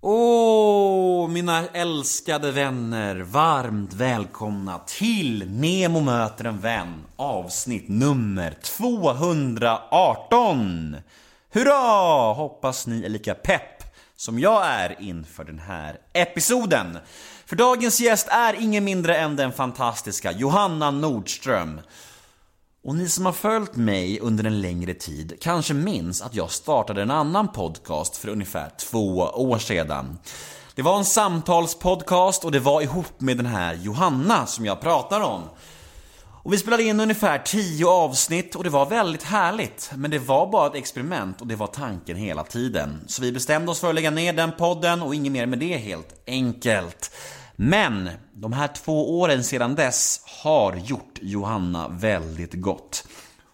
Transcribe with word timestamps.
Åh, 0.00 1.28
mina 1.28 1.68
älskade 1.68 2.52
vänner, 2.52 3.16
varmt 3.16 3.92
välkomna 3.92 4.78
till 4.78 5.50
Nemo 5.50 6.00
möter 6.00 6.44
en 6.44 6.60
vän 6.60 7.04
avsnitt 7.16 7.88
nummer 7.88 8.56
218! 8.62 10.96
Hurra! 11.52 12.32
Hoppas 12.32 12.86
ni 12.86 13.04
är 13.04 13.08
lika 13.08 13.34
pepp 13.34 13.82
som 14.16 14.38
jag 14.38 14.66
är 14.66 15.02
inför 15.02 15.44
den 15.44 15.58
här 15.58 15.96
episoden. 16.12 16.98
För 17.46 17.56
dagens 17.56 18.00
gäst 18.00 18.28
är 18.28 18.54
ingen 18.54 18.84
mindre 18.84 19.16
än 19.16 19.36
den 19.36 19.52
fantastiska 19.52 20.32
Johanna 20.32 20.90
Nordström. 20.90 21.80
Och 22.84 22.94
ni 22.94 23.08
som 23.08 23.26
har 23.26 23.32
följt 23.32 23.76
mig 23.76 24.20
under 24.20 24.44
en 24.44 24.60
längre 24.60 24.94
tid 24.94 25.38
kanske 25.40 25.74
minns 25.74 26.22
att 26.22 26.34
jag 26.34 26.50
startade 26.50 27.02
en 27.02 27.10
annan 27.10 27.48
podcast 27.48 28.16
för 28.16 28.28
ungefär 28.28 28.70
två 28.78 29.18
år 29.18 29.58
sedan. 29.58 30.18
Det 30.74 30.82
var 30.82 30.98
en 30.98 31.04
samtalspodcast 31.04 32.44
och 32.44 32.52
det 32.52 32.60
var 32.60 32.82
ihop 32.82 33.20
med 33.20 33.36
den 33.36 33.46
här 33.46 33.74
Johanna 33.74 34.46
som 34.46 34.66
jag 34.66 34.80
pratar 34.80 35.20
om. 35.20 35.42
Och 36.42 36.52
vi 36.52 36.58
spelade 36.58 36.82
in 36.82 37.00
ungefär 37.00 37.38
10 37.38 37.86
avsnitt 37.86 38.54
och 38.54 38.64
det 38.64 38.70
var 38.70 38.86
väldigt 38.86 39.22
härligt. 39.22 39.90
Men 39.94 40.10
det 40.10 40.18
var 40.18 40.46
bara 40.46 40.66
ett 40.66 40.74
experiment 40.74 41.40
och 41.40 41.46
det 41.46 41.56
var 41.56 41.66
tanken 41.66 42.16
hela 42.16 42.44
tiden. 42.44 43.00
Så 43.06 43.22
vi 43.22 43.32
bestämde 43.32 43.70
oss 43.70 43.80
för 43.80 43.88
att 43.88 43.94
lägga 43.94 44.10
ner 44.10 44.32
den 44.32 44.52
podden 44.52 45.02
och 45.02 45.14
inget 45.14 45.32
mer 45.32 45.46
med 45.46 45.58
det 45.58 45.76
helt 45.76 46.22
enkelt. 46.26 47.10
Men 47.60 48.10
de 48.32 48.52
här 48.52 48.68
två 48.68 49.20
åren 49.20 49.44
sedan 49.44 49.74
dess 49.74 50.20
har 50.42 50.76
gjort 50.76 51.18
Johanna 51.20 51.88
väldigt 51.88 52.54
gott. 52.54 53.08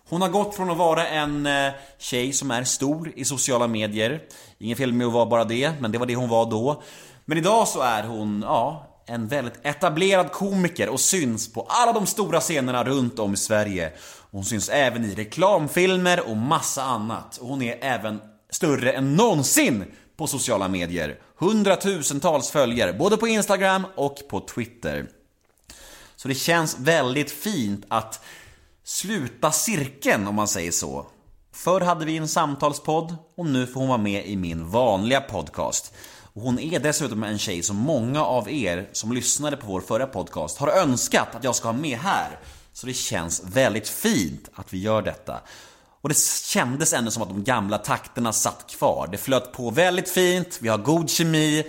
Hon 0.08 0.22
har 0.22 0.28
gått 0.28 0.56
från 0.56 0.70
att 0.70 0.76
vara 0.76 1.06
en 1.08 1.46
eh, 1.46 1.72
tjej 1.98 2.32
som 2.32 2.50
är 2.50 2.64
stor 2.64 3.12
i 3.16 3.24
sociala 3.24 3.66
medier. 3.66 4.20
inget 4.58 4.78
fel 4.78 4.92
med 4.92 5.06
att 5.06 5.12
vara 5.12 5.26
bara 5.26 5.44
det, 5.44 5.72
men 5.80 5.92
det 5.92 5.98
var 5.98 6.06
det 6.06 6.14
hon 6.14 6.28
var 6.28 6.50
då. 6.50 6.82
Men 7.24 7.38
idag 7.38 7.68
så 7.68 7.80
är 7.80 8.02
hon, 8.02 8.42
ja, 8.46 8.86
en 9.06 9.28
väldigt 9.28 9.58
etablerad 9.62 10.32
komiker 10.32 10.88
och 10.88 11.00
syns 11.00 11.52
på 11.52 11.66
alla 11.68 11.92
de 11.92 12.06
stora 12.06 12.40
scenerna 12.40 12.84
runt 12.84 13.18
om 13.18 13.34
i 13.34 13.36
Sverige. 13.36 13.92
Hon 14.30 14.44
syns 14.44 14.68
även 14.68 15.04
i 15.04 15.14
reklamfilmer 15.14 16.28
och 16.28 16.36
massa 16.36 16.82
annat. 16.82 17.36
Och 17.36 17.48
hon 17.48 17.62
är 17.62 17.78
även 17.80 18.20
större 18.50 18.92
än 18.92 19.14
någonsin 19.14 19.84
på 20.16 20.26
sociala 20.26 20.68
medier. 20.68 21.18
Hundratusentals 21.38 22.50
följare, 22.50 22.92
både 22.92 23.16
på 23.16 23.28
Instagram 23.28 23.86
och 23.96 24.18
på 24.28 24.40
Twitter. 24.40 25.06
Så 26.16 26.28
det 26.28 26.34
känns 26.34 26.78
väldigt 26.78 27.30
fint 27.30 27.84
att 27.88 28.20
sluta 28.84 29.52
cirkeln 29.52 30.26
om 30.26 30.34
man 30.34 30.48
säger 30.48 30.70
så. 30.70 31.06
Förr 31.52 31.80
hade 31.80 32.04
vi 32.04 32.16
en 32.16 32.28
samtalspodd 32.28 33.16
och 33.36 33.46
nu 33.46 33.66
får 33.66 33.80
hon 33.80 33.88
vara 33.88 33.98
med 33.98 34.26
i 34.26 34.36
min 34.36 34.70
vanliga 34.70 35.20
podcast. 35.20 35.94
Och 36.34 36.42
hon 36.42 36.58
är 36.58 36.78
dessutom 36.78 37.22
en 37.22 37.38
tjej 37.38 37.62
som 37.62 37.76
många 37.76 38.24
av 38.24 38.50
er 38.50 38.88
som 38.92 39.12
lyssnade 39.12 39.56
på 39.56 39.66
vår 39.66 39.80
förra 39.80 40.06
podcast 40.06 40.58
har 40.58 40.68
önskat 40.68 41.34
att 41.34 41.44
jag 41.44 41.54
ska 41.54 41.68
ha 41.68 41.72
med 41.72 41.98
här. 41.98 42.38
Så 42.72 42.86
det 42.86 42.94
känns 42.94 43.42
väldigt 43.44 43.88
fint 43.88 44.48
att 44.54 44.72
vi 44.72 44.78
gör 44.78 45.02
detta. 45.02 45.40
Och 46.04 46.08
det 46.08 46.18
kändes 46.44 46.92
ändå 46.92 47.10
som 47.10 47.22
att 47.22 47.28
de 47.28 47.44
gamla 47.44 47.78
takterna 47.78 48.32
satt 48.32 48.66
kvar. 48.70 49.08
Det 49.12 49.18
flöt 49.18 49.52
på 49.52 49.70
väldigt 49.70 50.08
fint, 50.08 50.58
vi 50.62 50.68
har 50.68 50.78
god 50.78 51.10
kemi 51.10 51.64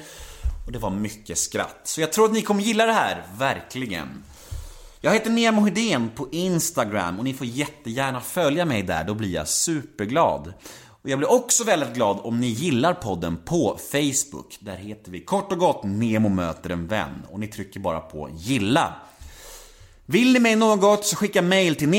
och 0.66 0.72
det 0.72 0.80
var 0.80 0.90
mycket 0.90 1.38
skratt. 1.38 1.82
Så 1.84 2.02
jag 2.02 2.14
tror 2.14 2.26
att 2.26 2.34
ni 2.34 2.42
kommer 2.42 2.62
gilla 2.62 2.86
det 2.86 2.94
här, 2.94 3.24
verkligen. 3.38 4.24
Jag 5.02 5.14
heter 5.14 5.30
Nemo 5.30 5.62
Hedén 5.62 6.12
på 6.16 6.28
Instagram 6.32 7.18
och 7.18 7.24
ni 7.24 7.34
får 7.34 7.48
jättegärna 7.48 8.22
följa 8.22 8.66
mig 8.66 8.84
där, 8.84 9.04
då 9.04 9.14
blir 9.14 9.34
jag 9.34 9.48
superglad. 9.48 10.54
Och 10.88 11.10
jag 11.10 11.20
blir 11.20 11.32
också 11.32 11.64
väldigt 11.64 11.94
glad 11.94 12.20
om 12.24 12.40
ni 12.40 12.48
gillar 12.48 12.94
podden 12.94 13.38
på 13.46 13.80
Facebook. 13.92 14.58
Där 14.60 14.76
heter 14.76 15.12
vi 15.12 15.22
kort 15.22 15.52
och 15.52 15.58
gott 15.58 15.84
Nemo 15.84 16.30
möter 16.30 16.70
en 16.70 16.88
vän 16.88 17.26
och 17.32 17.40
ni 17.40 17.48
trycker 17.48 17.80
bara 17.80 18.00
på 18.00 18.30
gilla. 18.34 18.94
Vill 20.08 20.34
ni 20.34 20.40
mig 20.40 20.56
något 20.56 21.06
så 21.06 21.16
skicka 21.16 21.42
mail 21.42 21.76
till 21.76 21.90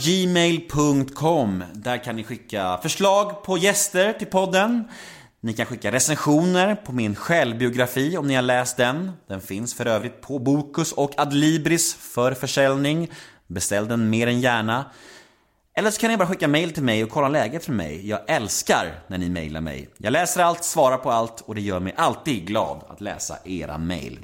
gmail.com 0.00 1.64
Där 1.74 2.04
kan 2.04 2.16
ni 2.16 2.24
skicka 2.24 2.78
förslag 2.82 3.42
på 3.42 3.58
gäster 3.58 4.12
till 4.12 4.26
podden. 4.26 4.84
Ni 5.40 5.52
kan 5.52 5.66
skicka 5.66 5.92
recensioner 5.92 6.74
på 6.74 6.92
min 6.92 7.14
självbiografi 7.14 8.16
om 8.16 8.26
ni 8.26 8.34
har 8.34 8.42
läst 8.42 8.76
den. 8.76 9.12
Den 9.28 9.40
finns 9.40 9.74
för 9.74 9.86
övrigt 9.86 10.20
på 10.20 10.38
Bokus 10.38 10.92
och 10.92 11.12
Adlibris 11.16 11.94
för 11.94 12.34
försäljning. 12.34 13.10
Beställ 13.46 13.88
den 13.88 14.10
mer 14.10 14.26
än 14.26 14.40
gärna. 14.40 14.84
Eller 15.76 15.90
så 15.90 16.00
kan 16.00 16.10
ni 16.10 16.16
bara 16.16 16.28
skicka 16.28 16.48
mail 16.48 16.72
till 16.72 16.82
mig 16.82 17.04
och 17.04 17.10
kolla 17.10 17.28
läget 17.28 17.64
för 17.64 17.72
mig. 17.72 18.08
Jag 18.08 18.20
älskar 18.26 19.02
när 19.06 19.18
ni 19.18 19.28
mailar 19.28 19.60
mig. 19.60 19.88
Jag 19.98 20.10
läser 20.10 20.42
allt, 20.42 20.64
svarar 20.64 20.98
på 20.98 21.10
allt 21.10 21.40
och 21.40 21.54
det 21.54 21.60
gör 21.60 21.80
mig 21.80 21.94
alltid 21.96 22.46
glad 22.46 22.84
att 22.88 23.00
läsa 23.00 23.38
era 23.44 23.78
mail. 23.78 24.18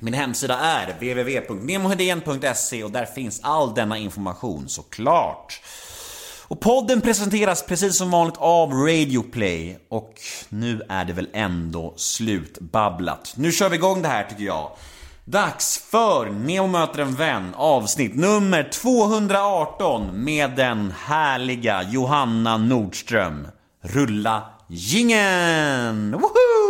Min 0.00 0.14
hemsida 0.14 0.58
är 0.58 0.92
www.nemohedén.se 0.92 2.84
och 2.84 2.90
där 2.90 3.06
finns 3.06 3.40
all 3.42 3.74
denna 3.74 3.98
information 3.98 4.68
såklart. 4.68 5.60
Och 6.48 6.60
podden 6.60 7.00
presenteras 7.00 7.66
precis 7.66 7.96
som 7.96 8.10
vanligt 8.10 8.36
av 8.38 8.72
Radioplay 8.72 9.78
och 9.88 10.14
nu 10.48 10.82
är 10.88 11.04
det 11.04 11.12
väl 11.12 11.28
ändå 11.32 11.94
slutbabblat. 11.96 13.34
Nu 13.36 13.52
kör 13.52 13.68
vi 13.68 13.76
igång 13.76 14.02
det 14.02 14.08
här 14.08 14.24
tycker 14.24 14.44
jag. 14.44 14.70
Dags 15.24 15.78
för 15.90 16.30
Nemo 16.30 16.66
möter 16.66 17.02
en 17.02 17.14
vän 17.14 17.54
avsnitt 17.54 18.14
nummer 18.14 18.70
218 18.72 20.24
med 20.24 20.56
den 20.56 20.92
härliga 20.98 21.82
Johanna 21.82 22.56
Nordström. 22.56 23.48
Rulla 23.82 24.42
jingeln! 24.68 26.12
Woho! 26.12 26.69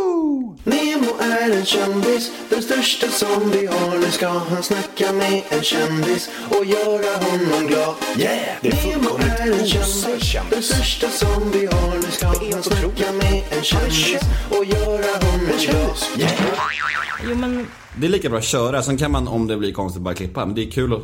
Nemo 0.64 1.12
är 1.20 1.50
en 1.58 1.64
kändis, 1.64 2.32
den 2.50 2.62
största 2.62 3.08
som 3.08 3.50
vi 3.50 3.66
har. 3.66 3.98
Nu 3.98 4.10
ska 4.10 4.28
han 4.28 4.62
snacka 4.62 5.12
med 5.12 5.42
en 5.48 5.62
kändis 5.62 6.30
och 6.48 6.64
göra 6.64 7.16
honom 7.24 7.66
glad. 7.66 7.94
Yeah! 8.18 8.56
Det 8.62 8.68
är 8.68 8.72
Nemo 8.72 9.02
fullkomligt 9.02 9.40
är 9.40 9.46
en 9.46 9.52
osar 9.52 9.66
kändis, 9.66 10.24
kändis. 10.24 10.50
den 10.50 10.62
största 10.62 11.08
som 11.08 11.50
vi 11.50 11.66
har. 11.66 11.96
Nu 11.96 12.10
ska 12.10 12.26
han 12.26 12.62
så 12.62 12.70
snacka 12.70 13.12
med 13.12 13.42
en 13.50 13.62
kändis 13.62 14.20
och 14.50 14.64
göra 14.64 15.24
honom 15.24 15.46
glad. 15.58 15.96
Yeah! 16.18 16.32
Jo 17.24 17.34
men, 17.34 17.66
Det 17.96 18.06
är 18.06 18.10
lika 18.10 18.28
bra 18.28 18.38
att 18.38 18.44
köra, 18.44 18.82
sen 18.82 18.98
kan 18.98 19.10
man 19.10 19.28
om 19.28 19.46
det 19.46 19.56
blir 19.56 19.72
konstigt 19.72 20.02
bara 20.02 20.14
klippa. 20.14 20.46
Men 20.46 20.54
det 20.54 20.66
är 20.66 20.70
kul 20.70 20.92
att... 20.92 21.00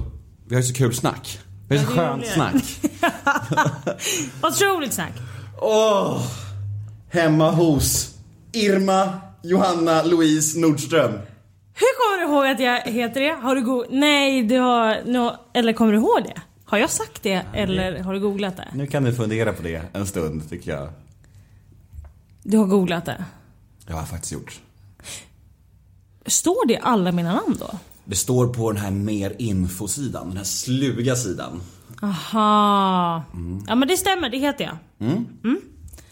Vi 0.48 0.54
har 0.54 0.62
ju 0.62 0.68
så 0.68 0.74
kul 0.74 0.94
snack. 0.94 1.38
Vi 1.68 1.78
har 1.78 1.84
så 1.84 1.92
Ja, 1.96 2.02
det 2.02 2.02
är 2.02 2.08
skönt 2.08 2.26
snack. 2.26 2.64
otroligt 4.42 4.92
snack. 4.94 5.12
Åh! 5.60 6.22
Hemma 7.10 7.50
hos 7.50 8.15
Irma 8.56 9.20
Johanna 9.42 10.02
Louise 10.02 10.58
Nordström. 10.60 11.12
Hur 11.74 11.96
kommer 12.00 12.18
du 12.26 12.32
ihåg 12.32 12.46
att 12.46 12.60
jag 12.60 12.92
heter 12.92 13.20
det? 13.20 13.32
Har 13.32 13.54
du 13.54 13.62
go- 13.64 13.84
Nej, 13.90 14.42
du 14.42 14.58
har... 14.58 15.02
No, 15.06 15.36
eller 15.54 15.72
kommer 15.72 15.92
du 15.92 15.98
ihåg 15.98 16.20
det? 16.24 16.40
Har 16.64 16.78
jag 16.78 16.90
sagt 16.90 17.22
det 17.22 17.42
eller 17.54 17.98
har 17.98 18.12
du 18.14 18.20
googlat 18.20 18.56
det? 18.56 18.68
Nu 18.74 18.86
kan 18.86 19.04
du 19.04 19.14
fundera 19.14 19.52
på 19.52 19.62
det 19.62 19.82
en 19.92 20.06
stund 20.06 20.50
tycker 20.50 20.70
jag. 20.70 20.88
Du 22.42 22.58
har 22.58 22.66
googlat 22.66 23.04
det. 23.04 23.24
Det 23.86 23.92
har 23.92 24.00
jag 24.00 24.08
faktiskt 24.08 24.32
gjort. 24.32 24.60
Står 26.26 26.66
det 26.66 26.78
alla 26.78 27.12
mina 27.12 27.32
namn 27.34 27.56
då? 27.60 27.78
Det 28.04 28.16
står 28.16 28.46
på 28.54 28.72
den 28.72 28.82
här 28.82 28.90
mer 28.90 29.32
infosidan, 29.38 30.28
den 30.28 30.36
här 30.36 30.44
sluga 30.44 31.16
sidan. 31.16 31.62
Aha. 32.02 33.22
Ja 33.68 33.74
men 33.74 33.88
det 33.88 33.96
stämmer, 33.96 34.28
det 34.30 34.38
heter 34.38 34.64
jag. 34.64 34.76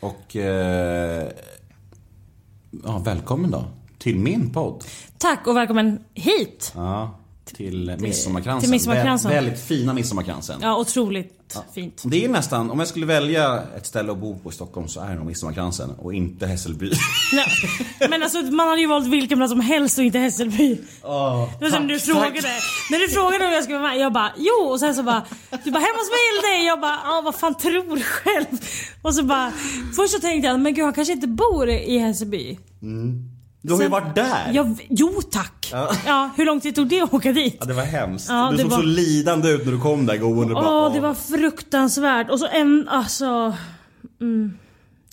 Och... 0.01 0.37
Eh, 0.37 1.29
ja, 2.85 2.99
välkommen 2.99 3.51
då. 3.51 3.65
Till 3.99 4.19
min 4.19 4.53
podd. 4.53 4.85
Tack 5.19 5.47
och 5.47 5.57
välkommen 5.57 6.05
hit. 6.15 6.73
Ja, 6.77 7.19
till 7.45 7.97
Midsommarkransen. 8.01 8.61
till 8.61 8.71
Midsommarkransen. 8.71 9.31
Vä- 9.31 9.35
väldigt 9.35 9.61
fina 9.61 9.93
Midsommarkransen. 9.95 10.59
Ja, 10.63 10.79
otroligt 10.79 11.57
fint. 11.75 12.03
Det 12.05 12.25
är 12.25 12.29
nästan, 12.29 12.71
om 12.71 12.79
jag 12.79 12.89
skulle 12.89 13.07
välja 13.07 13.63
ett 13.77 13.87
ställe 13.87 14.13
att 14.13 14.19
bo 14.19 14.39
på 14.39 14.51
i 14.51 14.53
Stockholm 14.53 14.89
så 14.89 15.01
är 15.01 15.09
det 15.09 15.15
nog 15.15 15.27
Midsommarkransen 15.27 15.91
och 15.91 16.15
inte 16.15 16.47
Hässelby. 16.47 16.91
Nej, 17.33 18.09
men 18.11 18.23
alltså 18.23 18.39
man 18.43 18.69
hade 18.69 18.81
ju 18.81 18.87
valt 18.87 19.07
vilken 19.07 19.39
plats 19.39 19.51
som 19.51 19.61
helst 19.61 19.99
och 19.99 20.05
inte 20.05 20.19
Hässelby. 20.19 20.75
det 20.75 21.65
var 21.65 21.71
som 21.71 21.87
du 21.89 21.99
frågade. 22.01 22.49
När 22.91 22.99
du 22.99 23.09
frågade 23.09 23.47
om 23.47 23.53
jag 23.53 23.65
skulle 23.65 23.79
vara 23.79 23.89
med, 23.91 23.99
jag 24.01 24.13
bara 24.13 24.33
jo 24.37 24.65
och 24.71 24.81
sen 24.81 24.95
så 24.95 25.03
bara 25.03 25.23
du 25.65 25.71
bara 25.71 25.79
hemma 25.81 25.99
hos 25.99 26.11
Vilde. 26.11 26.65
Jag 26.67 26.81
bara 26.81 26.99
ja 27.05 27.23
vad 27.25 27.35
fan 27.35 27.55
tror 27.55 27.97
du 27.97 28.03
själv? 28.03 28.47
Och 29.03 29.15
så 29.15 29.23
bara 29.23 29.53
först 29.97 30.13
så 30.15 30.21
tänkte 30.21 30.49
jag 30.49 30.61
men 30.61 30.75
gud 30.75 30.85
han 30.85 30.95
kanske 30.95 31.13
inte 31.13 31.27
bor 31.29 31.69
i 31.71 31.99
Hässelby. 31.99 32.59
Du 33.67 33.73
har 33.73 33.81
ju 33.81 33.85
Sen- 33.85 33.91
varit 33.93 34.15
där! 34.15 34.51
Jag, 34.55 34.87
jo 34.91 35.23
tack! 35.31 35.69
Ja. 36.07 36.31
hur 36.37 36.45
lång 36.47 36.61
tid 36.61 36.75
tog 36.75 36.89
det 36.89 37.01
att 37.01 37.15
åka 37.15 37.33
dit? 37.33 37.57
Ja, 37.61 37.67
det 37.67 37.75
var 37.75 37.83
hemskt. 37.83 38.29
Ja, 38.29 38.49
du 38.51 38.57
det 38.57 38.63
såg 38.63 38.71
var- 38.71 38.79
så 38.79 38.85
lidande 38.85 39.49
ut 39.51 39.65
när 39.65 39.73
du 39.73 39.81
kom 39.81 40.07
där 40.07 40.17
gående 40.17 40.55
bara, 40.55 40.89
det 40.89 41.01
var 41.01 41.15
fruktansvärt. 41.15 42.31
Och 42.31 42.39
så 42.39 42.47
en, 42.47 42.89
alltså... 42.89 43.55
Mm, 44.21 44.53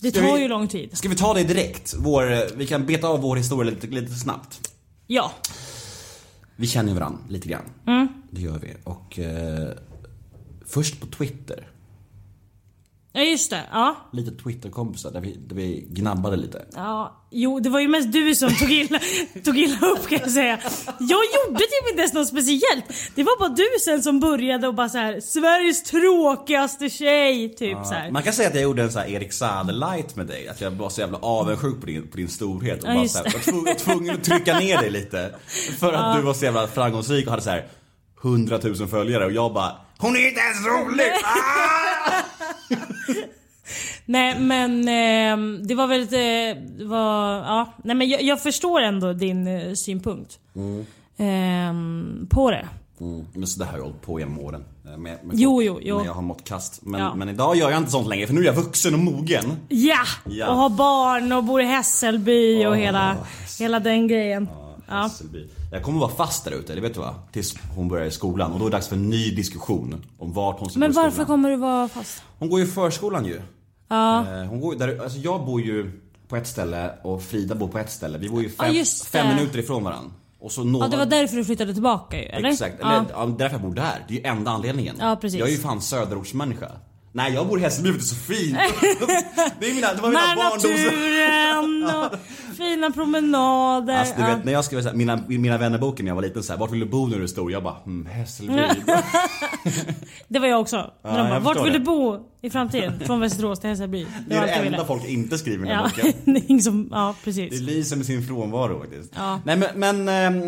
det 0.00 0.10
Ska 0.10 0.20
tar 0.20 0.34
vi- 0.36 0.42
ju 0.42 0.48
lång 0.48 0.68
tid. 0.68 0.96
Ska 0.98 1.08
vi 1.08 1.16
ta 1.16 1.34
det 1.34 1.44
direkt? 1.44 1.94
Vår, 1.98 2.56
vi 2.56 2.66
kan 2.66 2.86
beta 2.86 3.06
av 3.08 3.20
vår 3.20 3.36
historia 3.36 3.70
lite, 3.70 3.86
lite 3.86 4.14
snabbt. 4.14 4.70
Ja. 5.06 5.32
Vi 6.56 6.66
känner 6.66 6.88
ju 6.88 6.94
varandra 6.98 7.18
lite 7.28 7.48
grann. 7.48 7.64
Mm. 7.86 8.08
Det 8.30 8.40
gör 8.40 8.58
vi. 8.58 8.74
Och 8.84 9.18
eh, 9.18 9.68
först 10.66 11.00
på 11.00 11.06
Twitter. 11.06 11.66
Ja 13.14 13.20
just 13.22 13.50
det, 13.50 13.62
ja. 13.72 13.96
Lite 14.12 14.42
Twitterkompisar 14.42 15.10
där 15.10 15.20
vi, 15.20 15.36
där 15.48 15.56
vi 15.56 15.86
gnabbade 15.90 16.36
lite. 16.36 16.64
Ja, 16.74 17.26
jo 17.30 17.60
det 17.60 17.68
var 17.70 17.80
ju 17.80 17.88
mest 17.88 18.12
du 18.12 18.34
som 18.34 18.54
tog 18.54 18.70
illa, 18.72 18.98
tog 19.44 19.58
illa 19.58 19.86
upp 19.86 20.08
kan 20.08 20.18
jag 20.18 20.30
säga. 20.30 20.58
Jag 20.86 21.20
gjorde 21.24 21.58
typ 21.58 21.88
inte 21.90 22.00
ens 22.00 22.12
något 22.12 22.28
speciellt. 22.28 22.84
Det 23.14 23.22
var 23.22 23.38
bara 23.38 23.48
du 23.48 23.66
sen 23.84 24.02
som 24.02 24.20
började 24.20 24.68
och 24.68 24.74
bara 24.74 24.88
så 24.88 24.98
här: 24.98 25.20
Sveriges 25.20 25.82
tråkigaste 25.82 26.88
tjej, 26.90 27.54
typ 27.54 27.78
så 27.86 27.94
här. 27.94 28.10
Man 28.10 28.22
kan 28.22 28.32
säga 28.32 28.48
att 28.48 28.54
jag 28.54 28.62
gjorde 28.62 28.82
en 28.82 28.92
sån 28.92 29.02
här 29.02 29.08
Erik 29.08 29.32
Saade 29.32 29.72
light 29.72 30.16
med 30.16 30.26
dig. 30.26 30.48
Att 30.48 30.60
jag 30.60 30.70
var 30.70 30.88
så 30.90 31.00
jävla 31.00 31.18
avundsjuk 31.18 31.80
på 31.80 31.86
din, 31.86 32.08
på 32.08 32.16
din 32.16 32.28
storhet. 32.28 32.82
Och 32.82 32.88
Ja, 32.90 32.94
bara 32.94 33.08
så 33.08 33.18
här, 33.18 33.24
var 33.24 33.40
tvungen, 33.40 33.76
tvungen 33.76 34.14
att 34.14 34.24
trycka 34.24 34.58
ner 34.58 34.78
dig 34.78 34.90
lite. 34.90 35.34
För 35.80 35.92
att 35.92 36.16
du 36.16 36.22
var 36.22 36.34
så 36.34 36.44
jävla 36.44 36.66
framgångsrik 36.66 37.26
och 37.26 37.30
hade 37.30 37.42
så 37.42 37.50
här 37.50 37.66
100 38.24 38.60
000 38.62 38.88
följare 38.88 39.24
och 39.24 39.32
jag 39.32 39.52
bara 39.54 39.72
Hon 39.98 40.16
är 40.16 40.28
inte 40.28 40.40
ens 40.40 40.66
rolig! 40.66 41.12
Ah! 41.24 42.91
Nej 44.06 44.38
men 44.40 44.80
eh, 44.80 45.60
det 45.66 45.74
var 45.74 45.86
väldigt, 45.86 46.12
eh, 46.12 46.62
det 46.78 46.84
var, 46.84 47.34
ja. 47.36 47.72
Nej 47.84 47.96
men 47.96 48.08
jag, 48.08 48.22
jag 48.22 48.42
förstår 48.42 48.80
ändå 48.80 49.12
din 49.12 49.46
eh, 49.46 49.72
synpunkt. 49.74 50.38
Eh, 51.16 51.72
på 52.28 52.50
det. 52.50 52.68
Mm, 53.00 53.26
men 53.34 53.46
så 53.46 53.58
det 53.58 53.64
här 53.64 53.72
har 53.72 53.78
jag 53.78 53.84
hållit 53.84 54.02
på 54.02 54.20
genom 54.20 54.38
åren. 54.38 54.64
eh, 54.84 54.90
Med, 54.98 55.18
med 55.24 55.38
Jo, 55.38 55.50
folk, 55.56 55.66
jo, 55.66 55.78
jo. 55.82 55.98
När 55.98 56.04
jag 56.04 56.14
har 56.14 56.22
mått 56.22 56.44
kast. 56.44 56.80
Men, 56.82 57.00
Ja. 57.00 57.14
men 57.14 57.28
idag 57.28 57.56
gör 57.56 57.70
jag 57.70 57.78
inte 57.78 57.90
sånt 57.90 58.08
längre 58.08 58.26
för 58.26 58.34
nu 58.34 58.40
är 58.40 58.44
jag 58.44 58.52
vuxen 58.54 58.94
och 58.94 59.00
mogen. 59.00 59.44
Ja! 59.68 59.98
Ja. 60.24 60.48
Och 60.50 60.56
har 60.56 60.68
barn 60.70 61.32
och 61.32 61.44
bor 61.44 61.60
i 61.60 61.64
Hässelby 61.64 62.66
och 62.66 62.76
hela, 62.76 63.16
hela 63.58 63.80
den 63.80 64.08
grejen. 64.08 64.48
Ja. 64.88 65.02
Hässelby. 65.02 65.48
Jag 65.72 65.82
kommer 65.82 66.00
vara 66.00 66.10
fast 66.10 66.44
där 66.44 66.52
ute, 66.52 66.74
det 66.74 66.80
vet 66.80 66.94
du 66.94 67.00
va? 67.00 67.14
Tills 67.32 67.54
hon 67.76 67.88
börjar 67.88 68.06
i 68.06 68.10
skolan 68.10 68.52
och 68.52 68.58
då 68.58 68.66
är 68.66 68.70
det 68.70 68.76
dags 68.76 68.88
för 68.88 68.96
en 68.96 69.10
ny 69.10 69.30
diskussion 69.30 70.04
om 70.18 70.32
vart 70.32 70.60
hon 70.60 70.70
ska 70.70 70.78
Men 70.78 70.88
gå 70.88 70.92
i 70.92 70.96
varför 70.96 71.10
skolan. 71.10 71.26
kommer 71.26 71.50
du 71.50 71.56
vara 71.56 71.88
fast? 71.88 72.22
Hon 72.38 72.50
går 72.50 72.60
ju 72.60 72.66
i 72.66 72.68
förskolan 72.68 73.24
ju. 73.26 73.40
Ja. 73.92 74.20
Eh, 74.20 74.44
Hon 74.48 74.60
går, 74.60 74.74
där, 74.74 74.98
alltså 75.02 75.18
jag 75.18 75.44
bor 75.46 75.60
ju 75.60 76.00
på 76.28 76.36
ett 76.36 76.46
ställe 76.46 76.90
och 77.02 77.22
Frida 77.22 77.54
bor 77.54 77.68
på 77.68 77.78
ett 77.78 77.90
ställe. 77.90 78.18
Vi 78.18 78.28
bor 78.28 78.42
ju 78.42 78.48
Ja, 78.58 78.64
fem, 78.64 78.74
just 78.74 79.04
fem 79.06 79.36
minuter 79.36 79.58
ifrån 79.58 79.84
varandra. 79.84 80.10
Och 80.40 80.52
så 80.52 80.64
Nova, 80.64 80.84
ja, 80.84 80.88
det 80.90 80.96
var 80.96 81.06
därför 81.06 81.36
du 81.36 81.44
flyttade 81.44 81.72
tillbaka 81.72 82.16
ju, 82.18 82.24
eller? 82.24 82.48
Exakt, 82.48 82.80
eller 82.80 82.92
Ja. 82.92 83.04
ja. 83.12 83.26
därför 83.38 83.54
jag 83.54 83.62
bor 83.62 83.74
där. 83.74 84.04
Det 84.08 84.14
är 84.14 84.18
ju 84.18 84.24
enda 84.24 84.50
anledningen. 84.50 84.96
Ja, 85.00 85.16
precis. 85.20 85.38
Jag 85.38 85.48
är 85.48 85.52
ju 85.52 85.58
fan 85.58 85.80
söderortsmänniska. 85.82 86.70
Nej 87.14 87.32
jag 87.32 87.48
bor 87.48 87.58
i 87.58 87.62
Hässelby 87.62 87.90
för 87.92 87.98
det 87.98 88.02
är 88.02 88.04
så 88.04 88.14
fint. 88.14 88.56
det, 89.60 89.70
är 89.70 89.74
mina, 89.74 89.94
det 89.94 90.02
var 90.02 90.08
mina 90.08 90.36
barndoms... 90.36 90.64
naturen 90.64 91.84
och 91.84 92.18
fina 92.56 92.90
promenader. 92.90 93.96
Alltså 93.98 94.14
du 94.16 94.22
ja. 94.22 94.28
vet 94.28 94.44
när 94.44 94.52
jag 94.52 94.64
skrev 94.64 94.96
mina, 94.96 95.22
mina 95.28 95.58
vännerboken 95.58 96.04
när 96.04 96.10
jag 96.10 96.14
var 96.14 96.22
liten 96.22 96.42
så 96.42 96.52
här, 96.52 96.60
vart 96.60 96.70
vill 96.72 96.80
du 96.80 96.86
bo 96.86 97.06
när 97.06 97.16
du 97.16 97.22
är 97.22 97.26
stor? 97.26 97.52
Jag 97.52 97.62
bara, 97.62 97.74
hmm, 97.84 98.06
Hässelby. 98.06 98.62
Det 100.28 100.38
var 100.38 100.46
jag 100.46 100.60
också. 100.60 100.90
När 101.04 101.18
de 101.18 101.28
bara, 101.28 101.38
vart 101.40 101.56
vill 101.66 101.72
det. 101.72 101.78
du 101.78 101.84
bo 101.84 102.18
i 102.42 102.50
framtiden? 102.50 103.00
Från 103.06 103.20
Västerås 103.20 103.60
till 103.60 103.70
Hässelby. 103.70 104.06
Det 104.28 104.34
är 104.36 104.46
det 104.46 104.52
enda 104.52 104.70
ville. 104.70 104.84
folk 104.84 105.04
inte 105.04 105.38
skriver 105.38 105.66
i 105.66 105.68
den 105.68 105.76
här 105.76 105.90
Ja, 105.96 106.04
boken. 106.04 106.34
det 106.34 106.50
är 106.50 106.88
ja 106.90 107.14
Det 107.18 107.24
precis. 107.24 107.60
lyser 107.60 107.96
med 107.96 108.06
sin 108.06 108.26
frånvaro 108.26 108.80
faktiskt. 108.80 109.12
Ja. 109.16 109.40
Nej 109.44 109.56
men, 109.56 109.68
men 109.74 110.08
ehm, 110.08 110.42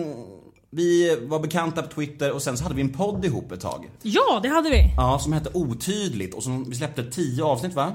vi 0.74 1.18
var 1.22 1.40
bekanta 1.40 1.82
på 1.82 1.88
Twitter 1.88 2.32
och 2.32 2.42
sen 2.42 2.56
så 2.56 2.62
hade 2.62 2.74
vi 2.74 2.82
en 2.82 2.92
podd 2.92 3.24
ihop 3.24 3.52
ett 3.52 3.60
tag. 3.60 3.90
Ja, 4.02 4.40
det 4.42 4.48
hade 4.48 4.70
vi. 4.70 4.94
Ja, 4.96 5.18
som 5.18 5.32
hette 5.32 5.50
Otydligt 5.54 6.34
och 6.34 6.42
som 6.42 6.64
vi 6.70 6.76
släppte 6.76 7.10
tio 7.10 7.44
avsnitt 7.44 7.74
va? 7.74 7.92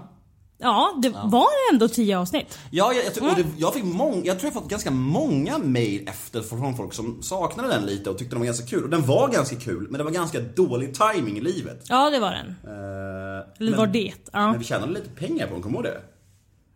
Ja, 0.62 0.94
det 1.02 1.10
var 1.10 1.48
ändå 1.74 1.88
tio 1.88 2.18
avsnitt. 2.20 2.60
Ja, 2.72 2.94
jag, 2.94 3.30
jag, 3.30 3.38
det, 3.38 3.46
jag 3.58 3.74
fick 3.74 3.84
mång, 3.84 4.22
jag 4.26 4.40
tror 4.40 4.48
jag 4.48 4.62
fått 4.62 4.70
ganska 4.70 4.92
många 4.92 5.58
mail 5.58 6.08
efter 6.08 6.42
från 6.42 6.78
folk 6.78 6.94
som 6.94 7.22
saknade 7.24 7.70
den 7.70 7.86
lite 7.86 8.10
och 8.10 8.18
tyckte 8.18 8.36
den 8.36 8.40
var 8.40 8.46
ganska 8.46 8.66
kul. 8.66 8.84
Och 8.84 8.90
den 8.90 9.06
var 9.06 9.30
ganska 9.30 9.56
kul, 9.56 9.88
men 9.90 9.98
det 9.98 10.04
var 10.04 10.12
ganska 10.12 10.40
dålig 10.40 10.94
timing 10.94 11.38
i 11.38 11.42
livet. 11.42 11.86
Ja, 11.90 12.10
det 12.10 12.20
var 12.20 12.32
den. 12.32 12.48
Eh, 12.48 13.60
Eller 13.60 13.72
men, 13.72 13.78
var 13.80 13.88
det? 13.88 14.14
Ja. 14.32 14.52
Men 14.52 14.60
vi 14.60 14.66
tjänade 14.66 14.94
lite 14.94 15.10
pengar 15.10 15.48
på 15.48 15.54
den, 15.54 15.62
kommer 15.64 15.84
du 15.84 15.90
ihåg 15.90 15.96
det? 15.98 16.02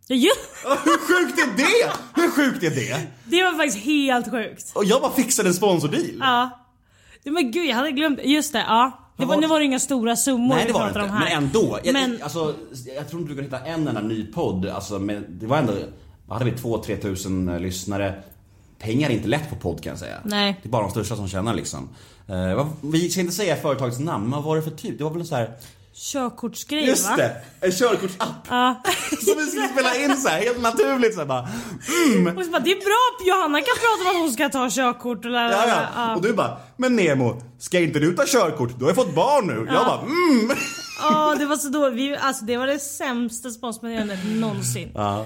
Ja, 0.08 0.36
hur 0.86 0.98
sjukt 0.98 1.40
är 1.40 1.58
det? 1.58 1.92
Hur 2.22 2.32
sjukt 2.32 2.64
är 2.64 2.70
det? 2.70 3.08
Det 3.26 3.44
var 3.44 3.52
faktiskt 3.52 3.86
helt 3.86 4.32
sjukt. 4.32 4.72
Och 4.76 4.86
jag 4.86 5.02
bara 5.02 5.12
fixade 5.12 5.50
en 5.50 5.54
sponsordeal. 5.54 6.18
Ja. 6.20 6.50
Men 7.24 7.52
gud, 7.52 7.66
jag 7.70 7.76
hade 7.76 7.92
glömt. 7.92 8.20
Just 8.24 8.54
det, 8.54 8.64
ja. 8.68 8.92
Det 9.18 9.26
var, 9.26 9.38
nu 9.38 9.48
var 9.48 9.60
det 9.60 9.66
inga 9.66 9.80
stora 9.80 10.16
summor 10.16 10.56
Nej 10.56 10.66
det 10.68 10.74
var 10.74 10.82
det 10.84 10.88
inte, 10.88 11.14
men 11.14 11.28
ändå. 11.28 11.80
Jag, 11.84 11.94
Men- 11.94 12.20
alltså, 12.24 12.56
jag 12.96 13.10
tror 13.10 13.22
inte 13.22 13.34
du 13.34 13.36
kan 13.36 13.44
hitta 13.46 13.60
en 13.60 13.88
enda 13.88 14.02
ny 14.02 14.26
podd. 14.26 14.66
Alltså, 14.66 15.00
men 15.00 15.26
det 15.30 15.46
var 15.48 15.58
ändå, 15.58 15.74
hade 16.30 16.46
vi, 16.46 16.52
2-3 16.52 17.02
tusen 17.02 17.50
eh, 17.50 17.60
lyssnare. 17.60 18.24
Pengar 18.80 19.10
är 19.10 19.14
inte 19.14 19.28
lätt 19.28 19.50
på 19.50 19.56
podd 19.56 19.84
kan 19.84 19.90
jag 19.90 20.00
säga. 20.00 20.18
Nej. 20.24 20.60
Det 20.64 20.70
är 20.70 20.72
bara 20.72 20.82
de 20.82 20.92
största 20.92 21.16
som 21.16 21.28
tjänar 21.28 21.54
liksom. 21.54 21.90
Vad- 22.28 22.70
vi 22.82 23.10
ska 23.10 23.22
inte 23.22 23.34
säga 23.34 23.56
företagets 23.56 24.00
namn, 24.00 24.24
men 24.24 24.32
vad 24.32 24.44
var 24.44 24.56
det 24.56 24.62
för 24.62 24.72
typ? 24.72 24.98
Det 24.98 25.04
var 25.04 25.12
väl 25.12 25.26
så 25.26 25.36
här. 25.36 25.52
Körkortsgrej 25.96 26.88
Just 26.88 27.10
va? 27.10 27.16
det! 27.16 27.42
En 27.62 27.72
körkortsapp. 27.72 28.48
Ja. 28.50 28.82
Som 29.26 29.38
vi 29.38 29.46
skulle 29.46 29.68
spela 29.68 29.96
in 29.96 30.18
så 30.18 30.28
här, 30.28 30.40
helt 30.40 30.62
naturligt 30.62 31.14
så 31.14 31.20
här, 31.20 31.28
bara. 31.28 31.42
Och 32.38 32.46
så 32.46 32.52
bara, 32.52 32.60
det 32.60 32.72
är 32.72 32.80
bra, 32.80 33.28
Johanna 33.28 33.58
kan 33.58 33.76
prata 33.76 34.10
om 34.10 34.16
att 34.16 34.22
hon 34.22 34.34
ska 34.34 34.50
ta 34.50 34.70
körkort 34.70 35.26
och 35.26 35.32
Ja, 35.32 35.88
ja. 35.96 36.16
Och 36.16 36.22
du 36.22 36.34
bara, 36.34 36.58
men 36.78 36.96
Nemo, 36.96 37.42
ska 37.60 37.80
inte 37.80 38.00
du 38.00 38.16
ta 38.16 38.24
körkort? 38.26 38.80
Du 38.80 38.86
har 38.86 38.92
ju 38.92 38.96
fått 38.96 39.16
barn 39.16 39.48
nu. 39.48 39.68
Jag 39.74 39.86
bara, 39.86 40.02
mm. 40.02 40.58
Ja, 41.02 41.36
det 41.40 41.46
var 41.46 41.56
så 41.56 41.70
dåligt. 41.70 41.98
Vi, 41.98 42.18
alltså, 42.18 42.46
det 42.46 42.58
var 42.58 42.68
det 42.68 42.80
sämsta 42.80 43.50
sponsormeddelandet 43.50 44.20
någonsin. 44.26 44.92
Ja. 44.94 45.26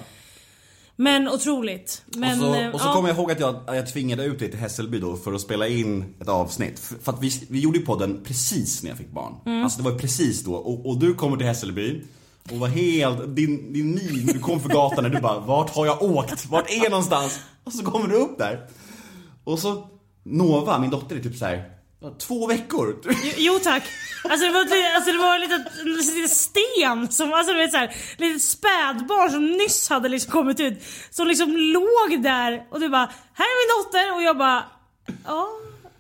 Men 0.99 1.27
otroligt. 1.27 2.03
Men, 2.05 2.31
och 2.31 2.45
så, 2.45 2.55
eh, 2.55 2.69
och 2.69 2.81
så 2.81 2.87
ja. 2.87 2.93
kommer 2.93 3.09
jag 3.09 3.17
ihåg 3.17 3.31
att 3.31 3.39
jag, 3.39 3.63
jag 3.67 3.93
tvingade 3.93 4.23
ut 4.23 4.39
dig 4.39 4.51
till 4.51 4.59
Hässelby 4.59 4.99
då 4.99 5.15
för 5.15 5.33
att 5.33 5.41
spela 5.41 5.67
in 5.67 6.15
ett 6.21 6.29
avsnitt. 6.29 6.79
För, 6.79 6.95
för 6.95 7.11
att 7.11 7.23
vi, 7.23 7.31
vi 7.49 7.59
gjorde 7.59 7.79
ju 7.79 7.85
podden 7.85 8.21
precis 8.23 8.83
när 8.83 8.89
jag 8.89 8.97
fick 8.97 9.11
barn. 9.11 9.33
Mm. 9.45 9.63
Alltså 9.63 9.81
det 9.81 9.89
var 9.89 9.97
precis 9.97 10.43
då. 10.43 10.53
Och, 10.53 10.89
och 10.89 10.99
du 10.99 11.13
kommer 11.13 11.37
till 11.37 11.47
Hässelby 11.47 12.01
och 12.51 12.57
var 12.57 12.67
helt, 12.67 13.35
din, 13.35 13.73
din 13.73 13.95
min 13.95 14.25
du 14.25 14.39
kom 14.39 14.59
för 14.59 14.69
gatan 14.69 15.03
när 15.03 15.09
du 15.09 15.21
bara, 15.21 15.39
vart 15.39 15.69
har 15.69 15.85
jag 15.85 16.01
åkt? 16.01 16.45
Vart 16.45 16.69
är 16.69 16.83
jag 16.83 16.89
någonstans? 16.91 17.39
Och 17.63 17.73
så 17.73 17.85
kommer 17.85 18.07
du 18.07 18.15
upp 18.15 18.37
där. 18.37 18.67
Och 19.43 19.59
så, 19.59 19.87
Nova, 20.23 20.79
min 20.79 20.89
dotter 20.89 21.15
är 21.15 21.19
typ 21.19 21.35
så 21.35 21.45
här. 21.45 21.71
Två 22.19 22.47
veckor. 22.47 23.01
Jo, 23.05 23.31
jo 23.37 23.59
tack. 23.63 23.83
Alltså 24.23 24.45
det 24.47 24.51
var, 24.53 24.61
ett- 24.61 24.95
alltså 24.95 25.11
det 25.11 25.17
var 25.17 25.35
en 25.35 25.41
liten, 25.41 25.65
en 25.81 25.91
liten 25.93 26.29
sten 26.29 27.11
som, 27.11 27.33
alltså 27.33 27.53
du 27.53 27.59
vet 27.59 27.71
såhär, 27.71 27.95
litet 28.17 28.41
spädbarn 28.41 29.31
som 29.31 29.45
nyss 29.51 29.89
hade 29.89 30.09
liksom 30.09 30.31
kommit 30.31 30.59
ut. 30.59 30.83
Som 31.11 31.27
liksom 31.27 31.57
låg 31.57 32.23
där 32.23 32.63
och 32.71 32.79
du 32.79 32.89
bara, 32.89 33.09
här 33.33 33.45
är 33.45 33.57
min 33.61 33.83
dotter 33.83 34.15
och 34.15 34.21
jag 34.23 34.37
bara, 34.37 34.63
ja. 35.25 35.47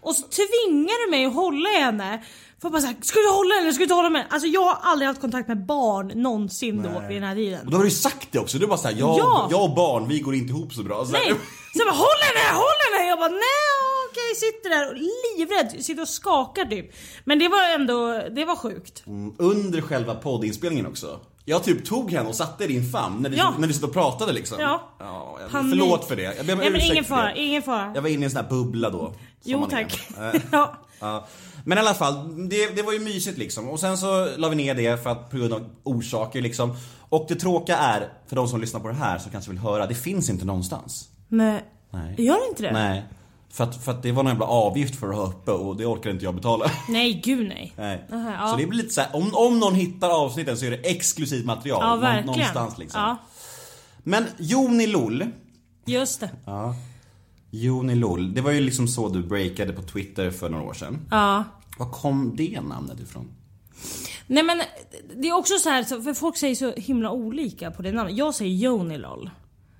Och 0.01 0.15
så 0.15 0.21
tvingar 0.27 1.05
du 1.05 1.11
mig 1.11 1.25
att 1.25 1.33
hålla 1.33 1.69
i 1.69 1.77
henne. 1.77 2.23
För 2.61 2.69
bara 2.69 2.81
såhär, 2.81 2.95
ska 3.01 3.19
du 3.19 3.29
hålla 3.29 3.55
henne? 3.55 3.73
Ska 3.73 3.77
du 3.79 3.83
inte 3.83 3.95
hålla 3.95 4.07
henne? 4.09 4.27
Alltså 4.29 4.47
jag 4.47 4.61
har 4.63 4.77
aldrig 4.91 5.07
haft 5.07 5.21
kontakt 5.21 5.47
med 5.47 5.65
barn 5.65 6.07
någonsin 6.15 6.83
då 6.83 7.01
vid 7.07 7.17
den 7.17 7.23
här 7.23 7.31
Och 7.31 7.37
tiden. 7.37 7.59
då 7.69 7.77
har 7.77 7.83
du 7.83 7.89
ju 7.89 7.95
sagt 7.95 8.27
det 8.31 8.39
också. 8.39 8.57
Du 8.57 8.67
bara 8.67 8.77
såhär, 8.77 8.95
jag, 8.99 9.19
Ja. 9.19 9.47
jag 9.51 9.63
och 9.63 9.75
barn, 9.75 10.07
vi 10.07 10.19
går 10.19 10.35
inte 10.35 10.49
ihop 10.53 10.73
så 10.73 10.83
bra. 10.83 11.05
Så 11.05 11.11
här, 11.15 11.23
Nej! 11.23 11.33
Så 11.73 11.79
jag 11.79 11.87
bara 11.87 11.95
håll 11.97 12.19
henne, 12.27 12.55
håll 12.57 12.79
henne! 12.93 13.09
Jag 13.09 13.19
bara 13.19 13.29
nej 13.29 13.71
okej, 14.17 14.35
sitter 14.35 14.69
där 14.69 14.89
och 14.89 14.95
livrädd, 14.95 15.85
sitter 15.85 16.01
och 16.01 16.07
skakar 16.07 16.65
typ. 16.65 16.91
Men 17.23 17.39
det 17.39 17.47
var 17.47 17.75
ändå, 17.75 18.23
det 18.35 18.45
var 18.45 18.55
sjukt. 18.55 19.03
Under 19.37 19.81
själva 19.81 20.15
poddinspelningen 20.15 20.85
också. 20.87 21.19
Jag 21.45 21.63
typ 21.63 21.85
tog 21.85 22.11
henne 22.11 22.29
och 22.29 22.35
satte 22.35 22.63
i 22.63 22.67
din 22.67 22.91
famn 22.91 23.21
när 23.21 23.29
vi, 23.29 23.37
Ja. 23.37 23.53
när 23.59 23.67
vi 23.67 23.73
satt 23.73 23.83
och 23.83 23.93
pratade 23.93 24.33
liksom. 24.33 24.57
Ja. 24.59 24.81
ja 24.99 25.37
jag, 25.41 25.51
förlåt 25.51 26.07
för 26.07 26.15
det. 26.15 26.37
Jag 26.37 26.45
ber 26.45 26.53
om 26.53 26.59
Nej 26.59 26.71
men 26.71 26.81
ingen 26.81 27.03
fara, 27.03 27.35
ingen 27.35 27.61
fara. 27.61 27.91
Jag 27.95 28.01
var 28.01 28.09
inne 28.09 28.21
i 28.21 28.25
en 28.25 28.31
sån 28.31 28.41
här 28.43 28.49
bubbla 28.49 28.89
då. 28.89 29.13
Jo 29.43 29.67
tack. 29.69 30.09
Eh, 30.17 30.41
ja. 30.51 30.73
ja. 30.99 31.27
Men 31.65 31.77
i 31.77 31.81
alla 31.81 31.93
fall, 31.93 32.49
det, 32.49 32.75
det 32.75 32.81
var 32.81 32.93
ju 32.93 32.99
mysigt 32.99 33.37
liksom. 33.37 33.69
Och 33.69 33.79
sen 33.79 33.97
så 33.97 34.27
la 34.37 34.49
vi 34.49 34.55
ner 34.55 34.75
det 34.75 35.03
för 35.03 35.09
att 35.09 35.29
på 35.29 35.37
grund 35.37 35.53
av 35.53 35.69
orsaker 35.83 36.41
liksom. 36.41 36.75
Och 37.09 37.25
det 37.29 37.35
tråkiga 37.35 37.77
är, 37.77 38.09
för 38.27 38.35
de 38.35 38.47
som 38.47 38.61
lyssnar 38.61 38.79
på 38.79 38.87
det 38.87 38.93
här 38.93 39.17
som 39.19 39.31
kanske 39.31 39.51
vill 39.51 39.59
höra, 39.59 39.85
det 39.87 39.95
finns 39.95 40.29
inte 40.29 40.45
någonstans. 40.45 41.09
Nej. 41.27 41.63
Nej. 41.91 42.15
Gör 42.17 42.35
det 42.35 42.49
inte 42.49 42.63
det? 42.63 42.71
Nej. 42.71 43.05
För 43.49 43.63
att, 43.63 43.83
för 43.83 43.91
att 43.91 44.03
det 44.03 44.11
var 44.11 44.23
någon 44.23 44.31
jävla 44.31 44.45
avgift 44.45 44.95
för 44.95 45.09
att 45.09 45.15
ha 45.15 45.27
uppe 45.27 45.51
och 45.51 45.77
det 45.77 45.85
orkar 45.85 46.09
inte 46.09 46.25
jag 46.25 46.35
betala. 46.35 46.71
Nej 46.89 47.21
gud 47.23 47.47
nej. 47.47 47.73
Nej. 47.77 48.05
Aha, 48.13 48.31
ja. 48.39 48.47
Så 48.47 48.57
det 48.57 48.67
blir 48.67 48.77
lite 48.77 48.93
så 48.93 49.01
här, 49.01 49.15
om, 49.15 49.35
om 49.35 49.59
någon 49.59 49.75
hittar 49.75 50.09
avsnitten 50.09 50.57
så 50.57 50.65
är 50.65 50.71
det 50.71 50.77
exklusivt 50.77 51.45
material. 51.45 51.79
Ja 51.83 51.95
verkligen. 51.95 52.25
Någonstans 52.25 52.77
liksom. 52.77 53.01
Ja, 53.01 53.17
Men 54.03 54.25
Joni 54.37 54.87
Lol. 54.87 55.25
just 55.85 56.19
det. 56.19 56.29
Joni 57.51 57.95
Lol, 57.95 58.33
det 58.33 58.41
var 58.41 58.51
ju 58.51 58.59
liksom 58.61 58.87
så 58.87 59.09
du 59.09 59.23
breakade 59.23 59.73
på 59.73 59.81
Twitter 59.81 60.31
för 60.31 60.49
några 60.49 60.63
år 60.63 60.73
sedan. 60.73 61.07
Ja. 61.11 61.43
Var 61.77 61.89
kom 61.91 62.35
det 62.35 62.61
namnet 62.61 62.99
ifrån? 62.99 63.27
Nej 64.27 64.43
men 64.43 64.61
det 65.15 65.27
är 65.27 65.33
också 65.37 65.57
så 65.57 65.69
här, 65.69 65.83
för 65.83 66.13
folk 66.13 66.37
säger 66.37 66.55
så 66.55 66.71
himla 66.71 67.11
olika 67.11 67.71
på 67.71 67.81
det 67.81 67.91
namnet. 67.91 68.17
Jag 68.17 68.35
säger 68.35 68.51
Joni 68.55 68.97
LOL. 68.97 69.29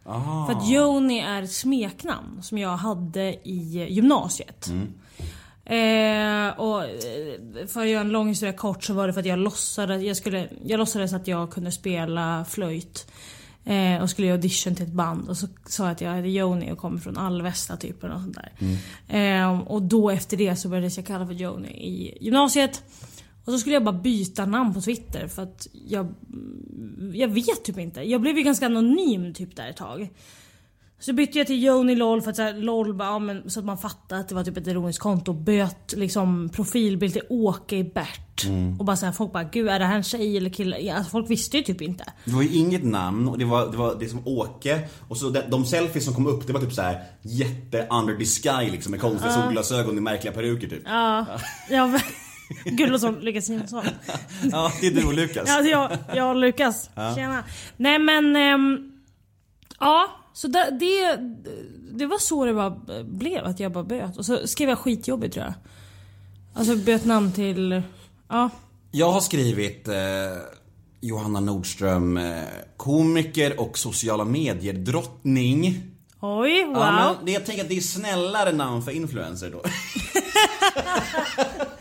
Ah. 0.07 0.45
För 0.45 0.53
att 0.53 0.69
Joni 0.69 1.19
är 1.19 1.43
ett 1.43 1.51
smeknamn 1.51 2.43
som 2.43 2.57
jag 2.57 2.77
hade 2.77 3.47
i 3.47 3.87
gymnasiet. 3.89 4.69
Eh, 5.65 6.59
och 6.59 6.83
eh, 6.83 7.67
för 7.67 7.81
att 7.81 7.87
göra 7.87 8.01
en 8.01 8.09
lång 8.09 8.27
historia 8.27 8.53
kort 8.53 8.83
så 8.83 8.93
var 8.93 9.07
det 9.07 9.13
för 9.13 9.19
att 9.19 9.25
jag 9.25 9.39
låtsades, 9.39 10.03
jag 10.03 10.17
skulle, 10.17 10.49
jag 10.65 10.77
låtsades 10.77 11.13
att 11.13 11.27
jag 11.27 11.51
kunde 11.51 11.71
spela 11.71 12.45
flöjt. 12.49 13.11
Eh, 13.65 14.01
och 14.01 14.09
skulle 14.09 14.27
göra 14.27 14.35
audition 14.35 14.75
till 14.75 14.85
ett 14.85 14.93
band 14.93 15.29
och 15.29 15.37
så 15.37 15.47
sa 15.65 15.83
jag 15.83 15.91
att 15.91 16.01
jag 16.01 16.11
hette 16.11 16.27
Joni 16.27 16.71
och 16.71 16.77
kommer 16.77 16.99
från 16.99 17.17
Alvesta 17.17 17.77
typ 17.77 18.03
eller 18.03 18.13
sånt 18.13 18.37
där. 18.37 18.51
Eh, 19.07 19.59
och 19.59 19.81
då 19.81 20.09
efter 20.09 20.37
det 20.37 20.55
så 20.55 20.69
började 20.69 20.89
jag 20.95 21.05
kalla 21.05 21.27
för 21.27 21.33
Joni 21.33 21.69
i 21.69 22.17
gymnasiet. 22.21 22.83
Och 23.47 23.53
så 23.53 23.59
skulle 23.59 23.75
jag 23.75 23.83
bara 23.83 23.95
byta 23.95 24.45
namn 24.45 24.73
på 24.73 24.81
Twitter 24.81 25.27
för 25.27 25.43
att 25.43 25.67
jag... 25.73 26.13
Jag 27.13 27.27
vet 27.27 27.63
typ 27.63 27.77
inte. 27.77 28.01
Jag 28.01 28.21
blev 28.21 28.37
ju 28.37 28.43
ganska 28.43 28.65
anonym 28.65 29.33
typ 29.33 29.55
där 29.55 29.69
ett 29.69 29.77
tag. 29.77 30.09
Så 30.99 31.13
bytte 31.13 31.37
jag 31.37 31.47
till 31.47 31.63
Joni 31.63 31.95
LOL 31.95 32.21
för 32.21 32.29
att 32.29 32.35
så 32.35 32.41
här, 32.41 32.53
LOL 32.53 32.93
bara, 32.93 33.07
ja, 33.07 33.19
men, 33.19 33.49
så 33.49 33.59
att 33.59 33.65
man 33.65 33.77
fattade 33.77 34.21
att 34.21 34.29
det 34.29 34.35
var 34.35 34.43
typ 34.43 34.57
ett 34.57 34.67
ironiskt 34.67 34.99
konto. 34.99 35.33
Böt 35.33 35.93
liksom 35.97 36.49
profilbild 36.49 37.13
till 37.13 37.21
Åke 37.29 37.75
i 37.75 37.83
Bert. 37.83 38.45
Och 38.79 38.85
bara 38.85 38.97
såhär, 38.97 39.13
folk 39.13 39.33
bara 39.33 39.43
gud 39.43 39.69
är 39.69 39.79
det 39.79 39.85
här 39.85 39.95
en 39.95 40.03
tjej 40.03 40.37
eller 40.37 40.49
kille? 40.49 40.93
Alltså, 40.95 41.11
folk 41.11 41.29
visste 41.29 41.57
ju 41.57 41.63
typ 41.63 41.81
inte. 41.81 42.03
Det 42.25 42.31
var 42.31 42.41
ju 42.41 42.49
inget 42.49 42.83
namn 42.83 43.29
och 43.29 43.37
det 43.37 43.45
var, 43.45 43.71
det 43.71 43.77
var 43.77 43.95
det 43.99 44.09
som 44.09 44.27
Åke 44.27 44.87
och 45.07 45.17
så 45.17 45.29
de, 45.29 45.41
de 45.49 45.65
selfies 45.65 46.05
som 46.05 46.13
kom 46.13 46.27
upp 46.27 46.47
det 46.47 46.53
var 46.53 46.61
typ 46.61 46.73
så 46.73 46.81
här 46.81 47.03
jätte 47.21 47.87
under 47.91 48.15
the 48.15 48.25
sky 48.25 48.71
liksom 48.71 48.91
med 48.91 49.01
konstiga 49.01 49.33
solglasögon 49.33 49.97
i 49.97 50.01
märkliga 50.01 50.33
peruker 50.33 50.67
typ. 50.67 50.83
Ja, 50.85 51.25
ja 51.69 51.99
som 52.99 53.19
Lukas 53.19 53.45
Simonsson. 53.45 53.85
Ja, 54.51 54.71
det 54.81 54.87
är 54.87 54.91
du 54.91 55.05
och 55.05 55.13
Lukas. 55.13 55.43
Ja, 55.47 55.61
det 55.61 55.67
är 55.67 55.71
jag, 55.71 55.97
jag 56.15 56.29
och 56.29 56.35
Lukas. 56.35 56.89
Tjena. 57.15 57.43
Nej 57.77 57.99
men... 57.99 58.35
ehm, 58.35 58.91
ja, 59.79 60.07
så 60.33 60.47
det, 60.47 60.77
det, 60.79 61.15
det 61.91 62.05
var 62.05 62.17
så 62.17 62.45
det 62.45 62.53
bara 62.53 62.69
blev. 63.03 63.45
Att 63.45 63.59
jag 63.59 63.71
bara 63.71 63.83
böt. 63.83 64.17
Och 64.17 64.25
så 64.25 64.47
skrev 64.47 64.69
jag 64.69 64.79
skitjobbigt 64.79 65.33
tror 65.33 65.45
jag. 65.45 65.53
Alltså 66.53 66.75
böt 66.75 67.05
namn 67.05 67.31
till... 67.31 67.81
Ja. 68.29 68.49
Jag 68.91 69.11
har 69.11 69.21
skrivit 69.21 69.87
eh, 69.87 69.95
Johanna 71.01 71.39
Nordström, 71.39 72.17
eh, 72.17 72.43
komiker 72.77 73.59
och 73.59 73.77
sociala 73.77 74.25
medier 74.25 74.73
drottning. 74.73 75.83
Oj, 76.19 76.65
wow. 76.65 76.77
Ja, 76.77 77.15
men 77.15 77.25
det, 77.25 77.31
jag 77.31 77.45
tänker 77.45 77.63
att 77.63 77.69
det 77.69 77.77
är 77.77 77.81
snällare 77.81 78.51
namn 78.51 78.83
för 78.83 78.91
influencer 78.91 79.51
då. 79.51 79.61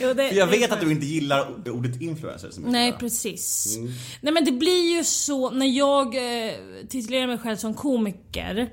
Jo, 0.00 0.14
det- 0.14 0.28
För 0.28 0.36
jag 0.36 0.46
vet 0.46 0.72
att 0.72 0.80
du 0.80 0.90
inte 0.92 1.06
gillar 1.06 1.68
ordet 1.70 2.00
influencer 2.00 2.50
så 2.50 2.60
mycket. 2.60 2.72
Nej 2.72 2.90
va? 2.90 2.96
precis. 3.00 3.78
Nej 4.20 4.32
men 4.32 4.44
det 4.44 4.52
blir 4.52 4.96
ju 4.96 5.04
så 5.04 5.50
när 5.50 5.66
jag 5.66 6.06
eh, 6.16 6.52
titulerar 6.88 7.26
mig 7.26 7.38
själv 7.38 7.56
som 7.56 7.74
komiker. 7.74 8.68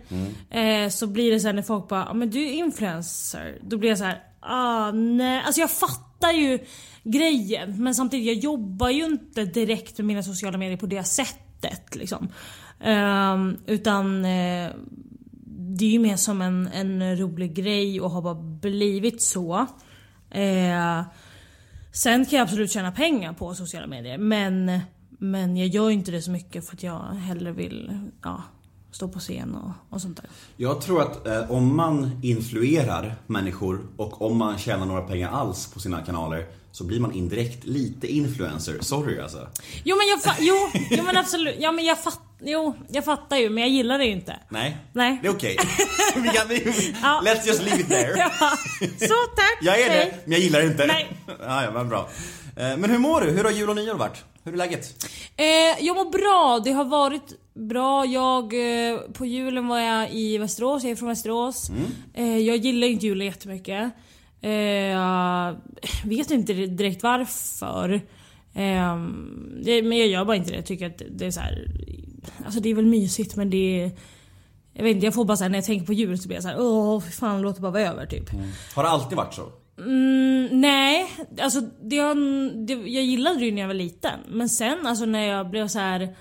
Eh, 0.49 0.89
så 0.89 1.07
blir 1.07 1.31
det 1.31 1.39
så 1.39 1.47
här 1.47 1.53
när 1.53 1.61
folk 1.61 1.87
bara 1.89 2.05
ah, 2.09 2.13
men 2.13 2.29
du 2.29 2.41
är 2.47 2.51
influencer. 2.53 3.59
Då 3.63 3.77
blir 3.77 3.89
jag 3.89 3.97
så 3.97 4.03
här 4.03 4.23
ah 4.39 4.91
nej. 4.91 5.41
Alltså 5.45 5.61
jag 5.61 5.71
fattar 5.71 6.31
ju 6.31 6.59
grejen 7.03 7.83
men 7.83 7.95
samtidigt 7.95 8.25
jag 8.27 8.35
jobbar 8.35 8.89
ju 8.89 9.05
inte 9.05 9.45
direkt 9.45 9.97
med 9.97 10.05
mina 10.05 10.23
sociala 10.23 10.57
medier 10.57 10.77
på 10.77 10.85
det 10.85 11.03
sättet 11.03 11.95
liksom. 11.95 12.27
Ehm, 12.83 13.57
utan 13.67 14.25
eh, 14.25 14.69
det 15.77 15.85
är 15.85 15.89
ju 15.89 15.99
mer 15.99 16.15
som 16.15 16.41
en, 16.41 16.67
en 16.73 17.17
rolig 17.17 17.53
grej 17.53 18.01
och 18.01 18.11
har 18.11 18.21
bara 18.21 18.35
blivit 18.61 19.21
så. 19.21 19.65
Eh, 20.31 21.01
Sen 21.91 22.25
kan 22.25 22.37
jag 22.39 22.43
absolut 22.43 22.71
tjäna 22.71 22.91
pengar 22.91 23.33
på 23.33 23.53
sociala 23.53 23.87
medier 23.87 24.17
men, 24.17 24.79
men 25.09 25.57
jag 25.57 25.67
gör 25.67 25.89
inte 25.89 26.11
det 26.11 26.21
så 26.21 26.31
mycket 26.31 26.67
för 26.67 26.75
att 26.75 26.83
jag 26.83 26.99
hellre 26.99 27.51
vill 27.51 28.09
ja, 28.23 28.43
stå 28.91 29.07
på 29.07 29.19
scen 29.19 29.55
och, 29.55 29.71
och 29.89 30.01
sånt 30.01 30.17
där. 30.17 30.25
Jag 30.57 30.81
tror 30.81 31.01
att 31.01 31.27
eh, 31.27 31.51
om 31.51 31.75
man 31.75 32.19
influerar 32.23 33.15
människor 33.27 33.81
och 33.97 34.21
om 34.21 34.37
man 34.37 34.57
tjänar 34.57 34.85
några 34.85 35.01
pengar 35.01 35.29
alls 35.29 35.73
på 35.73 35.79
sina 35.79 36.01
kanaler 36.01 36.45
så 36.71 36.83
blir 36.83 36.99
man 36.99 37.11
indirekt 37.13 37.63
lite 37.65 38.07
influencer. 38.07 38.77
Sorry 38.81 39.19
alltså. 39.19 39.47
Jo 39.83 39.95
men 39.97 40.07
jag 40.07 40.35
jo, 40.39 40.69
jo 40.91 41.03
men 41.03 41.17
absolut, 41.17 41.55
ja 41.59 41.71
men 41.71 41.85
jag 41.85 42.03
fatt, 42.03 42.19
jo, 42.41 42.75
jag 42.89 43.05
fattar 43.05 43.37
ju 43.37 43.49
men 43.49 43.61
jag 43.63 43.69
gillar 43.71 43.97
det 43.97 44.05
ju 44.05 44.11
inte. 44.11 44.39
Nej, 44.49 44.77
Nej. 44.93 45.19
det 45.21 45.27
är 45.27 45.31
okej. 45.31 45.57
Vi- 46.49 46.95
Ja. 47.01 47.21
Let's 47.25 47.47
just 47.47 47.61
leave 47.63 47.81
it 47.81 47.89
there. 47.89 48.17
Ja, 48.17 48.29
så 48.99 49.13
tack! 49.35 49.57
Jag 49.61 49.79
är 49.81 49.89
det, 49.89 50.13
men 50.23 50.31
jag 50.31 50.41
gillar 50.41 50.59
det 50.61 50.67
inte. 50.67 50.85
Nej. 50.85 51.07
Ja, 51.27 51.63
ja, 51.63 51.71
men 51.71 51.89
bra. 51.89 52.09
Eh, 52.57 52.77
Men 52.77 52.89
hur 52.89 52.97
mår 52.97 53.21
du? 53.21 53.31
Hur 53.31 53.43
har 53.43 53.51
jul 53.51 53.69
och 53.69 53.75
nyår 53.75 53.95
varit? 53.95 54.23
Hur 54.43 54.53
är 54.53 54.57
läget? 54.57 55.05
Eh, 55.37 55.45
jag 55.85 55.95
mår 55.95 56.11
bra, 56.11 56.61
det 56.65 56.71
har 56.71 56.85
varit 56.85 57.33
bra. 57.53 58.05
Jag, 58.05 58.43
eh, 58.91 58.97
på 58.99 59.25
julen 59.25 59.67
var 59.67 59.79
jag 59.79 60.11
i 60.13 60.37
Västerås, 60.37 60.83
jag 60.83 60.91
är 60.91 60.95
från 60.95 61.09
Västerås. 61.09 61.71
Eh, 62.13 62.37
jag 62.37 62.57
gillar 62.57 62.87
inte 62.87 63.05
julen 63.05 63.27
jättemycket. 63.27 63.91
Eh, 64.41 64.51
jag 64.51 65.55
vet 66.05 66.31
inte 66.31 66.53
direkt 66.53 67.03
varför. 67.03 67.93
Eh, 68.53 68.97
det, 69.63 69.83
men 69.83 69.97
jag 69.97 70.07
gör 70.07 70.25
bara 70.25 70.35
inte 70.35 70.49
det. 70.51 70.55
Jag 70.55 70.65
tycker 70.65 70.87
att 70.87 71.01
det 71.11 71.25
är 71.25 71.31
så 71.31 71.39
här. 71.39 71.65
Alltså 72.45 72.59
det 72.59 72.69
är 72.69 72.75
väl 72.75 72.85
mysigt 72.85 73.35
men 73.35 73.49
det 73.49 73.81
är... 73.83 73.91
Jag 74.73 74.83
vet 74.83 74.95
inte, 74.95 75.05
jag 75.07 75.13
får 75.13 75.25
bara 75.25 75.37
såhär 75.37 75.49
när 75.49 75.57
jag 75.57 75.65
tänker 75.65 75.85
på 75.85 75.93
jul 75.93 76.17
så 76.19 76.27
blir 76.27 76.37
jag 76.37 76.43
såhär 76.43 76.59
åh 76.59 77.01
fy 77.01 77.11
fan 77.11 77.41
låt 77.41 77.55
det 77.55 77.61
bara 77.61 77.71
vara 77.71 77.83
över 77.83 78.05
typ. 78.05 78.29
Har 78.75 78.83
det 78.83 78.89
alltid 78.89 79.17
varit 79.17 79.33
så? 79.33 79.41
Mm, 79.77 80.61
nej, 80.61 81.05
alltså 81.41 81.61
det, 81.61 81.97
har- 81.97 82.65
det, 82.65 82.73
jag 82.73 83.03
gillade 83.03 83.39
det 83.39 83.45
ju 83.45 83.51
när 83.51 83.61
jag 83.61 83.67
var 83.67 83.73
liten. 83.75 84.19
Men 84.29 84.49
sen 84.49 84.87
alltså 84.87 85.05
när 85.05 85.27
jag 85.27 85.49
blev 85.49 85.67
så 85.67 85.79
här 85.79 86.15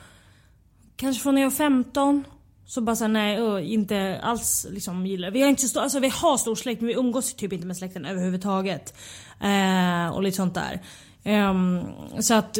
Kanske 0.96 1.22
från 1.22 1.34
när 1.34 1.42
jag 1.42 1.50
var 1.50 1.56
15 1.56 2.24
så 2.70 2.80
bara 2.80 2.96
såhär 2.96 3.08
nej, 3.08 3.74
inte 3.74 4.20
alls 4.22 4.66
liksom 4.70 5.06
gillar 5.06 5.30
Vi 5.30 5.42
har 5.42 5.48
inte 5.48 5.62
så 5.62 5.68
stor, 5.68 5.80
alltså 5.80 6.00
vi 6.00 6.08
har 6.08 6.36
stor 6.36 6.54
släkt 6.54 6.80
men 6.80 6.88
vi 6.88 6.94
umgås 6.94 7.34
typ 7.34 7.52
inte 7.52 7.66
med 7.66 7.76
släkten 7.76 8.04
överhuvudtaget. 8.04 8.94
Eh, 9.40 10.08
och 10.14 10.22
lite 10.22 10.36
sånt 10.36 10.54
där. 10.54 10.80
Um, 11.50 11.80
så 12.20 12.34
att 12.34 12.58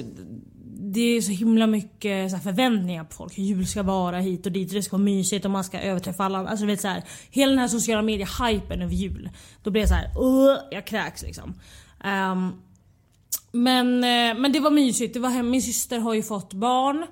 det 0.64 1.00
är 1.00 1.20
så 1.20 1.32
himla 1.32 1.66
mycket 1.66 2.30
så 2.30 2.36
här 2.36 2.42
förväntningar 2.42 3.04
på 3.04 3.14
folk. 3.14 3.38
Hur 3.38 3.42
jul 3.42 3.66
ska 3.66 3.82
vara 3.82 4.18
hit 4.18 4.46
och 4.46 4.52
dit. 4.52 4.72
Det 4.72 4.82
ska 4.82 4.96
vara 4.96 5.04
mysigt 5.04 5.44
och 5.44 5.50
man 5.50 5.64
ska 5.64 5.80
överträffa 5.80 6.24
alla. 6.24 6.38
Alltså 6.38 6.66
vet 6.66 6.80
så 6.80 6.88
här, 6.88 7.04
Hela 7.30 7.50
den 7.50 7.58
här 7.58 7.68
sociala 7.68 8.02
medie-hypen 8.02 8.82
över 8.82 8.94
jul. 8.94 9.30
Då 9.62 9.70
blir 9.70 9.82
jag 9.82 9.88
så 9.88 9.94
här, 9.94 10.10
jag 10.70 10.86
kräks 10.86 11.22
liksom. 11.22 11.54
Um, 12.04 12.62
men, 13.52 14.04
eh, 14.04 14.40
men 14.40 14.52
det 14.52 14.60
var 14.60 14.70
mysigt. 14.70 15.14
Det 15.14 15.20
var. 15.20 15.42
Min 15.42 15.62
syster 15.62 15.98
har 15.98 16.14
ju 16.14 16.22
fått 16.22 16.52
barn. 16.52 17.06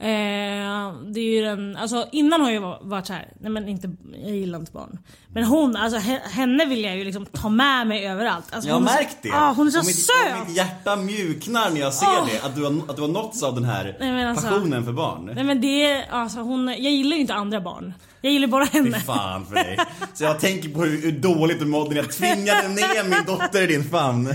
Eh, 0.00 0.92
det 1.12 1.20
är 1.20 1.34
ju 1.34 1.42
den, 1.42 1.76
alltså 1.76 2.06
innan 2.12 2.40
har 2.40 2.50
jag 2.50 2.60
va- 2.60 2.78
varit 2.82 3.06
så 3.06 3.12
här, 3.12 3.28
nej 3.40 3.50
men 3.50 3.68
inte, 3.68 3.90
jag 4.24 4.30
gillar 4.36 4.58
inte 4.58 4.72
barn. 4.72 4.98
Men 5.28 5.44
hon, 5.44 5.76
alltså 5.76 5.98
he- 5.98 6.28
henne 6.30 6.64
vill 6.64 6.84
jag 6.84 6.96
ju 6.96 7.04
liksom 7.04 7.26
ta 7.26 7.48
med 7.48 7.86
mig 7.86 8.06
överallt. 8.06 8.44
Alltså, 8.52 8.68
Jag 8.68 8.74
har 8.80 8.86
så- 8.88 8.94
märkt 8.94 9.16
det. 9.22 9.30
Ah, 9.34 9.52
hon 9.52 9.66
är 9.66 9.70
så 9.70 9.78
och 9.78 9.84
söt! 9.86 10.48
Mitt 10.48 10.56
hjärta 10.56 10.96
mjuknar 10.96 11.70
när 11.70 11.80
jag 11.80 11.94
ser 11.94 12.06
Åh. 12.06 12.26
det. 12.32 12.46
Att 12.46 12.54
du, 12.56 12.64
har, 12.64 12.72
att 12.88 12.96
du 12.96 13.02
har 13.02 13.08
nåtts 13.08 13.42
av 13.42 13.54
den 13.54 13.64
här 13.64 13.96
Nej, 14.00 14.24
alltså- 14.26 14.46
passionen 14.48 14.84
för 14.84 14.92
barn. 14.92 15.30
Nej 15.34 15.44
men 15.44 15.60
det 15.60 15.84
är, 15.84 16.10
alltså 16.10 16.40
hon, 16.40 16.68
jag 16.68 16.78
gillar 16.80 17.14
ju 17.16 17.20
inte 17.20 17.34
andra 17.34 17.60
barn. 17.60 17.94
Jag 18.20 18.32
gillar 18.32 18.48
bara 18.48 18.66
Fy 18.66 18.78
henne. 18.78 19.00
fan 19.00 19.46
för 19.46 19.54
dig. 19.54 19.78
Så 20.14 20.24
jag 20.24 20.40
tänker 20.40 20.68
på 20.68 20.82
hur, 20.82 21.02
hur 21.02 21.12
dåligt 21.12 21.58
du 21.58 21.66
mådde 21.66 21.90
när 21.90 21.96
jag 21.96 22.12
tvingade 22.12 22.68
ner 22.68 23.04
min 23.04 23.24
dotter 23.26 23.62
i 23.62 23.66
din 23.66 23.84
famn. 23.84 24.34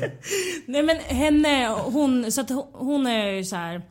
Nej 0.65 0.83
men 0.83 0.97
henne, 0.97 1.67
hon, 1.85 2.31
så 2.31 2.41
att 2.41 2.49
hon- 2.49 2.67
hon 2.73 3.07
är 3.07 3.25
ju 3.31 3.43
så 3.43 3.55
här. 3.55 3.81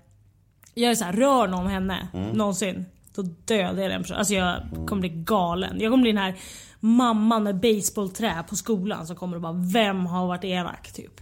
Jag 0.74 0.90
är 0.90 0.94
så 0.94 1.04
här, 1.04 1.12
rör 1.12 1.48
någon 1.48 1.66
henne 1.66 2.08
någonsin. 2.32 2.84
Då 3.14 3.22
dödar 3.44 3.82
jag 3.82 3.90
den 3.90 4.02
personen. 4.02 4.18
Alltså 4.18 4.34
jag 4.34 4.56
kommer 4.86 5.00
bli 5.00 5.08
galen. 5.08 5.80
Jag 5.80 5.92
kommer 5.92 6.02
bli 6.02 6.12
den 6.12 6.22
här 6.22 6.34
mamman 6.80 7.42
med 7.42 7.60
baseballträ 7.60 8.42
på 8.48 8.56
skolan 8.56 9.06
som 9.06 9.16
kommer 9.16 9.36
och 9.36 9.42
bara 9.42 9.52
Vem 9.52 10.06
har 10.06 10.26
varit 10.26 10.44
elak? 10.44 10.92
Typ. 10.92 11.20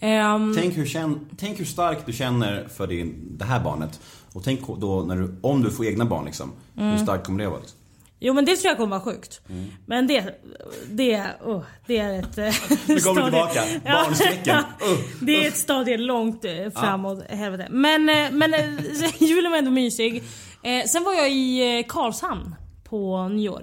Ehm, 0.00 0.54
Tänk 0.56 0.76
hur, 0.76 0.86
känn, 0.86 1.28
tänk 1.36 1.60
hur 1.60 1.64
starkt 1.64 2.06
du 2.06 2.12
känner 2.12 2.68
för 2.68 2.86
din, 2.86 3.36
det 3.38 3.44
här 3.44 3.60
barnet. 3.60 4.00
Och 4.32 4.44
tänk 4.44 4.60
då 4.80 5.04
när 5.08 5.16
du, 5.16 5.36
om 5.40 5.62
du 5.62 5.70
får 5.70 5.86
egna 5.86 6.04
barn 6.04 6.24
liksom. 6.24 6.52
Mm. 6.76 6.90
Hur 6.90 6.98
starkt 6.98 7.26
kommer 7.26 7.38
det 7.38 7.48
vara? 7.48 7.60
Liksom? 7.60 7.78
Jo 8.26 8.34
men 8.34 8.44
det 8.44 8.56
tror 8.56 8.68
jag 8.70 8.76
kommer 8.76 8.90
vara 8.98 9.14
sjukt. 9.14 9.40
Men 9.86 10.06
det, 10.06 10.34
det, 10.90 11.22
oh, 11.44 11.62
det 11.86 11.98
är 11.98 12.18
ett... 12.18 12.38
eh, 12.38 12.44
Nu 12.86 12.98
kommer 12.98 13.20
du 13.22 13.30
tillbaka. 13.30 13.60
Ja. 13.84 14.04
Barnskräcken. 14.04 14.56
Uh, 14.90 14.98
det 15.20 15.44
är 15.44 15.48
ett 15.48 15.56
stadie 15.56 15.96
långt 15.98 16.44
eh, 16.44 16.70
framåt 16.74 17.22
helvete. 17.30 17.66
Men, 17.70 18.08
eh, 18.08 18.30
men 18.30 18.52
julen 19.18 19.50
var 19.50 19.58
ändå 19.58 19.70
mysig. 19.70 20.22
Eh, 20.62 20.84
sen 20.86 21.04
var 21.04 21.12
jag 21.14 21.30
i 21.30 21.84
Karlshamn 21.88 22.54
på 22.84 23.28
nyår. 23.28 23.62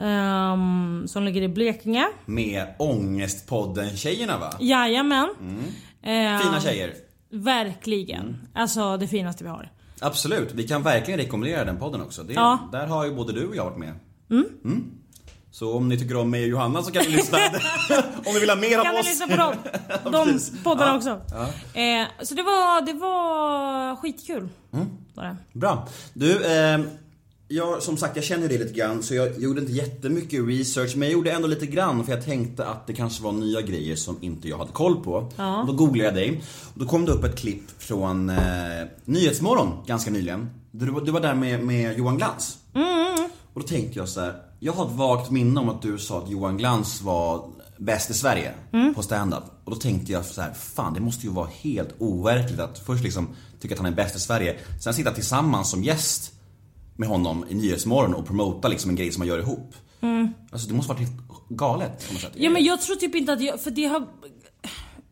Um, 0.00 1.08
som 1.08 1.22
ligger 1.24 1.42
i 1.42 1.48
Blekinge. 1.48 2.06
Med 2.24 2.66
Ångestpodden-tjejerna 2.78 4.38
va? 4.38 4.50
Jajamän. 4.60 5.28
Eh, 6.02 6.38
Fina 6.40 6.60
tjejer. 6.60 6.94
Verkligen. 7.30 8.48
Alltså 8.54 8.96
det 8.96 9.08
finaste 9.08 9.44
vi 9.44 9.50
har. 9.50 9.70
Absolut, 10.04 10.52
vi 10.54 10.68
kan 10.68 10.82
verkligen 10.82 11.20
rekommendera 11.20 11.64
den 11.64 11.78
podden 11.78 12.00
också. 12.02 12.22
Det, 12.22 12.32
Ja. 12.32 12.58
Där 12.72 12.86
har 12.86 13.04
ju 13.04 13.14
både 13.14 13.32
du 13.32 13.46
och 13.48 13.56
jag 13.56 13.64
varit 13.64 13.78
med. 13.78 13.94
Mm. 14.30 14.84
Så 15.50 15.76
om 15.76 15.88
ni 15.88 15.98
tycker 15.98 16.16
om 16.16 16.30
mig 16.30 16.42
och 16.42 16.48
Johanna 16.48 16.82
så 16.82 16.92
kan 16.92 17.02
ni 17.02 17.08
lyssna. 17.10 17.38
om 18.26 18.34
ni 18.34 18.40
vill 18.40 18.48
ha 18.50 18.56
mer 18.56 18.78
av 18.78 18.84
Kan 18.84 18.94
ni 18.94 19.00
oss. 19.00 19.06
lyssna 19.06 19.26
på 19.26 19.36
dem? 19.36 19.54
De 20.12 20.40
poddarna 20.64 20.90
Ja. 20.90 20.96
också. 20.96 21.10
Eh, 21.78 22.06
så 22.22 22.34
det 22.34 22.42
var, 22.42 22.86
det 22.86 22.92
var 22.92 23.96
skitkul. 23.96 24.48
Var 25.14 25.24
det. 25.24 25.36
Bra. 25.52 25.88
Du, 26.14 26.44
eh, 26.44 26.80
jag, 27.54 27.82
som 27.82 27.96
sagt 27.96 28.16
jag 28.16 28.24
känner 28.24 28.48
dig 28.48 28.58
lite 28.58 28.72
grann 28.72 29.02
så 29.02 29.14
jag 29.14 29.38
gjorde 29.40 29.60
inte 29.60 29.72
jättemycket 29.72 30.46
research 30.48 30.96
men 30.96 31.08
jag 31.08 31.12
gjorde 31.12 31.30
ändå 31.32 31.48
lite 31.48 31.66
grann 31.66 32.04
för 32.04 32.12
jag 32.12 32.24
tänkte 32.24 32.66
att 32.66 32.86
det 32.86 32.92
kanske 32.92 33.22
var 33.22 33.32
nya 33.32 33.60
grejer 33.62 33.96
som 33.96 34.16
inte 34.20 34.48
jag 34.48 34.58
hade 34.58 34.72
koll 34.72 35.04
på. 35.04 35.32
Ja. 35.36 35.60
Och 35.60 35.66
då 35.66 35.72
googlade 35.72 36.04
jag 36.04 36.14
dig 36.14 36.42
och 36.74 36.80
då 36.80 36.86
kom 36.86 37.04
det 37.04 37.12
upp 37.12 37.24
ett 37.24 37.36
klipp 37.38 37.62
från 37.78 38.30
eh, 38.30 38.36
Nyhetsmorgon 39.04 39.70
ganska 39.86 40.10
nyligen. 40.10 40.50
Du, 40.70 40.90
var- 40.90 41.00
du 41.00 41.10
var 41.12 41.20
där 41.20 41.34
med, 41.34 41.64
med 41.64 41.98
Johan 41.98 42.16
Glans. 42.16 42.58
Och 43.54 43.60
då 43.60 43.66
tänkte 43.66 43.98
jag 43.98 44.08
så 44.08 44.20
här. 44.20 44.34
jag 44.60 44.72
har 44.72 44.86
ett 44.86 44.92
vagt 44.92 45.30
minne 45.30 45.60
om 45.60 45.68
att 45.68 45.82
du 45.82 45.98
sa 45.98 46.18
att 46.22 46.30
Johan 46.30 46.56
Glans 46.56 47.02
var 47.02 47.44
Bäst 47.78 48.10
i 48.10 48.14
Sverige 48.14 48.52
på 48.96 49.02
stand-up. 49.02 49.42
Och 49.64 49.70
då 49.70 49.76
tänkte 49.76 50.12
jag 50.12 50.24
så 50.24 50.40
här, 50.40 50.52
fan 50.52 50.94
det 50.94 51.00
måste 51.00 51.26
ju 51.26 51.32
vara 51.32 51.48
helt 51.60 51.88
overkligt 51.98 52.60
att 52.60 52.78
först 52.78 53.04
liksom 53.04 53.28
tycka 53.60 53.74
att 53.74 53.80
han 53.80 53.92
är 53.92 53.96
bäst 53.96 54.16
i 54.16 54.20
Sverige, 54.20 54.56
sen 54.82 54.94
sitta 54.94 55.10
tillsammans 55.10 55.70
som 55.70 55.84
gäst 55.84 56.32
med 56.96 57.08
honom 57.08 57.44
i 57.48 57.54
Nyhetsmorgon 57.54 58.14
och 58.14 58.26
promota 58.26 58.68
liksom 58.68 58.90
en 58.90 58.96
grej 58.96 59.12
som 59.12 59.20
man 59.20 59.28
gör 59.28 59.38
ihop. 59.38 59.74
Alltså 60.50 60.68
det 60.68 60.74
måste 60.74 60.92
varit 60.92 61.08
helt 61.08 61.22
galet 61.48 62.06
på 62.08 62.12
något 62.12 62.22
sätt. 62.22 62.32
Ja 62.34 62.50
men 62.50 62.64
jag 62.64 62.80
tror 62.80 62.96
typ 62.96 63.14
inte 63.14 63.32
att 63.32 63.42
jag, 63.42 63.60
för 63.60 63.70
det 63.70 63.84
har 63.84 64.06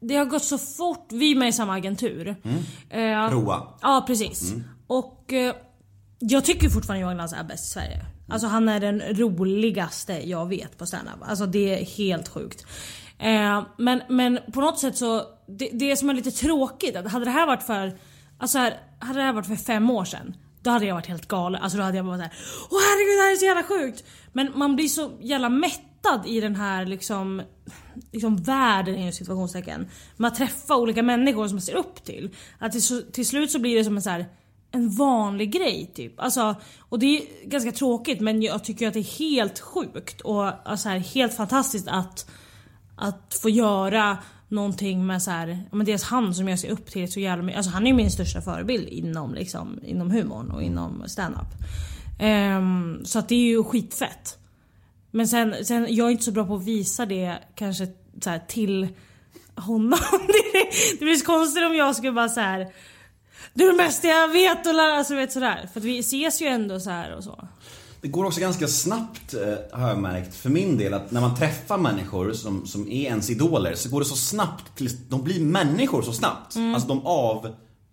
det 0.00 0.16
har 0.16 0.24
gått 0.24 0.44
så 0.44 0.58
fort, 0.58 1.06
vi 1.12 1.32
är 1.32 1.36
med 1.36 1.48
i 1.48 1.52
samma 1.52 1.74
agentur. 1.74 2.36
Eh, 2.90 3.30
Roa. 3.30 3.62
Ja 3.80 4.04
precis. 4.06 4.54
Och 4.86 5.32
eh, 5.32 5.54
jag 6.18 6.44
tycker 6.44 6.68
fortfarande 6.68 7.00
Johan 7.02 7.14
Glans 7.14 7.32
är 7.32 7.44
bäst 7.44 7.64
i 7.64 7.70
Sverige. 7.70 8.06
Alltså 8.28 8.46
han 8.46 8.68
är 8.68 8.80
den 8.80 9.00
roligaste 9.00 10.28
jag 10.28 10.48
vet 10.48 10.78
på 10.78 10.86
standup. 10.86 11.14
Alltså 11.20 11.46
det 11.46 11.80
är 11.80 11.84
helt 11.84 12.28
sjukt. 12.28 12.66
Eh, 13.18 13.62
men, 13.78 14.02
men 14.08 14.38
på 14.52 14.60
något 14.60 14.78
sätt 14.78 14.96
så, 14.96 15.22
det, 15.48 15.70
det 15.72 15.96
som 15.96 16.10
är 16.10 16.14
lite 16.14 16.30
tråkigt, 16.30 16.96
att 16.96 17.12
hade 17.12 17.24
det 17.24 17.30
här 17.30 17.46
varit 17.46 17.62
för, 17.62 17.98
alltså 18.38 18.58
här, 18.58 18.80
hade 18.98 19.18
det 19.18 19.24
här 19.24 19.32
varit 19.32 19.46
för 19.46 19.56
fem 19.56 19.90
år 19.90 20.04
sedan. 20.04 20.34
Då 20.62 20.70
hade 20.70 20.86
jag 20.86 20.94
varit 20.94 21.06
helt 21.06 21.28
galen. 21.28 21.62
Alltså 21.62 21.78
då 21.78 21.84
hade 21.84 21.96
jag 21.96 22.06
bara 22.06 22.16
såhär 22.16 22.32
Åh 22.70 22.78
herregud 22.90 23.18
det 23.18 23.22
här 23.22 23.32
är 23.32 23.36
så 23.36 23.44
jävla 23.44 23.62
sjukt. 23.62 24.04
Men 24.32 24.58
man 24.58 24.76
blir 24.76 24.88
så 24.88 25.10
jävla 25.20 25.48
mättad 25.48 26.26
i 26.26 26.40
den 26.40 26.56
här 26.56 26.86
liksom, 26.86 27.42
liksom 28.12 28.36
världen 28.36 28.96
inom 28.96 29.12
situationstecken. 29.12 29.88
Man 30.16 30.34
träffar 30.34 30.74
olika 30.74 31.02
människor 31.02 31.48
som 31.48 31.56
man 31.56 31.62
ser 31.62 31.74
upp 31.74 32.04
till. 32.04 32.34
Att 32.58 32.72
till, 32.72 33.12
till 33.12 33.26
slut 33.26 33.50
så 33.50 33.58
blir 33.58 33.76
det 33.76 33.84
som 33.84 33.96
en 33.96 34.02
så 34.02 34.10
här 34.10 34.26
en 34.72 34.90
vanlig 34.90 35.52
grej 35.52 35.92
typ. 35.94 36.20
Alltså, 36.20 36.54
och 36.78 36.98
det 36.98 37.06
är 37.06 37.48
ganska 37.48 37.72
tråkigt 37.72 38.20
men 38.20 38.42
jag 38.42 38.64
tycker 38.64 38.88
att 38.88 38.94
det 38.94 39.00
är 39.00 39.18
helt 39.18 39.60
sjukt 39.60 40.20
och 40.20 40.68
alltså, 40.68 40.88
här, 40.88 40.98
helt 40.98 41.34
fantastiskt 41.34 41.88
att, 41.88 42.30
att 42.96 43.38
få 43.42 43.48
göra 43.50 44.18
någonting 44.52 45.06
med 45.06 45.22
så 45.22 45.30
här, 45.30 45.58
men 45.72 45.86
dels 45.86 46.02
han 46.02 46.34
som 46.34 46.48
jag 46.48 46.58
ser 46.58 46.70
upp 46.70 46.90
till 46.90 47.12
så 47.12 47.20
jävla 47.20 47.42
mycket. 47.42 47.56
Alltså 47.56 47.72
han 47.72 47.82
är 47.82 47.86
ju 47.86 47.96
min 47.96 48.10
största 48.10 48.42
förebild 48.42 48.88
inom, 48.88 49.34
liksom, 49.34 49.80
inom 49.84 50.10
humorn 50.10 50.50
och 50.50 50.62
inom 50.62 51.02
standup. 51.06 51.48
Um, 52.22 53.04
så 53.04 53.18
att 53.18 53.28
det 53.28 53.34
är 53.34 53.48
ju 53.48 53.64
skitfett. 53.64 54.38
Men 55.10 55.28
sen, 55.28 55.54
sen, 55.64 55.86
jag 55.90 56.06
är 56.06 56.10
inte 56.10 56.24
så 56.24 56.32
bra 56.32 56.46
på 56.46 56.56
att 56.56 56.64
visa 56.64 57.06
det 57.06 57.38
kanske 57.54 57.86
så 58.20 58.30
här, 58.30 58.38
till 58.48 58.88
honom. 59.54 59.98
det, 60.98 61.04
blir 61.04 61.16
så 61.16 61.26
konstigt 61.26 61.64
om 61.64 61.74
jag 61.74 61.96
skulle 61.96 62.12
bara 62.12 62.28
så 62.28 62.40
här. 62.40 62.72
Du 63.54 63.68
är 63.68 63.72
det 63.72 63.78
bästa 63.78 64.08
jag 64.08 64.28
vet 64.28 64.66
och 64.66 64.72
alltså 64.72 65.14
vet 65.14 65.32
sådär. 65.32 65.68
För 65.72 65.80
att 65.80 65.86
vi 65.86 65.98
ses 65.98 66.42
ju 66.42 66.46
ändå 66.46 66.80
så 66.80 66.90
här 66.90 67.16
och 67.16 67.24
så. 67.24 67.48
Det 68.02 68.08
går 68.08 68.24
också 68.24 68.40
ganska 68.40 68.68
snabbt 68.68 69.34
eh, 69.34 69.78
har 69.80 69.88
jag 69.88 69.98
märkt 69.98 70.34
för 70.34 70.50
min 70.50 70.76
del 70.78 70.94
att 70.94 71.10
när 71.10 71.20
man 71.20 71.36
träffar 71.36 71.78
människor 71.78 72.32
som, 72.32 72.66
som 72.66 72.88
är 72.88 73.02
ens 73.02 73.30
idoler 73.30 73.74
så 73.74 73.88
går 73.88 74.00
det 74.00 74.06
så 74.06 74.16
snabbt 74.16 74.76
tills 74.76 74.94
de 75.08 75.22
blir 75.22 75.40
människor 75.40 76.02
så 76.02 76.12
snabbt. 76.12 76.56
Alltså 76.74 76.88
de 76.88 77.00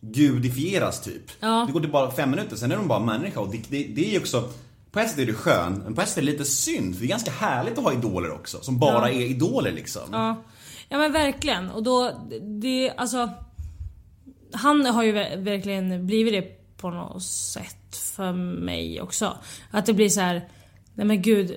avgudifieras 0.01 1.01
typ. 1.01 1.31
Ja. 1.39 1.63
Det 1.67 1.73
går 1.73 1.79
till 1.79 1.91
bara 1.91 2.11
fem 2.11 2.31
minuter, 2.31 2.55
sen 2.55 2.71
är 2.71 2.75
de 2.75 2.87
bara 2.87 2.99
människa 2.99 3.39
och 3.39 3.49
det, 3.51 3.57
det, 3.69 3.83
det 3.83 4.05
är 4.07 4.11
ju 4.11 4.19
också 4.19 4.49
på 4.91 4.99
ett 4.99 5.09
sätt 5.09 5.19
är 5.19 5.25
det 5.25 5.33
skön, 5.33 5.81
men 5.83 5.95
på 5.95 6.01
ett 6.01 6.09
sätt 6.09 6.17
är 6.17 6.21
det 6.21 6.31
lite 6.31 6.45
synd 6.45 6.95
för 6.95 7.01
det 7.01 7.07
är 7.07 7.09
ganska 7.09 7.31
härligt 7.31 7.77
att 7.77 7.83
ha 7.83 7.93
idoler 7.93 8.31
också 8.31 8.61
som 8.61 8.79
bara 8.79 9.09
är 9.09 9.21
idoler 9.21 9.71
liksom. 9.71 10.01
Ja. 10.11 10.43
ja 10.89 10.97
men 10.97 11.11
verkligen. 11.11 11.69
Och 11.69 11.83
då, 11.83 12.11
det, 12.61 12.91
alltså. 12.97 13.29
Han 14.53 14.85
har 14.85 15.03
ju 15.03 15.11
ver- 15.11 15.43
verkligen 15.43 16.07
blivit 16.07 16.33
det 16.33 16.77
på 16.77 16.89
något 16.89 17.23
sätt 17.23 17.78
för 17.95 18.31
mig 18.33 19.01
också. 19.01 19.37
Att 19.71 19.85
det 19.85 19.93
blir 19.93 20.09
så 20.09 20.21
här. 20.21 20.49
nej 20.93 21.05
men 21.05 21.21
gud. 21.21 21.55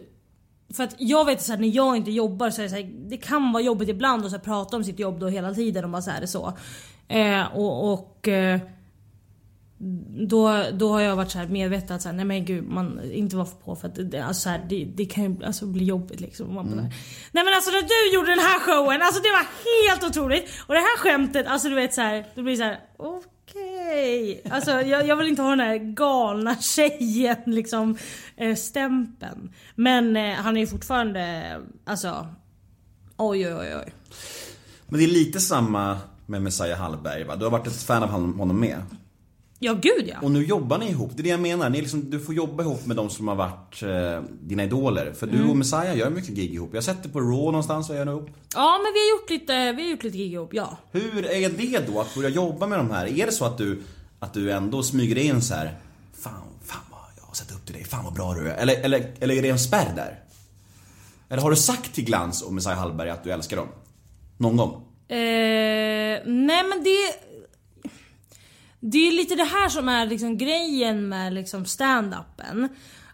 För 0.75 0.85
att 0.85 0.95
jag 0.99 1.25
vet 1.25 1.43
så 1.43 1.53
här, 1.53 1.59
när 1.59 1.69
jag 1.69 1.97
inte 1.97 2.11
jobbar 2.11 2.51
så 2.51 2.61
är 2.61 2.63
det 2.63 2.71
så 2.71 2.77
här, 2.77 2.91
det 3.09 3.17
kan 3.17 3.53
vara 3.53 3.63
jobbigt 3.63 3.89
ibland 3.89 4.25
att 4.25 4.31
så 4.31 4.37
här, 4.37 4.45
prata 4.45 4.77
om 4.77 4.85
sitt 4.85 4.99
jobb 4.99 5.21
då 5.21 5.29
hela 5.29 5.55
tiden 5.55 5.85
och 5.85 5.91
bara 5.91 6.03
så 6.03 6.11
här, 6.11 6.27
så. 6.27 6.53
Eh, 7.09 7.57
och, 7.57 7.93
och 7.93 8.29
eh, 8.29 8.61
då, 10.29 10.65
då 10.73 10.93
har 10.93 11.01
jag 11.01 11.17
varit 11.17 11.31
så 11.31 11.39
här 11.39 11.47
medveten 11.47 11.97
att 11.97 12.03
så 12.03 12.09
här, 12.09 12.17
nej 12.17 12.25
men 12.25 12.45
gud, 12.45 12.65
man 12.65 13.01
inte 13.13 13.37
vara 13.37 13.49
på 13.65 13.77
för 13.77 13.89
att 13.89 14.11
det, 14.11 14.21
alltså 14.21 14.43
så 14.43 14.49
här, 14.49 14.67
det, 14.69 14.85
det 14.85 15.05
kan 15.05 15.25
ju 15.25 15.45
alltså 15.45 15.67
bli 15.67 15.85
jobbigt 15.85 16.21
liksom. 16.21 16.55
Man 16.55 16.71
bara, 16.71 16.81
Nej 17.33 17.45
men 17.45 17.55
alltså 17.55 17.71
när 17.71 17.83
du 17.83 18.15
gjorde 18.15 18.31
den 18.31 18.39
här 18.39 18.61
showen, 18.61 19.03
alltså 19.03 19.23
det 19.23 19.29
var 19.29 19.47
helt 19.89 20.05
otroligt. 20.11 20.45
Och 20.67 20.75
det 20.75 20.81
här 20.81 20.99
skämtet, 20.99 21.47
alltså 21.47 21.69
du 21.69 21.75
vet 21.75 21.95
så 21.95 22.01
här, 22.01 22.27
det 22.35 22.43
blir 22.43 22.57
så 22.57 22.63
här, 22.63 22.81
okej. 22.97 23.32
Alltså 24.51 24.71
jag, 24.71 25.07
jag 25.07 25.17
vill 25.17 25.29
inte 25.29 25.43
ha 25.43 25.51
den 25.51 25.61
här 25.61 25.77
galna 25.79 26.57
tjejen 26.57 27.37
liksom 27.47 27.97
eh, 28.37 28.57
stämpeln. 28.57 29.53
Men 29.75 30.17
eh, 30.17 30.35
han 30.35 30.57
är 30.57 30.61
ju 30.61 30.67
fortfarande, 30.67 31.61
alltså 31.85 32.27
oj 33.17 33.55
oj 33.55 33.77
oj. 33.77 33.93
Men 34.87 34.99
det 34.99 35.05
är 35.05 35.09
lite 35.09 35.41
samma 35.41 35.99
med 36.27 36.43
Messiah 36.43 36.79
Hallberg 36.79 37.25
va? 37.25 37.37
Du 37.37 37.45
har 37.45 37.51
varit 37.51 37.67
ett 37.67 37.83
fan 37.83 38.03
av 38.03 38.09
honom 38.09 38.61
med. 38.61 38.83
Ja 39.65 39.73
gud 39.73 40.09
ja. 40.09 40.17
Och 40.23 40.31
nu 40.31 40.45
jobbar 40.45 40.79
ni 40.79 40.91
ihop, 40.91 41.11
det 41.15 41.21
är 41.21 41.23
det 41.23 41.29
jag 41.29 41.41
menar. 41.41 41.71
Ni 41.71 41.81
liksom, 41.81 42.11
du 42.11 42.21
får 42.21 42.35
jobba 42.35 42.63
ihop 42.63 42.87
med 42.87 42.97
de 42.97 43.11
som 43.11 43.29
har 43.29 43.35
varit 43.35 43.83
eh, 43.83 44.23
dina 44.41 44.65
idoler. 44.65 45.13
För 45.13 45.27
du 45.27 45.49
och 45.49 45.57
Messiah 45.57 45.99
gör 45.99 46.11
mycket 46.11 46.35
gig 46.35 46.55
ihop. 46.55 46.71
Jag 46.73 46.77
har 46.77 46.83
sett 46.83 47.03
det 47.03 47.09
på 47.09 47.21
Raw 47.21 47.45
någonstans, 47.45 47.89
vad 47.89 47.99
gör 47.99 48.07
ihop? 48.07 48.31
Ja 48.55 48.81
men 48.83 48.93
vi 48.93 48.99
har 48.99 49.19
gjort 49.19 49.31
lite, 49.31 49.73
vi 49.73 49.83
har 49.83 49.91
gjort 49.91 50.03
lite 50.03 50.19
gig 50.19 50.33
ihop, 50.33 50.55
ja. 50.55 50.77
Hur 50.93 51.27
är 51.27 51.49
det 51.49 51.87
då 51.93 52.01
att 52.01 52.15
börja 52.15 52.29
jobba 52.29 52.67
med 52.67 52.79
de 52.79 52.91
här? 52.91 53.07
Är 53.21 53.27
det 53.27 53.33
så 53.33 53.45
att 53.45 53.59
du, 53.59 53.83
att 54.19 54.35
du 54.35 54.53
ändå 54.53 54.83
smyger 54.83 55.19
in 55.19 55.43
så 55.43 55.55
här, 55.55 55.79
Fan, 56.23 56.33
fan 56.65 56.81
vad 56.91 57.01
jag 57.17 57.25
har 57.25 57.35
sett 57.35 57.53
upp 57.53 57.67
till 57.67 57.75
dig, 57.75 57.85
fan 57.85 58.05
vad 58.05 58.15
bra 58.15 58.35
du 58.35 58.51
är. 58.51 58.55
Eller, 58.57 58.81
eller, 58.81 59.13
eller 59.21 59.35
är 59.35 59.43
det 59.43 59.49
en 59.49 59.59
spärr 59.59 59.93
där? 59.97 60.19
Eller 61.29 61.43
har 61.43 61.51
du 61.51 61.57
sagt 61.57 61.95
till 61.95 62.05
Glans 62.05 62.43
och 62.43 62.53
Messiah 62.53 62.79
Hallberg 62.79 63.11
att 63.11 63.25
du 63.25 63.33
älskar 63.33 63.57
dem? 63.57 63.69
Någon 64.37 64.57
gång? 64.57 64.73
Eh, 65.09 65.17
nej 66.25 66.65
men 66.69 66.85
det... 66.85 67.32
Det 68.85 68.99
är 68.99 69.13
lite 69.13 69.35
det 69.35 69.45
här 69.45 69.69
som 69.69 69.89
är 69.89 70.07
liksom 70.07 70.39
grejen 70.39 71.09
med 71.09 71.33
liksom 71.33 71.65
stand-upen. 71.65 72.69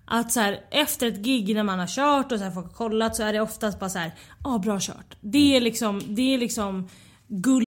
Att 0.04 0.33
så 0.33 0.40
här, 0.40 0.61
efter 0.70 1.07
ett 1.07 1.18
gig 1.18 1.54
när 1.54 1.62
man 1.62 1.78
har 1.78 1.87
kört 1.87 2.33
och 2.33 2.38
så 2.38 2.44
här, 2.44 2.50
folk 2.50 2.66
har 2.66 2.74
kollat 2.74 3.16
så 3.16 3.22
är 3.22 3.33
det 3.33 3.40
oftast 3.40 3.81
bara 3.81 3.90
så 3.90 3.98
här, 3.98 4.14
ja 4.44 4.54
ah, 4.54 4.59
bra 4.59 4.78
kört. 4.81 5.16
Det 5.20 5.57
är 5.57 5.61
liksom, 5.61 6.02
det 6.07 6.35
är 6.35 6.38
liksom 6.38 6.88
guld 7.28 7.64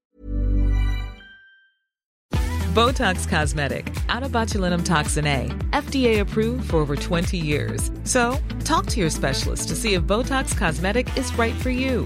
Botox 2.75 3.27
Cosmetic, 3.27 3.85
out 4.09 4.31
botulinum 4.31 4.83
toxin 4.83 5.27
A, 5.27 5.49
FDA 5.73 6.21
approved 6.21 6.69
for 6.69 6.77
over 6.77 6.95
20 6.95 7.37
years. 7.37 7.91
So, 8.03 8.37
talk 8.63 8.85
to 8.85 8.99
your 8.99 9.09
specialist 9.09 9.67
to 9.69 9.75
see 9.75 9.93
if 9.93 10.03
Botox 10.03 10.57
Cosmetic 10.57 11.17
is 11.17 11.37
right 11.37 11.55
for 11.55 11.69
you. 11.69 12.05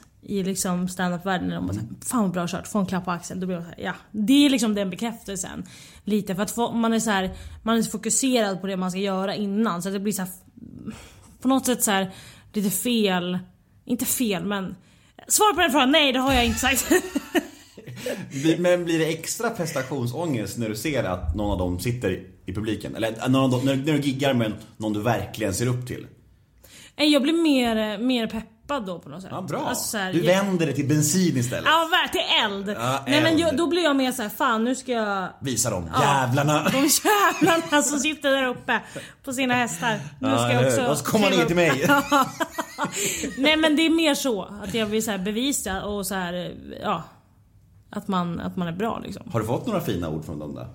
i 0.21 0.43
liksom 0.43 0.87
standup-världen. 0.87 1.47
när 1.47 1.55
De 1.55 1.67
bara 1.67 1.73
såhär, 1.73 1.89
fan 2.05 2.21
vad 2.21 2.31
bra 2.31 2.47
kört, 2.47 2.67
få 2.67 2.79
en 2.79 2.85
klapp 2.85 3.05
på 3.05 3.11
axeln. 3.11 3.39
Då 3.39 3.47
blir 3.47 3.55
de 3.55 3.63
såhär, 3.63 3.79
ja. 3.79 3.93
Det 4.11 4.45
är 4.45 4.49
liksom 4.49 4.75
den 4.75 4.89
bekräftelsen. 4.89 5.63
Lite 6.03 6.35
för 6.35 6.43
att 6.43 6.51
få, 6.51 6.71
man 6.71 6.93
är 6.93 6.99
så 6.99 7.11
här, 7.11 7.31
man 7.63 7.77
är 7.77 7.81
så 7.81 7.91
fokuserad 7.91 8.61
på 8.61 8.67
det 8.67 8.77
man 8.77 8.91
ska 8.91 8.99
göra 8.99 9.35
innan 9.35 9.81
så 9.81 9.89
att 9.89 9.93
det 9.93 9.99
blir 9.99 10.13
så 10.13 10.21
här, 10.21 10.31
på 11.41 11.47
något 11.47 11.65
sätt 11.65 11.83
så 11.83 11.91
här, 11.91 12.11
lite 12.53 12.69
fel. 12.69 13.39
Inte 13.85 14.05
fel 14.05 14.45
men 14.45 14.75
Svar 15.27 15.53
på 15.53 15.61
den 15.61 15.71
frågan, 15.71 15.91
nej 15.91 16.13
det 16.13 16.19
har 16.19 16.33
jag 16.33 16.45
inte 16.45 16.59
sagt. 16.59 16.91
Men 18.57 18.85
blir 18.85 18.99
det 18.99 19.05
extra 19.05 19.49
prestationsångest 19.49 20.57
när 20.57 20.69
du 20.69 20.75
ser 20.75 21.03
att 21.03 21.35
någon 21.35 21.51
av 21.51 21.57
dem 21.57 21.79
sitter 21.79 22.23
i 22.45 22.53
publiken? 22.53 22.95
Eller 22.95 23.07
att 23.07 23.31
någon 23.31 23.43
av 23.43 23.49
dem, 23.51 23.65
när, 23.65 23.93
du 23.93 23.99
giggar 23.99 24.33
med 24.33 24.53
någon 24.77 24.93
du 24.93 25.01
verkligen 25.01 25.53
ser 25.53 25.67
upp 25.67 25.87
till? 25.87 26.07
Jag 26.95 27.21
blir 27.21 27.33
mer, 27.33 27.97
mer 27.97 28.27
peppad 28.71 28.85
då 28.85 28.99
på 28.99 29.09
något 29.09 29.21
sätt. 29.21 29.31
Ja, 29.33 29.41
bra. 29.41 29.59
Alltså 29.67 29.83
så 29.83 29.97
här, 29.97 30.13
du 30.13 30.21
vänder 30.21 30.65
det 30.65 30.73
till 30.73 30.87
bensin 30.87 31.37
istället. 31.37 31.65
Ja, 31.65 31.89
till 32.11 32.21
eld. 32.45 32.69
Ja, 32.69 33.03
Nej 33.07 33.21
men 33.21 33.31
eld. 33.31 33.39
jag, 33.39 33.57
då 33.57 33.67
blir 33.67 33.83
jag 33.83 33.95
mer 33.95 34.11
så 34.11 34.21
här, 34.21 34.29
fan 34.29 34.63
nu 34.63 34.75
ska 34.75 34.91
jag 34.91 35.27
Visa 35.39 35.69
dem, 35.69 35.89
Ja. 35.93 36.03
jävlarna! 36.03 36.63
De 36.71 36.77
jävlarna 37.03 37.81
som 37.83 37.99
sitter 37.99 38.31
där 38.31 38.47
uppe 38.47 38.81
på 39.23 39.33
sina 39.33 39.53
hästar. 39.53 39.99
Nu 40.19 40.29
Ja, 40.29 40.37
ska 40.37 40.47
eller 40.47 40.61
jag 40.63 40.67
också 40.67 40.85
Och 40.85 40.97
så 40.97 41.05
kommer 41.05 41.29
ner 41.29 41.45
till 41.45 41.55
mig. 41.55 41.87
Nej 43.37 43.57
men 43.57 43.75
det 43.75 43.85
är 43.85 43.89
mer 43.89 44.15
så. 44.15 44.43
Att 44.63 44.73
jag 44.73 44.85
vill 44.85 45.03
så 45.05 45.11
här 45.11 45.17
bevisa 45.17 45.83
och 45.85 46.07
så 46.07 46.15
här, 46.15 46.55
ja. 46.83 47.03
Att 47.93 48.07
man, 48.07 48.39
att 48.39 48.55
man 48.55 48.67
är 48.67 48.71
bra 48.71 48.99
liksom. 49.03 49.23
Har 49.31 49.39
du 49.39 49.45
fått 49.45 49.67
några 49.67 49.81
fina 49.81 50.09
ord 50.09 50.25
från 50.25 50.39
dem 50.39 50.55
där? 50.55 50.67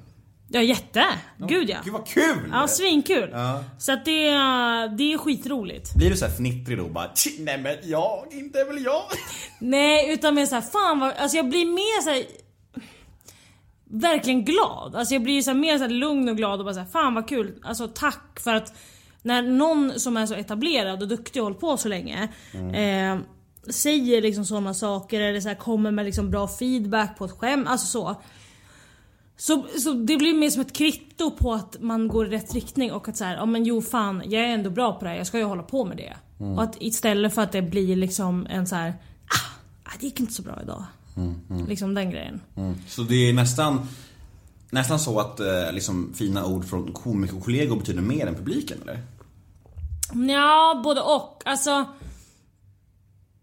Ja 0.49 0.63
jätte! 0.63 1.05
Gud 1.39 1.71
ja. 1.71 1.79
Gud 1.85 1.93
vad 1.93 2.07
kul! 2.07 2.49
Ja 2.53 2.69
svinkul. 2.69 3.29
Ja. 3.33 3.65
Så 3.79 3.93
att 3.93 4.05
det, 4.05 4.29
är- 4.29 4.89
det 4.89 5.13
är 5.13 5.19
skitroligt. 5.19 5.95
Blir 5.95 6.11
du 6.11 6.17
så 6.17 6.25
här 6.27 6.33
fnittrig 6.33 6.79
då 6.79 6.89
bara 6.89 7.15
"Tji, 7.15 7.37
nej 7.39 7.59
men 7.59 7.77
jag, 7.83 8.27
inte 8.31 8.65
väl 8.65 8.85
jag? 8.85 9.03
Nej 9.61 10.13
utan 10.13 10.35
mer 10.35 10.47
såhär, 10.47 10.63
fan 10.63 10.99
vad, 11.01 11.13
alltså 11.13 11.37
jag 11.37 11.49
blir 11.49 11.67
mer 11.67 12.03
såhär 12.03 12.23
verkligen 13.91 14.45
glad. 14.45 14.95
Alltså 14.97 15.15
jag 15.15 15.23
blir 15.23 15.43
så 15.43 15.55
mer 15.55 15.79
så 15.79 15.87
lugn 15.87 16.29
och 16.29 16.37
glad 16.37 16.59
och 16.59 16.65
bara 16.65 16.75
så 16.75 16.81
här, 16.81 16.87
fan 16.87 17.15
vad 17.15 17.29
kul. 17.29 17.55
Alltså 17.65 17.89
tack 17.89 18.41
för 18.41 18.55
att 18.55 18.73
när 19.23 19.43
någon 19.43 20.01
som 20.01 20.17
är 20.17 20.27
så 20.27 20.35
etablerad 20.35 21.03
och 21.03 21.09
duktig 21.09 21.43
och 21.43 21.47
hållit 21.47 21.61
på 21.61 21.77
så 21.77 21.89
länge 21.89 22.29
eh, 22.75 23.19
säger 23.73 24.23
liksom 24.23 24.45
sådana 24.45 24.75
saker 24.75 25.21
eller 25.21 25.41
så 25.41 25.49
här, 25.49 25.57
kommer 25.57 25.91
med 25.91 26.05
liksom 26.05 26.31
bra 26.31 26.49
feedback 26.49 27.19
på 27.19 27.25
ett 27.25 27.31
skämt. 27.39 27.69
Alltså 27.69 27.87
så. 27.87 28.23
Så, 29.37 29.67
så 29.79 29.93
det 29.93 30.17
blir 30.17 30.35
mer 30.35 30.51
som 30.51 30.61
ett 30.61 30.73
kvitto 30.73 31.31
på 31.31 31.55
att 31.55 31.77
man 31.81 32.09
går 32.09 32.27
i 32.27 32.31
rätt 32.31 32.55
riktning 32.55 32.93
och 32.93 33.09
att 33.09 33.17
så 33.17 33.25
här, 33.25 33.37
ja 33.37 33.47
men 33.47 33.65
jo 33.65 33.83
fan, 33.83 34.23
jag 34.25 34.43
är 34.43 34.49
ändå 34.49 34.71
bra 34.71 34.93
på 34.93 35.05
det 35.05 35.11
här, 35.11 35.17
jag 35.17 35.27
ska 35.27 35.39
ju 35.39 35.45
hålla 35.45 35.63
på 35.63 35.85
med 35.85 35.97
det. 35.97 36.17
Och 36.39 36.63
att 36.63 36.77
istället 36.81 37.35
för 37.35 37.43
att 37.43 37.53
det 37.53 37.63
blir 37.63 37.97
liksom 37.97 38.47
en 38.51 38.67
så 38.67 38.77
här, 38.77 38.95
ah, 39.85 39.91
det 40.01 40.07
gick 40.07 40.21
inte 40.21 40.33
så 40.33 40.43
bra 40.43 40.59
idag. 40.63 40.85
Liksom 41.69 41.95
den 41.95 42.11
grejen. 42.11 42.41
Så 42.89 43.03
det 43.03 43.29
är 43.29 43.33
nästan 43.33 43.87
Nästan 44.71 44.99
så 44.99 45.21
att 45.21 45.41
eh, 45.41 45.73
liksom, 45.73 46.13
fina 46.15 46.47
ord 46.47 46.65
från 46.65 46.93
komikerkollegor 46.93 47.77
betyder 47.77 48.03
mer 48.03 48.27
än 48.27 48.35
publiken 48.35 48.79
eller? 48.83 49.03
Ja, 50.33 50.81
både 50.85 51.01
och. 51.01 51.43
Alltså... 51.45 51.85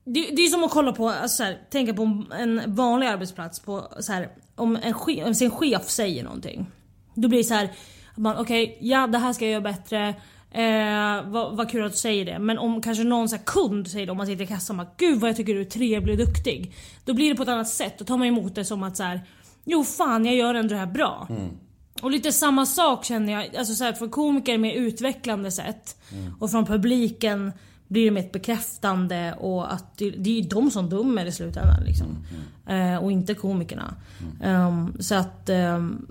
Det, 0.06 0.22
det 0.36 0.42
är 0.42 0.50
som 0.50 0.64
att 0.64 0.72
kolla 0.72 0.92
på, 0.92 1.10
alltså 1.10 1.38
så 1.38 1.44
här, 1.44 1.62
tänka 1.72 1.94
på 1.94 2.24
en 2.32 2.62
vanlig 2.76 3.08
arbetsplats 3.08 3.60
på 3.60 3.88
så 4.00 4.14
här, 4.14 4.30
om 4.56 4.76
en 4.76 4.94
chef, 4.94 5.28
om 5.28 5.36
sin 5.36 5.52
chef 5.52 5.90
säger 5.90 6.24
någonting. 6.24 6.66
Då 7.14 7.28
blir 7.28 7.40
det 7.40 7.44
så 7.44 7.54
här, 7.54 7.72
man 8.16 8.38
okej, 8.38 8.78
ja 8.82 9.08
det 9.08 9.18
här 9.18 9.34
ska 9.34 9.46
jag 9.46 9.52
göra 9.52 9.62
bättre. 9.62 10.08
Eh, 10.52 11.32
vad, 11.32 11.58
vad 11.58 11.72
kul 11.72 11.86
att 11.86 11.92
du 11.92 11.98
säger 11.98 12.26
det. 12.26 12.40
Men 12.40 12.58
om 12.58 12.82
kanske 12.82 13.04
någon 13.04 13.30
så 13.30 13.38
kund 13.38 13.88
säger 13.88 14.06
det 14.06 14.12
om 14.12 14.18
man 14.18 14.28
sitter 14.28 14.44
i 14.44 14.48
kassan 14.48 14.78
bara 14.78 14.88
Gud 14.98 15.20
vad 15.20 15.30
jag 15.30 15.38
tycker 15.38 15.54
du 15.54 15.62
är 15.62 15.66
trevlig 15.66 16.20
och 16.20 16.26
duktig. 16.26 16.74
Då 17.06 17.14
blir 17.14 17.30
det 17.30 17.36
på 17.36 17.44
ett 17.44 17.50
annat 17.50 17.70
sätt. 17.70 17.98
Då 17.98 18.06
tar 18.06 18.18
man 18.18 18.28
emot 18.28 18.56
det 18.56 18.66
som 18.66 18.84
att 18.84 18.98
så 18.98 19.04
här, 19.04 19.22
Jo 19.64 19.84
fan 19.84 20.26
jag 20.26 20.36
gör 20.36 20.56
ändå 20.56 20.74
det 20.74 20.80
här 20.80 20.86
bra. 20.86 21.28
Och 22.02 22.12
lite 22.12 22.32
samma 22.32 22.66
sak 22.66 23.06
känner 23.06 23.34
jag, 23.34 23.56
alltså 23.56 23.76
så 23.76 23.84
här, 23.84 23.94
för 23.94 24.08
komiker 24.08 24.58
mer 24.58 24.74
utvecklande 24.74 25.52
sätt. 25.52 25.98
Och 26.40 26.52
från 26.52 26.66
publiken 26.66 27.52
blir 27.94 28.06
det 28.06 28.12
mer 28.12 28.22
ett 28.22 28.32
bekräftande 28.32 29.34
och 29.34 29.74
att 29.74 29.98
det, 29.98 30.10
det 30.10 30.30
är 30.30 30.42
ju 30.42 30.50
de 30.50 30.72
som 30.72 30.90
dömer 30.90 31.26
i 31.26 31.32
slutändan 31.32 31.84
liksom. 31.84 32.26
Eh, 32.68 32.98
och 32.98 33.12
inte 33.12 33.34
komikerna. 33.34 33.96
Ehm, 34.42 34.94
så 35.00 35.16
att 35.16 35.50
ehm, 35.50 36.08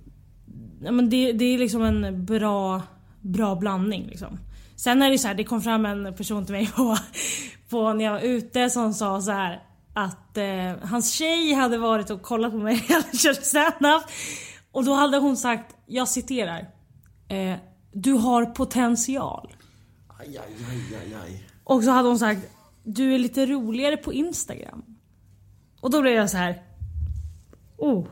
ja, 0.84 0.92
men 0.92 1.10
det, 1.10 1.32
det 1.32 1.44
är 1.44 1.58
liksom 1.58 1.82
en 1.82 2.24
bra, 2.24 2.82
bra 3.20 3.54
blandning 3.54 4.06
liksom. 4.06 4.38
Sen 4.76 5.02
är 5.02 5.10
det 5.10 5.18
så 5.18 5.28
här, 5.28 5.34
det 5.34 5.44
kom 5.44 5.62
fram 5.62 5.86
en 5.86 6.14
person 6.14 6.44
till 6.44 6.54
mig 6.54 6.66
på, 6.76 6.96
på 7.68 7.92
när 7.92 8.04
jag 8.04 8.12
var 8.12 8.20
ute 8.20 8.70
som 8.70 8.94
sa 8.94 9.20
så 9.20 9.30
här 9.30 9.62
att 9.94 10.36
eh, 10.36 10.88
hans 10.88 11.12
tjej 11.12 11.52
hade 11.52 11.78
varit 11.78 12.10
och 12.10 12.22
kollat 12.22 12.52
på 12.52 12.58
mig 12.58 12.74
när 12.74 12.94
jag 12.94 13.02
hade 13.02 13.18
kört 13.18 13.44
standup. 13.44 14.02
Och 14.72 14.84
då 14.84 14.94
hade 14.94 15.18
hon 15.18 15.36
sagt, 15.36 15.76
jag 15.86 16.08
citerar. 16.08 16.68
Eh, 17.28 17.56
du 17.92 18.12
har 18.12 18.46
potential. 18.46 19.54
Aj, 20.18 20.26
aj, 20.26 20.54
aj, 20.70 20.96
aj, 20.96 21.14
aj. 21.14 21.51
Och 21.72 21.84
så 21.84 21.90
hade 21.90 22.08
hon 22.08 22.18
sagt, 22.18 22.40
du 22.84 23.14
är 23.14 23.18
lite 23.18 23.46
roligare 23.46 23.96
på 23.96 24.12
Instagram. 24.12 24.82
Och 25.80 25.90
då 25.90 26.02
blev 26.02 26.14
jag 26.14 26.30
så 26.30 26.36
här. 26.36 26.62
Oh, 27.76 28.06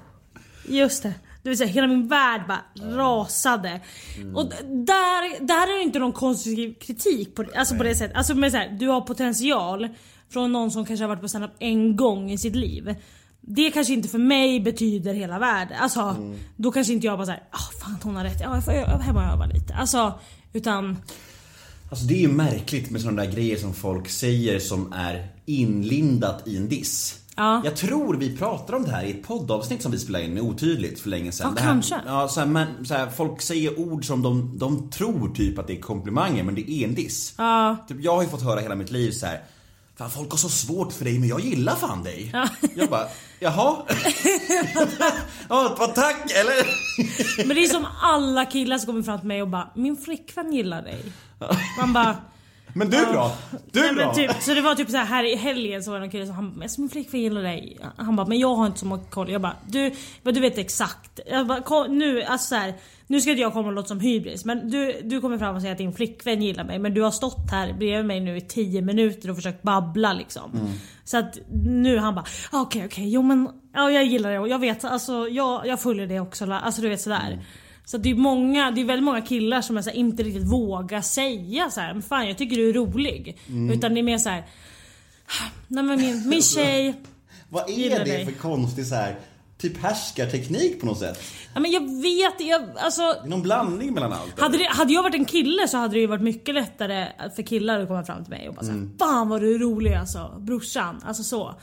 just 0.68 1.03
det. 1.03 1.14
Du 1.42 1.51
vill 1.51 1.59
säga, 1.59 1.68
hela 1.70 1.87
min 1.87 2.09
värld 2.09 2.42
bara 2.49 2.64
rasade. 2.96 3.81
Och 4.35 4.49
d- 4.51 4.57
där, 4.62 5.46
där 5.46 5.73
är 5.75 5.77
det 5.79 5.83
inte 5.83 5.99
någon 5.99 6.12
konstruktiv 6.12 6.75
kritik 6.75 7.35
på, 7.35 7.42
det- 7.42 7.55
alltså 7.59 7.75
på 7.77 7.83
det 7.83 7.94
sättet. 7.94 8.16
Alltså 8.16 8.35
med 8.35 8.51
så 8.53 8.57
här, 8.59 8.68
du 8.68 8.88
har 8.88 9.01
potential 9.01 9.88
från 10.29 10.53
någon 10.53 10.70
som 10.70 10.85
kanske 10.87 11.05
har 11.05 11.09
varit 11.09 11.20
på 11.23 11.29
standup 11.29 11.51
en 11.59 11.96
gång 11.96 12.31
i 12.31 12.38
sitt 12.38 12.57
liv. 12.57 12.94
Det 13.40 13.70
kanske 13.70 13.92
inte 13.92 14.09
för 14.09 14.18
mig 14.18 14.61
betyder 14.61 15.14
hela 15.14 15.38
världen. 15.38 15.77
Alltså, 15.81 16.16
då 16.57 16.73
kanske 16.73 16.92
inte 16.92 17.07
jag 17.07 17.18
bara 17.18 17.27
såhär, 17.27 17.42
ah 17.51 17.81
fan 17.83 17.99
hon 18.03 18.16
har 18.16 18.25
rätt, 18.25 18.40
ja, 18.40 18.55
jag 18.55 18.64
får 18.64 18.73
öva 18.73 18.99
hem 19.03 19.16
och 19.16 19.23
öva 19.23 19.46
lite. 19.46 19.75
Alltså, 19.75 20.18
utan... 20.53 20.96
Alltså 21.90 22.05
det 22.05 22.14
är 22.14 22.20
ju 22.20 22.29
märkligt 22.29 22.90
med 22.90 23.00
sådana 23.00 23.24
där 23.24 23.33
grejer 23.33 23.57
som 23.57 23.74
folk 23.74 24.09
säger 24.09 24.59
som 24.59 24.92
är 24.92 25.29
inlindat 25.46 26.48
i 26.48 26.57
en 26.57 26.68
diss. 26.68 27.20
Ja. 27.37 27.62
Jag 27.64 27.76
tror 27.76 28.16
vi 28.16 28.37
pratade 28.37 28.76
om 28.76 28.85
det 28.85 28.90
här 28.90 29.05
i 29.05 29.11
ett 29.11 29.22
poddavsnitt 29.22 29.83
som 29.83 29.92
vi 29.92 29.98
spelade 29.98 30.24
in 30.24 30.35
med 30.35 30.42
Otydligt 30.42 31.00
för 31.00 31.09
länge 31.09 31.33
sedan. 31.33 31.53
Ja, 31.57 31.62
här, 31.62 31.70
kanske. 31.70 32.00
Ja, 32.07 32.29
så 32.29 32.40
här, 32.40 32.46
men, 32.46 32.87
så 32.87 32.94
här, 32.94 33.11
folk 33.11 33.42
säger 33.42 33.81
ord 33.81 34.07
som 34.07 34.22
de, 34.22 34.59
de 34.59 34.90
tror 34.90 35.35
typ 35.35 35.59
att 35.59 35.66
det 35.66 35.76
är 35.76 35.81
komplimanger 35.81 36.44
men 36.44 36.55
det 36.55 36.70
är 36.70 36.88
en 36.88 36.94
diss. 36.94 37.35
Ja. 37.38 37.76
Typ, 37.88 37.96
jag 38.00 38.14
har 38.14 38.22
ju 38.22 38.29
fått 38.29 38.42
höra 38.42 38.61
hela 38.61 38.74
mitt 38.74 38.90
liv 38.90 39.11
så 39.11 39.26
här. 39.26 39.40
Fan 40.00 40.10
folk 40.10 40.30
har 40.30 40.38
så 40.38 40.48
svårt 40.48 40.92
för 40.92 41.04
dig 41.04 41.18
men 41.18 41.28
jag 41.28 41.40
gillar 41.40 41.76
fan 41.76 42.02
dig. 42.02 42.32
Jag 42.76 42.88
bara, 42.88 43.06
jaha? 43.38 43.76
ja, 45.48 45.76
vad 45.78 45.94
tack 45.94 46.30
eller? 46.30 46.66
Men 47.46 47.56
det 47.56 47.64
är 47.64 47.68
som 47.68 47.86
alla 48.02 48.44
killar 48.46 48.78
som 48.78 48.86
kommer 48.86 49.02
fram 49.02 49.18
till 49.18 49.28
mig 49.28 49.42
och 49.42 49.48
bara 49.48 49.70
Min 49.74 49.96
flickvän 49.96 50.52
gillar 50.52 50.82
dig. 50.82 51.02
Man 51.78 51.92
bara 51.92 52.16
Men 52.74 52.90
du 52.90 52.96
då? 52.96 53.32
Du 53.72 53.80
Nej, 53.80 53.88
då? 53.88 53.94
men 53.94 54.14
typ, 54.14 54.30
så 54.42 54.54
det 54.54 54.60
var 54.60 54.74
typ 54.74 54.90
så 54.90 54.96
här, 54.96 55.04
här 55.04 55.24
i 55.24 55.36
helgen 55.36 55.82
så 55.84 55.90
var 55.90 55.98
det 55.98 56.04
någon 56.04 56.10
kille 56.10 56.26
som 56.26 56.34
han 56.34 56.54
bara, 56.54 56.62
"Alltså, 56.62 56.80
min 56.80 56.90
flickvän 56.90 57.20
gillar 57.20 57.42
dig. 57.42 57.78
Han 57.96 58.16
bara, 58.16 58.26
men 58.26 58.38
jag 58.38 58.54
har 58.54 58.66
inte 58.66 58.78
så 58.78 58.86
mycket 58.86 59.10
koll. 59.10 59.30
Jag 59.30 59.40
bara, 59.40 59.56
du, 59.66 59.94
du 60.22 60.40
vet 60.40 60.58
exakt. 60.58 61.20
Jag 61.26 61.46
bara, 61.46 61.62
"Kom, 61.62 61.98
nu, 61.98 62.22
alltså 62.22 62.48
så 62.48 62.54
här, 62.54 62.74
nu 63.11 63.20
ska 63.20 63.31
inte 63.31 63.40
jag 63.42 63.53
komma 63.53 63.68
och 63.68 63.75
låta 63.75 63.88
som 63.88 64.01
hybris. 64.01 64.44
Men 64.44 64.70
du, 64.70 65.01
du 65.05 65.20
kommer 65.20 65.38
fram 65.38 65.55
och 65.55 65.61
säger 65.61 65.73
att 65.73 65.79
din 65.79 65.92
flickvän 65.92 66.42
gillar 66.42 66.64
mig. 66.64 66.79
Men 66.79 66.94
du 66.94 67.03
har 67.03 67.11
stått 67.11 67.51
här 67.51 67.73
bredvid 67.73 68.05
mig 68.07 68.20
nu 68.20 68.37
i 68.37 68.40
10 68.40 68.83
minuter 68.83 69.31
och 69.31 69.37
försökt 69.37 69.62
babbla 69.62 70.12
liksom. 70.12 70.51
Mm. 70.53 70.66
Så 71.05 71.18
att 71.18 71.38
nu 71.64 71.99
han 71.99 72.14
bara, 72.14 72.25
"Ah, 72.53 72.61
okej 72.61 72.85
okej, 72.87 73.11
jo 73.12 73.23
men 73.23 73.49
ja, 73.75 73.90
jag 73.90 74.05
gillar 74.05 74.31
det 74.33 74.38
och 74.38 74.49
jag 74.49 74.59
vet, 74.59 74.85
alltså 74.85 75.29
jag, 75.29 75.66
jag 75.66 75.81
följer 75.81 76.07
det 76.07 76.20
också. 76.20 76.53
Alltså 76.53 76.83
du 76.83 76.88
vet 76.88 77.01
sådär. 77.01 77.33
Mm. 77.33 77.44
Så 77.85 77.99
det 77.99 78.11
är, 78.11 78.14
många, 78.14 78.70
det 78.70 78.81
är 78.81 78.85
väldigt 78.85 79.05
många 79.05 79.20
killar 79.20 79.61
som 79.61 79.77
här, 79.77 79.90
inte 79.96 80.23
riktigt 80.23 80.53
vågar 80.53 81.01
säga 81.01 81.70
så 81.70 81.81
här, 81.81 81.92
men 81.92 82.03
fan 82.03 82.29
jag 82.29 82.38
tycker 82.38 82.57
du 82.57 82.68
är 82.68 82.73
rolig. 82.73 83.38
Mm. 83.49 83.70
Utan 83.70 83.94
det 83.94 84.01
är 84.01 84.03
mer 84.03 84.18
så 84.18 84.29
här. 84.29 84.44
Nej 85.68 85.85
men 85.85 86.01
min, 86.01 86.29
min 86.29 86.42
tjej. 86.57 86.94
Vad 87.49 87.70
är 87.70 87.90
det 87.90 88.05
dig. 88.05 88.25
för 88.25 88.33
konstig 88.33 88.87
så 88.87 88.94
här, 88.94 89.18
typ 89.61 89.83
härskarteknik 89.83 90.81
på 90.81 90.87
något 90.87 90.99
sätt? 90.99 91.20
Ja, 91.55 91.61
men 91.61 91.70
jag 91.70 92.03
vet, 92.03 92.49
jag, 92.49 92.62
alltså. 92.79 93.03
Det 93.03 93.27
är 93.27 93.29
någon 93.29 93.42
blandning 93.42 93.94
mellan 93.94 94.12
allt. 94.12 94.40
Hade, 94.40 94.59
det, 94.59 94.64
hade 94.70 94.92
jag 94.92 95.03
varit 95.03 95.14
en 95.14 95.25
kille 95.25 95.68
så 95.68 95.77
hade 95.77 95.94
det 95.94 96.01
ju 96.01 96.07
varit 96.07 96.23
mycket 96.23 96.55
lättare 96.55 97.07
för 97.37 97.42
killar 97.42 97.81
att 97.81 97.88
komma 97.88 98.05
fram 98.05 98.25
till 98.25 98.31
mig 98.31 98.49
och 98.49 98.55
bara 98.55 98.64
såhär 98.66 98.88
Fan 98.99 99.29
vad 99.29 99.40
du 99.40 99.55
är 99.55 99.59
rolig 99.59 99.94
alltså, 99.94 100.35
brorsan. 100.38 101.01
Alltså 101.07 101.23
så. 101.23 101.55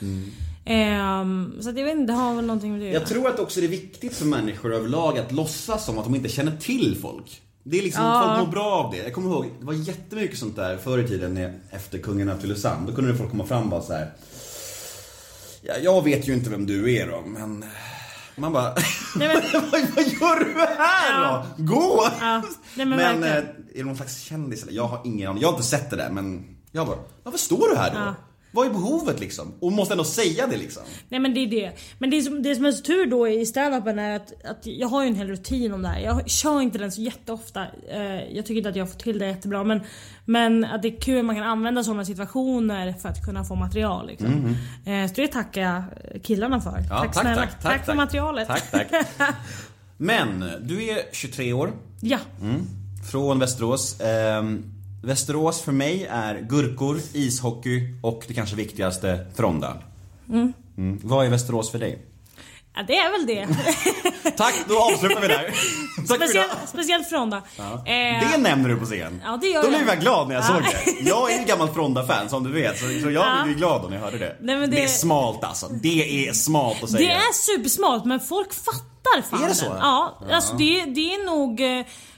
Ehm, 0.65 1.53
så 1.61 1.69
att 1.69 1.77
jag 1.77 1.85
vet 1.85 1.95
inte, 1.97 2.13
det 2.13 2.17
har 2.17 2.35
väl 2.35 2.45
någonting 2.45 2.71
med 2.71 2.81
det 2.81 2.87
Jag 2.87 3.05
tror 3.05 3.27
att 3.27 3.39
också 3.39 3.59
det 3.59 3.65
är 3.65 3.69
viktigt 3.69 4.15
för 4.15 4.25
människor 4.25 4.73
överlag 4.73 5.19
att 5.19 5.31
låtsas 5.31 5.85
som 5.85 5.97
att 5.97 6.03
de 6.03 6.15
inte 6.15 6.29
känner 6.29 6.57
till 6.57 6.97
folk. 7.01 7.41
Det 7.63 7.77
är 7.79 7.83
liksom, 7.83 8.03
Ja. 8.03 8.23
folk 8.35 8.45
mår 8.47 8.51
bra 8.51 8.65
av 8.65 8.91
det. 8.91 8.97
Jag 8.97 9.13
kommer 9.13 9.29
ihåg, 9.29 9.45
det 9.59 9.65
var 9.65 9.73
jättemycket 9.73 10.37
sånt 10.37 10.55
där 10.55 10.77
förr 10.77 10.99
i 10.99 11.07
tiden 11.07 11.53
efter 11.71 11.97
kungen 11.97 12.29
av 12.29 12.37
Tylösand. 12.37 12.87
Då 12.87 12.93
kunde 12.93 13.15
folk 13.15 13.31
komma 13.31 13.45
fram 13.45 13.63
och 13.63 13.69
bara 13.69 13.81
så 13.81 13.93
här. 13.93 14.11
Ja, 15.67 15.73
jag 15.81 16.03
vet 16.03 16.27
ju 16.27 16.33
inte 16.33 16.49
vem 16.49 16.65
du 16.65 16.95
är 16.95 17.07
då, 17.07 17.23
men... 17.25 17.65
Man 18.39 18.53
bara, 18.53 18.73
Nej, 19.15 19.27
men, 19.27 19.61
vad, 19.71 19.81
vad 19.95 20.03
gör 20.07 20.39
du 20.45 20.59
här 20.59 21.21
Ja. 21.21 21.45
då? 21.57 21.63
Gå! 21.63 22.07
Ja, 22.21 22.41
nej, 22.75 22.85
men 22.85 22.89
men 22.89 23.23
eh, 23.23 23.35
är 23.35 23.53
det 23.75 23.83
någon 23.83 23.95
slags 23.95 24.19
kändis 24.21 24.63
eller? 24.63 24.73
Jag 24.73 24.87
har 24.87 25.01
ingen 25.05 25.29
aning. 25.29 25.41
Jag 25.41 25.49
har 25.49 25.53
inte 25.55 25.67
sett 25.67 25.89
det 25.89 25.95
där 25.95 26.09
men 26.09 26.57
jag 26.71 26.87
bara, 26.87 26.97
varför 27.23 27.39
står 27.39 27.69
du 27.69 27.75
här 27.75 27.91
då? 27.91 27.97
Ja. 27.99 28.15
Vad 28.57 28.67
är 28.67 28.69
behovet 28.69 29.19
liksom? 29.19 29.53
Och 29.59 29.71
måste 29.71 29.93
ändå 29.93 30.03
säga 30.03 30.47
det 30.47 30.57
liksom. 30.57 30.83
nej 31.09 31.19
men 31.19 31.33
det 31.33 31.39
är 31.39 31.47
det. 31.47 31.71
Men 31.97 32.09
det 32.09 32.21
som, 32.21 32.43
det 32.43 32.55
som 32.55 32.65
är 32.65 32.71
så 32.71 32.83
tur 32.83 33.05
då 33.05 33.27
i 33.27 33.45
standupen 33.45 33.99
är 33.99 34.15
att, 34.15 34.45
att 34.45 34.65
jag 34.65 34.87
har 34.87 35.03
ju 35.03 35.07
en 35.07 35.15
hel 35.15 35.27
rutin 35.27 35.73
om 35.73 35.81
det 35.81 35.87
här. 35.87 35.99
Jag 35.99 36.29
kör 36.29 36.61
inte 36.61 36.77
den 36.77 36.91
så 36.91 37.01
jätteofta. 37.01 37.65
Eh, 37.89 38.35
jag 38.35 38.45
tycker 38.45 38.57
inte 38.57 38.69
att 38.69 38.75
jag 38.75 38.91
får 38.91 38.99
till 38.99 39.19
det 39.19 39.27
jättebra. 39.27 39.63
Men, 39.63 39.81
men 40.25 40.65
att 40.65 40.81
det 40.81 40.87
är 40.87 41.01
kul 41.01 41.19
att 41.19 41.25
man 41.25 41.35
kan 41.35 41.43
använda 41.43 41.83
sådana 41.83 42.05
situationer 42.05 42.93
för 42.93 43.09
att 43.09 43.25
kunna 43.25 43.43
få 43.43 43.55
material. 43.55 44.07
Liksom. 44.07 44.55
Eh, 44.85 45.07
så 45.07 45.13
det 45.15 45.27
tackar 45.27 45.61
jag 45.61 45.83
killarna 46.23 46.61
för. 46.61 46.83
Ja, 46.89 46.99
tack, 46.99 47.13
tack, 47.13 47.21
snälla. 47.21 47.41
tack, 47.41 47.61
tack, 47.61 47.79
för 47.79 47.85
tack. 47.85 47.95
materialet. 47.95 48.47
Tack, 48.47 48.71
tack. 48.71 48.87
Men, 49.97 50.45
du 50.61 50.89
är 50.89 50.99
23 51.11 51.53
år, 51.53 51.71
ja. 52.01 52.17
från 53.11 53.39
Västerås. 53.39 54.01
Ehm, 54.01 54.76
Västerås 55.07 55.61
för 55.61 55.71
mig 55.71 56.07
är 56.11 56.39
gurkor, 56.49 56.99
ishockey 57.13 57.81
och 58.03 58.23
det 58.27 58.33
kanske 58.33 58.55
viktigaste, 58.55 59.25
Fronda. 59.35 59.77
Mm. 60.29 60.53
Vad 61.03 61.25
är 61.25 61.29
Västerås 61.29 61.71
för 61.71 61.79
dig? 61.79 62.05
ja, 62.75 62.83
det 62.87 62.97
är 62.97 63.11
väl 63.11 63.25
det. 63.27 63.47
Tack, 64.37 64.53
då 64.69 64.79
avslutar 64.79 65.21
vi 65.21 65.27
där. 65.27 65.51
För 66.07 66.67
speciellt, 66.67 67.09
Fronda. 67.09 67.37
Eh, 67.57 68.31
Det 68.31 68.37
nämner 68.37 68.69
du 68.69 68.75
på 68.77 68.85
scen. 68.85 69.21
Ja, 69.25 69.37
det 69.41 69.47
gör 69.47 69.63
då 69.63 69.69
blev 69.69 69.87
jag. 69.87 69.99
glad 69.99 70.27
när 70.27 70.35
jag 70.35 70.43
Ja. 70.43 70.47
såg 70.47 70.61
det. 70.63 71.09
Jag 71.09 71.31
är 71.33 71.39
ju 71.39 71.45
gammal 71.45 71.69
Fronda-fan 71.69 72.29
som 72.29 72.43
du 72.43 72.51
vet, 72.53 72.79
så, 72.79 72.85
så 72.85 73.11
jag 73.11 73.13
Ja. 73.13 73.43
blev 73.43 73.57
glad 73.57 73.89
när 73.89 73.97
jag 73.97 74.03
hörde 74.03 74.17
det. 74.17 74.35
Nej, 74.41 74.55
det... 74.57 74.67
det- 74.67 74.83
är 74.83 74.87
smalt 74.87 75.43
alltså. 75.43 75.67
Det 75.81 76.27
är 76.27 76.33
smalt 76.33 76.83
att 76.83 76.89
säga. 76.89 77.07
Det 77.07 77.13
är 77.13 77.33
supersmart 77.33 78.05
men 78.05 78.19
folk 78.19 78.53
fattar 78.53 79.21
fan 79.29 79.43
Är 79.43 79.47
det 79.47 79.55
så? 79.55 79.65
Ja, 79.79 80.19
alltså 80.31 80.53
det, 80.55 80.85
det 80.85 81.13
är 81.13 81.25
nog... 81.25 81.61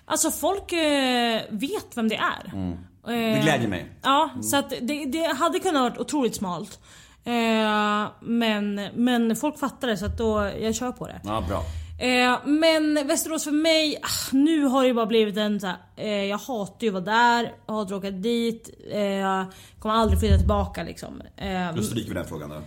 Alltså 0.09 0.31
folk 0.31 0.71
eh, 0.73 1.41
vet 1.49 1.97
vem 1.97 2.09
det 2.09 2.15
är. 2.15 2.51
Mm. 2.53 2.71
Eh, 2.71 3.35
Det 3.37 3.41
glädjer 3.43 3.67
mig. 3.67 3.85
Ja, 4.01 4.29
så 4.41 4.57
att 4.57 4.69
det, 4.81 5.05
det 5.05 5.35
hade 5.37 5.59
kunnat 5.59 5.81
varit 5.81 5.97
otroligt 5.99 6.35
smalt. 6.35 6.79
Eh, 7.25 8.07
men, 8.21 8.75
men 8.93 9.35
folk 9.35 9.59
fattar 9.59 9.87
det 9.87 9.97
så 9.97 10.05
att 10.05 10.17
då, 10.17 10.51
jag 10.61 10.75
kör 10.75 10.91
på 10.91 11.07
det. 11.07 11.21
Ja, 11.23 11.43
bra. 11.47 11.63
Eh, 12.07 12.37
men 12.45 13.07
Västerås 13.07 13.43
för 13.43 13.51
mig, 13.51 13.97
ah, 14.01 14.07
nu 14.35 14.63
har 14.63 14.81
det 14.81 14.87
ju 14.87 14.93
bara 14.93 15.05
blivit 15.05 15.37
en 15.37 15.59
så 15.59 15.67
här, 15.67 15.77
eh, 15.97 16.23
Jag 16.25 16.37
hatar 16.37 16.77
ju 16.79 16.87
att 16.87 16.93
vara 16.93 17.03
där, 17.15 17.51
jag 17.67 17.73
hatar 17.73 17.95
att 17.95 17.99
åka 17.99 18.11
dit. 18.11 18.69
Jag 18.93 19.45
kommer 19.79 19.95
aldrig 19.95 20.19
flytta 20.19 20.37
tillbaka 20.37 20.83
liksom. 20.83 21.21
Eh, 21.37 21.75
Då 21.75 21.81
stryker 21.83 22.09
vi 22.09 22.15
den 22.15 22.25
frågan 22.25 22.49
då. 22.49 22.61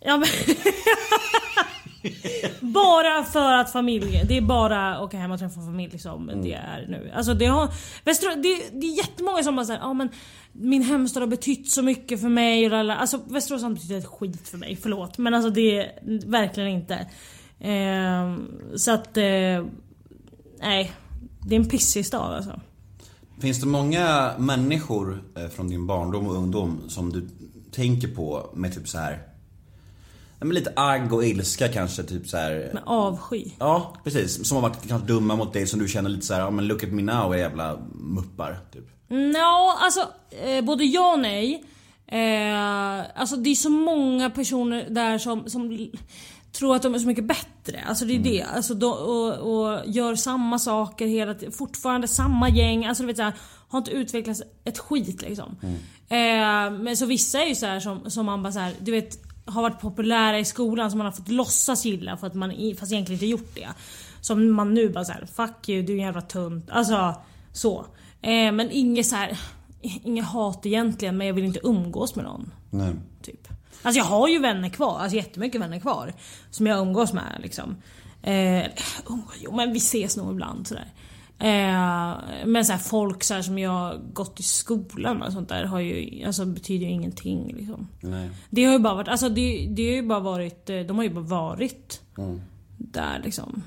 Ja, 0.00 0.16
men 0.16 0.28
bara 2.60 3.24
för 3.24 3.52
att 3.52 3.72
familj, 3.72 4.22
det 4.28 4.36
är 4.36 4.40
bara 4.40 4.96
att 4.96 5.02
åka 5.02 5.18
hem 5.18 5.30
och 5.30 5.38
träffa 5.38 5.60
familj 5.60 5.92
liksom 5.92 6.26
det 6.42 6.52
är 6.52 6.86
nu. 6.88 7.12
Alltså 7.14 7.34
det 7.34 7.46
har, 7.46 7.68
det, 8.42 8.80
det 8.80 8.86
är 8.86 8.96
jättemånga 8.96 9.42
som 9.42 9.56
bara 9.56 9.66
säger 9.66 9.80
ja 9.80 9.92
men 9.92 10.08
min 10.52 10.82
hemstad 10.82 11.22
har 11.22 11.26
betytt 11.26 11.70
så 11.70 11.82
mycket 11.82 12.20
för 12.20 12.28
mig. 12.28 12.64
och 12.64 12.70
lalala." 12.70 12.96
Alltså 12.96 13.20
Västerås 13.26 13.62
har 13.62 13.70
betytt 13.70 13.90
ett 13.90 14.06
skit 14.06 14.48
för 14.48 14.58
mig, 14.58 14.78
förlåt. 14.82 15.18
Men 15.18 15.34
alltså 15.34 15.50
det 15.50 15.78
är 15.78 15.92
verkligen 16.26 16.68
inte. 16.68 17.06
Ehm, 17.60 18.48
så 18.76 18.90
att, 18.90 19.16
eh, 19.16 19.64
nej. 20.60 20.92
Det 21.40 21.54
är 21.54 21.60
en 21.60 21.68
pissig 21.68 22.06
stad 22.06 22.34
alltså. 22.34 22.60
Finns 23.40 23.60
det 23.60 23.66
många 23.66 24.32
människor 24.38 25.22
eh, 25.36 25.48
från 25.48 25.68
din 25.68 25.86
barndom 25.86 26.26
och 26.26 26.34
ungdom 26.34 26.80
som 26.88 27.12
du 27.12 27.28
tänker 27.72 28.08
på 28.08 28.50
med 28.54 28.74
typ 28.74 28.88
så 28.88 28.98
här. 28.98 29.27
Men 30.38 30.54
lite 30.54 30.72
agg 30.76 31.12
och 31.12 31.24
ilska 31.24 31.68
kanske, 31.68 32.02
typ 32.02 32.28
så 32.28 32.36
här. 32.36 32.70
Med 32.74 32.82
avsky. 32.86 33.44
Ja, 33.58 33.96
precis. 34.04 34.48
Som 34.48 34.56
har 34.56 34.62
varit 34.62 34.88
kanske 34.88 35.06
dumma 35.06 35.36
mot 35.36 35.52
dig, 35.52 35.66
som 35.66 35.80
du 35.80 35.88
känner 35.88 36.10
lite 36.10 36.26
så 36.26 36.34
här, 36.34 36.40
ja 36.40 36.50
men 36.50 36.66
look 36.66 36.84
at 36.84 36.90
me 36.90 37.02
now, 37.02 37.34
är 37.34 37.38
jävla 37.38 37.78
muppar, 37.94 38.58
typ. 38.72 38.84
Nå, 39.08 39.76
alltså 39.80 40.00
eh, 40.44 40.64
både 40.64 40.84
ja 40.84 41.12
och 41.12 41.18
nej. 41.18 41.64
Eh, 42.06 43.20
alltså 43.20 43.36
det 43.36 43.50
är 43.50 43.54
så 43.54 43.70
många 43.70 44.30
personer 44.30 44.86
där 44.90 45.18
som, 45.18 45.50
som 45.50 45.90
tror 46.52 46.76
att 46.76 46.82
de 46.82 46.94
är 46.94 46.98
så 46.98 47.06
mycket 47.06 47.24
bättre. 47.24 47.84
Alltså 47.86 48.04
det 48.04 48.14
är 48.14 48.18
det. 48.18 48.42
Alltså 48.42 48.74
då, 48.74 48.90
och, 48.90 49.34
och 49.34 49.82
gör 49.86 50.14
samma 50.14 50.58
saker 50.58 51.06
hela 51.06 51.34
tiden. 51.34 51.52
Fortfarande 51.52 52.08
samma 52.08 52.48
gäng. 52.48 52.86
Alltså 52.86 53.02
du 53.02 53.06
vet 53.06 53.16
såhär, 53.16 53.32
har 53.68 53.78
inte 53.78 53.90
utvecklats 53.90 54.42
ett 54.64 54.78
skit 54.78 55.22
liksom. 55.22 55.56
Eh, 56.08 56.70
men 56.80 56.96
så 56.96 57.06
vissa 57.06 57.42
är 57.42 57.46
ju 57.46 57.54
så 57.54 57.66
här 57.66 57.80
som, 57.80 58.10
som 58.10 58.26
man 58.26 58.42
bara 58.42 58.52
så 58.52 58.58
här, 58.58 58.74
du 58.80 58.92
vet 58.92 59.27
har 59.48 59.62
varit 59.62 59.80
populära 59.80 60.38
i 60.38 60.44
skolan 60.44 60.90
som 60.90 60.98
man 60.98 61.04
har 61.04 61.12
fått 61.12 61.28
låtsas 61.28 61.84
gilla 61.84 62.16
för 62.16 62.26
att 62.26 62.34
man 62.34 62.50
fast 62.78 62.92
egentligen 62.92 63.16
inte 63.16 63.26
gjort 63.26 63.54
det. 63.54 63.68
Som 64.20 64.50
man 64.52 64.74
nu 64.74 64.88
bara 64.88 65.04
såhär, 65.04 65.26
fuck 65.34 65.68
you, 65.68 65.82
du 65.82 65.92
är 65.92 65.96
en 65.96 66.04
jävla 66.04 66.20
tunt. 66.20 66.70
Alltså 66.70 67.14
så. 67.52 67.86
Eh, 68.22 68.52
men 68.52 68.70
inget 68.70 69.06
så 69.06 69.16
här, 69.16 69.38
inget 69.80 70.24
hat 70.24 70.66
egentligen 70.66 71.16
men 71.16 71.26
jag 71.26 71.34
vill 71.34 71.44
inte 71.44 71.60
umgås 71.62 72.16
med 72.16 72.24
någon. 72.24 72.52
Nej. 72.70 72.94
Typ. 73.22 73.48
Alltså 73.82 73.98
jag 73.98 74.04
har 74.04 74.28
ju 74.28 74.38
vänner 74.38 74.68
kvar, 74.68 74.98
alltså 74.98 75.16
jättemycket 75.16 75.60
vänner 75.60 75.80
kvar. 75.80 76.12
Som 76.50 76.66
jag 76.66 76.78
umgås 76.78 77.12
med 77.12 77.40
liksom. 77.42 77.76
Eh, 78.22 78.66
jo 79.40 79.56
men 79.56 79.72
vi 79.72 79.78
ses 79.78 80.16
nog 80.16 80.32
ibland 80.32 80.66
sådär. 80.66 80.92
Eh, 81.40 82.46
men 82.46 82.64
så 82.64 82.72
här, 82.72 82.78
folk 82.78 83.24
så 83.24 83.34
här, 83.34 83.42
som 83.42 83.58
jag 83.58 84.00
gått 84.12 84.40
i 84.40 84.42
skolan 84.42 85.22
och 85.22 85.32
sånt 85.32 85.48
där 85.48 85.64
har 85.64 85.80
ju, 85.80 86.24
alltså, 86.24 86.44
betyder 86.46 86.86
ju 86.86 86.92
ingenting 86.92 87.54
liksom. 87.56 87.88
Nej. 88.00 88.30
Det 88.50 88.64
har 88.64 88.72
ju 88.72 88.78
bara 88.78 88.94
varit, 88.94 89.08
alltså 89.08 89.28
det, 89.28 89.66
det 89.70 89.88
har 89.88 89.96
ju 89.96 90.02
bara 90.02 90.20
varit, 90.20 90.70
eh, 90.70 90.80
de 90.80 90.96
har 90.96 91.04
ju 91.04 91.10
bara 91.10 91.24
varit 91.24 92.00
där 92.78 93.20
liksom. 93.24 93.62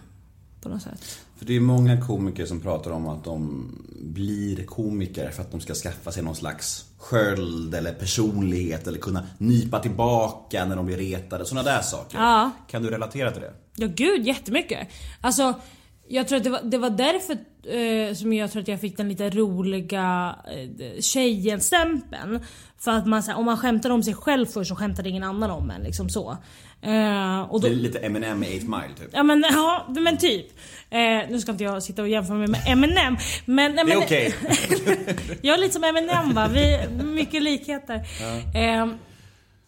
På 0.62 0.70
något 0.70 0.82
sätt. 0.82 1.20
För 1.38 1.46
det 1.46 1.56
är 1.56 1.60
många 1.60 2.02
komiker 2.02 2.46
som 2.46 2.62
pratar 2.62 2.92
om 2.92 3.08
att 3.08 3.24
de 3.24 3.72
blir 4.02 4.66
komiker 4.66 5.30
för 5.30 5.42
att 5.42 5.52
de 5.52 5.62
ska 5.62 5.74
skaffa 5.74 6.12
sig 6.12 6.24
någon 6.24 6.36
slags 6.36 6.86
sköld 6.98 7.76
eller 7.76 7.94
personlighet 7.94 8.88
eller 8.88 9.00
kunna 9.00 9.24
nypa 9.38 9.80
tillbaka 9.80 10.66
när 10.66 10.76
de 10.76 10.86
blir 10.86 10.98
retade. 10.98 11.46
Sådana 11.46 11.70
där 11.70 11.82
saker. 11.82 12.18
Ja. 12.18 12.52
Kan 12.70 12.84
du 12.84 12.90
relatera 12.90 13.32
till 13.32 13.42
det? 13.42 13.54
Ja 13.76 13.88
gud, 13.88 14.28
jättemycket. 14.28 14.88
Alltså, 15.22 15.54
jag 16.12 16.28
tror 16.28 16.38
att 16.38 16.43
det 16.43 16.50
var, 16.50 16.62
det 16.63 16.78
var 16.78 16.89
därför 16.89 17.38
eh, 17.63 18.13
som 18.13 18.34
jag 18.34 18.52
tror 18.52 18.62
att 18.62 18.67
jag 18.67 18.82
fick 18.82 18.97
den 18.97 19.10
lite 19.10 19.30
roliga 19.30 20.36
eh, 20.47 21.02
tjejen-stämpeln. 21.02 22.39
För 22.80 22.91
att 22.91 23.08
man, 23.08 23.21
här, 23.21 23.36
om 23.36 23.45
man 23.45 23.58
skämtar 23.58 23.89
om 23.89 24.04
sig 24.04 24.13
själv 24.13 24.45
först 24.45 24.69
så 24.69 24.76
skämtar 24.76 25.08
ingen 25.08 25.24
annan 25.24 25.52
om 25.52 25.69
en. 25.69 25.82
Liksom 25.82 26.10
så. 26.10 26.38
Eh, 26.82 27.41
och 27.41 27.62
då, 27.62 27.67
Det 27.67 27.74
är 27.74 27.78
lite 27.78 28.00
Eminem 28.00 28.43
i 28.43 28.58
8 28.58 28.65
Mile 28.65 28.93
typ. 29.00 29.10
Ja 29.13 29.24
men, 29.24 29.45
ja, 29.52 29.86
men 29.89 30.17
typ. 30.17 30.45
Eh, 30.89 31.00
nu 31.30 31.39
ska 31.39 31.52
inte 31.52 31.63
jag 31.63 31.84
sitta 31.84 32.02
och 32.02 32.10
jämföra 32.10 32.38
mig 32.38 32.47
med 32.47 32.62
Eminem. 32.67 33.17
Men, 33.45 33.76
Det 33.76 33.82
är 33.82 33.97
okej. 33.97 34.36
jag 35.41 35.54
är 35.54 35.62
lite 35.62 35.74
som 35.74 35.84
Eminem 35.84 36.34
va, 36.34 36.50
vi 36.54 36.80
mycket 37.04 37.43
likheter. 37.43 37.95
Eh, 38.56 38.88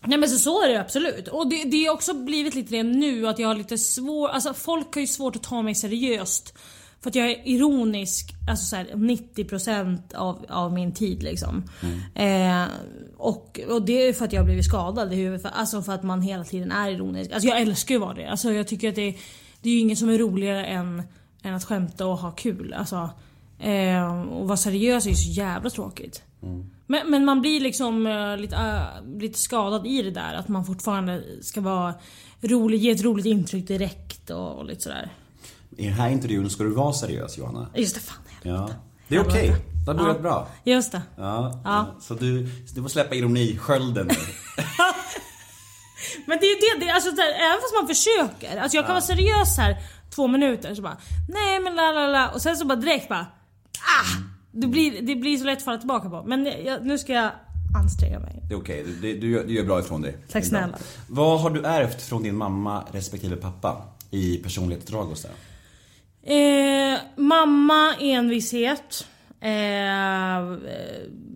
nej 0.07 0.17
men 0.17 0.29
så, 0.29 0.39
så 0.39 0.63
är 0.63 0.69
det 0.69 0.81
absolut. 0.81 1.27
Och 1.27 1.49
det, 1.49 1.63
det 1.63 1.85
har 1.85 1.93
också 1.93 2.13
blivit 2.13 2.55
lite 2.55 2.75
det 2.75 2.83
nu 2.83 3.27
att 3.27 3.39
jag 3.39 3.47
har 3.47 3.55
lite 3.55 3.77
svårt, 3.77 4.29
alltså 4.29 4.53
folk 4.53 4.93
har 4.93 5.01
ju 5.01 5.07
svårt 5.07 5.35
att 5.35 5.43
ta 5.43 5.61
mig 5.61 5.75
seriöst. 5.75 6.53
För 7.01 7.09
att 7.09 7.15
jag 7.15 7.31
är 7.31 7.47
ironisk 7.47 8.33
alltså 8.49 8.65
så 8.65 8.75
här, 8.75 8.85
90% 8.85 10.15
av, 10.15 10.45
av 10.49 10.73
min 10.73 10.93
tid 10.93 11.23
liksom. 11.23 11.63
Eh, 12.15 12.65
och, 13.17 13.59
och 13.69 13.81
det 13.81 14.07
är 14.07 14.13
för 14.13 14.25
att 14.25 14.33
jag 14.33 14.39
har 14.39 14.45
blivit 14.45 14.65
skadad 14.65 15.13
i 15.13 15.15
huvudet. 15.15 15.41
För, 15.41 15.49
alltså 15.49 15.81
för 15.81 15.93
att 15.93 16.03
man 16.03 16.21
hela 16.21 16.43
tiden 16.43 16.71
är 16.71 16.89
ironisk. 16.89 17.31
Alltså 17.31 17.49
jag 17.49 17.61
älskar 17.61 17.95
ju 17.95 18.01
att 18.01 18.07
vara 18.07 18.13
det. 18.13 18.25
Alltså 18.25 18.51
jag 18.51 18.67
tycker 18.67 18.89
att 18.89 18.95
det, 18.95 19.17
det 19.61 19.69
är 19.69 19.73
ju 19.73 19.79
ingen 19.79 19.97
som 19.97 20.09
är 20.09 20.17
roligare 20.17 20.65
än, 20.65 21.03
än 21.43 21.55
att 21.55 21.63
skämta 21.63 22.05
och 22.05 22.17
ha 22.17 22.31
kul. 22.31 22.73
Alltså, 22.73 23.09
eh, 23.59 24.21
och 24.21 24.47
vara 24.47 24.57
seriös 24.57 25.05
är 25.05 25.09
ju 25.09 25.15
så 25.15 25.31
jävla 25.31 25.69
tråkigt. 25.69 26.23
Men, 26.87 27.09
men 27.09 27.25
man 27.25 27.41
blir 27.41 27.59
liksom 27.59 28.07
eh, 28.07 28.37
lite, 28.37 28.55
eh, 28.55 29.19
lite 29.19 29.39
skadad 29.39 29.87
i 29.87 30.01
det 30.01 30.11
där. 30.11 30.33
Att 30.33 30.47
man 30.47 30.65
fortfarande 30.65 31.23
ska 31.41 31.61
vara 31.61 31.93
rolig, 32.41 32.77
ge 32.77 32.91
ett 32.91 33.03
roligt 33.03 33.25
intryck 33.25 33.67
direkt 33.67 34.29
och, 34.29 34.55
och 34.57 34.65
lite 34.65 34.81
sådär. 34.81 35.09
I 35.77 35.85
den 35.85 35.93
här 35.93 36.09
intervjun 36.09 36.49
ska 36.49 36.63
du 36.63 36.69
vara 36.69 36.93
seriös 36.93 37.37
Johanna. 37.37 37.67
Just 37.75 37.95
det, 37.95 38.01
fan. 38.01 38.17
Ja. 38.41 38.69
Det 39.07 39.15
är 39.15 39.21
okej. 39.27 39.55
Det 39.85 39.91
har 39.91 39.99
du 39.99 40.13
Ja. 40.13 40.19
bra. 40.19 40.47
Just 40.63 40.91
det. 40.91 41.01
Ja. 41.17 41.61
Ja. 41.63 41.95
Så 42.01 42.13
du, 42.13 42.43
du 42.75 42.81
får 42.81 42.89
släppa 42.89 43.15
ironi-skölden 43.15 44.07
nu. 44.07 44.13
Men 46.27 46.37
det 46.39 46.45
är 46.45 46.49
ju 46.49 46.79
det, 46.79 46.85
det 46.85 46.91
alltså 46.91 47.11
där, 47.11 47.23
även 47.29 47.61
fast 47.61 47.73
man 47.81 47.87
försöker. 47.87 48.57
Alltså 48.61 48.77
jag 48.77 48.85
kan 48.85 48.93
vara 48.93 49.01
seriös 49.01 49.57
här 49.57 49.77
två 50.15 50.27
minuter 50.27 50.75
så 50.75 50.81
bara 50.81 50.97
Nej 51.29 51.59
men 51.59 51.75
la 51.75 51.91
la 51.91 52.07
la 52.07 52.29
och 52.29 52.41
sen 52.41 52.57
så 52.57 52.65
bara 52.65 52.75
direkt 52.75 53.09
bara 53.09 53.19
Ah! 53.21 54.32
Det 54.55 54.67
blir, 54.67 55.01
det 55.01 55.15
blir 55.15 55.37
så 55.37 55.45
lätt 55.45 55.57
att 55.57 55.63
falla 55.63 55.77
tillbaka 55.77 56.09
på. 56.09 56.23
Men 56.25 56.45
jag, 56.65 56.85
nu 56.85 56.97
ska 56.97 57.13
jag 57.13 57.31
anstränga 57.75 58.19
mig. 58.19 58.41
Det 58.47 58.53
är 58.53 58.59
okej, 58.59 58.83
du, 58.83 58.95
du, 59.01 59.19
du, 59.19 59.43
du 59.43 59.53
gör 59.53 59.63
bra 59.63 59.79
ifrån 59.79 60.01
dig. 60.01 60.17
Tack 60.31 60.45
snälla. 60.45 60.77
Vad 61.07 61.39
har 61.41 61.49
du 61.49 61.65
ärvt 61.65 62.01
från 62.01 62.23
din 62.23 62.35
mamma 62.35 62.83
respektive 62.91 63.35
pappa 63.35 63.81
i 64.11 64.37
personlighetsdrag 64.37 65.11
och 65.11 65.17
sådär? 65.17 65.35
Eh, 66.23 66.99
mamma 67.15 67.93
envishet. 67.99 69.07
Eh, 69.41 70.37
eh, 70.37 70.43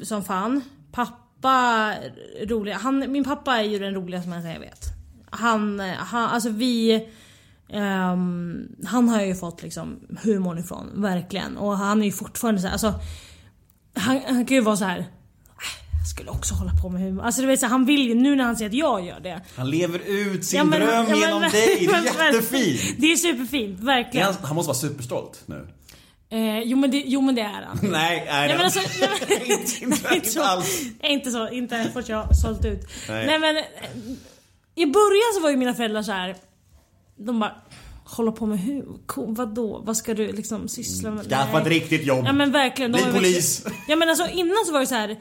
som 0.01 0.23
fan. 0.23 0.61
Pappa 0.91 1.93
rolig. 2.43 2.71
Han, 2.71 3.11
min 3.11 3.23
pappa 3.23 3.57
är 3.57 3.63
ju 3.63 3.79
den 3.79 3.93
roligaste 3.93 4.29
människan 4.29 4.51
jag 4.51 4.59
vet. 4.59 4.85
Han, 5.29 5.79
eh, 5.79 5.93
han 5.93 6.29
alltså 6.29 6.49
vi... 6.49 7.09
ehm, 7.69 8.67
han 8.85 9.09
har 9.09 9.21
ju 9.21 9.35
fått 9.35 9.61
liksom 9.63 9.99
humorn 10.23 10.57
ifrån, 10.57 11.01
verkligen. 11.01 11.57
Och 11.57 11.77
han 11.77 12.01
är 12.01 12.05
ju 12.05 12.11
fortfarande 12.11 12.61
så 12.61 12.67
här, 12.67 12.73
alltså... 12.73 12.93
Han, 13.93 14.21
han 14.27 14.45
kan 14.45 14.55
ju 14.57 14.61
vara 14.61 14.77
så 14.77 14.85
här. 14.85 14.99
"Äh, 14.99 15.05
Jag 15.99 16.07
skulle 16.07 16.29
också 16.29 16.53
hålla 16.53 16.71
på 16.81 16.89
med 16.89 17.01
humor. 17.01 17.23
Alltså 17.23 17.41
du 17.41 17.47
vet 17.47 17.59
så 17.59 17.65
här, 17.65 17.71
han 17.71 17.85
vill 17.85 18.07
ju, 18.07 18.15
nu 18.15 18.35
när 18.35 18.43
han 18.43 18.55
ser 18.57 18.65
att 18.65 18.73
jag 18.73 19.05
gör 19.05 19.19
det. 19.19 19.41
Han 19.55 19.69
lever 19.69 19.99
ut 20.05 20.45
sin 20.45 20.57
Ja, 20.57 20.63
men- 20.63 20.79
dröm 20.79 20.89
ja, 20.93 21.03
men- 21.09 21.19
genom 21.19 21.41
dig, 21.41 21.51
det 21.79 21.85
är 21.85 21.91
men- 22.17 22.33
jättefint! 22.33 22.95
Det 22.99 23.11
är 23.11 23.15
superfint, 23.15 23.79
Är 23.79 23.85
verkligen. 23.85 24.25
Han, 24.25 24.35
han 24.43 24.55
måste 24.55 24.67
vara 24.67 24.77
superstolt 24.77 25.43
nu. 25.45 25.67
Eh, 26.29 26.59
jo, 26.59 26.77
men 26.77 26.91
det, 26.91 27.03
jo 27.05 27.21
men 27.21 27.35
det 27.35 27.41
är 27.41 27.65
han. 27.67 27.79
Nej, 27.91 27.91
nej, 27.91 28.25
Nej 28.27 28.55
men 28.57 28.65
alltså, 28.65 28.79
nej, 28.99 29.09
men, 29.29 29.41
Inte- 29.59 30.03
nej, 30.07 30.15
inte 30.15 30.29
så, 30.29 30.43
alls. 30.43 30.81
Inte 31.03 31.31
så, 31.31 31.49
inte 31.49 31.89
först 31.93 32.09
jag 32.09 32.23
har 32.23 32.33
sålt 32.33 32.65
ut. 32.65 32.87
Nej. 33.09 33.25
Nej, 33.27 33.39
men 33.39 33.57
eh, 33.57 33.63
i 34.75 34.85
början 34.85 35.33
så 35.35 35.41
var 35.41 35.49
ju 35.49 35.57
mina 35.57 35.73
föräldrar 35.73 36.01
så 36.03 36.11
här. 36.11 36.35
De 37.17 37.39
bara 37.39 37.55
Hålla 38.09 38.31
på 38.31 38.45
med 38.45 38.59
hur? 38.59 38.85
Vadå? 39.15 39.81
Vad 39.85 39.97
ska 39.97 40.13
du 40.13 40.31
liksom 40.31 40.67
syssla 40.67 41.11
med? 41.11 41.25
Skaffa 41.25 41.61
ett 41.61 41.67
riktigt 41.67 42.05
jobb. 42.05 42.23
Ja 42.25 42.33
men 42.33 42.51
verkligen. 42.51 42.91
Bli 42.91 43.01
polis. 43.13 43.65
verkligen- 43.65 43.83
Ja 43.87 43.95
men 43.95 44.09
alltså 44.09 44.27
innan 44.27 44.57
så 44.65 44.73
var 44.73 44.79
det 44.79 44.87
så 44.87 44.95
här. 44.95 45.15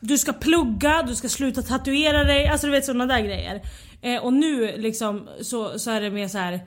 Du 0.00 0.18
ska 0.18 0.32
plugga, 0.32 1.02
du 1.02 1.14
ska 1.14 1.28
sluta 1.28 1.62
tatuera 1.62 2.24
dig, 2.24 2.46
alltså 2.46 2.66
du 2.66 2.70
vet 2.70 2.84
sådana 2.84 3.06
där 3.06 3.20
grejer. 3.20 3.62
Eh, 4.02 4.16
och 4.24 4.32
nu 4.32 4.76
liksom 4.76 5.28
så, 5.40 5.78
så 5.78 5.90
är 5.90 6.00
det 6.00 6.10
mer 6.10 6.28
så 6.28 6.38
här. 6.38 6.60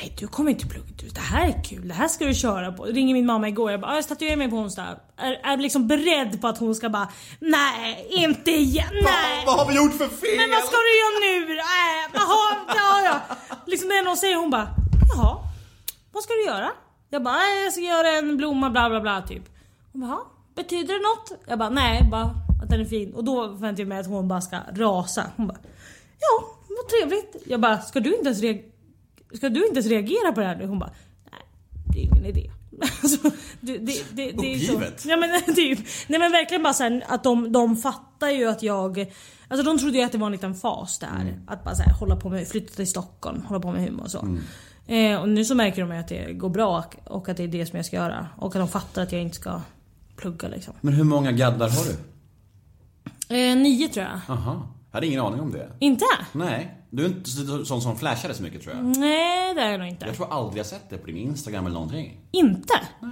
Nej 0.00 0.14
du 0.18 0.26
kommer 0.28 0.50
inte 0.50 0.66
plugga, 0.66 0.86
du, 0.96 1.08
det 1.08 1.20
här 1.20 1.46
är 1.48 1.64
kul, 1.64 1.88
det 1.88 1.94
här 1.94 2.08
ska 2.08 2.24
du 2.24 2.34
köra 2.34 2.72
på. 2.72 2.84
Ringer 2.84 3.14
min 3.14 3.26
mamma 3.26 3.48
igår, 3.48 3.70
jag 3.70 3.80
bara 3.80 3.90
"Ah, 3.92 3.94
jag 3.94 4.08
tatuerar 4.08 4.36
mig 4.36 4.50
på 4.50 4.56
onsdag. 4.56 4.86
Är, 5.16 5.32
är 5.52 5.56
liksom 5.56 5.88
beredd 5.88 6.40
på 6.40 6.48
att 6.48 6.58
hon 6.58 6.74
ska 6.74 6.88
bara 6.88 7.08
Nej, 7.38 8.06
inte 8.10 8.50
igen, 8.50 8.86
nej. 8.92 9.42
Vad 9.46 9.58
har 9.58 9.68
vi 9.68 9.76
gjort 9.76 9.92
för 9.92 10.08
fel? 10.08 10.36
Men 10.36 10.50
vad 10.50 10.64
ska 10.64 10.76
du 10.76 10.92
göra 11.02 11.18
nu? 11.46 11.52
Äh, 11.52 12.10
jaha, 12.14 12.56
ja, 12.76 13.02
ja. 13.04 13.36
Liksom 13.66 13.88
när 13.88 14.04
någon 14.04 14.16
säger 14.16 14.36
hon 14.36 14.50
bara 14.50 14.68
Jaha, 15.16 15.36
vad 16.12 16.22
ska 16.22 16.32
du 16.32 16.44
göra? 16.44 16.70
Jag 17.10 17.22
bara 17.22 17.34
"Nej, 17.34 17.64
jag 17.64 17.72
ska 17.72 17.82
göra 17.82 18.08
en 18.18 18.36
blomma 18.36 18.70
bla 18.70 18.90
bla 18.90 19.00
bla 19.00 19.22
typ. 19.22 19.42
Hon 19.92 20.00
bara 20.00 20.10
"Jaha, 20.10 20.20
betyder 20.54 20.94
det 20.94 21.00
något? 21.00 21.40
Jag 21.48 21.58
bara 21.58 21.68
nej, 21.70 22.08
bara 22.10 22.22
att 22.62 22.68
den 22.70 22.80
är 22.80 22.84
fin. 22.84 23.14
Och 23.14 23.24
då 23.24 23.48
förväntar 23.48 23.80
jag 23.80 23.88
mig 23.88 23.98
att 23.98 24.06
hon 24.06 24.28
bara 24.28 24.40
ska 24.40 24.56
rasa. 24.74 25.24
Hon 25.36 25.46
bara 25.48 25.58
ja, 26.20 26.44
vad 26.68 26.88
trevligt. 26.88 27.36
Jag 27.46 27.60
bara 27.60 27.78
ska 27.78 28.00
du 28.00 28.14
inte 28.14 28.26
ens 28.28 28.42
re- 28.42 28.62
ska 29.34 29.48
du 29.48 29.60
inte 29.66 29.74
ens 29.80 29.86
reagera 29.86 30.32
på 30.32 30.40
det 30.40 30.46
här 30.46 30.56
nu? 30.56 30.66
Hon 30.66 30.78
bara, 30.78 30.92
nej 31.30 31.40
det 31.92 31.98
är 31.98 32.02
ingen 32.04 32.24
idé. 32.26 32.50
Alltså, 33.02 33.30
det, 33.60 33.78
det, 33.78 34.04
det, 34.12 34.30
det 34.32 34.54
är 34.54 34.58
så. 34.58 34.72
Uppgivet. 34.72 35.04
Ja, 35.06 35.16
men, 35.16 35.54
typ. 35.54 35.78
Nej 36.08 36.18
men 36.20 36.32
verkligen 36.32 36.62
bara 36.62 36.72
så 36.72 36.82
här, 36.82 37.04
att 37.08 37.24
de, 37.24 37.52
de 37.52 37.76
fattar 37.76 38.28
ju 38.30 38.48
att 38.48 38.62
jag 38.62 39.12
Alltså 39.48 39.64
de 39.66 39.78
trodde 39.78 39.98
ju 39.98 40.04
att 40.04 40.12
det 40.12 40.18
var 40.18 40.26
en 40.26 40.32
liten 40.32 40.54
fas 40.54 40.98
där. 40.98 41.38
Att 41.46 41.64
bara 41.64 41.74
så 41.74 41.82
här, 41.82 41.92
hålla 41.92 42.16
på 42.16 42.28
med, 42.28 42.48
flytta 42.48 42.74
till 42.74 42.86
Stockholm, 42.90 43.42
hålla 43.42 43.60
på 43.60 43.72
med 43.72 43.82
humor 43.84 44.02
och 44.04 44.10
så. 44.10 44.38
Eh, 44.86 45.20
och 45.20 45.28
nu 45.28 45.44
så 45.44 45.54
märker 45.54 45.82
de 45.82 45.92
ju 45.92 45.98
att 45.98 46.08
det 46.08 46.32
går 46.32 46.48
bra 46.50 46.78
och- 46.78 47.16
och 47.16 47.28
att 47.28 47.36
det 47.36 47.42
är 47.44 47.48
det 47.48 47.66
som 47.66 47.76
jag 47.76 47.86
ska 47.86 47.96
göra. 47.96 48.28
Och 48.38 48.46
att 48.46 48.60
de 48.60 48.68
fattar 48.68 49.02
att 49.02 49.12
jag 49.12 49.20
inte 49.22 49.36
ska 49.36 49.60
plugga 50.16 50.48
liksom. 50.48 50.74
Men 50.80 50.94
hur 50.94 51.04
många 51.04 51.32
gaddar 51.32 51.68
har 51.68 51.84
du? 51.84 51.92
Eh, 53.36 53.56
nio 53.56 53.88
tror 53.88 54.06
jag. 54.06 54.36
Aha. 54.36 54.68
Jag 54.90 54.96
hade 54.96 55.06
ingen 55.06 55.20
aning 55.20 55.40
om 55.40 55.52
det. 55.52 55.70
Inte? 55.78 56.04
Nej. 56.32 56.81
Du 56.94 57.04
är 57.04 57.08
inte 57.08 57.30
så- 57.30 57.64
sån 57.64 57.82
som 57.82 57.98
flashade 57.98 58.34
så 58.34 58.42
mycket 58.42 58.62
tror 58.62 58.74
jag. 58.76 58.84
Nej 58.98 59.54
det 59.54 59.60
är 59.60 59.70
jag 59.70 59.78
nog 59.80 59.88
inte. 59.88 60.06
Jag 60.06 60.16
tror 60.16 60.32
aldrig 60.32 60.58
jag 60.58 60.66
sett 60.66 60.90
det 60.90 60.98
på 60.98 61.06
din 61.06 61.16
Instagram 61.16 61.66
eller 61.66 61.74
någonting. 61.74 62.20
Inte? 62.32 62.74
Nej. 63.00 63.10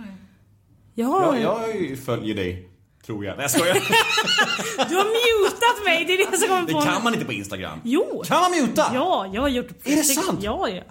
Ja, 0.95 1.37
Jag, 1.37 1.41
jag 1.43 1.99
följer 1.99 2.35
dig, 2.35 2.69
tror 3.07 3.25
jag. 3.25 3.37
Nej 3.37 3.45
jag 3.45 3.51
skojar. 3.51 3.75
Du 4.89 4.97
har 4.97 5.05
mutat 5.05 5.85
mig, 5.85 6.05
det 6.05 6.13
är 6.13 6.31
det 6.31 6.39
som 6.39 6.49
kommer 6.49 6.67
Det 6.67 6.73
på 6.73 6.81
kan 6.81 6.95
nu. 6.95 7.05
man 7.05 7.15
inte 7.15 7.27
på 7.27 7.33
Instagram. 7.33 7.79
Jo! 7.85 8.23
Kan 8.27 8.41
man 8.41 8.51
muta? 8.51 8.91
Ja, 8.95 9.31
jag 9.33 9.43
har 9.43 9.49
gjort 9.49 9.71
Är 9.87 9.97
det 9.97 10.05
sant? 10.05 10.41
Ja, 10.43 10.69
ja. 10.69 10.83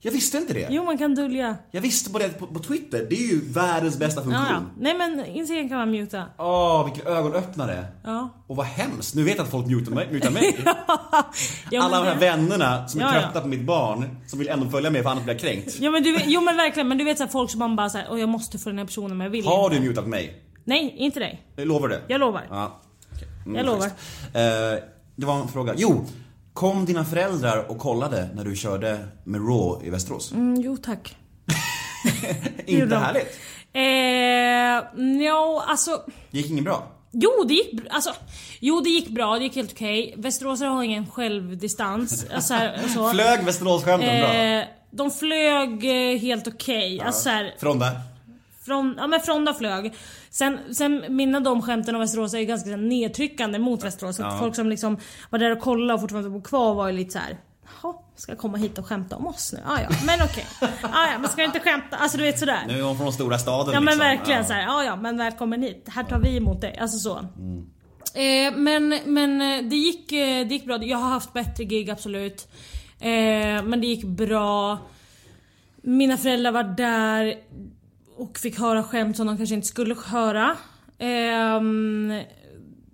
Jag 0.00 0.12
visste 0.12 0.38
inte 0.38 0.52
det. 0.54 0.66
Jo, 0.70 0.84
man 0.84 0.98
kan 0.98 1.14
dölja. 1.14 1.56
Jag 1.70 1.80
visste 1.80 2.10
på 2.10 2.18
det 2.18 2.28
på, 2.38 2.46
på 2.46 2.58
Twitter. 2.58 3.06
Det 3.10 3.14
är 3.16 3.28
ju 3.28 3.40
världens 3.52 3.98
bästa 3.98 4.20
Ja, 4.20 4.24
funktion. 4.24 4.46
ja. 4.50 4.60
Nej 4.78 4.94
men 4.98 5.24
Instagram 5.26 5.68
kan 5.68 5.78
man 5.78 5.90
muta. 5.90 6.24
Åh, 6.38 6.84
vilken 6.84 7.12
ögonöppnare. 7.12 7.84
Ja. 8.04 8.28
Och 8.46 8.56
vad 8.56 8.66
hemskt. 8.66 9.14
Nu 9.14 9.22
vet 9.24 9.36
jag 9.36 9.44
att 9.44 9.50
folk 9.50 9.66
mutar 9.66 9.92
mig. 9.92 10.08
Mutar 10.12 10.30
mig. 10.30 10.58
ja 11.70 11.82
Alla 11.82 11.98
de 11.98 12.06
här 12.06 12.16
vännerna 12.18 12.88
som 12.88 13.00
är 13.00 13.04
Ja, 13.04 13.14
ja. 13.14 13.20
trötta 13.22 13.40
på 13.40 13.48
mitt 13.48 13.60
barn, 13.66 14.16
som 14.26 14.38
vill 14.38 14.48
ändå 14.48 14.70
följa 14.70 14.90
med 14.90 15.02
för 15.02 15.10
annars 15.10 15.24
blir 15.24 15.34
jag 15.34 15.40
kränkt. 15.40 15.76
Ja 15.80 15.90
men 15.90 16.02
du, 16.02 16.18
jo 16.24 16.40
men 16.40 16.56
verkligen, 16.56 16.88
men 16.88 16.98
du 16.98 17.04
vet 17.04 17.18
så 17.18 17.24
här, 17.24 17.30
folk 17.30 17.50
som 17.50 17.58
man 17.58 17.76
bara 17.76 17.90
såhär, 17.90 18.06
åh 18.10 18.20
jag 18.20 18.28
måste 18.28 18.58
få 18.58 18.68
den 18.70 18.78
här 18.78 18.84
personen 18.86 19.16
men 19.16 19.24
jag 19.24 19.30
vill 19.30 19.46
Har 19.46 19.64
inte. 19.64 19.76
du 19.82 19.88
mutat 19.88 20.06
mig? 20.06 20.42
Nej, 20.64 20.94
inte 20.98 21.20
dig. 21.20 21.42
Jag 21.56 21.68
lovar 21.68 21.88
det. 21.88 22.00
Jag 22.08 22.20
lovar. 22.20 22.46
Ja. 22.50 22.80
okej. 23.14 23.28
Mm, 23.46 23.56
Jag 23.56 23.66
lovar. 23.66 23.86
Eh, 23.86 24.78
det 25.16 25.26
var 25.26 25.40
en 25.40 25.48
fråga. 25.48 25.74
Jo, 25.76 26.04
kom 26.56 26.84
dina 26.84 27.04
föräldrar 27.04 27.70
och 27.70 27.78
kollade 27.78 28.28
när 28.34 28.44
du 28.44 28.56
körde 28.56 28.98
med 29.24 29.40
Raw 29.40 29.86
i 29.86 29.90
Västerås? 29.90 30.32
Mm, 30.32 30.60
jo 30.60 30.76
tack. 30.76 31.16
Inte 32.66 32.96
härligt? 32.96 33.38
Eh, 33.72 35.02
no, 35.02 35.62
alltså. 35.66 36.02
Det 36.30 36.38
gick 36.38 36.50
inget 36.50 36.64
bra? 36.64 36.86
Jo 37.12 37.44
det 37.48 37.54
gick 37.54 37.80
alltså, 37.90 38.14
Jo 38.60 38.80
det 38.80 38.90
gick 38.90 39.08
bra, 39.08 39.38
det 39.38 39.44
gick 39.44 39.56
helt 39.56 39.72
okej. 39.72 40.14
Västeråsare 40.16 40.68
har 40.68 40.82
ingen 40.82 41.10
självdistans. 41.10 42.26
Alltså, 42.34 42.54
här, 42.54 42.88
så. 42.94 43.10
Flög 43.10 43.44
Västeråsskämten 43.44 44.20
bra? 44.20 44.34
Eh, 44.34 44.64
de 44.90 45.10
flög 45.10 45.84
eh, 45.84 46.18
helt 46.18 46.48
okej. 46.48 47.00
Alltså, 47.00 47.22
så 47.22 47.28
här, 47.28 47.54
Från 47.60 47.78
där? 47.78 48.00
Från, 48.64 48.94
ja 48.98 49.06
men 49.06 49.20
Fronda 49.20 49.54
flög. 49.54 49.94
Sen, 50.38 50.74
sen 50.74 51.04
mina 51.08 51.40
de 51.40 51.62
skämten 51.62 51.94
om 51.94 52.00
Västerås 52.00 52.34
är 52.34 52.38
ju 52.38 52.44
ganska 52.44 52.64
så 52.64 52.70
här 52.70 52.82
nedtryckande 52.82 53.58
mot 53.58 53.84
Västerås. 53.84 54.16
Så 54.16 54.24
att 54.24 54.38
folk 54.38 54.54
som 54.54 54.68
liksom 54.68 54.98
var 55.30 55.38
där 55.38 55.52
och 55.52 55.60
kollade 55.60 55.94
och 55.94 56.00
fortfarande 56.00 56.30
bor 56.30 56.40
kvar 56.40 56.74
var 56.74 56.86
ju 56.86 56.92
lite 56.92 57.10
så 57.12 57.18
här. 57.18 57.36
Jaha, 57.82 57.94
ska 58.16 58.36
komma 58.36 58.58
hit 58.58 58.78
och 58.78 58.86
skämta 58.86 59.16
om 59.16 59.26
oss 59.26 59.52
nu? 59.52 59.60
Ah, 59.66 59.80
ja, 59.80 59.88
men 60.06 60.20
okej. 60.22 60.46
Ah, 60.82 61.12
ja, 61.12 61.18
men 61.18 61.30
ska 61.30 61.44
inte 61.44 61.60
skämta? 61.60 61.96
Alltså 61.96 62.18
du 62.18 62.24
vet 62.24 62.38
sådär. 62.38 62.64
Nu 62.68 62.78
är 62.78 62.82
hon 62.82 62.96
från 62.98 63.12
stora 63.12 63.38
staden 63.38 63.74
Ja 63.74 63.80
men 63.80 63.84
liksom. 63.84 63.98
verkligen 63.98 64.40
Ja. 64.40 64.46
så 64.46 64.52
här, 64.52 64.62
ja 64.62 64.84
ja 64.84 64.96
men 64.96 65.16
välkommen 65.16 65.62
hit. 65.62 65.86
Här 65.88 66.04
tar 66.04 66.18
vi 66.18 66.36
emot 66.36 66.60
dig. 66.60 66.78
Alltså 66.78 66.98
så. 66.98 67.16
Eh, 68.14 68.56
men 68.56 69.00
men 69.04 69.40
eh, 69.40 69.68
det, 69.70 69.76
gick, 69.76 70.12
eh, 70.12 70.46
det 70.48 70.54
gick 70.54 70.64
bra. 70.64 70.84
Jag 70.84 70.98
har 70.98 71.08
haft 71.08 71.32
bättre 71.32 71.64
gig 71.64 71.90
absolut. 71.90 72.48
Eh, 73.00 73.62
men 73.64 73.80
det 73.80 73.86
gick 73.86 74.04
bra. 74.04 74.78
Mina 75.82 76.16
föräldrar 76.16 76.52
var 76.52 76.62
där 76.62 77.34
och 78.16 78.38
fick 78.38 78.58
höra 78.58 78.82
skämt 78.82 79.16
som 79.16 79.26
de 79.26 79.36
kanske 79.36 79.54
inte 79.54 79.66
skulle 79.66 79.94
höra. 80.06 80.56
Ehm, 80.98 82.12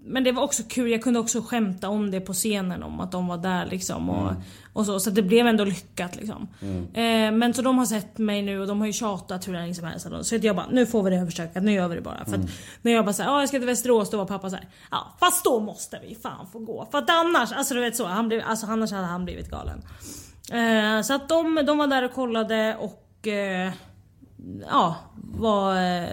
men 0.05 0.25
det 0.25 0.33
var 0.33 0.43
också 0.43 0.63
kul, 0.69 0.91
jag 0.91 1.03
kunde 1.03 1.21
också 1.21 1.43
skämta 1.43 1.89
om 1.89 2.11
det 2.11 2.21
på 2.21 2.33
scenen 2.33 2.83
om 2.83 3.01
att 3.01 3.13
de 3.13 3.27
var 3.27 3.37
där 3.37 3.67
liksom. 3.67 4.11
Och, 4.11 4.33
och 4.73 4.87
så, 4.87 5.01
så 5.01 5.11
det 5.11 5.23
blev 5.23 5.47
ändå 5.47 5.65
lyckat 5.65 6.17
liksom. 6.17 6.49
Eh, 6.95 7.33
men 7.33 7.55
så 7.55 7.63
de 7.63 7.79
har 7.79 7.87
sett 7.87 8.19
mig 8.19 8.43
nu 8.43 8.61
och 8.61 8.67
de 8.67 8.81
har 8.81 8.87
ju 8.87 8.93
tjatat 8.93 9.49
hur 9.49 9.53
länge 9.53 9.75
som 9.75 9.85
helst. 9.85 10.07
Så 10.23 10.37
jag 10.37 10.57
bara, 10.57 10.67
nu 10.71 10.87
får 10.87 11.03
vi 11.03 11.11
det 11.11 11.17
överstökat, 11.17 11.63
nu 11.63 11.73
gör 11.73 11.89
vi 11.89 11.95
det 11.95 12.01
bara. 12.01 12.25
För 12.25 12.35
att 12.35 12.51
när 12.83 12.93
jag 12.93 13.05
bara 13.05 13.13
såhär, 13.13 13.31
ja 13.31 13.41
jag 13.41 13.49
ska 13.49 13.59
till 13.59 13.67
Västerås, 13.67 14.11
då 14.11 14.17
var 14.17 14.27
pappa 14.27 14.51
såhär, 14.51 14.69
ja 14.91 15.17
fast 15.21 15.45
då 15.45 15.61
måste 15.61 16.01
vi 16.09 16.15
fan 16.15 16.47
få 16.53 16.59
gå. 16.59 16.89
För 16.91 16.99
att 16.99 17.11
annars, 17.11 17.53
alltså 17.53 17.75
du 17.75 17.81
vet 17.81 17.97
så, 17.97 18.07
han 18.07 18.29
blev, 18.29 18.43
alltså, 18.47 18.67
annars 18.67 18.93
hade 18.93 19.07
han 19.07 19.25
blivit 19.25 19.51
galen. 19.51 19.83
Eh, 20.53 21.03
så 21.03 21.15
att 21.15 21.29
de, 21.29 21.63
de 21.67 21.79
var 21.79 21.87
där 21.87 22.05
och 22.05 22.13
kollade 22.13 22.77
och 22.81 23.29
eh, 23.29 23.73
ja, 24.71 24.97
var 25.15 25.77
eh, 25.77 26.09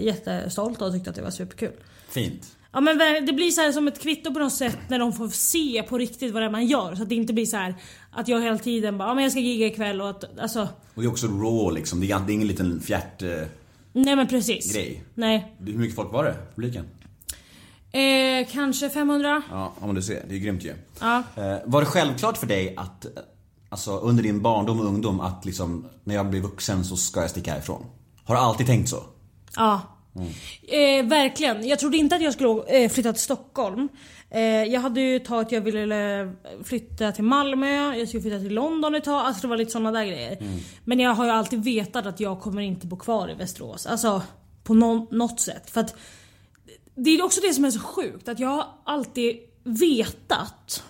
jättestolta 0.00 0.84
och 0.84 0.92
tyckte 0.92 1.10
att 1.10 1.16
det 1.16 1.22
var 1.22 1.30
superkul. 1.30 1.72
Fint. 2.08 2.54
Ja 2.72 2.80
men 2.80 2.98
det 3.26 3.32
blir 3.32 3.50
så 3.50 3.60
här 3.60 3.72
som 3.72 3.88
ett 3.88 4.00
kvitto 4.02 4.32
på 4.32 4.38
något 4.38 4.52
sätt 4.52 4.78
när 4.88 4.98
de 4.98 5.12
får 5.12 5.28
se 5.28 5.82
på 5.82 5.98
riktigt 5.98 6.32
vad 6.32 6.42
det 6.42 6.46
är 6.46 6.50
man 6.50 6.66
gör. 6.66 6.94
Så 6.94 7.02
att 7.02 7.08
det 7.08 7.14
inte 7.14 7.32
blir 7.32 7.46
så 7.46 7.56
här 7.56 7.74
att 8.10 8.28
jag 8.28 8.42
hela 8.42 8.58
tiden 8.58 8.98
bara, 8.98 9.08
ja 9.08 9.14
men 9.14 9.22
jag 9.24 9.32
ska 9.32 9.40
gigga 9.40 9.66
ikväll 9.66 10.00
och 10.00 10.10
att, 10.10 10.38
alltså, 10.38 10.68
Och 10.94 11.02
det 11.02 11.06
är 11.06 11.10
också 11.10 11.26
raw 11.26 11.74
liksom. 11.74 12.00
Det 12.00 12.10
är 12.10 12.30
ingen 12.30 12.48
liten 12.48 12.80
fjärt... 12.80 13.22
eh, 13.22 13.28
nej 13.92 14.16
men 14.16 14.26
precis. 14.26 14.72
Grej. 14.74 15.04
Nej. 15.14 15.56
Hur 15.58 15.78
mycket 15.78 15.96
folk 15.96 16.12
var 16.12 16.24
det? 16.24 16.34
Publiken? 16.54 16.84
Eh, 17.92 18.46
kanske 18.50 18.90
500? 18.90 19.42
Ja, 19.50 19.74
om 19.80 19.94
du 19.94 20.02
ser. 20.02 20.24
Det 20.28 20.34
är 20.34 20.38
grymt 20.38 20.64
ju. 20.64 20.74
Ja. 21.00 21.22
Eh, 21.36 21.56
var 21.64 21.80
det 21.80 21.86
självklart 21.86 22.36
för 22.36 22.46
dig 22.46 22.74
att, 22.76 23.06
alltså 23.68 23.98
under 23.98 24.22
din 24.22 24.42
barndom 24.42 24.80
och 24.80 24.86
ungdom 24.86 25.20
att 25.20 25.44
liksom, 25.44 25.86
när 26.04 26.14
jag 26.14 26.30
blir 26.30 26.40
vuxen 26.40 26.84
så 26.84 26.96
ska 26.96 27.20
jag 27.20 27.30
sticka 27.30 27.52
härifrån? 27.52 27.86
Har 28.24 28.34
du 28.34 28.40
alltid 28.40 28.66
tänkt 28.66 28.88
så? 28.88 29.02
Ja. 29.56 29.80
Eh, 30.62 31.06
verkligen. 31.06 31.68
Jag 31.68 31.78
trodde 31.78 31.96
inte 31.96 32.16
att 32.16 32.22
jag 32.22 32.32
skulle 32.32 32.62
eh, 32.84 32.90
flytta 32.90 33.12
till 33.12 33.22
Stockholm. 33.22 33.88
Eh, 34.30 34.40
jag 34.42 34.80
hade 34.80 35.00
ju 35.00 35.16
ett 35.16 35.24
tag 35.24 35.40
att 35.40 35.52
jag 35.52 35.60
ville 35.60 36.20
eh, 36.20 36.28
flytta 36.64 37.12
till 37.12 37.24
Malmö, 37.24 37.94
jag 37.96 38.08
skulle 38.08 38.22
flytta 38.22 38.38
till 38.38 38.54
London 38.54 38.94
ett 38.94 39.04
tag. 39.04 39.26
Alltså 39.26 39.42
det 39.42 39.48
var 39.48 39.56
lite 39.56 39.70
såna 39.70 39.92
där 39.92 40.04
grejer. 40.04 40.38
Men 40.84 41.00
jag 41.00 41.14
har 41.14 41.24
ju 41.24 41.30
alltid 41.30 41.64
vetat 41.64 42.06
att 42.06 42.20
jag 42.20 42.40
kommer 42.40 42.62
inte 42.62 42.86
bo 42.86 42.96
kvar 42.96 43.30
i 43.30 43.34
Västerås. 43.34 43.86
Alltså 43.86 44.22
på 44.64 44.74
nå- 44.74 45.06
något 45.10 45.40
sätt. 45.40 45.70
För 45.70 45.80
att 45.80 45.94
det 46.94 47.10
är 47.10 47.24
också 47.24 47.40
det 47.40 47.54
som 47.54 47.64
är 47.64 47.70
så 47.70 47.80
sjukt. 47.80 48.28
Att 48.28 48.38
jag 48.40 48.48
har 48.48 48.64
alltid 48.84 49.36
vetat 49.64 50.82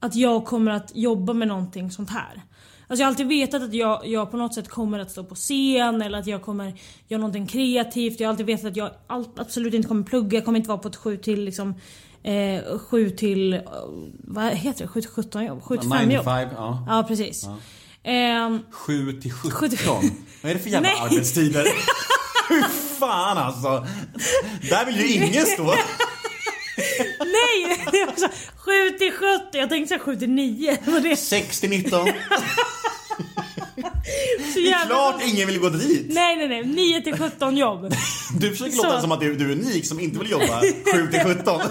att 0.00 0.14
jag 0.14 0.44
kommer 0.44 0.72
att 0.72 0.90
jobba 0.94 1.32
med 1.32 1.48
någonting 1.48 1.90
sånt 1.90 2.10
här. 2.10 2.42
Alltså 2.88 3.00
jag 3.02 3.06
har 3.06 3.10
alltid 3.10 3.26
vetat 3.28 3.62
att 3.62 3.74
jag, 3.74 4.06
jag 4.06 4.30
på 4.30 4.36
något 4.36 4.54
sätt 4.54 4.68
kommer 4.68 4.98
att 4.98 5.10
stå 5.10 5.24
på 5.24 5.34
scen 5.34 6.02
eller 6.02 6.18
att 6.18 6.26
jag 6.26 6.42
kommer 6.42 6.74
göra 7.08 7.20
någonting 7.20 7.46
kreativt. 7.46 8.20
Jag 8.20 8.26
har 8.28 8.30
alltid 8.32 8.46
vetat 8.46 8.64
att 8.70 8.76
jag 8.76 8.90
all, 9.06 9.24
absolut 9.36 9.74
inte 9.74 9.88
kommer 9.88 10.02
plugga. 10.04 10.36
Jag 10.38 10.44
kommer 10.44 10.58
inte 10.58 10.68
vara 10.68 10.78
på 10.78 10.88
ett 10.88 10.96
7 10.96 11.16
till 11.16 11.44
liksom 11.44 11.74
eh, 12.22 12.78
7 12.78 13.10
till, 13.10 13.52
eh, 13.54 13.60
vad 14.24 14.52
heter 14.52 14.82
det? 14.84 14.88
7 14.88 15.00
till 15.00 15.10
17 15.10 15.44
jobb? 15.44 15.62
7 15.62 15.76
till 15.76 15.90
5 15.90 16.08
9 16.08 16.14
jobb? 16.16 16.24
to 16.24 16.30
5, 16.30 16.48
ja. 16.56 16.84
Ja 16.88 17.04
precis. 17.08 17.46
Ehm, 18.02 18.58
7 18.70 19.12
till 19.20 19.32
17. 19.32 19.50
Sju 19.50 19.68
till- 19.68 19.78
Vad 20.42 20.50
är 20.50 20.54
det 20.54 20.60
för 20.60 20.70
jävla 20.70 20.88
arbetstider? 20.88 21.64
Hur 22.48 22.62
fan 22.98 23.38
alltså. 23.38 23.86
Där 24.70 24.86
vill 24.86 24.96
ju 24.96 25.14
ingen 25.26 25.46
stå. 25.46 25.64
nej! 27.18 27.86
Det 27.92 28.04
var 28.04 28.16
så, 28.16 28.28
7 28.56 28.90
till 28.98 29.12
17. 29.12 29.46
Jag 29.52 29.68
tänkte 29.68 29.88
säga 29.88 29.98
7 29.98 30.16
till 30.16 30.30
9. 30.30 30.78
Det 30.84 30.90
var 30.90 31.00
det 31.00 31.16
6 31.16 31.60
till 31.60 31.70
19. 31.70 31.90
så 34.54 34.60
Det 34.60 34.72
är 34.72 34.86
klart 34.86 35.22
ingen 35.24 35.46
vill 35.46 35.58
gå 35.60 35.68
dit. 35.70 36.06
Nej 36.08 36.36
nej 36.36 36.48
nej, 36.48 36.64
9 36.64 37.00
till 37.00 37.18
17 37.18 37.56
jobb. 37.56 37.94
Du 38.40 38.50
försöker 38.50 38.72
Så. 38.72 38.82
låta 38.86 39.00
som 39.00 39.12
att 39.12 39.20
du, 39.20 39.34
du 39.36 39.44
är 39.44 39.52
unik 39.52 39.86
som 39.86 40.00
inte 40.00 40.18
vill 40.18 40.30
jobba 40.30 40.60
7 40.94 41.10
till 41.10 41.20
17. 41.20 41.60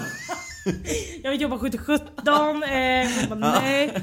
Jag 1.22 1.30
vill 1.30 1.40
jobba 1.40 1.58
7 1.58 1.70
till 1.70 1.80
17. 1.80 2.06
Eh, 2.62 3.28
bara, 3.28 3.34
nej. 3.34 3.90
Eh, 3.94 4.02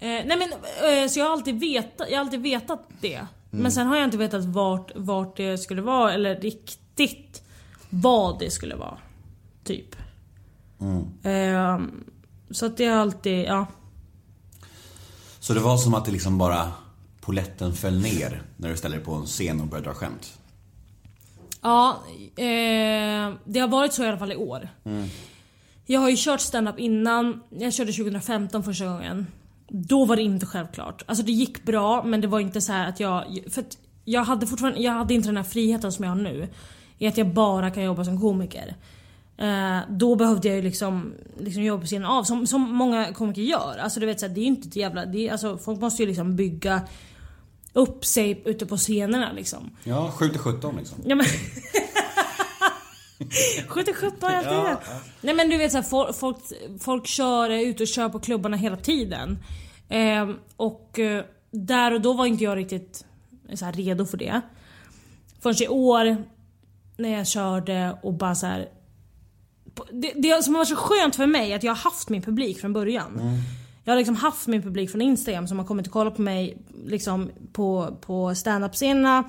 nej 0.00 0.26
men 0.26 0.42
eh, 0.42 1.08
så 1.08 1.18
jag 1.18 1.26
har 1.26 1.32
alltid 1.32 1.60
vetat, 1.60 2.10
jag 2.10 2.16
har 2.18 2.24
alltid 2.24 2.40
vetat 2.40 2.88
det. 3.00 3.26
Men 3.50 3.72
sen 3.72 3.86
har 3.86 3.96
jag 3.96 4.04
inte 4.04 4.16
vetat 4.16 4.44
vart, 4.44 4.90
vart 4.94 5.36
det 5.36 5.58
skulle 5.58 5.82
vara 5.82 6.12
eller 6.14 6.36
riktigt 6.40 7.42
vad 7.88 8.38
det 8.38 8.50
skulle 8.50 8.74
vara. 8.74 8.98
Typ. 9.64 9.96
Eh, 11.22 11.80
så 12.50 12.66
att 12.66 12.76
det 12.76 12.86
har 12.86 12.96
alltid, 12.96 13.44
ja. 13.44 13.66
Så 15.40 15.54
det 15.54 15.60
var 15.60 15.76
som 15.76 15.94
att 15.94 16.04
det 16.04 16.12
liksom 16.12 16.38
bara 16.38 16.72
poletten 17.20 17.74
föll 17.74 18.00
ner 18.00 18.42
när 18.56 18.68
du 18.68 18.76
ställde 18.76 18.96
dig 18.96 19.04
på 19.04 19.14
en 19.14 19.26
scen 19.26 19.60
och 19.60 19.66
började 19.66 19.88
dra 19.88 19.94
skämt. 19.94 20.38
Ja, 21.62 22.02
eh, 22.36 23.34
det 23.44 23.60
har 23.60 23.68
varit 23.68 23.92
så 23.92 24.04
i 24.04 24.08
alla 24.08 24.18
fall 24.18 24.32
i 24.32 24.36
år. 24.36 24.68
Jag 25.86 26.00
har 26.00 26.08
ju 26.08 26.16
kört 26.18 26.40
stand-up 26.40 26.78
innan. 26.78 27.40
Jag 27.50 27.72
körde 27.72 27.92
2015 27.92 28.62
första 28.62 28.86
gången. 28.86 29.26
Då 29.68 30.04
var 30.04 30.16
det 30.16 30.22
inte 30.22 30.46
självklart. 30.46 31.02
Alltså 31.06 31.24
det 31.24 31.32
gick 31.32 31.62
bra 31.62 32.02
men 32.04 32.20
det 32.20 32.26
var 32.26 32.40
inte 32.40 32.60
så 32.60 32.72
här 32.72 32.88
att 32.88 33.00
jag... 33.00 33.38
För 33.50 33.60
att 33.60 33.78
jag 34.04 34.24
hade 34.24 34.46
fortfarande 34.46 34.80
jag 34.80 34.92
hade 34.92 35.14
inte 35.14 35.28
den 35.28 35.36
här 35.36 35.44
friheten 35.44 35.92
som 35.92 36.04
jag 36.04 36.10
har 36.10 36.20
nu. 36.20 36.48
I 36.98 37.06
att 37.06 37.16
jag 37.16 37.34
bara 37.34 37.70
kan 37.70 37.82
jobba 37.82 38.04
som 38.04 38.20
komiker. 38.20 38.76
Eh, 39.40 39.78
då 39.88 40.16
behövde 40.16 40.48
jag 40.48 40.56
ju 40.56 40.62
liksom, 40.62 41.14
liksom 41.38 41.62
jobba 41.62 41.80
på 41.80 41.86
scenen 41.86 42.06
av 42.06 42.24
som, 42.24 42.46
som 42.46 42.74
många 42.74 43.12
komiker 43.12 43.42
gör. 43.42 43.78
Alltså 43.78 44.00
du 44.00 44.06
vet 44.06 44.20
så 44.20 44.26
här, 44.26 44.34
det 44.34 44.40
är 44.40 44.42
ju 44.42 44.48
inte 44.48 44.68
ett 44.68 44.76
jävla... 44.76 45.06
Det 45.06 45.28
är, 45.28 45.32
alltså, 45.32 45.58
folk 45.58 45.80
måste 45.80 46.02
ju 46.02 46.08
liksom 46.08 46.36
bygga 46.36 46.82
upp 47.72 48.04
sig 48.04 48.42
ute 48.44 48.66
på 48.66 48.76
scenerna 48.76 49.32
liksom. 49.32 49.70
Ja, 49.84 50.12
7 50.16 50.28
till 50.28 50.38
17 50.38 50.76
liksom. 50.76 50.98
Ja, 51.04 51.14
men 51.14 51.26
70-17 53.68 54.30
hela 54.30 54.42
tiden. 54.42 54.76
Nej 55.20 55.34
men 55.34 55.50
du 55.50 55.56
vet 55.56 55.72
såhär, 55.72 55.82
folk, 55.82 56.16
folk, 56.16 56.36
folk 56.80 57.06
kör, 57.06 57.50
är 57.50 57.66
ute 57.66 57.82
och 57.82 57.88
kör 57.88 58.08
på 58.08 58.20
klubbarna 58.20 58.56
hela 58.56 58.76
tiden. 58.76 59.38
Ehm, 59.88 60.36
och 60.56 60.98
eh, 60.98 61.24
där 61.50 61.94
och 61.94 62.00
då 62.00 62.12
var 62.12 62.26
inte 62.26 62.44
jag 62.44 62.56
riktigt 62.56 63.04
så 63.54 63.64
här, 63.64 63.72
redo 63.72 64.06
för 64.06 64.16
det. 64.16 64.40
Förrän 65.40 65.62
i 65.62 65.68
år 65.68 66.24
när 66.96 67.08
jag 67.08 67.26
körde 67.26 67.98
och 68.02 68.14
bara 68.14 68.34
så 68.34 68.46
här. 68.46 68.68
Det, 69.92 70.12
det 70.16 70.44
som 70.44 70.54
har 70.54 70.60
varit 70.60 70.68
så 70.68 70.76
skönt 70.76 71.16
för 71.16 71.26
mig 71.26 71.52
är 71.52 71.56
att 71.56 71.62
jag 71.62 71.70
har 71.70 71.76
haft 71.90 72.08
min 72.08 72.22
publik 72.22 72.60
från 72.60 72.72
början. 72.72 73.42
Jag 73.84 73.92
har 73.92 73.98
liksom 73.98 74.16
haft 74.16 74.46
min 74.46 74.62
publik 74.62 74.90
från 74.90 75.02
Instagram 75.02 75.46
som 75.48 75.58
har 75.58 75.66
kommit 75.66 75.86
och 75.86 75.92
kollat 75.92 76.16
på 76.16 76.22
mig 76.22 76.58
liksom 76.84 77.30
på, 77.52 77.96
på 78.00 78.34
stand-up-scenerna. 78.34 79.24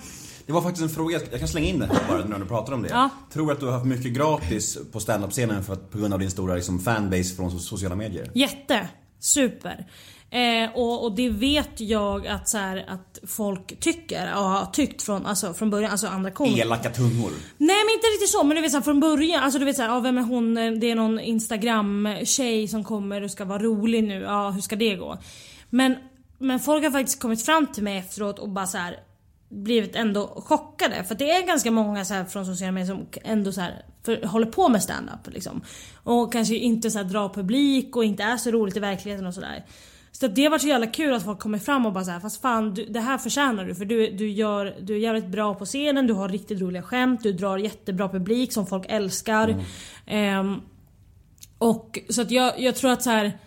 Det 0.45 0.53
var 0.53 0.61
faktiskt 0.61 0.83
en 0.83 0.89
fråga, 0.89 1.19
jag 1.31 1.39
kan 1.39 1.47
slänga 1.47 1.67
in 1.67 1.79
den 1.79 1.89
här 1.89 1.99
bara 2.09 2.25
när 2.25 2.39
du 2.39 2.45
pratar 2.45 2.73
om 2.73 2.81
det. 2.81 2.89
Ja. 2.89 3.09
Tror 3.33 3.47
du 3.47 3.53
att 3.53 3.59
du 3.59 3.65
har 3.65 3.73
haft 3.73 3.85
mycket 3.85 4.13
gratis 4.13 4.77
på 4.91 4.99
standup-scenen 4.99 5.63
för 5.63 5.73
att, 5.73 5.91
på 5.91 5.97
grund 5.97 6.13
av 6.13 6.19
din 6.19 6.31
stora 6.31 6.55
liksom, 6.55 6.79
fanbase 6.79 7.35
från 7.35 7.49
so- 7.51 7.57
sociala 7.57 7.95
medier? 7.95 8.31
Jätte. 8.33 8.87
Super. 9.19 9.87
Eh, 10.33 10.69
och, 10.73 11.03
och 11.03 11.15
det 11.15 11.29
vet 11.29 11.79
jag 11.79 12.27
att, 12.27 12.49
så 12.49 12.57
här, 12.57 12.85
att 12.87 13.19
folk 13.27 13.79
tycker 13.79 14.33
och 14.33 14.43
har 14.43 14.65
tyckt 14.65 15.01
från, 15.01 15.25
alltså, 15.25 15.53
från 15.53 15.69
början, 15.69 15.91
alltså 15.91 16.07
andra 16.07 16.31
komiker. 16.31 16.61
Elaka 16.61 16.89
tungor. 16.89 17.31
Nej 17.57 17.77
men 17.85 17.93
inte 17.93 18.07
riktigt 18.07 18.29
så 18.29 18.43
men 18.43 18.55
du 18.55 18.61
vet 18.61 18.71
så 18.71 18.77
här, 18.77 18.83
från 18.83 18.99
början, 18.99 19.43
alltså 19.43 19.59
du 19.59 19.65
vet 19.65 19.75
såhär, 19.75 19.89
ja, 19.89 19.99
vem 19.99 20.17
är 20.17 20.21
hon? 20.21 20.53
Det 20.53 20.91
är 20.91 20.95
någon 20.95 21.19
instagram 21.19 22.09
tjej 22.23 22.67
som 22.67 22.83
kommer 22.83 23.23
och 23.23 23.31
ska 23.31 23.45
vara 23.45 23.63
rolig 23.63 24.03
nu, 24.03 24.21
ja 24.21 24.49
hur 24.49 24.61
ska 24.61 24.75
det 24.75 24.95
gå? 24.95 25.17
Men, 25.69 25.95
men 26.37 26.59
folk 26.59 26.83
har 26.83 26.91
faktiskt 26.91 27.19
kommit 27.19 27.45
fram 27.45 27.67
till 27.67 27.83
mig 27.83 27.97
efteråt 27.97 28.39
och 28.39 28.49
bara 28.49 28.67
så 28.67 28.77
här 28.77 28.95
blivit 29.49 29.95
ändå 29.95 30.43
chockade. 30.45 31.03
För 31.03 31.15
det 31.15 31.31
är 31.31 31.47
ganska 31.47 31.71
många 31.71 32.05
så 32.05 32.25
från 32.29 32.45
sociala 32.45 32.71
medier 32.71 32.95
som 32.95 33.07
ändå 33.23 33.51
så 33.51 33.61
här, 33.61 33.85
för, 34.05 34.25
håller 34.25 34.47
på 34.47 34.69
med 34.69 34.83
stand-up 34.83 35.33
liksom. 35.33 35.61
Och 36.03 36.33
kanske 36.33 36.55
inte 36.55 36.91
så 36.91 37.03
drar 37.03 37.29
publik 37.29 37.95
och 37.95 38.05
inte 38.05 38.23
är 38.23 38.37
så 38.37 38.51
roligt 38.51 38.77
i 38.77 38.79
verkligheten 38.79 39.27
och 39.27 39.33
sådär. 39.33 39.65
Så 40.11 40.27
det 40.27 40.43
har 40.43 40.49
varit 40.49 40.61
så 40.61 40.67
jävla 40.67 40.87
kul 40.87 41.13
att 41.13 41.23
folk 41.23 41.39
kommer 41.39 41.59
fram 41.59 41.85
och 41.85 41.93
bara 41.93 42.03
så 42.03 42.11
här, 42.11 42.19
fast 42.19 42.41
fan 42.41 42.73
du, 42.73 42.85
det 42.85 42.99
här 42.99 43.17
förtjänar 43.17 43.65
du 43.65 43.75
för 43.75 43.85
du, 43.85 44.11
du, 44.11 44.29
gör, 44.29 44.75
du 44.81 44.95
är 44.95 44.99
jävligt 44.99 45.27
bra 45.27 45.55
på 45.55 45.65
scenen, 45.65 46.07
du 46.07 46.13
har 46.13 46.29
riktigt 46.29 46.61
roliga 46.61 46.83
skämt, 46.83 47.23
du 47.23 47.33
drar 47.33 47.57
jättebra 47.57 48.09
publik 48.09 48.53
som 48.53 48.67
folk 48.67 48.85
älskar. 48.89 49.55
Ehm, 50.05 50.61
och 51.57 51.99
så 52.09 52.21
att 52.21 52.31
jag, 52.31 52.59
jag 52.59 52.75
tror 52.75 52.91
att 52.91 53.03
så 53.03 53.09
här. 53.09 53.37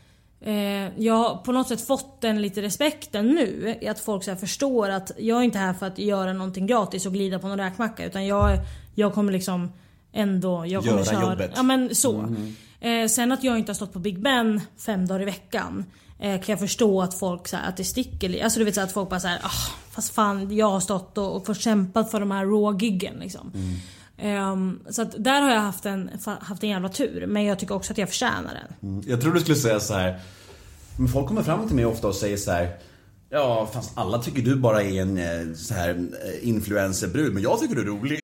Eh, 0.40 1.00
jag 1.02 1.14
har 1.14 1.36
på 1.36 1.52
något 1.52 1.68
sätt 1.68 1.86
fått 1.86 2.20
den 2.20 2.42
lite 2.42 2.62
respekten 2.62 3.28
nu. 3.28 3.76
Att 3.88 4.00
folk 4.00 4.24
så 4.24 4.36
förstår 4.36 4.88
att 4.88 5.10
jag 5.18 5.38
är 5.38 5.42
inte 5.42 5.58
här 5.58 5.72
för 5.72 5.86
att 5.86 5.98
göra 5.98 6.32
någonting 6.32 6.66
gratis 6.66 7.06
och 7.06 7.12
glida 7.12 7.38
på 7.38 7.48
någon 7.48 7.58
räkmacka. 7.58 8.06
Utan 8.06 8.26
jag, 8.26 8.58
jag 8.94 9.14
kommer 9.14 9.32
liksom 9.32 9.72
ändå... 10.12 10.66
Jag 10.66 10.82
kommer 10.82 10.96
Göra 10.96 11.04
köra, 11.04 11.30
jobbet. 11.30 11.52
Ja 11.56 11.62
men 11.62 11.94
så. 11.94 12.34
Eh, 12.80 13.06
sen 13.06 13.32
att 13.32 13.44
jag 13.44 13.58
inte 13.58 13.70
har 13.70 13.74
stått 13.74 13.92
på 13.92 13.98
Big 13.98 14.22
Ben 14.22 14.60
fem 14.86 15.06
dagar 15.06 15.22
i 15.22 15.24
veckan. 15.24 15.84
Eh, 16.24 16.40
kan 16.40 16.52
jag 16.52 16.60
förstå 16.60 17.02
att 17.02 17.14
folk 17.14 17.48
så 17.48 17.56
här, 17.56 17.68
att 17.68 17.76
det 17.76 17.84
sticker 17.84 18.44
Alltså 18.44 18.58
du 18.58 18.64
vet 18.64 18.74
så 18.74 18.80
här, 18.80 18.86
att 18.86 18.92
folk 18.92 19.10
bara 19.10 19.20
såhär, 19.20 19.40
ah, 19.42 19.72
fast 19.90 20.14
fan 20.14 20.56
jag 20.56 20.70
har 20.70 20.80
stått 20.80 21.18
och, 21.18 21.36
och 21.36 21.46
fått 21.46 21.60
kämpat 21.60 22.10
för 22.10 22.20
de 22.20 22.30
här 22.30 22.44
raw-giggen 22.44 23.14
liksom. 23.20 23.52
Um, 24.22 24.80
så 24.90 25.02
att 25.02 25.14
där 25.18 25.40
har 25.40 25.50
jag 25.50 25.60
haft 25.60 25.86
en, 25.86 26.10
haft 26.40 26.62
en 26.62 26.68
jävla 26.68 26.88
tur. 26.88 27.26
Men 27.26 27.44
jag 27.44 27.58
tycker 27.58 27.74
också 27.74 27.92
att 27.92 27.98
jag 27.98 28.08
förtjänar 28.08 28.54
den. 28.54 28.90
Mm, 28.90 29.04
jag 29.08 29.20
tror 29.20 29.32
du 29.32 29.40
skulle 29.40 29.56
säga 29.56 29.80
så 29.80 29.94
här. 29.94 30.20
Men 30.98 31.08
folk 31.08 31.28
kommer 31.28 31.42
fram 31.42 31.66
till 31.66 31.76
mig 31.76 31.84
ofta 31.84 32.08
och 32.08 32.14
säger 32.14 32.36
så 32.36 32.50
här. 32.50 32.76
Ja, 33.30 33.68
fast 33.72 33.98
alla 33.98 34.18
tycker 34.18 34.42
du 34.42 34.56
bara 34.56 34.82
är 34.82 35.02
en 35.02 35.18
eh, 35.18 35.54
så 35.56 35.74
här 35.74 35.90
eh, 35.90 36.48
influencerbrud, 36.48 37.34
men 37.34 37.42
jag 37.42 37.60
tycker 37.60 37.74
du 37.74 37.80
är 37.80 37.86
rolig. 37.86 38.23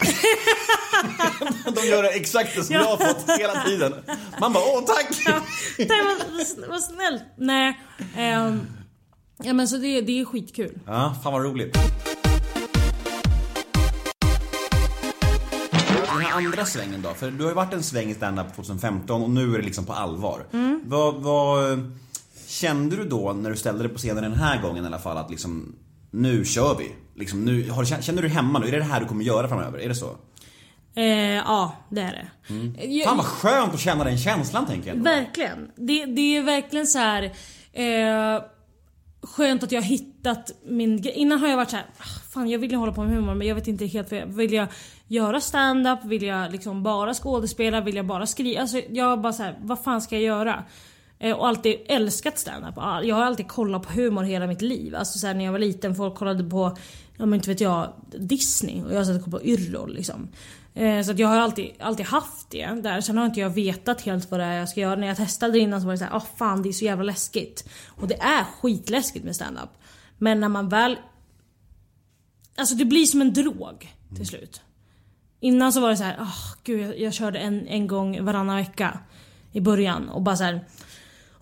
De 1.74 1.86
gör 1.88 2.04
exakt 2.04 2.56
det 2.56 2.64
som 2.64 2.74
jag 2.74 2.84
har 2.84 2.96
fått 2.96 3.38
hela 3.38 3.64
tiden. 3.64 3.94
Man 4.40 4.52
bara, 4.52 4.64
åh 4.64 4.84
tack! 4.86 5.24
Tack 5.88 6.00
vad, 6.04 6.68
vad 6.68 6.82
snällt. 6.82 7.22
Nej. 7.36 7.80
ehm, 8.16 8.60
ja 9.42 9.52
men 9.52 9.68
så 9.68 9.76
det, 9.76 10.00
det 10.00 10.20
är 10.20 10.24
skitkul. 10.24 10.78
Ja, 10.86 11.16
fan 11.22 11.32
vad 11.32 11.42
roligt. 11.44 11.78
Den 16.06 16.20
här 16.26 16.32
andra 16.36 16.64
svängen 16.66 17.02
då? 17.02 17.14
För 17.14 17.30
du 17.30 17.42
har 17.44 17.50
ju 17.50 17.54
varit 17.54 17.72
en 17.72 17.82
sväng 17.82 18.10
i 18.10 18.14
stand-up 18.14 18.54
2015 18.56 19.22
och 19.22 19.30
nu 19.30 19.54
är 19.54 19.58
det 19.58 19.64
liksom 19.64 19.86
på 19.86 19.92
allvar. 19.92 20.46
Vad, 20.84 21.14
vad 21.14 21.90
kände 22.46 22.96
du 22.96 23.04
då 23.04 23.32
när 23.32 23.50
du 23.50 23.56
ställde 23.56 23.82
dig 23.82 23.92
på 23.92 23.98
scenen 23.98 24.22
den 24.22 24.32
här 24.34 24.62
gången 24.62 24.84
i 24.84 24.86
alla 24.86 24.98
fall 24.98 25.16
att 25.16 25.30
liksom 25.30 25.74
nu 26.10 26.44
kör 26.44 26.74
vi? 26.78 26.92
Liksom, 27.14 27.44
nu, 27.44 27.70
har, 27.70 27.84
känner 27.84 28.22
du 28.22 28.28
hemma 28.28 28.58
nu? 28.58 28.66
Är 28.68 28.72
det 28.72 28.78
det 28.78 28.84
här 28.84 29.00
du 29.00 29.06
kommer 29.06 29.24
göra 29.24 29.48
framöver? 29.48 29.78
Är 29.78 29.88
det 29.88 29.94
så? 29.94 30.16
Eh, 30.94 31.04
ja, 31.34 31.76
det 31.88 32.00
är 32.00 32.12
det. 32.12 32.84
Jag- 32.86 33.08
Fan 33.08 33.16
vad 33.16 33.26
skönt 33.26 33.74
att 33.74 33.80
känna 33.80 34.04
den 34.04 34.18
känslan 34.18 34.66
tänker 34.66 34.88
jag. 34.88 34.96
ändå. 34.96 35.10
Verkligen. 35.10 35.70
Det, 35.76 36.04
det 36.06 36.36
är 36.36 36.42
verkligen 36.42 36.86
så 36.86 36.98
här. 36.98 37.22
Eh, 37.72 38.42
skönt 39.22 39.62
att 39.62 39.72
jag 39.72 39.80
har 39.82 39.86
hittat 39.88 40.50
min 40.68 41.02
grej. 41.02 41.12
Innan 41.14 41.38
har 41.40 41.48
jag 41.48 41.56
varit 41.56 41.70
så 41.70 41.76
här, 41.76 41.86
"Ah, 41.98 42.04
fan 42.32 42.48
jag 42.48 42.58
vill 42.58 42.70
ju 42.70 42.76
hålla 42.76 42.92
på 42.92 43.02
med 43.04 43.14
humor 43.14 43.34
men 43.34 43.46
jag 43.46 43.54
vet 43.54 43.68
inte 43.68 43.86
helt 43.86 44.10
vad 44.10 44.20
jag 44.20 44.26
vill. 44.26 44.52
jag 44.52 44.68
göra 45.08 45.40
stand-up? 45.40 46.04
Vill 46.04 46.22
jag 46.22 46.52
liksom 46.52 46.82
bara 46.82 47.14
skådespela? 47.14 47.80
Vill 47.80 47.96
jag 47.96 48.06
bara 48.06 48.26
skriva? 48.26 48.60
Alltså 48.60 48.80
jag 48.90 49.20
bara 49.20 49.32
så 49.32 49.42
här, 49.42 49.58
vad 49.62 49.84
fan 49.84 50.00
ska 50.02 50.14
jag 50.14 50.22
göra? 50.24 50.64
Eh, 51.20 51.36
och 51.36 51.48
alltid 51.48 51.76
älskat 51.88 52.38
stand-up. 52.38 52.74
Jag 52.76 53.16
har 53.16 53.22
alltid 53.22 53.48
kollat 53.48 53.82
på 53.82 53.92
humor 53.92 54.22
hela 54.22 54.46
mitt 54.46 54.62
liv. 54.62 54.94
Alltså 54.94 55.18
så 55.18 55.26
här, 55.26 55.34
när 55.34 55.44
jag 55.44 55.52
var 55.52 55.58
liten, 55.58 55.94
folk 55.94 56.14
kollade 56.14 56.44
på, 56.44 56.76
ja 57.16 57.26
men 57.26 57.34
inte 57.34 57.50
vet 57.50 57.60
jag, 57.60 57.92
Disney. 58.18 58.82
Och 58.82 58.94
jag 58.94 59.06
satt 59.06 59.16
och 59.16 59.24
kollade 59.24 59.44
på 59.44 59.50
Yrrol 59.50 59.94
liksom. 59.94 60.28
Eh, 60.74 61.02
Så 61.02 61.10
att 61.10 61.18
jag 61.18 61.28
har 61.28 61.38
alltid, 61.38 61.70
alltid 61.78 62.06
haft 62.06 62.50
det 62.50 62.66
där. 62.66 63.00
Sen 63.00 63.18
har 63.18 63.26
inte 63.26 63.40
jag 63.40 63.50
vetat 63.50 64.00
helt 64.00 64.30
vad 64.30 64.40
det 64.40 64.44
är 64.46 64.58
jag 64.58 64.68
ska 64.68 64.80
göra. 64.80 64.96
När 64.96 65.06
jag 65.06 65.16
testade 65.16 65.58
innan 65.58 65.80
så 65.80 65.86
var 65.86 65.92
det 65.92 65.98
såhär, 65.98 66.16
ah 66.16 66.26
fan 66.36 66.62
det 66.62 66.68
är 66.68 66.72
så 66.72 66.84
jävla 66.84 67.04
läskigt. 67.04 67.68
Och 67.88 68.08
det 68.08 68.20
är 68.20 68.44
skitläskigt 68.44 69.24
med 69.24 69.36
stand-up. 69.36 69.70
Men 70.18 70.40
när 70.40 70.48
man 70.48 70.68
väl... 70.68 70.96
Alltså 72.56 72.74
det 72.74 72.84
blir 72.84 73.06
som 73.06 73.20
en 73.20 73.32
drog 73.32 73.94
till 74.16 74.26
slut. 74.26 74.60
Innan 75.40 75.72
så 75.72 75.80
var 75.80 75.90
det 75.90 75.96
så 75.96 76.04
här, 76.04 76.16
ah 76.20 76.54
gud 76.64 76.80
jag, 76.80 77.00
jag 77.00 77.12
körde 77.12 77.38
en, 77.38 77.66
en 77.66 77.86
gång 77.86 78.24
varannan 78.24 78.56
vecka. 78.56 78.98
I 79.52 79.60
början 79.60 80.08
och 80.08 80.22
bara 80.22 80.36
så 80.36 80.44
här. 80.44 80.64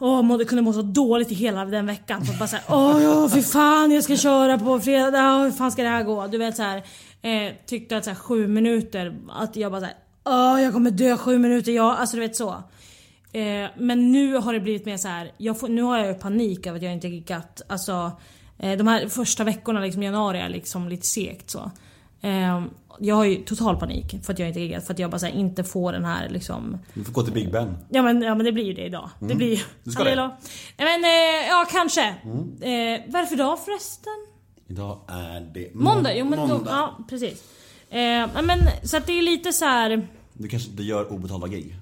Åh, 0.01 0.23
mådde, 0.23 0.45
kunde 0.45 0.63
må 0.63 0.73
så 0.73 0.83
dåligt 0.83 1.33
i 1.33 1.35
hela 1.35 1.65
den 1.65 1.87
veckan. 1.87 2.25
För 2.25 2.33
att 2.33 2.39
bara 2.39 2.49
såhär, 2.49 2.65
åh 2.69 3.03
ja, 3.03 3.29
fy 3.29 3.43
fan 3.43 3.91
jag 3.91 4.05
ska 4.05 4.17
köra 4.17 4.59
på 4.59 4.81
fredag, 4.81 5.37
åh, 5.37 5.43
hur 5.43 5.51
fan 5.51 5.73
ska 5.73 5.83
det 5.83 5.89
här 5.89 6.03
gå? 6.03 6.27
Du 6.27 6.39
vet 6.39 6.57
såhär. 6.57 6.83
eh, 7.23 7.53
tyckte 7.67 7.97
att 7.97 8.05
såhär 8.05 8.17
sju 8.17 8.47
minuter, 8.47 9.17
att 9.31 9.57
jag 9.57 9.73
bara 9.73 9.81
såhär, 9.81 9.97
åh 10.25 10.63
jag 10.63 10.73
kommer 10.73 10.91
dö 10.91 11.17
sju 11.17 11.39
minuter, 11.39 11.73
ja, 11.73 11.97
alltså 11.97 12.17
du 12.17 12.23
vet 12.23 12.37
så. 12.37 12.51
Eh, 13.33 13.69
men 13.77 14.13
nu 14.13 14.37
har 14.37 14.53
det 14.53 14.61
blivit 14.61 14.87
mer 14.87 14.97
såhär. 14.97 15.33
jag 15.39 15.61
får, 15.61 15.69
nu 15.69 15.83
har 15.83 15.99
jag 15.99 16.07
ju 16.07 16.15
panik 16.15 16.67
över 16.67 16.77
att 16.77 16.83
jag 16.83 16.93
inte 16.93 17.09
giggat. 17.09 17.63
Alltså, 17.67 18.13
eh, 18.59 18.79
de 18.79 18.87
här 18.87 19.09
första 19.09 19.45
veckorna, 19.45 19.81
liksom 19.81 20.03
januari, 20.03 20.39
är 20.39 20.49
liksom 20.49 20.89
lite 20.89 21.07
segt 21.07 21.51
så. 21.51 21.71
Ehm, 22.21 22.71
jag 23.01 23.15
har 23.15 23.25
ju 23.25 23.37
total 23.37 23.77
panik 23.77 24.25
för 24.25 24.33
att 24.33 24.39
jag 24.39 24.49
inte 24.49 24.61
är. 24.61 24.81
För 24.81 24.93
att 24.93 24.99
jag 24.99 25.11
bara 25.11 25.19
här, 25.19 25.35
inte 25.35 25.65
får 25.65 25.93
den 25.93 26.05
här 26.05 26.29
liksom... 26.29 26.79
Du 26.95 27.05
får 27.05 27.13
gå 27.13 27.23
till 27.23 27.33
Big 27.33 27.53
Ben. 27.53 27.77
Ja 27.89 28.03
men, 28.03 28.23
ja 28.23 28.35
men 28.35 28.47
det 28.47 28.53
blir 28.53 28.65
ju 28.65 28.73
det 28.73 28.85
idag. 28.85 29.11
Det 29.21 29.35
blir 29.35 29.47
ju... 29.47 29.55
Mm. 29.55 29.67
Du 29.85 29.91
ska 29.91 30.05
det? 30.05 30.13
Mm. 30.13 30.19
Hallå. 30.25 30.37
Nej 30.77 30.99
men 31.01 31.05
eh, 31.05 31.49
ja 31.49 31.67
kanske. 31.71 32.09
Eh, 32.09 33.01
vad 33.13 33.15
är 33.15 33.21
det 33.21 33.27
för 33.27 33.37
dag 33.37 33.59
förresten? 33.65 34.13
Idag 34.69 35.01
är 35.09 35.41
det 35.55 35.75
Måndag? 35.75 36.15
Jo 36.17 36.25
men 36.25 36.39
då, 36.39 36.47
måndag. 36.47 36.71
ja 36.71 37.05
precis. 37.09 37.45
Eh, 37.91 38.43
men 38.43 38.59
så 38.83 38.97
att 38.97 39.07
det 39.07 39.19
är 39.19 39.23
lite 39.23 39.53
så 39.53 39.65
här. 39.65 40.09
Du 40.33 40.49
kanske 40.49 40.71
inte 40.71 40.83
gör 40.83 41.13
obetalda 41.13 41.47
gig? 41.47 41.77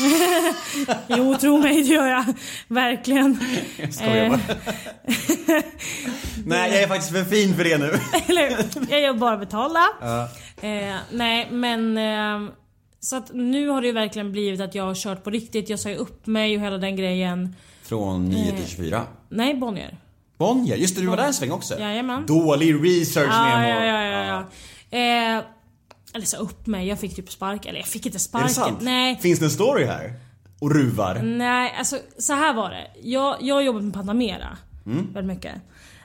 Jo 1.08 1.36
tro 1.40 1.58
mig 1.58 1.82
det 1.82 1.88
gör 1.88 2.06
jag. 2.06 2.24
Verkligen. 2.68 3.38
Jag 3.76 3.94
skojar 3.94 4.28
bara. 4.28 4.40
Nej, 6.46 6.72
jag 6.72 6.82
är 6.82 6.88
faktiskt 6.88 7.12
för 7.12 7.24
fin 7.24 7.54
för 7.56 7.64
det 7.64 7.78
nu. 7.78 7.92
Eller? 8.28 8.56
Jag 8.90 9.00
gör 9.00 9.14
bara 9.14 9.36
betalda. 9.36 9.84
Eh, 10.62 10.94
nej 11.12 11.48
men 11.50 11.98
eh, 11.98 12.50
så 13.00 13.16
att 13.16 13.30
nu 13.34 13.68
har 13.68 13.80
det 13.80 13.86
ju 13.86 13.92
verkligen 13.92 14.32
blivit 14.32 14.60
att 14.60 14.74
jag 14.74 14.84
har 14.84 14.94
kört 14.94 15.24
på 15.24 15.30
riktigt. 15.30 15.68
Jag 15.70 15.80
sa 15.80 15.88
ju 15.88 15.96
upp 15.96 16.26
mig 16.26 16.56
och 16.56 16.62
hela 16.62 16.78
den 16.78 16.96
grejen. 16.96 17.56
Från 17.82 18.24
9 18.28 18.52
till 18.52 18.66
24. 18.66 19.02
Nej 19.28 19.54
Bonnier. 19.54 19.96
Bonnier, 20.38 20.76
just 20.76 20.94
det 20.96 21.00
du 21.02 21.06
var 21.06 21.16
där 21.16 21.26
en 21.26 21.34
sväng 21.34 21.50
också. 21.52 21.78
Jajamän. 21.80 22.26
Dålig 22.26 22.74
research 22.84 23.28
Ja, 23.30 23.58
Nemo. 23.60 23.68
ja, 23.68 23.84
ja, 23.84 24.02
ja, 24.04 24.44
ja. 24.90 24.98
Eh, 24.98 25.42
eller 26.16 26.26
sa 26.26 26.36
upp 26.36 26.66
mig. 26.66 26.88
Jag 26.88 27.00
fick 27.00 27.16
typ 27.16 27.30
spark. 27.30 27.66
Eller 27.66 27.78
jag 27.78 27.88
fick 27.88 28.06
inte 28.06 28.16
Är 28.16 28.20
sparken. 28.20 28.48
det 28.48 28.54
sant? 28.54 28.78
Nej. 28.80 29.16
Finns 29.16 29.38
det 29.38 29.44
en 29.44 29.50
story 29.50 29.84
här? 29.84 30.14
Och 30.60 30.70
ruvar? 30.74 31.14
Nej, 31.22 31.74
alltså 31.78 31.98
så 32.18 32.32
här 32.32 32.54
var 32.54 32.70
det. 32.70 32.86
Jag, 33.02 33.36
jag 33.40 33.64
jobbat 33.64 33.84
med 33.84 33.94
Panamera 33.94 34.56
väldigt 34.84 35.24
mycket. 35.36 35.54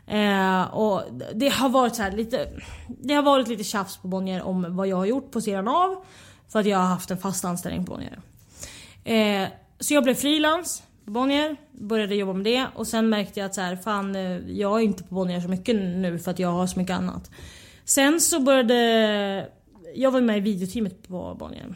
Eh, 0.08 0.62
och 0.62 1.04
det 1.36 1.50
har 1.50 1.70
varit 1.70 1.96
så 1.96 2.02
här 2.02 2.12
lite 2.12 2.48
Det 2.88 3.14
har 3.14 3.24
varit 3.24 3.48
lite 3.48 3.64
tjafs 3.64 3.98
på 3.98 4.08
Bonnier 4.08 4.42
om 4.42 4.76
vad 4.76 4.88
jag 4.88 4.98
har 4.98 5.06
gjort 5.06 5.32
på 5.32 5.42
sidan 5.42 5.68
av. 5.68 6.04
För 6.52 6.60
att 6.60 6.66
jag 6.66 6.78
har 6.78 6.86
haft 6.86 7.12
en 7.12 7.18
fast 7.18 7.46
anställning 7.46 7.86
på 7.86 7.92
Bonnier. 7.92 8.20
Eh, 9.04 9.50
så 9.80 9.94
jag 9.94 10.04
blev 10.04 10.14
frilans 10.16 10.84
på 11.06 11.12
Bonnier, 11.12 11.56
började 11.72 12.16
jobba 12.16 12.34
med 12.34 12.44
det 12.44 12.66
och 12.76 12.88
sen 12.88 13.10
märkte 13.10 13.40
jag 13.40 13.48
att 13.48 13.56
så 13.56 13.62
här, 13.62 13.76
fan 13.76 14.16
eh, 14.16 14.38
jag 14.38 14.80
är 14.80 14.84
inte 14.84 15.04
på 15.04 15.16
Bonnier 15.16 15.40
så 15.42 15.48
mycket 15.48 15.76
nu 15.76 16.20
för 16.20 16.32
att 16.32 16.40
jag 16.40 16.50
har 16.52 16.68
så 16.68 16.80
mycket 16.80 16.96
annat. 16.96 17.32
Sen 17.86 18.22
så 18.22 18.40
började 18.40 19.50
Jag 19.96 20.12
var 20.12 20.22
med 20.22 20.38
i 20.38 20.40
videoteamet 20.40 21.08
på 21.08 21.36
Bonnier. 21.40 21.76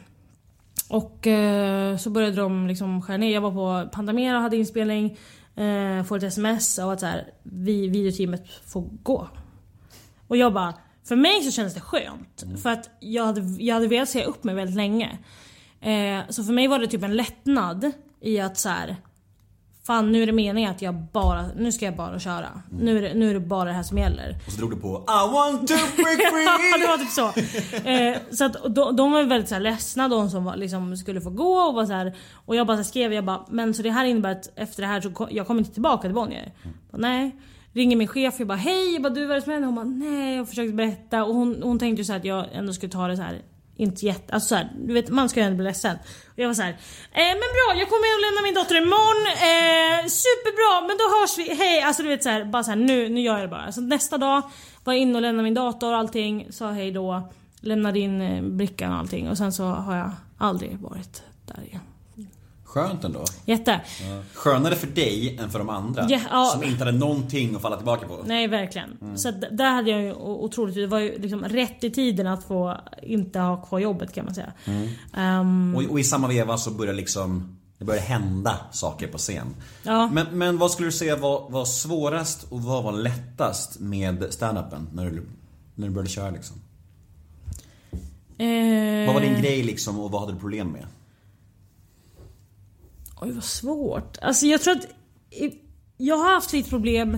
Och 0.89 1.27
eh, 1.27 1.97
så 1.97 2.09
började 2.09 2.35
de 2.35 2.67
liksom 2.67 3.01
skära 3.01 3.17
ner. 3.17 3.33
Jag 3.33 3.41
var 3.41 3.51
på 3.51 3.89
Pandamera 3.89 4.35
och 4.35 4.41
hade 4.41 4.57
inspelning. 4.57 5.17
Eh, 5.55 6.03
får 6.03 6.17
ett 6.17 6.23
sms 6.23 6.79
av 6.79 6.89
att 6.89 6.99
så 6.99 7.05
här, 7.05 7.29
vi, 7.43 7.87
videoteamet 7.87 8.49
får 8.65 8.89
gå. 9.03 9.29
Och 10.27 10.37
jag 10.37 10.53
bara, 10.53 10.73
för 11.07 11.15
mig 11.15 11.43
så 11.43 11.51
kändes 11.51 11.73
det 11.73 11.79
skönt. 11.79 12.43
För 12.63 12.69
att 12.69 12.89
jag 12.99 13.25
hade, 13.25 13.63
jag 13.63 13.75
hade 13.75 13.87
velat 13.87 14.09
säga 14.09 14.25
upp 14.25 14.43
mig 14.43 14.55
väldigt 14.55 14.75
länge. 14.75 15.17
Eh, 15.81 16.19
så 16.29 16.43
för 16.43 16.53
mig 16.53 16.67
var 16.67 16.79
det 16.79 16.87
typ 16.87 17.03
en 17.03 17.15
lättnad 17.15 17.91
i 18.21 18.39
att 18.39 18.57
så 18.57 18.69
här. 18.69 18.95
Fan 19.85 20.11
nu 20.11 20.23
är 20.23 20.25
det 20.25 20.31
meningen 20.31 20.71
att 20.71 20.81
jag 20.81 20.95
bara, 20.95 21.45
nu 21.57 21.71
ska 21.71 21.85
jag 21.85 21.95
bara 21.95 22.19
köra. 22.19 22.47
Nu, 22.79 22.97
är 22.97 23.01
det, 23.01 23.13
nu 23.13 23.29
är 23.29 23.33
det 23.33 23.39
bara 23.39 23.65
det 23.65 23.75
här 23.75 23.83
som 23.83 23.97
gäller. 23.97 24.35
Och 24.45 24.51
så 24.51 24.57
drog 24.57 24.71
du 24.71 24.77
på 24.77 24.87
I 25.07 25.33
want 25.33 25.67
to 25.67 25.73
break 25.73 26.19
Ja, 26.23 26.29
free! 26.31 26.81
det 26.81 26.87
var 26.87 26.97
typ 26.97 27.09
så. 27.09 27.89
Eh, 27.89 28.17
så 28.31 28.45
att, 28.45 28.55
och 28.55 28.71
de, 28.71 28.95
de 28.95 29.11
var 29.11 29.23
väldigt 29.23 29.49
så 29.49 29.55
här 29.55 29.61
ledsna 29.61 30.07
de 30.07 30.29
som 30.29 30.43
var, 30.45 30.55
liksom, 30.55 30.97
skulle 30.97 31.21
få 31.21 31.29
gå 31.29 31.53
och 31.57 31.73
var 31.73 31.85
så 31.85 31.93
här, 31.93 32.13
Och 32.45 32.55
jag 32.55 32.67
bara 32.67 32.83
skrev, 32.83 33.13
jag 33.13 33.25
bara 33.25 33.45
men 33.49 33.73
så 33.73 33.81
det 33.81 33.89
här 33.91 34.05
innebär 34.05 34.31
att 34.31 34.51
efter 34.55 34.81
det 34.81 34.87
här 34.87 35.01
så 35.01 35.11
kom, 35.11 35.27
jag 35.31 35.47
kommer 35.47 35.59
inte 35.61 35.73
tillbaka 35.73 36.01
till 36.01 36.13
Bonnier. 36.13 36.53
Bara, 36.91 36.97
nej. 36.97 37.35
Ringer 37.73 37.97
min 37.97 38.07
chef 38.07 38.35
jag 38.39 38.47
bara 38.47 38.57
hej, 38.57 38.93
jag 38.93 39.01
bara, 39.03 39.13
du 39.13 39.21
vad 39.25 39.31
är 39.31 39.35
det 39.35 39.41
som 39.41 39.51
händer? 39.51 39.65
Hon 39.65 39.75
bara 39.75 39.85
nej 39.85 40.35
jag 40.35 40.49
försökte 40.49 40.73
berätta 40.73 41.23
och 41.23 41.35
hon, 41.35 41.59
hon 41.63 41.79
tänkte 41.79 42.01
ju 42.01 42.05
så 42.05 42.11
här 42.11 42.19
att 42.19 42.25
jag 42.25 42.45
ändå 42.53 42.73
skulle 42.73 42.91
ta 42.91 43.07
det 43.07 43.15
så 43.17 43.21
här 43.23 43.41
inte 43.75 44.05
jätte, 44.05 44.33
alltså 44.33 44.47
så 44.47 44.55
här, 44.55 44.71
du 44.75 44.93
vet 44.93 45.09
man 45.09 45.29
ska 45.29 45.39
ju 45.39 45.45
ändå 45.45 45.55
bli 45.55 45.65
ledsen. 45.65 45.97
Och 46.27 46.39
jag 46.39 46.47
var 46.47 46.53
så 46.53 46.61
här, 46.61 46.71
eh, 47.11 47.33
men 47.41 47.49
bra 47.55 47.79
jag 47.79 47.89
kommer 47.89 48.15
att 48.15 48.25
lämna 48.25 48.41
min 48.43 48.53
dotter 48.53 48.75
imorgon, 48.75 49.21
eh, 49.27 50.07
superbra 50.07 50.87
men 50.87 50.97
då 50.97 51.03
hörs 51.15 51.37
vi, 51.37 51.55
hej! 51.55 51.81
Alltså 51.81 52.03
du 52.03 52.09
vet 52.09 52.23
så 52.23 52.29
här, 52.29 52.45
bara 52.45 52.63
så 52.63 52.71
här, 52.71 52.77
nu, 52.77 53.09
nu 53.09 53.21
gör 53.21 53.33
jag 53.33 53.43
det 53.43 53.47
bara. 53.47 53.71
Så 53.71 53.81
nästa 53.81 54.17
dag 54.17 54.41
var 54.83 54.93
jag 54.93 55.01
inne 55.01 55.15
och 55.15 55.21
lämnade 55.21 55.43
min 55.43 55.53
dator 55.53 55.91
och 55.91 55.97
allting, 55.97 56.47
sa 56.51 56.71
hej 56.71 56.91
då, 56.91 57.29
lämnade 57.59 57.99
in 57.99 58.21
eh, 58.21 58.43
brickan 58.43 58.91
och 58.91 58.97
allting 58.97 59.29
och 59.29 59.37
sen 59.37 59.53
så 59.53 59.63
har 59.63 59.95
jag 59.97 60.11
aldrig 60.37 60.79
varit 60.79 61.23
där 61.45 61.63
igen. 61.63 61.81
Skönt 62.75 63.03
ändå. 63.03 63.25
Jätte. 63.45 63.81
Skönare 64.33 64.75
för 64.75 64.87
dig 64.87 65.37
än 65.41 65.49
för 65.49 65.59
de 65.59 65.69
andra. 65.69 66.05
Ja, 66.09 66.19
ja. 66.31 66.49
Som 66.53 66.63
inte 66.63 66.85
hade 66.85 66.97
någonting 66.97 67.55
att 67.55 67.61
falla 67.61 67.75
tillbaka 67.77 68.07
på. 68.07 68.17
Nej 68.25 68.47
verkligen. 68.47 69.17
Så 69.17 69.29
att 69.29 69.41
d- 69.41 69.47
där 69.51 69.69
hade 69.69 69.89
jag 69.91 70.01
ju 70.01 70.13
otroligt, 70.13 70.75
det 70.75 70.87
var 70.87 70.99
ju 70.99 71.19
liksom 71.19 71.43
rätt 71.43 71.83
i 71.83 71.91
tiden 71.91 72.27
att 72.27 72.43
få 72.43 72.77
inte 73.03 73.39
ha 73.39 73.61
kvar 73.61 73.79
jobbet 73.79 74.13
kan 74.13 74.25
man 74.25 74.35
säga. 74.35 74.53
Ehm, 75.13 75.75
Och, 75.75 75.83
och 75.83 75.99
i 75.99 76.03
samma 76.03 76.27
veva 76.27 76.57
så 76.57 76.71
börjar 76.71 76.93
liksom 76.93 77.57
det 77.77 77.85
börjar 77.85 78.01
hända 78.01 78.55
saker 78.71 79.07
på 79.07 79.17
scen. 79.17 79.47
Ja. 79.83 80.07
Men, 80.07 80.27
men 80.31 80.57
vad 80.57 80.71
skulle 80.71 80.87
du 80.87 80.91
säga 80.91 81.15
var, 81.15 81.49
var 81.49 81.65
svårast 81.65 82.45
och 82.49 82.61
vad 82.61 82.83
var 82.83 82.91
lättast 82.91 83.79
med 83.79 84.25
standupen 84.29 84.87
när 84.93 85.05
du, 85.05 85.25
när 85.75 85.87
du 85.87 85.93
började 85.93 86.09
köra 86.09 86.29
liksom? 86.29 86.55
eh, 88.37 89.05
Vad 89.05 89.13
var 89.15 89.21
din 89.21 89.41
grej 89.41 89.63
liksom 89.63 89.99
och 89.99 90.11
vad 90.11 90.21
hade 90.21 90.33
du 90.33 90.39
problem 90.39 90.67
med? 90.67 90.85
Oj 93.21 93.31
vad 93.31 93.43
svårt. 93.43 94.17
Alltså 94.21 94.45
jag 94.45 94.61
tror 94.61 94.75
att 94.75 94.87
jag 95.97 96.17
har 96.17 96.33
haft 96.33 96.53
lite 96.53 96.69
problem 96.69 97.17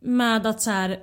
med 0.00 0.46
att 0.46 0.62
så 0.62 0.70
här. 0.70 1.00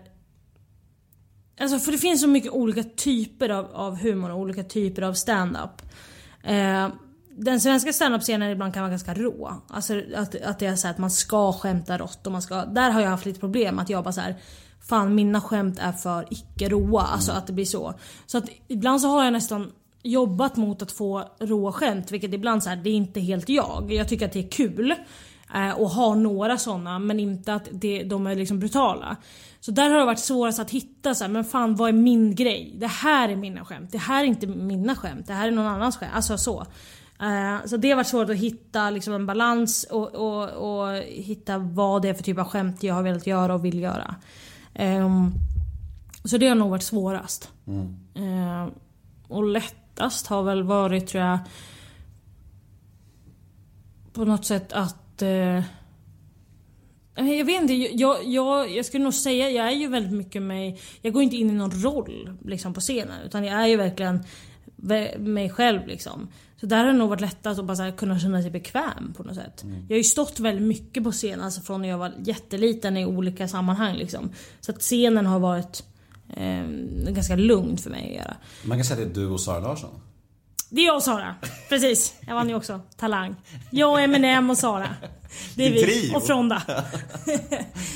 Alltså 1.60 1.80
för 1.80 1.92
det 1.92 1.98
finns 1.98 2.22
så 2.22 2.28
mycket 2.28 2.52
olika 2.52 2.84
typer 2.84 3.50
av, 3.50 3.66
av 3.66 3.96
humor 3.96 4.32
och 4.32 4.40
olika 4.40 4.64
typer 4.64 5.02
av 5.02 5.14
stand-up. 5.14 5.82
Eh, 6.44 6.90
den 7.38 7.62
svenska 7.62 7.94
standup-scenen 7.94 8.52
ibland 8.52 8.74
kan 8.74 8.82
vara 8.82 8.90
ganska 8.90 9.14
rå. 9.14 9.54
Alltså 9.68 10.02
att, 10.16 10.42
att 10.42 10.60
det 10.60 10.66
är 10.66 10.76
så 10.76 10.88
här 10.88 10.94
att 10.94 11.00
man 11.00 11.12
ska 11.12 11.54
skämta 11.54 11.98
rått 11.98 12.26
och 12.26 12.32
man 12.32 12.42
ska... 12.42 12.66
Där 12.66 12.90
har 12.90 13.02
jag 13.02 13.10
haft 13.10 13.26
lite 13.26 13.40
problem 13.40 13.80
att 13.80 13.90
jag 13.90 14.04
bara 14.04 14.12
så 14.12 14.22
här. 14.22 14.36
Fan 14.82 15.16
mina 15.16 15.42
skämt 15.42 15.80
är 15.80 15.92
för 15.92 16.28
icke 16.30 16.70
råa. 16.70 17.02
Alltså 17.02 17.32
att 17.32 17.48
det 17.48 17.54
blir 17.54 17.66
så. 17.66 17.94
Så 18.26 18.38
att 18.38 18.46
ibland 18.68 19.02
så 19.02 19.08
har 19.08 19.24
jag 19.24 19.34
nästan 19.34 19.72
jobbat 20.04 20.58
mot 20.58 20.82
att 20.82 20.92
få 20.92 21.24
råa 21.40 21.72
skämt. 21.72 22.12
Vilket 22.12 22.34
ibland 22.34 22.64
så 22.64 22.70
här, 22.70 22.78
det 22.78 22.90
är 22.90 22.94
inte 22.94 23.20
helt 23.20 23.50
jag. 23.50 23.92
Jag 23.92 24.08
tycker 24.08 24.26
att 24.26 24.34
det 24.34 24.46
är 24.46 24.50
kul. 24.50 24.96
Eh, 25.56 25.72
och 25.72 25.90
har 25.90 26.16
några 26.16 26.58
såna 26.58 27.00
men 27.00 27.20
inte 27.20 27.54
att 27.54 27.68
det, 27.72 28.04
de 28.04 28.28
är 28.28 28.36
liksom 28.36 28.60
brutala. 28.60 29.16
Så 29.60 29.72
där 29.72 29.90
har 29.90 30.00
det 30.00 30.06
varit 30.06 30.20
svårast 30.20 30.60
att 30.60 30.72
hitta 30.72 31.16
så 31.16 31.24
här, 31.24 31.32
men 31.32 31.44
fan 31.44 31.76
vad 31.76 31.90
är 31.90 31.94
min 31.94 32.36
grej? 32.36 32.76
Det 32.78 32.88
här 32.88 33.30
är 33.30 33.36
mina 33.36 33.66
skämt. 33.66 33.92
Det 33.92 33.98
här 33.98 34.24
är 34.24 34.28
inte 34.28 34.48
mina 34.48 34.96
skämt. 34.96 35.28
Det 35.28 35.34
här 35.34 35.48
är 35.48 35.52
någon 35.52 35.66
annans 35.66 35.98
skämt. 35.98 36.12
Alltså 36.16 36.38
så. 36.38 36.66
Eh, 37.22 37.66
så 37.66 37.78
det 37.78 37.90
har 37.90 37.96
varit 37.96 38.08
svårt 38.08 38.30
att 38.30 38.36
hitta 38.36 38.90
liksom 38.90 39.14
en 39.14 39.26
balans 39.26 39.84
och, 39.84 40.16
och, 40.16 40.50
och 40.50 40.98
hitta 40.98 41.58
vad 41.58 42.02
det 42.02 42.10
är 42.10 42.14
för 42.14 42.24
typ 42.24 42.40
av 42.40 42.46
skämt 42.46 42.84
jag 42.84 42.94
har 42.94 43.04
velat 43.04 43.28
göra 43.28 43.54
och 43.54 43.66
vill 43.66 43.80
göra. 43.80 44.16
Ehm, 44.74 45.32
så 46.24 46.38
det 46.38 46.48
har 46.48 46.56
nog 46.56 46.70
varit 46.70 46.84
svårast. 46.84 47.52
Eh, 48.16 48.74
och 49.28 49.44
lättast 50.00 50.28
har 50.28 50.44
väl 50.44 50.64
varit 50.64 51.08
tror 51.08 51.24
jag 51.24 51.40
på 54.14 54.26
något 54.26 54.46
sätt 54.46 54.74
att 54.74 55.22
eh, 55.22 55.64
jag 57.16 57.46
vet 57.46 57.62
inte, 57.62 57.74
jag, 57.74 58.18
jag, 58.26 58.72
jag 58.72 58.86
skulle 58.86 59.04
nog 59.04 59.14
säga, 59.14 59.50
jag 59.50 59.68
är 59.68 59.76
ju 59.76 59.88
väldigt 59.88 60.14
mycket 60.14 60.42
mig, 60.42 60.80
jag 61.02 61.14
går 61.14 61.24
inte 61.24 61.36
in 61.36 61.50
i 61.50 61.54
någon 61.54 61.72
roll 61.84 62.38
liksom 62.46 62.74
på 62.74 62.80
scenen 62.80 63.22
utan 63.26 63.44
jag 63.44 63.64
är 63.64 63.68
ju 63.68 63.78
verkligen 63.78 64.24
ve- 64.76 65.18
mig 65.20 65.50
själv 65.50 65.88
liksom. 65.88 66.28
Så 66.60 66.66
där 66.66 66.78
har 66.78 66.86
det 66.86 66.94
nog 66.94 67.10
varit 67.10 67.22
lättast 67.22 67.60
att 67.60 67.66
bara 67.66 67.78
här, 67.84 67.92
kunna 67.92 68.20
känna 68.20 68.42
sig 68.42 68.52
bekväm 68.52 69.14
på 69.18 69.24
något 69.24 69.36
sätt. 69.36 69.64
Jag 69.88 69.96
har 69.96 69.98
ju 69.98 70.04
stått 70.04 70.40
väldigt 70.40 70.68
mycket 70.68 71.04
på 71.04 71.12
scen, 71.12 71.42
alltså 71.42 71.62
från 71.62 71.82
när 71.82 71.90
jag 71.90 71.98
var 71.98 72.14
jätteliten 72.24 72.98
i 72.98 73.06
olika 73.06 73.48
sammanhang 73.48 73.96
liksom. 73.96 74.32
Så 74.60 74.72
att 74.72 74.80
scenen 74.80 75.26
har 75.26 75.40
varit 75.40 75.84
eh, 76.38 76.64
ganska 77.14 77.36
lugn 77.36 77.78
för 77.78 77.90
mig 77.90 78.10
att 78.10 78.16
göra. 78.16 78.36
Man 78.64 78.78
kan 78.78 78.86
säga 78.86 79.08
att 79.08 79.14
det 79.14 79.22
är 79.22 79.24
du 79.24 79.30
och 79.30 79.42
Sara 79.42 79.60
Larsson. 79.60 80.02
Det 80.70 80.82
är 80.82 80.86
jag 80.86 80.96
och 80.96 81.04
Sara. 81.04 81.36
Precis. 81.70 82.14
Jag 82.28 82.36
vann 82.36 82.50
ju 82.50 82.56
också 82.56 82.82
Talang. 82.98 83.36
Jag, 83.70 84.04
Eminem 84.04 84.50
och 84.50 84.58
Sara. 84.58 84.96
Det 85.56 85.68
är 85.68 85.72
vi. 85.72 86.14
Och 86.16 86.24
Fronda. 86.24 86.64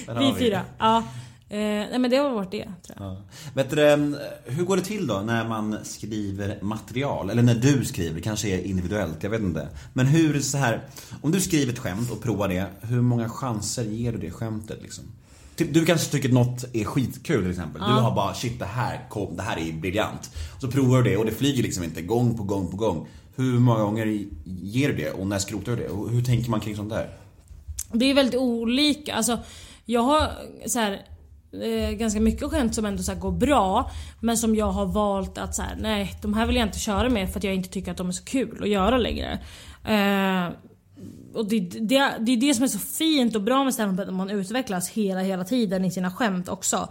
Vi 0.19 0.33
fyra. 0.39 0.61
Ja. 0.79 1.03
Eh, 1.49 1.59
nej 1.59 1.99
men 1.99 2.11
det 2.11 2.17
har 2.17 2.29
varit 2.29 2.51
det 2.51 2.71
tror 2.83 2.97
jag. 2.99 3.17
Vet 3.53 3.69
du, 3.69 3.87
eh, 3.87 3.97
hur 4.45 4.63
går 4.63 4.77
det 4.77 4.83
till 4.83 5.07
då 5.07 5.19
när 5.19 5.47
man 5.47 5.77
skriver 5.83 6.61
material? 6.61 7.29
Eller 7.29 7.41
när 7.41 7.55
du 7.55 7.85
skriver, 7.85 8.21
kanske 8.21 8.47
är 8.47 8.59
individuellt, 8.59 9.23
jag 9.23 9.29
vet 9.29 9.41
inte. 9.41 9.67
Men 9.93 10.05
hur 10.05 10.39
så 10.39 10.57
här, 10.57 10.81
om 11.21 11.31
du 11.31 11.41
skriver 11.41 11.73
ett 11.73 11.79
skämt 11.79 12.11
och 12.11 12.23
provar 12.23 12.47
det, 12.47 12.65
hur 12.81 13.01
många 13.01 13.29
chanser 13.29 13.83
ger 13.83 14.11
du 14.11 14.17
det 14.17 14.31
skämtet 14.31 14.81
liksom? 14.81 15.03
Typ, 15.55 15.73
du 15.73 15.85
kanske 15.85 16.11
tycker 16.11 16.29
att 16.29 16.33
något 16.33 16.65
är 16.73 16.83
skitkul 16.83 17.41
till 17.41 17.51
exempel. 17.51 17.81
Du 17.81 17.87
har 17.87 18.15
bara 18.15 18.33
shit 18.33 18.59
det 18.59 18.65
här, 18.65 19.09
kom, 19.09 19.37
det 19.37 19.43
här 19.43 19.57
är 19.57 19.73
briljant. 19.73 20.31
Så 20.59 20.71
provar 20.71 21.01
du 21.01 21.09
det 21.09 21.17
och 21.17 21.25
det 21.25 21.31
flyger 21.31 21.63
liksom 21.63 21.83
inte 21.83 22.01
gång 22.01 22.37
på 22.37 22.43
gång 22.43 22.71
på 22.71 22.77
gång. 22.77 23.07
Hur 23.35 23.59
många 23.59 23.79
gånger 23.79 24.25
ger 24.45 24.89
du 24.89 24.95
det 24.95 25.11
och 25.11 25.27
när 25.27 25.39
skrotar 25.39 25.71
du 25.71 25.83
det? 25.83 25.89
Och 25.89 26.09
hur 26.09 26.21
tänker 26.21 26.49
man 26.49 26.59
kring 26.59 26.75
sånt 26.75 26.89
där? 26.89 27.09
Det 27.91 28.05
är 28.05 28.13
väldigt 28.13 28.39
olika. 28.39 29.13
Alltså, 29.13 29.39
jag 29.85 30.01
har 30.01 30.31
så 30.67 30.79
här, 30.79 31.01
eh, 31.63 31.91
ganska 31.91 32.19
mycket 32.19 32.51
skämt 32.51 32.75
som 32.75 32.85
ändå 32.85 33.03
så 33.03 33.15
går 33.15 33.31
bra. 33.31 33.91
Men 34.19 34.37
som 34.37 34.55
jag 34.55 34.71
har 34.71 34.85
valt 34.85 35.37
att 35.37 35.55
så 35.55 35.61
här, 35.61 35.77
nej 35.79 36.15
de 36.21 36.33
här 36.33 36.47
vill 36.47 36.55
jag 36.55 36.67
inte 36.67 36.79
köra 36.79 37.09
med 37.09 37.31
för 37.31 37.39
att 37.39 37.43
jag 37.43 37.55
inte 37.55 37.69
tycker 37.69 37.91
att 37.91 37.97
de 37.97 38.07
är 38.07 38.11
så 38.11 38.23
kul 38.23 38.63
att 38.63 38.69
göra 38.69 38.97
längre. 38.97 39.39
Eh, 39.85 40.53
och 41.33 41.45
det, 41.45 41.59
det, 41.59 42.13
det 42.19 42.31
är 42.31 42.37
det 42.37 42.53
som 42.53 42.63
är 42.63 42.67
så 42.67 42.79
fint 42.79 43.35
och 43.35 43.41
bra 43.41 43.63
med 43.63 43.73
stand-up 43.73 44.07
att 44.07 44.13
man 44.13 44.29
utvecklas 44.29 44.89
hela, 44.89 45.19
hela 45.19 45.43
tiden 45.43 45.85
i 45.85 45.91
sina 45.91 46.11
skämt 46.11 46.49
också. 46.49 46.89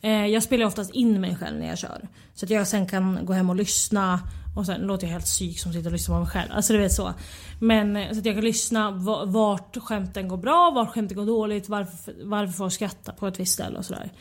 Eh, 0.00 0.26
jag 0.26 0.42
spelar 0.42 0.66
oftast 0.66 0.94
in 0.94 1.20
mig 1.20 1.36
själv 1.36 1.58
när 1.58 1.66
jag 1.68 1.78
kör. 1.78 2.08
Så 2.34 2.46
att 2.46 2.50
jag 2.50 2.68
sen 2.68 2.86
kan 2.86 3.18
gå 3.22 3.32
hem 3.32 3.50
och 3.50 3.56
lyssna 3.56 4.20
och 4.56 4.66
sen 4.66 4.80
låter 4.80 5.06
jag 5.06 5.12
helt 5.12 5.24
psyk 5.24 5.58
som 5.58 5.72
sitter 5.72 5.86
och 5.86 5.92
lyssnar 5.92 6.16
på 6.16 6.20
mig 6.20 6.30
själv. 6.30 6.52
Alltså 6.52 6.72
du 6.72 6.78
vet 6.78 6.92
så. 6.92 7.14
Men 7.60 7.96
eh, 7.96 8.12
så 8.12 8.18
att 8.18 8.26
jag 8.26 8.34
kan 8.34 8.44
lyssna 8.44 8.90
vart 9.26 9.76
skämten 9.76 10.28
går 10.28 10.36
bra, 10.36 10.72
vart 10.74 10.90
skämten 10.90 11.16
går 11.16 11.26
dåligt, 11.26 11.68
varför, 11.68 12.14
varför 12.24 12.52
folk 12.52 12.72
skrattar 12.72 13.12
på 13.12 13.26
ett 13.26 13.40
visst 13.40 13.52
ställe 13.52 13.78
och 13.78 13.84
sådär. 13.84 14.12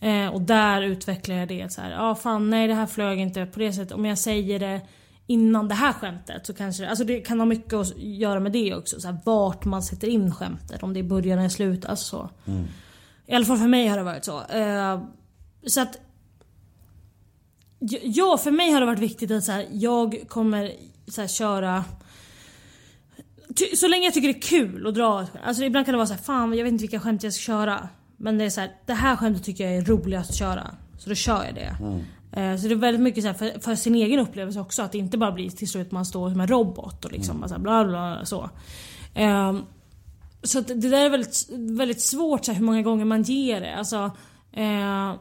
Eh, 0.00 0.26
och 0.26 0.40
där 0.40 0.82
utvecklar 0.82 1.36
jag 1.36 1.48
det 1.48 1.72
så 1.72 1.80
här. 1.80 1.90
Ja 1.90 2.10
ah, 2.10 2.14
fan 2.14 2.50
nej 2.50 2.68
det 2.68 2.74
här 2.74 2.86
flög 2.86 3.20
inte 3.20 3.46
på 3.46 3.58
det 3.58 3.72
sättet. 3.72 3.92
Om 3.92 4.04
jag 4.04 4.18
säger 4.18 4.58
det 4.58 4.80
innan 5.26 5.68
det 5.68 5.74
här 5.74 5.92
skämtet 5.92 6.46
så 6.46 6.54
kanske 6.54 6.88
alltså 6.88 7.04
det 7.04 7.20
kan 7.20 7.38
ha 7.38 7.46
mycket 7.46 7.72
att 7.72 7.98
göra 7.98 8.40
med 8.40 8.52
det 8.52 8.74
också. 8.74 9.00
Så 9.00 9.08
här, 9.08 9.18
vart 9.24 9.64
man 9.64 9.82
sätter 9.82 10.08
in 10.08 10.34
skämtet. 10.34 10.82
Om 10.82 10.94
det 10.94 11.00
är 11.00 11.04
början 11.04 11.38
eller 11.38 11.48
slut. 11.48 11.84
Alltså 11.84 12.04
så. 12.04 12.30
I 13.26 13.34
alla 13.34 13.44
fall 13.44 13.58
för 13.58 13.68
mig 13.68 13.86
har 13.86 13.96
det 13.96 14.02
varit 14.02 14.24
så. 14.24 14.42
Eh, 14.42 15.02
så 15.66 15.80
att 15.80 15.98
Ja, 18.02 18.38
för 18.38 18.50
mig 18.50 18.70
har 18.70 18.80
det 18.80 18.86
varit 18.86 18.98
viktigt 18.98 19.30
att 19.30 19.44
så 19.44 19.52
här, 19.52 19.66
jag 19.72 20.24
kommer 20.28 20.72
så 21.08 21.20
här, 21.20 21.28
köra 21.28 21.84
så 23.76 23.88
länge 23.88 24.04
jag 24.04 24.14
tycker 24.14 24.28
det 24.28 24.38
är 24.38 24.42
kul 24.42 24.86
att 24.86 24.94
dra. 24.94 25.26
Alltså 25.44 25.64
ibland 25.64 25.86
kan 25.86 25.92
det 25.92 25.96
vara 25.96 26.06
så 26.06 26.14
här, 26.14 26.20
fan 26.20 26.54
jag 26.54 26.64
vet 26.64 26.72
inte 26.72 26.82
vilka 26.82 27.00
skämt 27.00 27.22
jag 27.22 27.32
ska 27.32 27.40
köra. 27.40 27.88
Men 28.16 28.38
det 28.38 28.44
är 28.44 28.50
så 28.50 28.60
här, 28.60 28.70
det 28.86 28.94
här 28.94 29.16
skämtet 29.16 29.44
tycker 29.44 29.64
jag 29.64 29.76
är 29.76 29.84
roligast 29.84 30.30
att 30.30 30.36
köra. 30.36 30.70
Så 30.98 31.08
då 31.08 31.14
kör 31.14 31.44
jag 31.44 31.54
det. 31.54 31.76
Eh, 31.80 31.98
Så 32.34 32.68
det 32.68 32.74
är 32.74 32.76
väldigt 32.76 33.02
mycket 33.02 33.22
så 33.22 33.28
här 33.28 33.34
för, 33.34 33.60
för 33.60 33.74
sin 33.74 33.94
egen 33.94 34.20
upplevelse 34.20 34.60
också. 34.60 34.82
Att 34.82 34.92
det 34.92 34.98
inte 34.98 35.18
bara 35.18 35.32
blir 35.32 35.50
till 35.50 35.68
slut 35.68 35.92
man 35.92 36.06
står 36.06 36.30
som 36.30 36.40
en 36.40 36.46
robot 36.46 37.04
och 37.04 37.12
liksom 37.12 37.40
bara 37.40 37.48
så 37.48 37.54
här, 37.54 37.60
bla 37.60 37.84
bla 37.84 38.24
så. 38.24 38.50
Ehm, 39.14 39.62
så 40.42 40.60
det 40.60 40.74
där 40.74 41.04
är 41.04 41.10
väldigt, 41.10 41.48
väldigt 41.50 42.00
svårt 42.00 42.44
så 42.44 42.52
här, 42.52 42.58
hur 42.58 42.66
många 42.66 42.82
gånger 42.82 43.04
man 43.04 43.22
ger 43.22 43.60
det. 43.60 43.74
Alltså, 43.74 44.10
eh, 44.52 45.14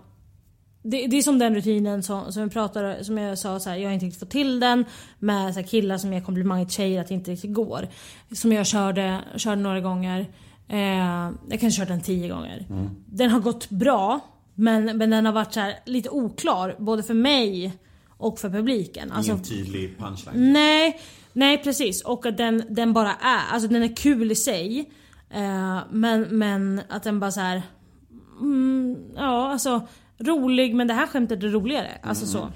det, 0.84 1.08
det 1.08 1.18
är 1.18 1.22
som 1.22 1.40
den 1.40 1.56
rutinen 1.56 2.04
som, 2.04 2.32
som, 2.32 2.42
jag, 2.42 2.52
pratade, 2.52 3.04
som 3.04 3.18
jag 3.18 3.38
sa, 3.38 3.60
så 3.60 3.70
här, 3.70 3.78
jag 3.78 3.90
har 3.90 3.94
inte 3.94 4.06
riktigt 4.06 4.20
fått 4.20 4.30
till 4.30 4.60
den. 4.60 4.86
Med 5.20 5.54
så 5.54 5.64
killar 5.64 5.98
som 5.98 6.14
ger 6.14 6.22
komplimanger 6.22 6.66
till 6.66 6.74
tjejer 6.74 7.02
att 7.02 7.08
det 7.08 7.14
inte 7.14 7.32
riktigt 7.32 7.54
går. 7.54 7.88
Som 8.32 8.52
jag 8.52 8.66
körde, 8.66 9.20
körde 9.36 9.62
några 9.62 9.82
gånger. 9.82 10.20
Eh, 10.68 11.32
jag 11.50 11.60
kanske 11.60 11.82
kört 11.82 11.88
den 11.88 12.02
tio 12.02 12.30
gånger. 12.30 12.66
Den 13.06 13.30
har 13.30 13.40
gått 13.40 13.70
bra. 13.70 14.20
Men, 14.56 14.98
men 14.98 15.10
den 15.10 15.26
har 15.26 15.34
varit 15.34 15.54
så 15.54 15.60
här, 15.60 15.80
lite 15.86 16.10
oklar. 16.10 16.76
Både 16.80 17.04
för 17.04 17.14
mig 17.14 17.74
och 18.18 18.40
för 18.40 18.50
publiken. 18.50 19.12
Alltså, 19.12 19.32
Ingen 19.32 19.44
tydlig 19.44 19.98
punchline. 19.98 20.54
Nej, 20.54 21.00
nej 21.34 21.64
precis. 21.64 22.02
Och 22.02 22.26
att 22.26 22.38
den, 22.38 22.64
den 22.70 22.94
bara 22.94 23.14
är, 23.14 23.54
alltså 23.54 23.68
den 23.68 23.84
är 23.84 23.96
kul 23.96 24.32
i 24.32 24.36
sig. 24.36 24.92
Eh, 25.30 25.80
men, 25.92 26.22
men 26.22 26.82
att 26.90 27.04
den 27.04 27.20
bara 27.20 27.32
så 27.32 27.40
här. 27.40 27.62
Mm, 28.42 28.98
ja 29.16 29.52
alltså 29.52 29.88
rolig 30.18 30.76
men 30.76 30.88
det 30.88 30.94
här 30.94 31.08
skämtet 31.08 31.44
är 31.44 31.48
roligare. 31.48 32.00
Alltså 32.04 32.26
så. 32.26 32.50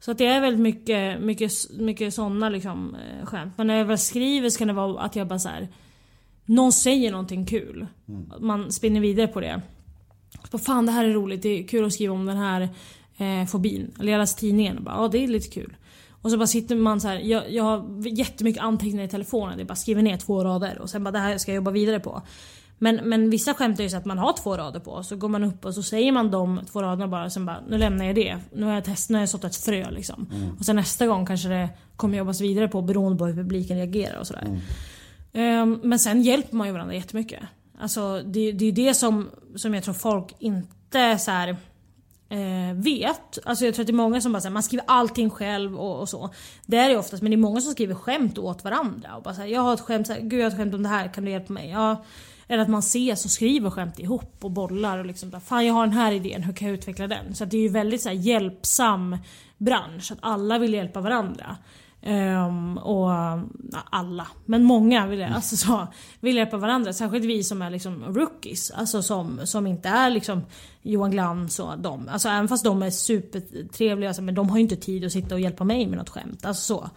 Så 0.00 0.10
att 0.10 0.18
det 0.18 0.26
är 0.26 0.40
väldigt 0.40 0.60
mycket, 0.60 1.20
mycket, 1.20 1.52
mycket 1.78 2.14
såna 2.14 2.48
liksom, 2.48 2.94
eh, 2.94 3.26
skämt. 3.26 3.52
Men 3.56 3.66
när 3.66 3.76
jag 3.76 3.84
väl 3.84 3.98
skriver 3.98 4.50
så 4.50 4.58
kan 4.58 4.68
det 4.68 4.74
vara 4.74 5.00
att 5.00 5.16
jag 5.16 5.28
bara 5.28 5.38
så 5.38 5.48
här. 5.48 5.68
Någon 6.44 6.72
säger 6.72 7.10
någonting 7.10 7.46
kul. 7.46 7.86
Man 8.40 8.72
spinner 8.72 9.00
vidare 9.00 9.26
på 9.26 9.40
det. 9.40 9.62
Så, 10.52 10.58
fan 10.58 10.86
det 10.86 10.92
här 10.92 11.04
är 11.04 11.12
roligt, 11.12 11.42
det 11.42 11.48
är 11.48 11.68
kul 11.68 11.84
att 11.84 11.92
skriva 11.92 12.14
om 12.14 12.26
den 12.26 12.36
här 12.36 12.68
eh, 13.16 13.46
fobin. 13.46 13.94
Eller 14.00 14.12
jag 14.12 14.18
läste 14.18 14.40
tidningen 14.40 14.78
och 14.78 14.84
bara 14.84 14.94
ja 14.94 15.08
det 15.08 15.24
är 15.24 15.28
lite 15.28 15.48
kul. 15.48 15.76
Och 16.22 16.30
så 16.30 16.36
bara 16.36 16.46
sitter 16.46 16.76
man 16.76 17.00
så 17.00 17.08
här, 17.08 17.18
jag, 17.18 17.52
jag 17.52 17.64
har 17.64 18.06
jättemycket 18.18 18.62
anteckningar 18.62 19.04
i 19.04 19.08
telefonen. 19.08 19.56
Det 19.56 19.62
är 19.62 19.64
bara 19.64 19.74
skriver 19.74 20.02
ner 20.02 20.16
två 20.16 20.44
rader 20.44 20.78
och 20.78 20.90
sen 20.90 21.04
bara 21.04 21.10
det 21.10 21.18
här 21.18 21.38
ska 21.38 21.50
jag 21.50 21.56
jobba 21.56 21.70
vidare 21.70 22.00
på. 22.00 22.22
Men, 22.78 22.96
men 22.96 23.30
vissa 23.30 23.54
skämt 23.54 23.78
är 23.78 23.82
ju 23.82 23.90
så 23.90 23.96
att 23.96 24.04
man 24.04 24.18
har 24.18 24.32
två 24.42 24.56
rader 24.56 24.80
på. 24.80 25.02
Så 25.02 25.16
går 25.16 25.28
man 25.28 25.44
upp 25.44 25.64
och 25.64 25.74
så 25.74 25.82
säger 25.82 26.12
man 26.12 26.30
de 26.30 26.60
två 26.72 26.82
raderna 26.82 27.08
bara. 27.08 27.30
Sen 27.30 27.46
bara, 27.46 27.60
nu 27.68 27.78
lämnar 27.78 28.04
jag 28.04 28.14
det. 28.14 28.36
Nu 28.52 28.66
har 28.66 28.74
jag 28.74 28.84
testat, 28.84 29.10
nu 29.10 29.16
har 29.16 29.22
jag 29.22 29.28
sått 29.28 29.44
ett 29.44 29.56
frö 29.56 29.90
liksom. 29.90 30.26
Och 30.58 30.64
sen 30.64 30.76
nästa 30.76 31.06
gång 31.06 31.26
kanske 31.26 31.48
det 31.48 31.68
kommer 31.96 32.18
jobbas 32.18 32.40
vidare 32.40 32.68
på 32.68 32.82
beroende 32.82 33.18
på 33.18 33.26
hur 33.26 33.34
publiken 33.34 33.76
reagerar 33.76 34.20
och 34.20 34.26
sådär. 34.26 34.60
Ehm, 35.32 35.80
men 35.82 35.98
sen 35.98 36.22
hjälper 36.22 36.56
man 36.56 36.66
ju 36.66 36.72
varandra 36.72 36.94
jättemycket. 36.94 37.40
Alltså 37.78 38.22
det, 38.22 38.52
det 38.52 38.64
är 38.64 38.72
det 38.72 38.94
som, 38.94 39.30
som 39.56 39.74
jag 39.74 39.84
tror 39.84 39.94
folk 39.94 40.34
inte 40.38 41.18
så 41.18 41.30
här, 41.30 41.56
eh, 42.28 42.74
vet. 42.74 43.38
Alltså 43.44 43.64
jag 43.64 43.74
tror 43.74 43.82
att 43.82 43.86
det 43.86 43.90
är 43.90 43.94
många 43.94 44.20
som 44.20 44.32
bara 44.32 44.40
säger 44.40 44.52
man 44.52 44.62
skriver 44.62 44.84
allting 44.88 45.30
själv 45.30 45.76
och, 45.76 46.00
och 46.00 46.08
så. 46.08 46.30
Det 46.66 46.76
är 46.76 46.88
det 46.88 46.96
oftast 46.96 47.22
men 47.22 47.30
det 47.30 47.34
är 47.34 47.38
många 47.38 47.60
som 47.60 47.72
skriver 47.72 47.94
skämt 47.94 48.38
åt 48.38 48.64
varandra. 48.64 49.16
Och 49.16 49.22
bara 49.22 49.34
så 49.34 49.40
här, 49.40 49.48
jag 49.48 49.60
har 49.60 49.74
ett 49.74 49.80
skämt, 49.80 50.06
så 50.06 50.12
här, 50.12 50.20
gud 50.20 50.40
jag 50.40 50.44
har 50.44 50.50
ett 50.50 50.56
skämt 50.56 50.74
om 50.74 50.82
det 50.82 50.88
här, 50.88 51.14
kan 51.14 51.24
du 51.24 51.30
hjälpa 51.30 51.52
mig? 51.52 51.70
Ja. 51.70 52.04
Eller 52.48 52.62
att 52.62 52.68
man 52.68 52.78
ses 52.78 53.24
och 53.24 53.30
skriver 53.30 53.70
skämt 53.70 53.98
ihop 53.98 54.36
och 54.40 54.50
bollar 54.50 54.98
och 54.98 55.06
liksom 55.06 55.40
fan 55.40 55.66
jag 55.66 55.74
har 55.74 55.86
den 55.86 55.96
här 55.96 56.12
idén, 56.12 56.42
hur 56.42 56.52
kan 56.52 56.68
jag 56.68 56.74
utveckla 56.74 57.06
den? 57.06 57.34
Så 57.34 57.44
att 57.44 57.50
det 57.50 57.56
är 57.56 57.62
ju 57.62 57.68
väldigt 57.68 58.02
så 58.02 58.08
här, 58.08 58.16
hjälpsam 58.16 59.16
bransch, 59.58 60.12
att 60.12 60.18
alla 60.20 60.58
vill 60.58 60.74
hjälpa 60.74 61.00
varandra. 61.00 61.56
Ehm, 62.02 62.78
och 62.78 63.10
ja, 63.10 63.42
alla, 63.90 64.26
men 64.44 64.64
många 64.64 65.06
vill, 65.06 65.22
alltså 65.22 65.56
så, 65.56 65.86
vill 66.20 66.36
hjälpa 66.36 66.56
varandra. 66.56 66.92
Särskilt 66.92 67.24
vi 67.24 67.44
som 67.44 67.62
är 67.62 67.70
liksom 67.70 68.04
rookies. 68.14 68.70
Alltså 68.70 69.02
som, 69.02 69.40
som 69.44 69.66
inte 69.66 69.88
är 69.88 70.10
liksom 70.10 70.42
Johan 70.82 71.10
Glans 71.10 71.58
och 71.58 71.78
de. 71.78 72.08
Alltså 72.08 72.28
även 72.28 72.48
fast 72.48 72.64
de 72.64 72.82
är 72.82 72.90
supertrevliga 72.90 74.10
alltså, 74.10 74.22
men 74.22 74.34
de 74.34 74.50
har 74.50 74.56
ju 74.56 74.62
inte 74.62 74.76
tid 74.76 75.04
att 75.04 75.12
sitta 75.12 75.34
och 75.34 75.40
hjälpa 75.40 75.64
mig 75.64 75.86
med 75.86 75.98
något 75.98 76.08
skämt. 76.08 76.46
Alltså 76.46 76.74
så. 76.74 76.90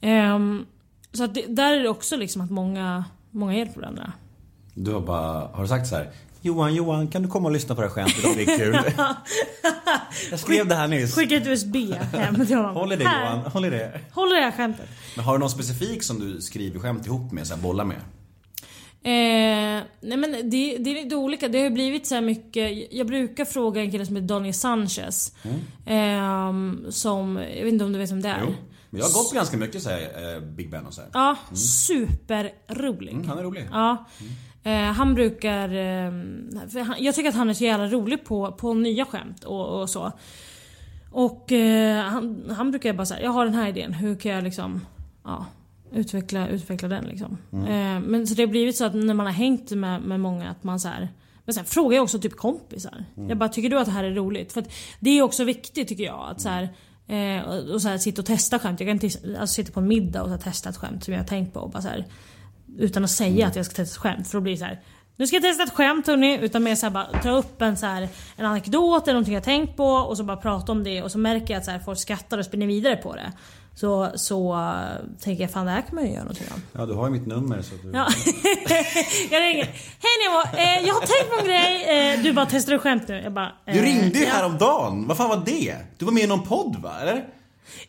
Ehm, 0.00 0.66
så 1.12 1.24
att 1.24 1.34
det, 1.34 1.46
där 1.48 1.72
är 1.72 1.82
det 1.82 1.88
också 1.88 2.16
liksom 2.16 2.42
att 2.42 2.50
många, 2.50 3.04
många 3.30 3.56
hjälper 3.56 3.80
varandra. 3.80 4.12
Du 4.74 4.92
har 4.92 5.00
bara, 5.00 5.48
har 5.52 5.62
du 5.62 5.68
sagt 5.68 5.86
så 5.86 5.96
här? 5.96 6.10
Johan, 6.48 6.74
Johan, 6.74 7.08
kan 7.08 7.22
du 7.22 7.28
komma 7.28 7.46
och 7.46 7.52
lyssna 7.52 7.74
på 7.74 7.80
det 7.80 7.88
här 7.88 7.94
skämtet 7.94 8.36
det 8.36 8.42
är 8.42 8.58
kul? 8.58 8.74
jag 10.30 10.40
skrev 10.40 10.66
det 10.68 10.74
här 10.74 10.88
nyss. 10.88 11.14
Skicka 11.14 11.36
ett 11.36 11.46
USB 11.46 11.76
hem 12.12 12.46
till 12.46 12.56
honom. 12.56 12.76
Håll 12.76 12.92
i 12.92 12.96
det 12.96 13.04
Här, 13.04 13.36
Johan, 13.36 13.52
håll 13.52 13.64
i 13.64 13.70
det. 13.70 14.00
Håll 14.12 14.32
i 14.32 14.34
det 14.34 14.42
här 14.42 14.52
skämtet. 14.52 14.88
Men 15.16 15.24
har 15.24 15.32
du 15.32 15.38
någon 15.38 15.50
specifik 15.50 16.02
som 16.02 16.18
du 16.20 16.40
skriver 16.40 16.80
skämt 16.80 17.06
ihop 17.06 17.32
med, 17.32 17.46
så 17.46 17.54
här, 17.54 17.62
bollar 17.62 17.84
med? 17.84 17.96
Eh, 19.02 19.82
nej 20.00 20.16
men 20.16 20.32
det, 20.32 20.78
det 20.78 20.90
är 20.90 21.04
lite 21.04 21.16
olika. 21.16 21.48
Det 21.48 21.58
har 21.58 21.64
ju 21.64 21.70
blivit 21.70 22.06
så 22.06 22.14
här 22.14 22.22
mycket. 22.22 22.92
Jag 22.92 23.06
brukar 23.06 23.44
fråga 23.44 23.80
en 23.80 23.90
kille 23.90 24.06
som 24.06 24.16
heter 24.16 24.28
Daniel 24.28 24.54
Sanchez. 24.54 25.32
ehm, 25.86 26.86
som, 26.90 27.36
jag 27.36 27.64
vet 27.64 27.72
inte 27.72 27.84
om 27.84 27.92
du 27.92 27.98
vet 27.98 28.10
vem 28.10 28.22
det 28.22 28.28
är? 28.28 28.40
Jo. 28.46 28.54
Men 28.90 29.00
jag 29.00 29.06
har 29.06 29.14
gått 29.14 29.30
på 29.30 29.34
ganska 29.34 29.56
mycket 29.56 29.82
så 29.82 29.90
här, 29.90 30.34
eh, 30.36 30.40
Big 30.40 30.70
Ben 30.70 30.86
och 30.86 30.94
så 30.94 31.00
här. 31.00 31.10
Ja, 31.12 31.36
superrolig. 31.56 33.12
Mm, 33.14 33.28
han 33.28 33.38
är 33.38 33.42
rolig. 33.42 33.68
Ja. 33.72 34.06
Eh, 34.20 34.26
han 34.94 35.14
brukar... 35.14 35.68
Eh, 35.68 36.12
jag 36.98 37.14
tycker 37.14 37.28
att 37.28 37.34
han 37.34 37.50
är 37.50 37.54
så 37.54 37.64
jävla 37.64 37.86
rolig 37.86 38.24
på, 38.24 38.52
på 38.52 38.74
nya 38.74 39.04
skämt 39.04 39.44
och, 39.44 39.80
och 39.80 39.90
så. 39.90 40.12
Och 41.10 41.52
eh, 41.52 42.04
han, 42.04 42.44
han 42.56 42.70
brukar 42.70 42.92
bara 42.92 43.06
säga 43.06 43.22
jag 43.22 43.30
har 43.30 43.44
den 43.44 43.54
här 43.54 43.68
idén, 43.68 43.92
hur 43.92 44.14
kan 44.14 44.32
jag 44.32 44.44
liksom... 44.44 44.80
Ja, 45.24 45.46
utveckla, 45.92 46.48
utveckla 46.48 46.88
den 46.88 47.04
liksom. 47.04 47.38
Eh, 47.52 48.00
men 48.00 48.26
så 48.26 48.34
det 48.34 48.42
har 48.42 48.48
blivit 48.48 48.76
så 48.76 48.84
att 48.84 48.94
när 48.94 49.14
man 49.14 49.26
har 49.26 49.32
hängt 49.32 49.70
med, 49.70 50.02
med 50.02 50.20
många 50.20 50.50
att 50.50 50.64
man 50.64 50.80
så 50.80 50.88
här, 50.88 51.08
Men 51.44 51.54
sen 51.54 51.64
frågar 51.64 51.96
jag 51.96 52.02
också 52.02 52.18
typ 52.18 52.36
kompisar. 52.36 53.04
Jag 53.28 53.38
bara, 53.38 53.48
tycker 53.48 53.70
du 53.70 53.78
att 53.78 53.86
det 53.86 53.92
här 53.92 54.04
är 54.04 54.14
roligt? 54.14 54.52
För 54.52 54.64
det 55.00 55.10
är 55.10 55.22
också 55.22 55.44
viktigt 55.44 55.88
tycker 55.88 56.04
jag 56.04 56.28
att 56.30 56.40
så 56.40 56.48
här, 56.48 56.68
eh, 57.06 57.42
och, 57.42 57.74
och 57.74 57.82
så 57.82 57.88
här, 57.88 57.98
sitta 57.98 58.22
och 58.22 58.26
testa 58.26 58.58
skämt. 58.58 58.80
Jag 58.80 58.88
kan 58.88 59.06
inte 59.06 59.18
alltså, 59.40 59.54
sitta 59.54 59.72
på 59.72 59.80
en 59.80 59.88
middag 59.88 60.22
och 60.22 60.28
så 60.28 60.32
här, 60.32 60.40
testa 60.40 60.68
ett 60.68 60.76
skämt 60.76 61.04
som 61.04 61.14
jag 61.14 61.20
har 61.20 61.26
tänkt 61.26 61.54
på 61.54 61.60
och 61.60 61.70
bara 61.70 61.82
så 61.82 61.88
här, 61.88 62.06
utan 62.78 63.04
att 63.04 63.10
säga 63.10 63.46
att 63.46 63.56
jag 63.56 63.64
ska 63.64 63.74
testa 63.74 63.94
ett 63.94 64.02
skämt. 64.02 64.28
För 64.28 64.38
då 64.38 64.42
blir 64.42 64.52
det 64.52 64.58
så 64.58 64.64
här. 64.64 64.80
Nu 65.16 65.26
ska 65.26 65.36
jag 65.36 65.42
testa 65.42 65.62
ett 65.62 65.72
skämt 65.72 66.06
hörni. 66.06 66.38
Utan 66.42 66.62
mer 66.62 66.74
såhär 66.74 66.90
bara 66.90 67.20
ta 67.22 67.30
upp 67.30 67.62
en, 67.62 67.76
så 67.76 67.86
här, 67.86 68.08
en 68.36 68.46
anekdot 68.46 69.02
eller 69.02 69.12
någonting 69.12 69.34
jag 69.34 69.44
tänkt 69.44 69.76
på 69.76 69.86
och 69.86 70.16
så 70.16 70.24
bara 70.24 70.36
prata 70.36 70.72
om 70.72 70.84
det 70.84 71.02
och 71.02 71.12
så 71.12 71.18
märker 71.18 71.54
jag 71.54 71.58
att 71.58 71.64
så 71.64 71.70
här, 71.70 71.78
folk 71.78 71.98
skrattar 71.98 72.38
och 72.38 72.44
spinner 72.44 72.66
vidare 72.66 72.96
på 72.96 73.14
det. 73.14 73.32
Så, 73.74 74.10
så 74.14 74.54
uh, 74.54 75.20
tänker 75.20 75.42
jag 75.42 75.50
fan 75.50 75.66
det 75.66 75.72
här 75.72 75.82
kan 75.82 75.94
man 75.94 76.04
ju 76.04 76.10
göra 76.10 76.22
någonting 76.22 76.46
om. 76.54 76.62
Ja, 76.72 76.86
du 76.86 76.94
har 76.94 77.06
ju 77.06 77.12
mitt 77.12 77.26
nummer 77.26 77.62
så 77.62 77.74
du... 77.82 77.90
Ja. 77.90 78.08
jag 79.30 79.42
ringer. 79.42 79.64
Hej 79.98 80.14
Nemo, 80.24 80.62
eh, 80.62 80.86
jag 80.86 80.94
har 80.94 81.00
tänkt 81.00 81.30
på 81.30 81.40
en 81.40 81.46
grej. 81.46 82.12
Eh, 82.14 82.22
du 82.22 82.32
bara 82.32 82.46
testar 82.46 82.72
du 82.72 82.78
skämt 82.78 83.08
nu? 83.08 83.20
Jag 83.22 83.32
bara, 83.32 83.52
eh, 83.66 83.74
Du 83.74 83.82
ringde 83.82 84.18
ju 84.18 84.24
ja. 84.24 84.30
häromdagen. 84.30 85.06
Vad 85.08 85.16
fan 85.16 85.28
var 85.28 85.42
det? 85.46 85.76
Du 85.98 86.04
var 86.04 86.12
med 86.12 86.22
i 86.22 86.26
någon 86.26 86.42
podd 86.42 86.76
va? 86.76 86.92
Eller? 87.02 87.24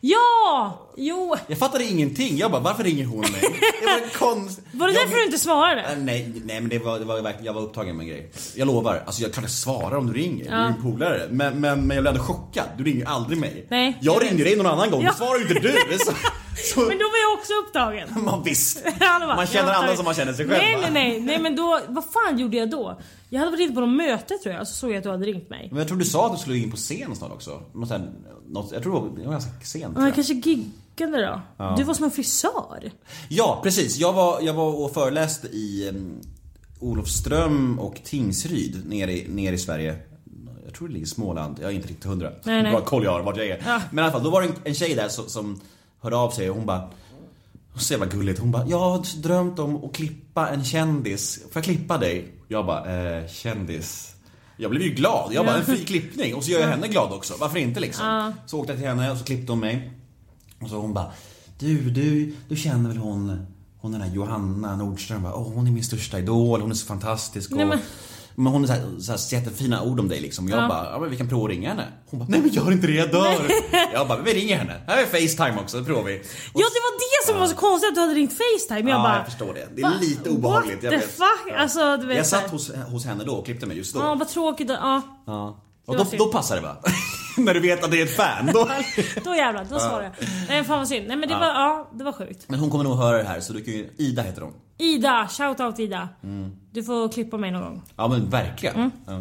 Ja! 0.00 0.86
Jo! 0.96 1.36
Jag 1.46 1.58
fattade 1.58 1.84
ingenting. 1.84 2.36
Jag 2.36 2.50
bara, 2.50 2.60
varför 2.60 2.84
ringer 2.84 3.04
hon 3.04 3.20
mig? 3.20 3.40
Det 3.80 3.86
var 3.86 4.08
konst... 4.18 4.60
Var 4.72 4.86
det 4.88 4.92
jag... 4.94 5.02
därför 5.02 5.16
du 5.16 5.24
inte 5.24 5.38
svarade? 5.38 5.82
Äh, 5.82 5.98
Nej, 5.98 6.32
nej 6.44 6.60
men 6.60 6.68
det 6.70 6.78
var, 6.78 6.98
det 6.98 7.04
var 7.04 7.20
verkligen, 7.20 7.44
jag 7.46 7.52
var 7.52 7.62
upptagen 7.62 7.96
med 7.96 8.04
en 8.04 8.08
grej. 8.10 8.30
Jag 8.56 8.66
lovar, 8.66 9.02
alltså 9.06 9.22
jag 9.22 9.32
kan 9.32 9.44
inte 9.44 9.54
svara 9.56 9.98
om 9.98 10.06
du 10.06 10.12
ringer. 10.12 10.44
Du 10.44 10.50
är 10.50 10.66
en 10.66 10.82
polare. 10.82 11.28
Men, 11.30 11.60
men, 11.60 11.86
men 11.86 11.94
jag 11.96 12.02
blev 12.04 12.14
ändå 12.14 12.22
chockad. 12.26 12.64
Du 12.78 12.84
ringer 12.84 13.06
aldrig 13.06 13.38
mig. 13.38 13.66
Nej, 13.70 13.98
Jag 14.00 14.22
ringde 14.24 14.44
dig 14.44 14.56
någon 14.56 14.66
annan 14.66 14.90
gång, 14.90 15.02
Ja. 15.02 15.12
svarar 15.12 15.40
inte 15.42 15.54
du. 15.54 15.74
Så- 16.74 16.80
Men 16.80 16.98
då 16.98 17.04
var 17.04 17.30
jag 17.30 17.38
också 17.38 17.52
upptagen. 17.52 18.08
Man 18.24 18.42
visst. 18.42 18.84
Bara, 19.00 19.36
Man 19.36 19.46
känner 19.46 19.62
andra 19.62 19.76
upptagen. 19.78 19.96
som 19.96 20.04
man 20.04 20.14
känner 20.14 20.32
sig 20.32 20.48
själv, 20.48 20.62
Nej 20.62 20.78
nej 20.80 20.90
nej, 20.92 21.20
nej 21.20 21.38
men 21.40 21.56
då, 21.56 21.80
vad 21.88 22.04
fan 22.12 22.38
gjorde 22.38 22.56
jag 22.56 22.70
då? 22.70 23.00
Jag 23.28 23.38
hade 23.38 23.50
varit 23.50 23.60
inne 23.60 23.74
på 23.74 23.80
något 23.80 23.96
möte 23.96 24.38
tror 24.38 24.54
jag, 24.54 24.68
så 24.68 24.74
såg 24.74 24.90
jag 24.90 24.96
att 24.96 25.02
du 25.04 25.10
hade 25.10 25.26
ringt 25.26 25.50
mig. 25.50 25.68
Men 25.70 25.78
jag 25.78 25.88
tror 25.88 25.98
du 25.98 26.04
sa 26.04 26.26
att 26.26 26.32
du 26.32 26.38
skulle 26.38 26.58
in 26.58 26.70
på 26.70 26.76
scen 26.76 27.16
snart 27.16 27.32
också. 27.32 27.62
Här, 27.90 28.10
något, 28.48 28.72
jag 28.72 28.82
tror 28.82 29.16
det 29.16 29.24
var, 29.24 29.32
ganska 29.32 29.50
sent. 29.64 29.94
Ja, 29.98 30.04
jag. 30.04 30.14
kanske 30.14 30.34
giggade 30.34 31.26
då. 31.26 31.40
Ja. 31.56 31.74
Du 31.78 31.84
var 31.84 31.94
som 31.94 32.04
en 32.04 32.10
frisör. 32.10 32.90
Ja, 33.28 33.60
precis. 33.62 33.96
Jag 33.96 34.12
var, 34.12 34.40
jag 34.40 34.54
var 34.54 34.84
och 34.84 34.94
föreläste 34.94 35.46
i 35.46 35.88
um, 35.88 36.20
Olofström 36.80 37.78
och 37.78 38.00
Tingsryd 38.04 38.82
nere 38.88 39.12
i, 39.12 39.28
nere 39.28 39.54
i 39.54 39.58
Sverige. 39.58 39.96
Jag 40.64 40.74
tror 40.74 40.88
det 40.88 40.94
ligger 40.94 41.06
i 41.06 41.10
Småland, 41.10 41.58
jag 41.62 41.70
är 41.70 41.74
inte 41.74 41.88
riktigt 41.88 42.04
hundra. 42.04 42.30
Nej, 42.44 42.62
nej. 42.62 42.72
Bra 42.72 42.80
koll 42.80 43.04
jag 43.04 43.12
har 43.12 43.22
vart 43.22 43.36
jag 43.36 43.46
är. 43.46 43.62
Ja. 43.66 43.80
Men 43.90 44.02
i 44.02 44.04
alla 44.04 44.12
fall, 44.12 44.22
då 44.22 44.30
var 44.30 44.42
det 44.42 44.48
en, 44.48 44.54
en 44.64 44.74
tjej 44.74 44.94
där 44.94 45.08
som, 45.08 45.28
som 45.28 45.60
hörde 46.00 46.16
av 46.16 46.30
sig 46.30 46.50
och 46.50 46.56
hon 46.56 46.66
bara 46.66 46.90
Så 47.76 47.92
jävla 47.92 48.06
gulligt, 48.06 48.40
hon 48.40 48.50
bara 48.50 48.66
Jag 48.66 48.78
har 48.78 49.20
drömt 49.22 49.58
om 49.58 49.84
att 49.84 49.92
klippa 49.92 50.48
en 50.48 50.64
kändis, 50.64 51.36
får 51.42 51.50
jag 51.54 51.64
klippa 51.64 51.98
dig? 51.98 52.32
Jag 52.48 52.66
bara, 52.66 53.18
eh, 53.18 53.28
kändis? 53.28 54.14
Jag 54.56 54.70
blev 54.70 54.82
ju 54.82 54.90
glad, 54.90 55.32
jag 55.32 55.46
bara 55.46 55.56
en 55.56 55.64
fri 55.64 55.84
klippning 55.84 56.34
och 56.34 56.44
så 56.44 56.50
gör 56.50 56.60
jag 56.60 56.68
henne 56.68 56.88
glad 56.88 57.12
också, 57.12 57.34
varför 57.40 57.58
inte 57.58 57.80
liksom? 57.80 58.06
Ja. 58.06 58.32
Så 58.46 58.58
åkte 58.60 58.72
jag 58.72 58.78
till 58.80 58.88
henne 58.88 59.10
och 59.10 59.18
så 59.18 59.24
klippte 59.24 59.52
hon 59.52 59.60
mig 59.60 59.90
Och 60.60 60.68
så 60.68 60.76
hon 60.76 60.94
bara 60.94 61.12
Du, 61.58 61.90
du, 61.90 62.34
du 62.48 62.56
känner 62.56 62.88
väl 62.88 62.98
hon 62.98 63.46
Hon 63.80 63.92
den 63.92 64.00
där 64.00 64.08
Johanna 64.14 64.76
Nordström 64.76 65.22
va? 65.22 65.32
Åh, 65.34 65.52
hon 65.54 65.66
är 65.66 65.70
min 65.70 65.84
största 65.84 66.18
idol, 66.18 66.60
hon 66.60 66.70
är 66.70 66.74
så 66.74 66.86
fantastisk 66.86 67.50
och 67.50 67.56
Nej, 67.56 67.66
men- 67.66 67.78
men 68.34 68.52
hon 68.52 68.68
har 68.68 69.16
så 69.16 69.34
jättefina 69.34 69.82
ord 69.82 70.00
om 70.00 70.08
dig 70.08 70.20
liksom. 70.20 70.48
Jag 70.48 70.62
Ja. 70.62 70.68
bara, 70.68 70.84
ja 70.92 70.98
men 70.98 71.10
vi 71.10 71.16
kan 71.16 71.28
prova 71.28 71.44
att 71.44 71.50
ringa 71.50 71.68
henne. 71.68 71.86
Hon 72.10 72.20
bara, 72.20 72.26
nej 72.28 72.40
men 72.40 72.48
gör 72.50 72.72
inte 72.72 72.86
det, 72.86 72.92
jag 72.92 73.10
dör. 73.12 73.34
jag 73.92 74.08
bara, 74.08 74.22
vi 74.22 74.34
ringer 74.34 74.56
henne. 74.56 74.80
Här 74.86 75.02
är 75.02 75.06
Facetime 75.06 75.60
också, 75.60 75.78
det 75.78 75.84
provar 75.84 76.02
vi. 76.02 76.12
Ja 76.14 76.20
det 76.54 76.80
var 76.80 76.98
det 76.98 77.26
som 77.32 77.40
var 77.40 77.46
så 77.46 77.56
konstigt 77.56 77.88
att 77.88 77.94
du 77.94 78.00
hade 78.00 78.14
ringt 78.14 78.32
Facetime. 78.32 78.90
Jag 78.90 78.98
ja, 78.98 79.02
bara, 79.02 79.16
jag 79.16 79.24
förstår 79.26 79.54
det. 79.54 79.68
Det 79.74 79.82
är 79.82 79.86
Va? 79.90 79.92
lite 80.00 80.30
obehagligt. 80.30 80.82
jag 80.82 80.90
What 80.92 81.00
the 81.00 81.06
vet. 81.06 81.14
fuck? 81.16 81.54
Alltså, 81.58 81.96
du 81.96 82.06
vet 82.06 82.16
jag 82.16 82.26
satt 82.26 82.50
hos, 82.50 82.72
hos 82.74 83.04
henne 83.06 83.24
då 83.24 83.32
och 83.34 83.44
klippte 83.44 83.66
mig 83.66 83.76
just 83.76 83.94
då. 83.94 84.00
Ja 84.00 84.14
vad 84.14 84.28
tråkigt. 84.28 84.68
Ja. 84.70 85.02
Ja. 85.26 85.64
Och 85.86 85.96
då, 85.96 86.06
då 86.18 86.26
passar 86.26 86.56
det 86.56 86.62
va? 86.62 86.76
När 87.36 87.54
du 87.54 87.60
vet 87.60 87.84
att 87.84 87.90
det 87.90 88.00
är 88.00 88.04
ett 88.04 88.16
fan. 88.16 88.46
Då. 88.46 88.68
Då 89.24 89.34
jävlar, 89.34 89.66
då 89.70 89.78
svarade 89.78 90.04
jag. 90.20 90.28
Nej 90.48 90.64
fan 90.64 90.78
vad 90.78 90.88
synd. 90.88 91.08
Nej 91.08 91.16
men 91.16 91.28
det 91.28 91.34
Ja. 91.34 91.38
var, 91.40 91.46
ja 91.46 91.90
det 91.94 92.04
var 92.04 92.12
sjukt. 92.12 92.44
Men 92.48 92.60
hon 92.60 92.70
kommer 92.70 92.84
nog 92.84 92.96
höra 92.96 93.16
det 93.18 93.24
här 93.28 93.40
så 93.40 93.52
du 93.52 93.64
kan 93.64 93.74
ju, 93.74 93.88
Ida 93.98 94.22
heter 94.22 94.42
hon. 94.42 94.52
Ida, 94.80 95.28
shout 95.28 95.60
out 95.60 95.78
Ida. 95.78 96.08
Mm. 96.22 96.52
Du 96.72 96.82
får 96.84 97.08
klippa 97.12 97.36
mig 97.36 97.50
någon 97.50 97.62
gång. 97.62 97.82
Ja 97.96 98.08
men 98.08 98.30
verkligen. 98.30 98.76
Mm. 98.76 98.90
Ja. 99.06 99.12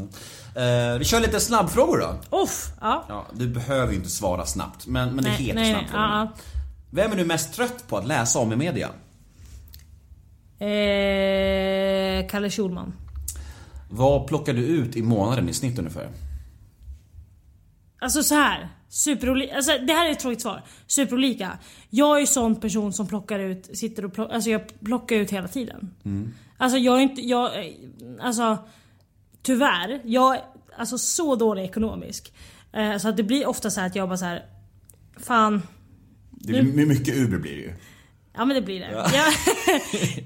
Eh, 0.62 0.97
vi 0.99 1.05
kör 1.05 1.20
lite 1.20 1.39
snabbfrågor 1.39 1.97
då. 1.97 2.38
Uff, 2.38 2.72
ja. 2.82 3.05
Ja, 3.07 3.26
du 3.34 3.47
behöver 3.47 3.91
ju 3.91 3.97
inte 3.97 4.10
svara 4.10 4.45
snabbt, 4.45 4.88
men, 4.88 5.07
men 5.16 5.24
det 5.24 5.30
Nej, 5.30 5.38
heter 5.41 5.55
nej, 5.55 5.72
nej. 5.74 5.82
snabbfrågor. 5.88 6.05
Ja, 6.05 6.32
Vem 6.91 7.12
är 7.12 7.16
du 7.16 7.26
mest 7.26 7.53
trött 7.53 7.88
på 7.88 7.97
att 7.97 8.07
läsa 8.07 8.39
om 8.39 8.53
i 8.53 8.55
media? 8.55 8.89
ja. 10.60 10.66
Eh, 10.66 12.28
Kalle 12.30 12.49
Schulman. 12.49 12.93
Vad 13.89 14.28
plockar 14.28 14.53
du 14.53 14.62
ut 14.66 14.95
i 14.95 15.01
månaden 15.01 15.49
i 15.49 15.53
snitt 15.53 15.80
ungefär? 15.80 16.07
Alltså 18.01 18.24
så 18.24 18.36
här. 18.36 18.70
Superolika. 18.90 19.56
Alltså 19.56 19.72
det 19.88 19.94
här 19.94 20.08
är 20.08 20.12
ett 20.12 20.20
tråkigt 20.20 20.42
svar. 20.42 20.64
Superolika. 20.88 21.58
Jag 21.90 22.16
är 22.16 22.20
ju 22.20 22.28
sån 22.28 22.56
person 22.56 22.94
som 22.94 23.08
plockar 23.08 23.40
ut, 23.40 23.78
sitter 23.78 24.06
och 24.06 24.14
plockar, 24.14 24.34
alltså 24.34 24.50
jag 24.50 24.80
plockar 24.80 25.16
ut 25.16 25.32
hela 25.32 25.48
tiden. 25.48 25.94
Alltså 26.58 26.78
jag 26.78 26.98
är 26.98 27.02
inte, 27.02 27.22
jag, 27.22 27.52
alltså 28.22 28.58
tyvärr. 29.42 30.02
Jag 30.04 30.36
är 30.36 30.42
alltså 30.78 30.98
så 30.98 31.36
dålig 31.36 31.64
ekonomisk. 31.64 32.34
Eh, 32.74 32.98
så 32.98 33.10
att 33.10 33.18
det 33.18 33.24
blir 33.24 33.48
ofta 33.48 33.70
så 33.70 33.80
här 33.80 33.88
att 33.88 33.96
jag 33.96 34.10
bara 34.10 34.18
så 34.18 34.26
här. 34.26 34.46
Fan. 35.18 35.62
Det 36.32 36.64
blir 36.64 36.86
mycket 36.86 37.16
Uber 37.16 37.38
blir 37.38 37.56
det 37.56 37.62
ju. 37.62 37.74
Ja 38.34 38.46
men 38.46 38.56
det 38.56 38.62
blir 38.62 38.80
det. 38.80 38.92
Ja. 38.92 39.06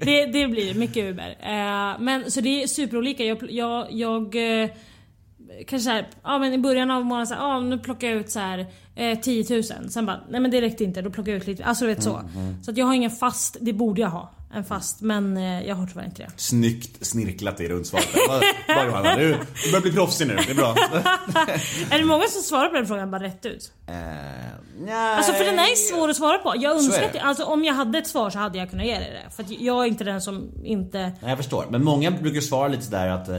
det, 0.00 0.26
det 0.26 0.48
blir 0.48 0.74
mycket 0.74 1.04
Uber. 1.04 1.36
Eh, 1.40 2.00
men 2.00 2.30
så 2.30 2.40
det 2.40 2.62
är 2.62 2.66
superolika. 2.66 3.24
Jag, 3.24 3.50
jag, 3.50 3.92
jag 3.92 4.62
eh, 4.62 4.70
kanske 5.66 5.84
såhär, 5.84 6.08
ja 6.22 6.38
men 6.38 6.52
i 6.52 6.58
början 6.58 6.90
av 6.90 7.04
månaden 7.04 7.26
såhär, 7.26 7.42
ja 7.42 7.60
nu 7.60 7.78
plockar 7.78 8.08
jag 8.08 8.16
ut 8.16 8.30
så 8.30 8.38
här 8.40 8.66
eh, 8.96 9.18
10 9.18 9.44
000. 9.80 9.90
Sen 9.90 10.06
bara, 10.06 10.20
nej 10.30 10.40
men 10.40 10.50
det 10.50 10.60
räckte 10.60 10.84
inte. 10.84 11.02
Då 11.02 11.10
plockar 11.10 11.32
jag 11.32 11.40
ut 11.40 11.46
lite. 11.46 11.64
Alltså 11.64 11.84
du 11.84 11.94
vet 11.94 12.02
så. 12.02 12.20
Så 12.62 12.70
att 12.70 12.76
jag 12.76 12.86
har 12.86 12.94
ingen 12.94 13.10
fast, 13.10 13.56
det 13.60 13.72
borde 13.72 14.00
jag 14.00 14.08
ha. 14.08 14.30
En 14.54 14.64
fast. 14.64 15.00
Men 15.00 15.36
eh, 15.36 15.66
jag 15.68 15.74
har 15.74 15.86
tyvärr 15.86 16.04
inte 16.04 16.22
det. 16.22 16.30
Snyggt 16.36 17.06
snirklat 17.06 17.60
i 17.60 17.68
rundsvaret. 17.68 18.08
Bra 18.66 18.84
Johanna, 18.86 19.16
du, 19.16 19.28
du 19.64 19.70
börjar 19.70 19.80
bli 19.82 19.92
proffsig 19.92 20.26
nu. 20.26 20.36
Det 20.36 20.50
är 20.50 20.54
bra. 20.54 20.76
är 21.90 21.98
det 21.98 22.04
många 22.04 22.24
som 22.26 22.42
svarar 22.42 22.68
på 22.68 22.74
den 22.76 22.86
frågan 22.86 23.10
bara 23.10 23.22
rätt 23.22 23.46
ut? 23.46 23.72
Eh, 23.86 23.94
Alltså 25.16 25.32
för 25.32 25.44
den 25.44 25.58
är 25.58 25.76
svår 25.92 26.08
att 26.08 26.16
svara 26.16 26.38
på. 26.38 26.54
Jag 26.56 26.72
önskar 26.76 27.02
att, 27.02 27.16
alltså, 27.16 27.44
om 27.44 27.64
jag 27.64 27.74
hade 27.74 27.98
ett 27.98 28.06
svar 28.06 28.30
så 28.30 28.38
hade 28.38 28.58
jag 28.58 28.70
kunnat 28.70 28.86
ge 28.86 28.98
dig 28.98 29.22
det. 29.24 29.34
För 29.36 29.44
jag 29.64 29.84
är 29.84 29.88
inte 29.88 30.04
den 30.04 30.20
som 30.20 30.50
inte... 30.64 30.98
Nej, 30.98 31.14
jag 31.30 31.36
förstår. 31.38 31.66
Men 31.70 31.84
många 31.84 32.10
brukar 32.10 32.40
svara 32.40 32.68
lite 32.68 32.82
sådär 32.82 33.08
att 33.08 33.28
eh, 33.28 33.38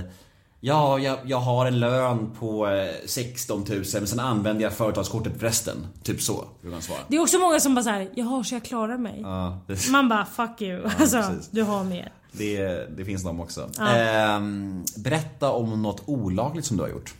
Ja, 0.68 0.99
jag, 0.99 1.18
jag 1.26 1.38
har 1.38 1.66
en 1.66 1.80
lön 1.80 2.32
på 2.39 2.68
eh, 2.68 2.88
16 3.05 3.66
000 3.70 3.84
men 3.93 4.07
sen 4.07 4.20
använder 4.20 4.63
jag 4.63 4.74
företagskortet 4.74 5.34
för 5.39 5.45
resten. 5.45 5.88
Typ 6.03 6.22
så, 6.22 6.45
brukar 6.61 6.76
man 6.76 6.82
svara. 6.82 6.99
Det 7.07 7.16
är 7.16 7.22
också 7.22 7.39
många 7.39 7.59
som 7.59 7.76
bara 7.76 7.84
såhär, 7.84 8.09
jaha 8.16 8.43
så 8.43 8.55
jag 8.55 8.63
klarar 8.63 8.97
mig. 8.97 9.20
Ja, 9.24 9.59
det, 9.68 9.89
Man 9.91 10.09
bara 10.09 10.26
fuck 10.26 10.61
you. 10.61 10.84
alltså, 10.99 11.18
precis. 11.18 11.49
du 11.51 11.63
har 11.63 11.84
mer. 11.84 12.11
det, 12.32 12.86
det 12.97 13.05
finns 13.05 13.24
de 13.24 13.39
också. 13.39 13.70
Ja. 13.78 13.95
Ehm, 13.95 14.84
berätta 14.97 15.51
om 15.51 15.82
något 15.82 16.03
olagligt 16.05 16.66
som 16.66 16.78
du 16.78 16.84
har 16.84 16.89
gjort. 16.89 17.13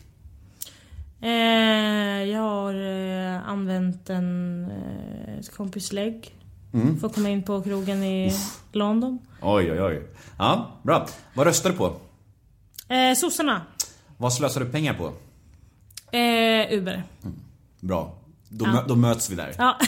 Eh, 1.20 1.30
jag 2.30 2.40
har 2.40 2.74
eh, 2.74 3.48
använt 3.48 4.10
en 4.10 4.64
eh, 4.70 5.44
kompis 5.56 5.92
lägg. 5.92 6.34
Mm. 6.72 7.00
För 7.00 7.06
att 7.06 7.14
komma 7.14 7.28
in 7.28 7.42
på 7.42 7.62
krogen 7.62 8.02
i 8.04 8.32
London. 8.72 9.18
Oj, 9.42 9.72
oj, 9.72 9.82
oj. 9.82 10.02
Ja, 10.38 10.70
bra. 10.82 11.06
Vad 11.34 11.46
röstar 11.46 11.70
du 11.70 11.76
på? 11.76 11.96
Eh, 12.88 13.14
sossarna. 13.16 13.62
Vad 14.16 14.32
slösar 14.32 14.60
du 14.60 14.66
pengar 14.66 14.94
på? 14.94 15.06
Eh, 16.16 16.78
Uber. 16.78 17.02
Bra. 17.80 18.14
Då, 18.48 18.64
Ja. 18.64 18.70
mö- 18.70 18.84
då 18.88 18.96
möts 18.96 19.30
vi 19.30 19.34
där. 19.36 19.54
Ja. 19.58 19.78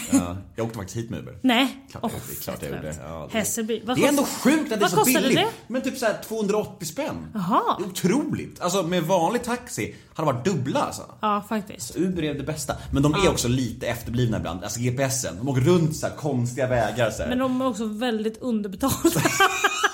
Jag 0.56 0.66
åkte 0.66 0.78
faktiskt 0.78 0.96
hit 0.96 1.10
med 1.10 1.18
Uber. 1.20 1.38
Nej. 1.42 1.76
Klart, 1.90 2.02
Åh, 2.04 2.10
det 2.28 2.32
är 2.32 2.42
klart 2.42 2.62
jag 2.62 2.70
gjorde. 2.70 2.94
Ja, 3.08 3.28
det- 3.32 3.38
Hässelby. 3.38 3.82
Vad 3.84 3.96
Det 3.96 4.04
är 4.04 4.08
ändå 4.08 4.24
sjukt 4.24 4.72
att 4.72 4.80
det 4.80 4.84
är 4.86 4.88
så 4.88 5.04
billigt. 5.04 5.34
det? 5.38 5.48
Men 5.66 5.82
typ 5.82 5.98
såhär 5.98 6.18
280 6.28 6.86
spänn. 6.86 7.26
Jaha. 7.34 7.62
Det 7.78 7.84
är 7.84 7.88
otroligt. 7.88 8.60
Alltså 8.60 8.82
med 8.82 9.02
vanlig 9.02 9.42
taxi 9.44 9.94
hade 10.14 10.30
det 10.30 10.34
varit 10.34 10.44
dubbla 10.44 10.80
alltså. 10.80 11.02
Ja, 11.20 11.44
faktiskt. 11.48 11.96
Uber 11.96 12.22
är 12.24 12.34
det 12.34 12.42
bästa. 12.42 12.74
Men 12.92 13.02
de 13.02 13.14
är 13.14 13.24
Ja. 13.24 13.30
också 13.30 13.48
lite 13.48 13.86
efterblivna 13.86 14.36
ibland. 14.36 14.64
Alltså 14.64 14.80
GPSen. 14.80 15.36
De 15.38 15.48
åker 15.48 15.60
runt 15.60 15.96
så 15.96 16.06
konstiga 16.16 16.66
vägar 16.66 17.10
så 17.10 17.22
här. 17.22 17.28
Men 17.28 17.38
de 17.38 17.60
är 17.60 17.66
också 17.66 17.84
väldigt 17.84 18.38
underbetalda. 18.42 18.96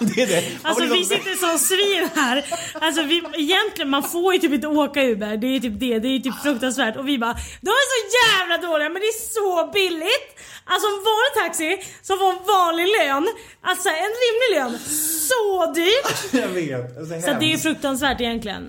det 0.00 0.22
är 0.22 0.26
det. 0.26 0.42
Man 0.62 0.70
Alltså 0.72 0.94
vi 0.94 1.04
sitter 1.04 1.48
som 1.48 1.58
svin 1.58 2.08
här. 2.14 2.44
Alltså 2.80 3.02
vi, 3.02 3.22
egentligen, 3.38 3.90
man 3.90 4.02
får 4.02 4.34
ju 4.34 4.40
typ 4.40 4.52
inte 4.52 4.66
åka 4.66 5.02
Uber. 5.02 5.36
Det 5.36 5.46
är 5.46 5.60
typ 5.60 5.80
det. 5.80 5.98
Det 5.98 6.08
är 6.08 6.20
typ 6.20 6.34
fruktansvärt. 6.42 6.96
Och 6.96 7.08
vi 7.08 7.18
bara, 7.18 7.32
de 7.60 7.68
är 7.70 7.86
så 7.94 8.16
jävla 8.40 8.53
dåliga 8.59 8.88
men 8.88 9.00
det 9.02 9.09
är 9.14 9.20
så 9.38 9.70
billigt. 9.72 10.28
Alltså 10.66 10.86
en 10.88 11.00
vanlig 11.11 11.32
taxi 11.42 11.70
som 12.02 12.18
får 12.18 12.30
en 12.30 12.42
vanlig 12.57 12.86
lön, 12.98 13.26
alltså 13.62 13.88
en 13.88 14.12
rimlig 14.24 14.48
lön, 14.57 14.78
så 15.30 15.72
dyrt. 15.72 16.32
Jag 16.42 16.48
vet. 16.48 16.98
Alltså, 16.98 17.20
Så 17.20 17.30
att 17.30 17.40
det 17.40 17.52
är 17.52 17.59
fruktansvärt 17.59 18.20
egentligen. 18.20 18.66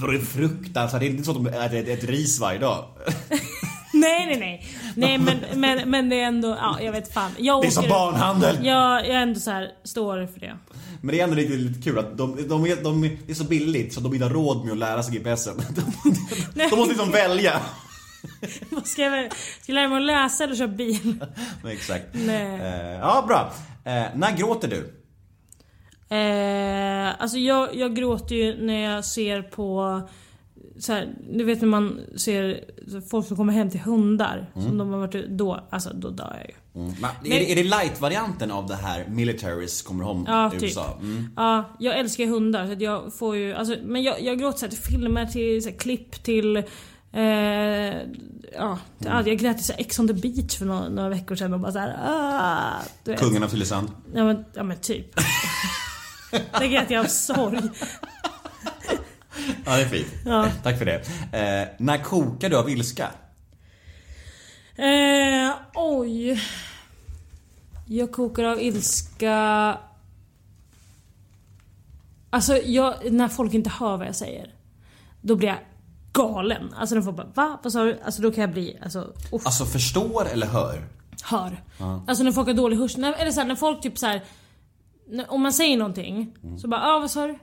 För 0.00 0.12
det 0.12 0.18
är 0.18 0.24
fruktansvärt. 0.24 1.00
Det 1.00 1.06
är 1.06 1.10
inte 1.10 1.24
så 1.24 1.30
att 1.30 1.36
de 1.44 1.46
äter 1.46 1.78
ett, 1.78 1.88
ett 1.88 2.04
ris 2.04 2.40
varje 2.40 2.58
dag. 2.58 2.84
nej 3.92 4.26
nej 4.26 4.36
nej. 4.40 4.66
Nej 4.96 5.18
men, 5.18 5.36
men, 5.54 5.90
men 5.90 6.08
det 6.08 6.20
är 6.20 6.24
ändå, 6.26 6.48
ja 6.60 6.78
jag 6.80 6.92
vet 6.92 7.14
fan. 7.14 7.30
Jag 7.38 7.62
Det 7.62 7.66
är 7.66 7.70
som 7.70 7.88
barnhandel. 7.88 8.56
Jag, 8.66 9.08
jag 9.08 9.22
ändå 9.22 9.40
så 9.40 9.50
här 9.50 9.68
står 9.84 10.26
för 10.26 10.40
det. 10.40 10.58
Men 11.02 11.14
det 11.14 11.20
är 11.20 11.24
ändå 11.24 11.36
lite, 11.36 11.52
lite 11.52 11.82
kul 11.82 11.98
att 11.98 12.18
de, 12.18 12.48
de, 12.48 12.64
är, 12.66 12.76
de, 12.84 13.04
är- 13.04 13.18
det 13.26 13.32
är 13.32 13.34
så 13.36 13.44
billigt 13.44 13.94
så 13.94 14.00
de 14.00 14.14
inte 14.14 14.26
har 14.26 14.32
råd 14.32 14.64
med 14.64 14.72
att 14.72 14.78
lära 14.78 15.02
sig 15.02 15.18
GPSen. 15.18 15.56
De, 16.54 16.68
de 16.70 16.76
måste 16.76 16.88
liksom 16.88 17.10
välja. 17.10 17.60
Vad 18.70 18.86
ska 18.86 19.02
jag 19.02 19.32
Ska 19.32 19.72
jag 19.72 19.74
lära 19.74 19.88
mig 19.88 19.96
att 19.98 20.02
läsa 20.06 20.44
eller 20.44 20.54
köra 20.54 20.68
bil? 20.68 21.14
Men 21.62 21.72
Exakt. 21.72 22.06
Nej. 22.12 22.60
Eh, 22.60 22.98
ja, 23.00 23.24
bra. 23.28 23.52
Eh, 23.92 24.04
när 24.14 24.36
gråter 24.36 24.68
du? 24.68 24.92
Eh, 26.16 27.22
alltså 27.22 27.38
jag, 27.38 27.74
jag 27.76 27.96
gråter 27.96 28.34
ju 28.34 28.66
när 28.66 28.94
jag 28.94 29.04
ser 29.04 29.42
på 29.42 30.00
så 30.78 30.92
här, 30.92 31.14
du 31.32 31.44
vet 31.44 31.60
när 31.60 31.68
man 31.68 32.00
ser 32.16 32.64
folk 33.10 33.26
som 33.26 33.36
kommer 33.36 33.52
hem 33.52 33.70
till 33.70 33.80
hundar 33.80 34.50
Mm. 34.54 34.68
som 34.68 34.78
de 34.78 34.90
har 34.92 34.98
varit 34.98 35.28
då, 35.28 35.66
alltså 35.70 35.90
då 35.94 36.10
dör 36.10 36.36
jag 36.40 36.48
ju. 36.48 36.54
Men, 37.00 37.04
är, 37.04 37.38
det, 37.38 37.52
är 37.52 37.56
det 37.56 37.62
light-varianten 37.64 38.50
av 38.50 38.66
det 38.66 38.74
här 38.74 39.04
militaries 39.08 39.82
kommer 39.82 40.04
home 40.04 40.24
Ja, 40.26 40.46
i 40.48 40.50
typ. 40.50 40.62
USA? 40.62 40.98
Mm. 41.00 41.28
Ja, 41.36 41.64
jag 41.78 41.98
älskar 41.98 42.26
hundar 42.26 42.66
så 42.66 42.72
att 42.72 42.80
jag 42.80 43.14
får 43.14 43.36
ju, 43.36 43.54
alltså, 43.54 43.76
men 43.84 44.02
jag, 44.02 44.22
jag 44.22 44.38
gråter 44.38 44.58
så 44.58 44.64
här, 44.66 44.70
till 44.70 44.82
filmer, 44.82 45.26
till 45.26 45.62
så 45.62 45.68
här, 45.70 45.76
klipp, 45.76 46.22
till 46.24 46.62
eh, 47.12 47.98
ja, 48.54 48.78
allt. 49.06 49.26
jag 49.26 49.38
grät 49.38 49.56
till 49.56 49.66
så 49.66 49.72
här, 49.72 49.80
Ex 49.80 49.98
on 49.98 50.08
the 50.08 50.14
beach 50.14 50.58
för 50.58 50.66
några, 50.66 50.88
några 50.88 51.08
veckor 51.08 51.36
sedan 51.36 51.54
och 51.54 51.60
bara 51.60 51.72
såhär 51.72 51.96
ah. 52.04 53.14
Kungen 53.16 53.42
av 53.42 53.48
Tylösand. 53.48 53.88
Ja 54.14 54.24
men, 54.24 54.44
ja, 54.54 54.62
men 54.62 54.76
typ. 54.76 55.14
Där 56.30 56.66
grät 56.66 56.90
jag 56.90 57.04
av 57.04 57.08
sorg. 57.08 57.60
Ja, 59.64 59.76
det 59.76 59.82
är 59.82 59.88
fint. 59.88 60.08
Ja. 60.24 60.48
Tack 60.62 60.78
för 60.78 60.84
det. 60.84 60.94
Eh, 61.38 61.68
när 61.78 61.98
kokar 62.04 62.50
du 62.50 62.56
av 62.56 62.70
ilska? 62.70 63.10
Eh, 64.76 65.52
oj. 65.74 66.42
Jag 67.86 68.12
kokar 68.12 68.44
av 68.44 68.60
ilska... 68.60 69.78
Alltså 72.30 72.56
jag, 72.56 73.12
när 73.12 73.28
folk 73.28 73.54
inte 73.54 73.70
hör 73.70 73.96
vad 73.96 74.06
jag 74.06 74.16
säger. 74.16 74.54
Då 75.20 75.36
blir 75.36 75.48
jag 75.48 75.58
galen. 76.12 76.74
Alltså 76.76 76.94
när 76.94 77.02
folk 77.02 77.16
bara 77.16 77.26
va? 77.34 77.58
Vad 77.62 77.72
sa 77.72 77.84
du? 77.84 77.98
Alltså 78.04 78.22
då 78.22 78.30
kan 78.32 78.40
jag 78.42 78.50
bli, 78.52 78.78
alltså 78.82 79.12
uff, 79.32 79.46
Alltså 79.46 79.64
förstår 79.64 80.26
eller 80.32 80.46
hör? 80.46 80.82
hör. 81.24 81.62
Alltså 82.08 82.24
när 82.24 82.32
folk 82.32 82.46
har 82.48 82.54
dålig 82.54 82.76
hörsel. 82.76 83.00
När- 83.00 83.12
Eller 83.12 83.30
så 83.30 83.40
här, 83.40 83.48
när 83.48 83.54
folk 83.56 83.80
typ 83.80 83.98
så 83.98 84.06
här. 84.06 84.22
när- 85.08 85.32
Om 85.32 85.42
man 85.42 85.52
säger 85.52 85.76
någonting 85.76 86.32
så 86.60 86.68
bara 86.68 86.80
ah 86.80 86.98
vad 86.98 87.10
sa 87.10 87.26
du? 87.26 87.38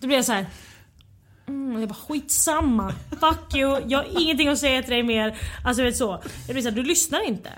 Då 0.00 0.06
blir 0.06 0.16
jag 0.16 0.24
så 0.24 0.32
här. 0.32 0.46
Mm, 1.46 1.80
jag 1.80 1.88
bara 1.88 1.94
skitsamma. 1.94 2.92
Fuck 3.10 3.54
you. 3.56 3.80
Jag 3.86 3.98
har 3.98 4.22
ingenting 4.22 4.48
att 4.48 4.58
säga 4.58 4.82
till 4.82 4.90
dig 4.90 5.02
mer. 5.02 5.38
Alltså 5.64 5.82
vet 5.82 5.96
så. 5.96 6.22
Jag 6.46 6.54
blir 6.54 6.62
såhär, 6.62 6.76
du 6.76 6.82
lyssnar 6.82 7.26
inte. 7.28 7.48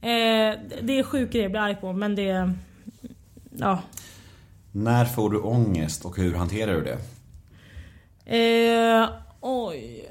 Eh, 0.00 0.60
det 0.82 0.98
är 0.98 1.02
sjuk 1.02 1.32
grej 1.32 1.42
jag 1.42 1.50
blir 1.50 1.60
arg 1.60 1.74
på 1.76 1.92
men 1.92 2.14
det... 2.14 2.52
Ja. 3.58 3.78
När 4.72 5.04
får 5.04 5.30
du 5.30 5.38
ångest 5.38 6.04
och 6.04 6.16
hur 6.16 6.34
hanterar 6.34 6.72
du 6.74 6.84
det? 6.84 6.98
Eh, 8.38 9.08
oj. 9.46 10.10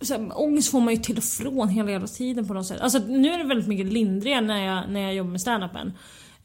Så 0.00 0.14
här, 0.14 0.40
ångest 0.40 0.70
får 0.70 0.80
man 0.80 0.94
ju 0.94 1.00
till 1.00 1.16
och 1.16 1.24
från 1.24 1.68
hela 1.68 1.90
jävla 1.90 2.06
tiden 2.06 2.48
på 2.48 2.54
något 2.54 2.66
sätt. 2.66 2.80
Alltså 2.80 2.98
nu 2.98 3.32
är 3.32 3.38
det 3.38 3.44
väldigt 3.44 3.68
mycket 3.68 3.86
lindrigare 3.86 4.40
när 4.40 4.64
jag, 4.64 4.90
när 4.90 5.00
jag 5.00 5.14
jobbar 5.14 5.30
med 5.30 5.40
standupen. 5.40 5.92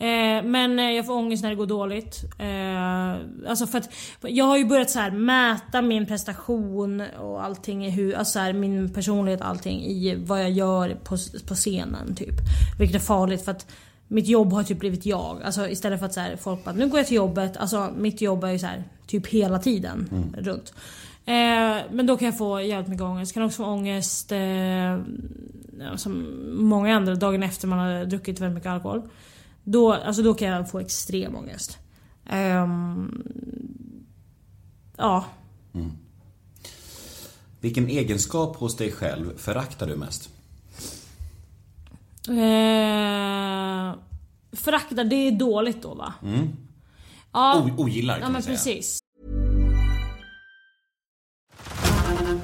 Eh, 0.01 0.43
men 0.43 0.79
eh, 0.79 0.91
jag 0.91 1.05
får 1.05 1.13
ångest 1.13 1.43
när 1.43 1.49
det 1.49 1.55
går 1.55 1.65
dåligt. 1.65 2.23
Eh, 2.37 3.49
alltså 3.49 3.67
för 3.67 3.77
att 3.77 3.89
jag 4.21 4.45
har 4.45 4.57
ju 4.57 4.65
börjat 4.65 4.89
så 4.89 4.99
här 4.99 5.11
mäta 5.11 5.81
min 5.81 6.05
prestation 6.05 7.01
och 7.01 7.43
allting 7.43 7.85
i 7.85 7.89
hur, 7.89 8.13
alltså 8.13 8.31
så 8.31 8.39
här, 8.39 8.53
min 8.53 8.93
personlighet 8.93 9.41
och 9.41 9.47
allting 9.47 9.81
i 9.81 10.15
vad 10.15 10.41
jag 10.41 10.51
gör 10.51 10.89
på, 10.89 11.17
på 11.47 11.55
scenen 11.55 12.15
typ. 12.15 12.35
Vilket 12.79 12.95
är 12.95 13.05
farligt 13.05 13.45
för 13.45 13.51
att 13.51 13.71
mitt 14.07 14.27
jobb 14.27 14.53
har 14.53 14.63
typ 14.63 14.79
blivit 14.79 15.05
jag. 15.05 15.41
Alltså 15.43 15.69
istället 15.69 15.99
för 15.99 16.05
att 16.05 16.13
så 16.13 16.19
här, 16.19 16.35
folk 16.35 16.63
bara 16.63 16.75
nu 16.75 16.87
går 16.87 16.99
jag 16.99 17.07
till 17.07 17.17
jobbet. 17.17 17.57
Alltså 17.57 17.89
mitt 17.97 18.21
jobb 18.21 18.43
är 18.43 18.51
ju 18.51 18.59
så 18.59 18.65
här, 18.65 18.83
typ 19.07 19.27
hela 19.27 19.59
tiden 19.59 20.09
runt. 20.37 20.73
Eh, 21.29 21.83
men 21.91 22.05
då 22.05 22.17
kan 22.17 22.25
jag 22.25 22.37
få 22.37 22.61
jävligt 22.61 22.89
mycket 22.89 23.03
ångest. 23.03 23.33
Kan 23.33 23.43
också 23.43 23.57
få 23.63 23.65
ångest 23.65 24.31
eh, 24.31 24.39
ja, 24.39 25.97
som 25.97 26.25
många 26.55 26.95
andra 26.95 27.15
dagen 27.15 27.43
efter 27.43 27.67
man 27.67 27.79
har 27.79 28.05
druckit 28.05 28.39
väldigt 28.39 28.55
mycket 28.55 28.69
alkohol. 28.71 29.01
Då, 29.63 29.93
alltså 29.93 30.21
då 30.21 30.33
kan 30.33 30.47
jag 30.47 30.71
få 30.71 30.79
extrem 30.79 31.35
ångest. 31.35 31.77
Ehm, 32.29 33.23
ja. 34.97 35.25
Vilken 37.59 37.87
egenskap 37.87 38.55
hos 38.55 38.77
dig 38.77 38.91
själv 38.91 39.37
föraktar 39.37 39.87
du 39.87 39.95
mest? 39.95 40.29
Eh, 42.29 43.95
föraktar, 44.51 45.03
det 45.03 45.15
är 45.15 45.31
dåligt 45.31 45.81
då 45.81 45.93
va? 45.93 46.13
Ja, 47.31 47.63
O- 47.63 47.81
ogillar 47.83 48.13
kan 48.13 48.23
ja 48.23 48.29
man 48.29 48.41
säga. 48.43 48.55
precis. 48.55 48.98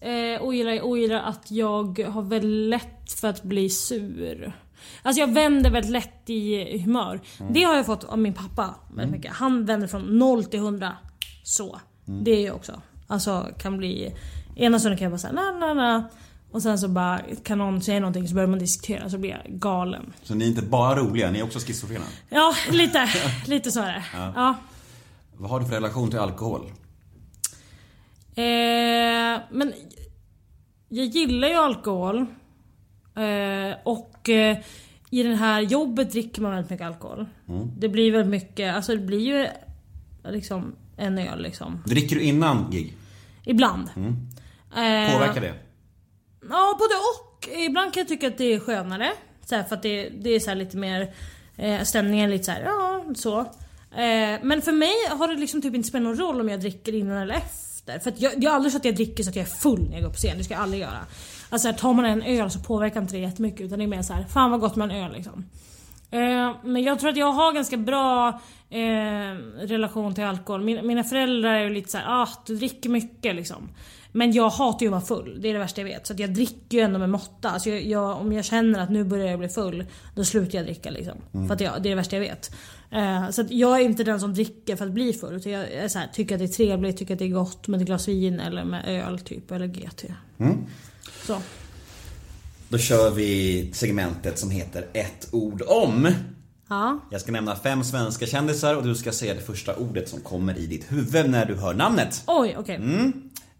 Eh, 0.00 0.42
ogillar, 0.42 0.82
ogillar 0.82 1.22
att 1.22 1.50
jag 1.50 1.98
har 1.98 2.22
väldigt 2.22 2.68
lätt 2.68 3.12
för 3.12 3.28
att 3.28 3.42
bli 3.42 3.70
sur. 3.70 4.52
Alltså 5.02 5.20
jag 5.20 5.34
vänder 5.34 5.70
väldigt 5.70 5.92
lätt 5.92 6.30
i 6.30 6.78
humör. 6.78 7.20
Det 7.50 7.62
har 7.62 7.74
jag 7.74 7.86
fått 7.86 8.04
av 8.04 8.18
min 8.18 8.34
pappa 8.34 8.74
väldigt 8.94 9.16
mycket. 9.16 9.32
Han 9.32 9.64
vänder 9.64 9.86
från 9.86 10.18
0 10.18 10.44
till 10.44 10.60
100. 10.60 10.92
Så. 11.42 11.80
Det 12.04 12.30
är 12.30 12.46
jag 12.46 12.56
också. 12.56 12.80
Alltså 13.06 13.46
kan 13.58 13.78
bli... 13.78 14.14
Ena 14.56 14.78
stunden 14.78 14.98
kan 14.98 15.04
jag 15.04 15.12
bara 15.12 15.18
säga 15.18 15.32
na 15.32 15.50
na 15.50 15.74
na. 15.74 16.08
Och 16.50 16.62
sen 16.62 16.78
så 16.78 16.88
bara 16.88 17.20
kan 17.44 17.58
någon 17.58 17.82
säga 17.82 18.00
någonting 18.00 18.28
så 18.28 18.34
börjar 18.34 18.48
man 18.48 18.58
diskutera 18.58 19.10
så 19.10 19.18
blir 19.18 19.30
jag 19.30 19.60
galen. 19.60 20.12
Så 20.22 20.34
ni 20.34 20.44
är 20.44 20.48
inte 20.48 20.62
bara 20.62 20.96
roliga, 20.96 21.30
ni 21.30 21.38
är 21.38 21.44
också 21.44 21.58
schizofrena. 21.58 22.04
Ja, 22.28 22.54
lite. 22.70 23.08
lite 23.46 23.70
så 23.70 23.80
är 23.80 23.92
det. 23.92 24.04
Ja. 24.34 24.54
Vad 25.36 25.50
har 25.50 25.60
du 25.60 25.66
för 25.66 25.74
relation 25.74 26.10
till 26.10 26.18
alkohol? 26.18 26.70
Eh, 28.34 29.40
men 29.50 29.72
jag 30.88 31.06
gillar 31.06 31.48
ju 31.48 31.54
alkohol. 31.54 32.18
Eh, 33.16 33.76
och 33.84 34.28
eh, 34.28 34.58
i 35.10 35.22
det 35.22 35.34
här 35.34 35.60
jobbet 35.60 36.10
dricker 36.12 36.42
man 36.42 36.50
väldigt 36.52 36.70
mycket 36.70 36.86
alkohol. 36.86 37.26
Det 37.78 37.88
blir 37.88 38.12
väldigt 38.12 38.30
mycket, 38.30 38.74
alltså 38.74 38.92
det 38.94 39.00
blir 39.02 39.20
ju 39.20 39.46
liksom 40.32 40.76
en 40.96 41.18
öl 41.18 41.42
liksom. 41.42 41.82
Dricker 41.86 42.16
du 42.16 42.22
innan 42.22 42.70
gig? 42.70 42.96
Ibland. 43.44 43.88
Eh, 43.96 45.12
Påverkar 45.12 45.40
det? 45.40 45.54
Ja, 46.48 46.76
både 46.78 46.94
och. 46.94 47.48
Ibland 47.66 47.94
kan 47.94 48.00
jag 48.00 48.08
tycka 48.08 48.26
att 48.28 48.38
det 48.38 48.52
är 48.52 48.58
skönare. 48.60 49.10
Så 49.44 49.54
här, 49.54 49.62
för 49.62 49.76
att 49.76 49.82
det, 49.82 50.08
det 50.08 50.30
är 50.30 50.40
så 50.40 50.48
här 50.50 50.56
lite 50.56 50.76
mer... 50.76 51.14
Eh, 51.56 51.82
stämningen 51.82 52.30
lite 52.30 52.44
så 52.44 52.50
här, 52.50 52.62
ja 52.62 53.04
så. 53.14 53.40
Eh, 53.40 54.38
men 54.42 54.62
för 54.62 54.72
mig 54.72 54.92
har 55.10 55.28
det 55.28 55.34
liksom 55.36 55.62
typ 55.62 55.74
inte 55.74 55.88
spelat 55.88 56.04
någon 56.04 56.16
roll 56.16 56.40
om 56.40 56.48
jag 56.48 56.60
dricker 56.60 56.94
innan 56.94 57.16
eller 57.16 57.34
efter. 57.34 57.69
För 57.86 58.10
att 58.10 58.20
jag, 58.20 58.32
jag 58.44 58.50
har 58.50 58.56
aldrig 58.56 58.72
så 58.72 58.78
att 58.78 58.84
jag 58.84 58.94
dricker 58.94 59.22
så 59.22 59.30
att 59.30 59.36
jag 59.36 59.46
är 59.46 59.50
full 59.50 59.88
när 59.88 59.94
jag 59.94 60.02
går 60.02 60.10
på 60.10 60.16
scen. 60.16 60.38
Det 60.38 60.44
ska 60.44 60.54
jag 60.54 60.62
aldrig 60.62 60.82
göra. 60.82 60.98
Alltså 61.50 61.68
här, 61.68 61.74
tar 61.74 61.92
man 61.92 62.04
en 62.04 62.22
öl 62.22 62.50
så 62.50 62.58
påverkar 62.58 63.00
inte 63.00 63.14
det 63.14 63.20
jättemycket. 63.20 63.60
Utan 63.60 63.78
det 63.78 63.84
är 63.84 63.86
mer 63.86 64.02
så 64.02 64.12
här, 64.12 64.24
fan 64.24 64.50
vad 64.50 64.60
gott 64.60 64.76
med 64.76 64.90
en 64.90 65.04
öl 65.04 65.12
liksom. 65.12 65.44
Eh, 66.10 66.56
men 66.64 66.82
jag 66.82 67.00
tror 67.00 67.10
att 67.10 67.16
jag 67.16 67.32
har 67.32 67.52
ganska 67.52 67.76
bra 67.76 68.28
eh, 68.70 69.34
relation 69.60 70.14
till 70.14 70.24
alkohol. 70.24 70.64
Mina, 70.64 70.82
mina 70.82 71.04
föräldrar 71.04 71.54
är 71.54 71.62
ju 71.62 71.70
lite 71.70 71.90
såhär, 71.90 72.04
ah 72.08 72.28
du 72.46 72.56
dricker 72.56 72.90
mycket 72.90 73.36
liksom. 73.36 73.68
Men 74.12 74.32
jag 74.32 74.50
hatar 74.50 74.80
ju 74.80 74.86
att 74.86 75.10
vara 75.10 75.20
full, 75.20 75.42
det 75.42 75.48
är 75.48 75.52
det 75.52 75.58
värsta 75.58 75.80
jag 75.80 75.88
vet. 75.88 76.06
Så 76.06 76.14
jag 76.16 76.34
dricker 76.34 76.78
ju 76.78 76.80
ändå 76.80 76.98
med 76.98 77.10
måtta. 77.10 77.50
Alltså 77.50 77.70
jag, 77.70 77.82
jag, 77.82 78.20
om 78.20 78.32
jag 78.32 78.44
känner 78.44 78.80
att 78.80 78.90
nu 78.90 79.04
börjar 79.04 79.26
jag 79.26 79.38
bli 79.38 79.48
full, 79.48 79.86
då 80.14 80.24
slutar 80.24 80.58
jag 80.58 80.66
dricka 80.66 80.90
liksom. 80.90 81.46
För 81.46 81.54
att 81.54 81.60
jag, 81.60 81.82
det 81.82 81.88
är 81.88 81.90
det 81.90 81.94
värsta 81.94 82.16
jag 82.16 82.20
vet. 82.20 82.54
Eh, 82.90 83.30
så 83.30 83.44
jag 83.50 83.80
är 83.80 83.84
inte 83.84 84.04
den 84.04 84.20
som 84.20 84.34
dricker 84.34 84.76
för 84.76 84.86
att 84.86 84.92
bli 84.92 85.12
full. 85.12 85.34
Utan 85.34 85.52
jag 85.52 85.72
är 85.72 85.88
så 85.88 85.98
här, 85.98 86.08
tycker 86.12 86.34
att 86.34 86.38
det 86.38 86.44
är 86.44 86.48
trevligt, 86.48 86.96
tycker 86.96 87.14
att 87.14 87.18
det 87.18 87.24
är 87.24 87.28
gott 87.28 87.68
med 87.68 87.80
ett 87.80 87.86
glas 87.86 88.08
vin 88.08 88.40
eller 88.40 88.64
med 88.64 88.84
öl 88.88 89.20
typ, 89.20 89.50
eller 89.50 89.66
GT. 89.66 90.04
Så. 91.26 91.36
Då 92.68 92.78
kör 92.78 93.10
vi 93.10 93.70
segmentet 93.74 94.38
som 94.38 94.50
heter 94.50 94.86
ett 94.92 95.28
ord 95.32 95.62
om. 95.66 96.08
Ja. 96.68 97.00
Jag 97.10 97.20
ska 97.20 97.32
nämna 97.32 97.56
fem 97.56 97.84
svenska 97.84 98.26
kändisar 98.26 98.76
och 98.76 98.82
du 98.84 98.94
ska 98.94 99.12
säga 99.12 99.34
det 99.34 99.40
första 99.40 99.76
ordet 99.76 100.08
som 100.08 100.20
kommer 100.20 100.58
i 100.58 100.66
ditt 100.66 100.92
huvud 100.92 101.30
när 101.30 101.46
du 101.46 101.54
hör 101.54 101.74
namnet. 101.74 102.22
Oj, 102.26 102.54
okej. 102.58 102.80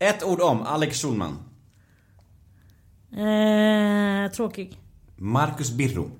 Ett 0.03 0.23
ord 0.25 0.41
om 0.41 0.63
Alex 0.63 1.03
Schulman. 1.03 1.39
Eh, 3.13 4.31
tråkig. 4.33 4.79
Marcus 5.17 5.71
Birro. 5.71 6.11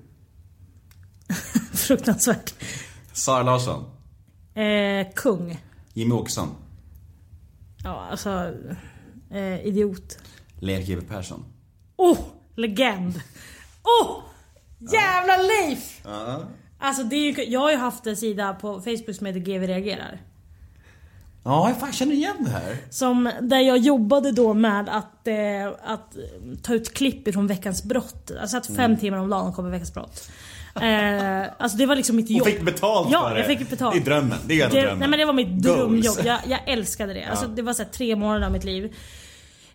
Fruktansvärt. 1.73 2.53
Sara 3.13 3.43
Larsson. 3.43 3.83
Eh, 4.53 5.07
kung. 5.15 5.59
Jimmy 5.93 6.11
Åkesson. 6.11 6.49
Ja, 7.83 8.07
alltså... 8.11 8.53
Eh, 9.31 9.65
idiot. 9.65 10.17
Leif 10.59 10.87
GW 10.87 11.01
Persson. 11.07 11.45
Oh! 11.95 12.19
Legend. 12.55 13.21
Oh! 13.83 14.23
Jävla 14.79 15.37
Leif! 15.37 16.01
Alltså 16.79 17.03
det 17.03 17.15
är 17.15 17.31
ju, 17.31 17.43
jag 17.43 17.59
har 17.59 17.71
ju 17.71 17.77
haft 17.77 18.07
en 18.07 18.17
sida 18.17 18.53
på 18.53 18.81
Facebook 18.81 19.15
som 19.15 19.25
heter 19.25 19.39
GV 19.39 19.67
reagerar. 19.67 20.21
Ja, 21.43 21.69
jag 21.69 21.79
fan 21.79 21.91
känner 21.91 22.13
igen 22.13 22.35
det 22.39 22.49
här. 22.49 22.77
Som, 22.89 23.31
där 23.41 23.59
jag 23.59 23.77
jobbade 23.77 24.31
då 24.31 24.53
med 24.53 24.89
att, 24.89 25.27
eh, 25.27 25.67
att 25.83 26.15
ta 26.63 26.73
ut 26.73 26.93
klipp 26.93 27.27
ifrån 27.27 27.47
Veckans 27.47 27.83
brott. 27.83 28.31
Jag 28.39 28.49
satt 28.49 28.67
fem 28.67 28.97
timmar 28.97 29.17
om 29.17 29.29
dagen 29.29 29.47
och 29.47 29.55
kom 29.55 29.65
med 29.65 29.71
Veckans 29.71 29.93
brott. 29.93 30.29
Eh, 30.75 31.41
alltså 31.57 31.77
det 31.77 31.85
var 31.85 31.95
liksom 31.95 32.15
mitt 32.15 32.29
jobb. 32.29 32.41
Och 32.41 32.47
fick 32.47 32.61
betalt 32.61 33.09
ja, 33.11 33.21
för 33.27 33.33
det. 33.33 33.39
jag 33.39 33.47
fick 33.47 33.69
betalt. 33.69 33.95
Det 33.95 34.01
är 34.01 34.05
drömmen. 34.05 34.37
Det 34.45 34.61
är 34.61 34.69
det, 34.69 34.81
drömmen. 34.81 34.99
Nej 34.99 35.07
men 35.07 35.19
det 35.19 35.25
var 35.25 35.33
mitt 35.33 35.63
drömjobb. 35.63 36.17
Jag, 36.23 36.39
jag 36.47 36.59
älskade 36.69 37.13
det. 37.13 37.23
Alltså, 37.23 37.47
det 37.47 37.61
var 37.61 37.73
så 37.73 37.83
här, 37.83 37.89
tre 37.89 38.15
månader 38.15 38.45
av 38.45 38.51
mitt 38.51 38.63
liv. 38.63 38.95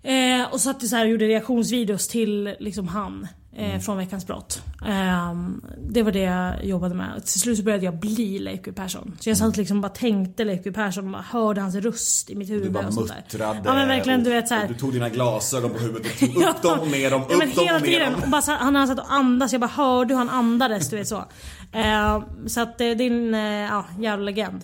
Eh, 0.02 0.52
och 0.52 0.60
satt 0.60 0.88
så 0.88 0.96
här 0.96 1.04
och 1.04 1.10
gjorde 1.10 1.26
reaktionsvideos 1.26 2.08
till 2.08 2.54
liksom 2.58 2.88
han. 2.88 3.28
Eh, 3.58 3.80
från 3.80 3.96
Veckans 3.96 4.26
brott. 4.26 4.62
Ehm, 4.86 5.60
det 5.90 6.02
var 6.02 6.12
det 6.12 6.18
jag 6.20 6.64
jobbade 6.64 6.94
med. 6.94 7.24
Till 7.26 7.40
slut 7.40 7.58
så 7.58 7.64
började 7.64 7.84
jag 7.84 7.98
bli 8.00 8.38
Leif 8.38 8.60
Persson. 8.76 9.16
Så 9.20 9.30
jag 9.30 9.36
satt 9.36 9.56
liksom 9.56 9.76
och 9.76 9.82
bara 9.82 9.88
tänkte 9.88 10.44
Leif 10.44 10.74
Persson 10.74 11.04
och 11.06 11.10
bara 11.12 11.22
hörde 11.22 11.60
hans 11.60 11.74
röst 11.74 12.30
i 12.30 12.34
mitt 12.34 12.50
huvud. 12.50 12.62
Du 12.66 12.70
bara 12.70 12.86
och 12.86 12.94
sånt 12.94 13.12
muttrade. 13.16 13.60
Ja 13.64 13.74
men 13.74 13.88
verkligen 13.88 14.24
du 14.24 14.30
och- 14.30 14.36
vet 14.36 14.48
så 14.48 14.54
här. 14.54 14.62
och 14.62 14.68
Du 14.68 14.74
tog 14.74 14.92
dina 14.92 15.08
glasögon 15.08 15.70
på 15.70 15.78
huvudet 15.78 16.12
och 16.12 16.18
tog 16.34 16.42
upp 16.48 16.62
dem 16.62 16.80
och 16.80 16.86
ner 16.90 17.10
dem, 17.10 17.22
upp 17.22 17.28
Ja, 17.30 17.36
men 17.38 17.48
dem 17.54 17.64
hela 17.64 17.76
och 17.76 17.82
ner 17.82 17.88
tiden. 17.88 18.12
dem. 18.12 18.22
Och 18.22 18.28
bara, 18.28 18.42
han 18.56 18.74
han 18.76 18.88
satt 18.88 18.98
och 18.98 19.12
andas, 19.12 19.52
jag 19.52 19.60
bara 19.60 19.70
hörde 19.70 20.14
hur 20.14 20.18
han 20.18 20.30
andades. 20.30 20.88
Du 20.90 20.96
vet 20.96 21.08
så. 21.08 21.24
Eh, 21.72 22.22
så 22.46 22.60
att 22.60 22.80
eh, 22.80 22.90
din 22.90 23.34
eh, 23.34 23.40
ja, 23.42 23.84
jävla 23.98 24.24
legend. 24.24 24.60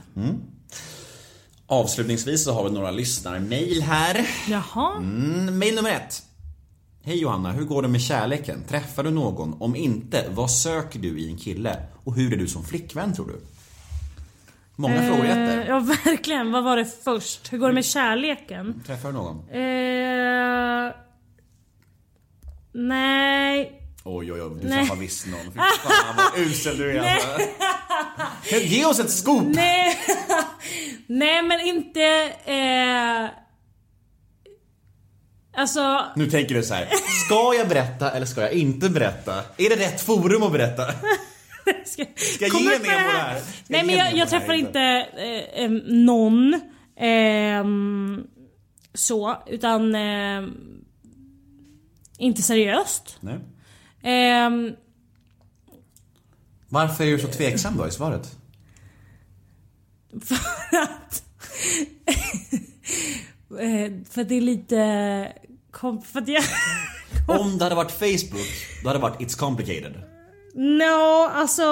Avslutningsvis 1.66 2.44
så 2.44 2.52
har 2.52 2.64
vi 2.64 2.70
några 2.70 2.90
lyssnarmail 2.90 3.82
här. 3.82 4.26
Jaha. 4.48 4.96
Mm, 4.96 5.58
mail 5.58 5.74
nummer 5.74 5.90
ett. 5.90 6.22
Hej 7.04 7.18
Johanna, 7.20 7.52
hur 7.52 7.64
går 7.64 7.82
det 7.82 7.88
med 7.88 8.00
kärleken? 8.02 8.64
Träffar 8.68 9.02
du 9.02 9.10
någon? 9.10 9.56
Om 9.62 9.76
inte, 9.76 10.24
vad 10.30 10.50
söker 10.50 10.98
du 10.98 11.18
i 11.20 11.28
en 11.30 11.36
kille? 11.36 11.76
Och 12.04 12.14
hur 12.14 12.32
är 12.32 12.36
du 12.36 12.48
som 12.48 12.64
flickvän 12.64 13.14
tror 13.14 13.26
du? 13.26 13.40
Många 14.76 15.02
frågor 15.08 15.24
Eh, 15.24 15.28
jätter. 15.28 15.64
Ja 15.68 15.78
verkligen. 16.04 16.52
Vad 16.52 16.64
var 16.64 16.76
det 16.76 17.02
först? 17.04 17.52
Hur 17.52 17.58
går 17.58 17.68
det 17.68 17.74
med 17.74 17.84
kärleken? 17.84 18.82
Träffar 18.86 19.08
du 19.08 19.14
någon? 19.14 19.36
Eh, 19.50 20.92
nej. 22.72 23.78
Oj 24.04 24.32
oj 24.32 24.42
oj, 24.42 24.58
du 24.62 24.68
träffar 24.68 24.96
visst 24.96 25.26
någon. 25.26 25.52
Fy 25.52 25.58
fan 25.58 26.16
vad 26.16 26.40
usel 26.46 26.78
du 26.78 26.98
är. 26.98 27.18
Ge 28.60 28.84
oss 28.84 29.00
ett 29.00 29.10
scoop! 29.10 29.42
Nej. 29.54 29.98
nej 31.06 31.42
men 31.42 31.60
inte... 31.60 32.02
Eh, 32.44 33.41
alltså... 35.54 36.04
Nu 36.16 36.30
tänker 36.30 36.54
du 36.54 36.62
så 36.62 36.74
här. 36.74 36.88
ska 37.26 37.54
jag 37.58 37.68
berätta 37.68 38.10
eller 38.10 38.26
ska 38.26 38.40
jag 38.40 38.52
inte 38.52 38.88
berätta? 38.90 39.34
Är 39.56 39.68
det 39.68 39.76
rätt 39.76 40.00
forum 40.00 40.42
att 40.42 40.52
berätta? 40.52 40.82
Ska, 41.84 42.04
jag 42.40 42.50
Kom 42.50 42.60
ge 42.60 42.68
med 42.68 42.80
Nemo 42.80 42.92
det 42.92 43.18
här? 43.18 43.40
Ska 43.40 43.52
Nej 43.66 43.78
jag 43.80 43.86
men 43.86 43.96
jag, 43.96 44.16
jag 44.16 44.28
träffar 44.28 44.52
inte? 44.54 44.80
eh, 44.80 45.64
eh, 45.64 45.70
någon. 45.86 46.60
ehm, 46.96 48.24
så, 48.94 49.42
utan... 49.46 49.94
Eh, 49.94 50.42
inte 52.18 52.42
seriöst. 52.42 53.16
Nej. 53.20 53.38
Ehm, 54.02 54.72
Varför 56.68 57.04
är 57.04 57.10
du 57.10 57.18
så 57.18 57.28
tveksam 57.28 57.76
då 57.76 57.88
i 57.88 57.90
svaret? 57.90 58.36
för 60.24 60.78
att... 60.78 61.22
eh, 63.60 63.92
för 64.10 64.20
att 64.22 64.28
det 64.28 64.34
är 64.34 64.40
lite... 64.40 65.32
Kom, 65.70 66.02
för 66.02 66.20
att 66.20 66.28
jag... 66.28 66.44
Om 67.40 67.58
det 67.58 67.64
hade 67.64 67.76
varit 67.76 67.90
Facebook, 67.90 68.82
då 68.82 68.88
hade 68.88 68.98
det 68.98 69.02
varit 69.02 69.20
It's 69.20 69.38
complicated. 69.38 70.02
No, 70.54 71.30
alltså... 71.32 71.62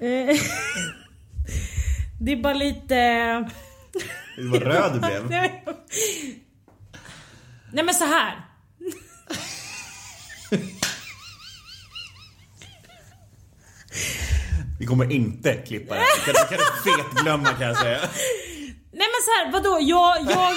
Eh, 0.00 0.08
det 2.20 2.32
är 2.32 2.42
bara 2.42 2.54
lite... 2.54 2.94
Det 4.36 4.48
var 4.50 4.60
röd 4.60 4.92
du 4.92 4.98
blev. 4.98 5.28
Nej 7.72 7.84
men 7.84 7.94
så 7.94 8.04
här. 8.04 8.44
Vi 14.78 14.86
kommer 14.86 15.12
inte 15.12 15.54
klippa 15.54 15.94
det 15.94 16.00
här. 16.00 16.06
Det 16.26 16.32
kan, 16.32 16.34
det 16.50 16.56
kan 16.56 16.58
du 16.58 16.90
fetglömma 16.90 17.48
kan 17.48 17.68
jag 17.68 17.76
säga. 17.76 17.98
Nej 18.96 19.06
men 19.12 19.22
så 19.24 19.30
här, 19.30 19.52
vadå? 19.52 19.78
Jag... 19.80 20.16
jag... 20.30 20.54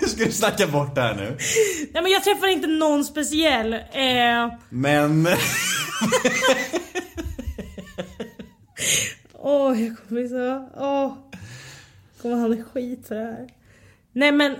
Hur 0.00 0.06
ska 0.08 0.24
du 0.24 0.32
snacka 0.32 0.66
bort 0.66 0.94
det 0.94 1.00
här 1.00 1.14
nu? 1.14 1.36
Nej 1.92 2.02
men 2.02 2.12
jag 2.12 2.24
träffar 2.24 2.46
inte 2.46 2.66
någon 2.66 3.04
speciell. 3.04 3.72
Eh, 3.74 4.52
Men... 4.68 5.28
Åh, 9.32 9.82
jag 9.82 9.96
kommer 9.96 10.20
bli 10.20 10.28
så... 10.28 10.68
Åh. 10.76 11.14
Kommer 12.22 12.36
han 12.36 12.52
ha 12.58 12.64
skit 12.64 13.08
för 13.08 13.14
det 13.14 13.24
här. 13.24 13.48
Nej 14.12 14.32
men... 14.32 14.56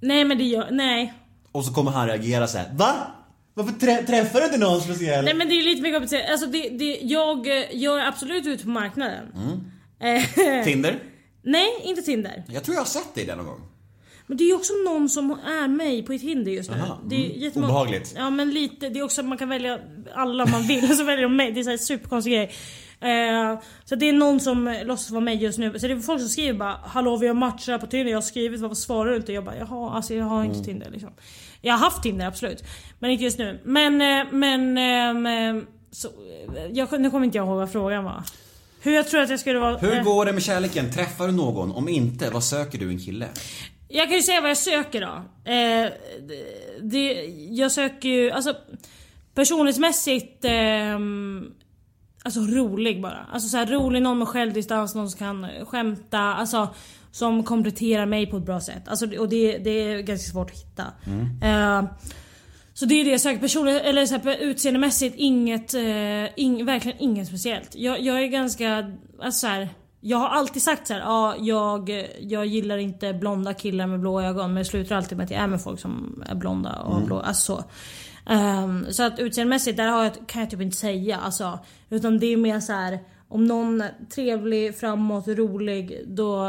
Nej 0.00 0.24
men 0.24 0.38
det 0.38 0.44
gör... 0.44 0.70
Nej. 0.70 1.14
Och 1.52 1.64
så 1.64 1.72
kommer 1.74 1.90
han 1.90 2.06
reagera 2.06 2.46
så 2.46 2.58
här. 2.58 2.70
Va? 2.74 2.94
Varför 3.56 3.72
trä- 3.72 4.06
träffar 4.06 4.38
du 4.40 4.46
inte 4.46 4.58
någon 4.58 4.80
speciell? 4.80 5.24
Nej 5.24 5.34
men 5.34 5.48
det 5.48 5.54
är 5.54 5.62
lite 5.62 5.82
mer 5.82 5.92
komplicerat. 5.92 6.30
Alltså 6.30 6.46
det, 6.46 6.68
det, 6.68 6.98
jag, 7.02 7.46
jag 7.72 8.00
är 8.00 8.06
absolut 8.08 8.46
ute 8.46 8.64
på 8.64 8.70
marknaden. 8.70 9.24
Mm. 10.00 10.64
Tinder? 10.64 10.98
Nej, 11.42 11.68
inte 11.84 12.02
Tinder. 12.02 12.44
Jag 12.48 12.64
tror 12.64 12.74
jag 12.74 12.80
har 12.80 12.86
sett 12.86 13.14
dig 13.14 13.24
där 13.26 13.36
någon 13.36 13.46
gång. 13.46 13.60
Men 14.26 14.36
det 14.36 14.44
är 14.44 14.48
ju 14.48 14.54
också 14.54 14.72
någon 14.84 15.08
som 15.08 15.30
är 15.30 15.68
mig 15.68 16.02
på 16.02 16.12
ett 16.12 16.22
hinder 16.22 16.52
just 16.52 16.70
nu. 16.70 16.76
Aha, 16.76 16.98
Det 17.08 17.16
är 17.16 17.24
mm. 17.26 17.40
jättemånga- 17.40 17.66
Obehagligt. 17.72 18.14
Ja 18.16 18.30
men 18.30 18.50
lite, 18.50 18.88
det 18.88 18.98
är 18.98 19.02
också 19.02 19.20
att 19.20 19.26
man 19.26 19.38
kan 19.38 19.48
välja 19.48 19.78
alla 20.14 20.46
man 20.46 20.62
vill 20.62 20.84
och 20.90 20.96
så 20.96 21.04
väljer 21.04 21.22
de 21.22 21.36
mig. 21.36 21.52
Det 21.52 21.60
är 21.60 21.64
här 21.70 21.76
superkonstig 21.76 22.32
grej. 22.32 22.50
Eh, 23.00 23.60
så 23.84 23.94
det 23.94 24.08
är 24.08 24.12
någon 24.12 24.40
som 24.40 24.76
låtsas 24.84 25.10
vara 25.10 25.20
mig 25.20 25.36
just 25.36 25.58
nu. 25.58 25.78
Så 25.78 25.86
det 25.86 25.92
är 25.92 25.98
folk 26.00 26.20
som 26.20 26.28
skriver 26.28 26.58
bara 26.58 26.80
Hallå 26.84 27.16
vi 27.16 27.26
har 27.26 27.34
matchat 27.34 27.80
på 27.80 27.86
Tinder, 27.86 28.10
jag 28.12 28.16
har 28.16 28.22
skrivit 28.22 28.60
varför 28.60 28.74
svarar 28.76 29.10
du 29.10 29.16
inte? 29.16 29.32
Jag 29.32 29.44
bara 29.44 29.56
jaha 29.56 29.90
alltså 29.96 30.14
jag 30.14 30.24
har 30.24 30.40
inte 30.44 30.54
Mm. 30.54 30.64
Tinder 30.64 30.90
liksom. 30.90 31.10
Jag 31.60 31.74
har 31.74 31.78
haft 31.78 32.02
Tinder 32.02 32.26
absolut. 32.26 32.64
Men 32.98 33.10
inte 33.10 33.24
just 33.24 33.38
nu. 33.38 33.60
Men, 33.64 34.00
eh, 34.00 34.32
men, 34.32 34.76
ehm, 34.76 35.66
så, 35.90 36.08
eh, 36.56 36.66
jag, 36.72 37.00
nu 37.00 37.10
kommer 37.10 37.26
inte 37.26 37.38
jag 37.38 37.46
ihåg 37.46 37.56
vad 37.56 37.72
frågan 37.72 38.04
var. 38.04 38.22
Hur 38.80 38.92
jag 38.92 39.08
tror 39.08 39.20
att 39.20 39.30
jag 39.30 39.40
skulle 39.40 39.58
vara... 39.58 39.76
Hur 39.76 39.96
eh, 39.96 40.02
går 40.02 40.24
det 40.24 40.32
med 40.32 40.42
kärleken? 40.42 40.92
Träffar 40.92 41.26
du 41.26 41.32
någon? 41.32 41.72
Om 41.72 41.88
inte, 41.88 42.30
vad 42.30 42.44
söker 42.44 42.78
du 42.78 42.90
i 42.90 42.94
en 42.94 43.00
kille? 43.00 43.28
Jag 43.88 44.08
kan 44.08 44.16
ju 44.16 44.22
säga 44.22 44.40
vad 44.40 44.50
jag 44.50 44.56
söker 44.56 45.00
då. 45.00 45.22
Eh, 45.52 45.90
det, 46.82 47.24
jag 47.50 47.72
söker 47.72 48.08
ju, 48.08 48.30
alltså 48.30 48.54
personlighetsmässigt 49.34 50.44
ehm, 50.44 51.52
Alltså 52.26 52.40
rolig 52.40 53.02
bara. 53.02 53.26
Alltså 53.32 53.48
så 53.48 53.56
här, 53.56 53.66
rolig, 53.66 54.02
någon 54.02 54.18
med 54.18 54.28
självdistans, 54.28 54.94
någon 54.94 55.10
som 55.10 55.18
kan 55.18 55.46
skämta. 55.66 56.18
Alltså 56.18 56.68
som 57.16 57.44
kompletterar 57.44 58.06
mig 58.06 58.26
på 58.26 58.36
ett 58.36 58.42
bra 58.46 58.60
sätt. 58.60 58.88
Alltså, 58.88 59.18
och 59.18 59.28
det, 59.28 59.58
det 59.58 59.70
är 59.70 60.00
ganska 60.00 60.32
svårt 60.32 60.50
att 60.50 60.56
hitta. 60.56 60.82
Eh, 61.42 61.84
så 62.74 62.84
det 62.86 62.94
är 63.00 63.04
det 63.04 63.10
jag 63.10 63.20
söker. 63.20 63.40
Personligt, 63.40 63.82
eller 63.82 64.06
så 64.06 64.14
här, 64.18 64.36
utseendemässigt 64.36 65.14
inget, 65.18 65.74
eh, 65.74 66.38
ing, 66.40 66.64
verkligen 66.64 66.98
inget 67.00 67.28
speciellt. 67.28 67.70
Jag, 67.74 68.00
jag 68.00 68.22
är 68.22 68.26
ganska, 68.26 68.92
alltså 69.22 69.40
så 69.40 69.46
här, 69.46 69.68
Jag 70.00 70.18
har 70.18 70.28
alltid 70.28 70.62
sagt 70.62 70.86
så 70.86 70.92
här, 70.94 71.00
ja 71.00 71.34
jag, 71.38 72.06
jag 72.20 72.46
gillar 72.46 72.78
inte 72.78 73.12
blonda 73.12 73.54
killar 73.54 73.86
med 73.86 74.00
blå 74.00 74.20
ögon 74.20 74.46
men 74.54 74.56
det 74.62 74.64
slutar 74.64 74.96
alltid 74.96 75.18
med 75.18 75.24
att 75.24 75.30
jag 75.30 75.40
är 75.40 75.46
med 75.46 75.62
folk 75.62 75.80
som 75.80 76.22
är 76.26 76.34
blonda 76.34 76.72
och 76.72 76.94
Mm. 76.96 77.06
blå, 77.06 77.20
alltså 77.20 77.56
så. 77.56 77.64
Ehm, 78.32 78.86
så 78.90 79.02
att 79.02 79.18
utseendemässigt 79.18 79.76
där 79.76 79.88
har 79.88 80.04
jag, 80.04 80.12
kan 80.26 80.40
jag 80.42 80.50
typ 80.50 80.60
inte 80.60 80.76
säga 80.76 81.16
alltså. 81.16 81.58
Utan 81.90 82.18
det 82.18 82.26
är 82.26 82.36
mer 82.36 82.60
så 82.60 82.72
här. 82.72 82.98
Om 83.28 83.44
någon 83.44 83.80
är 83.80 83.94
trevlig, 84.14 84.76
framåt, 84.76 85.28
rolig 85.28 86.00
då, 86.06 86.46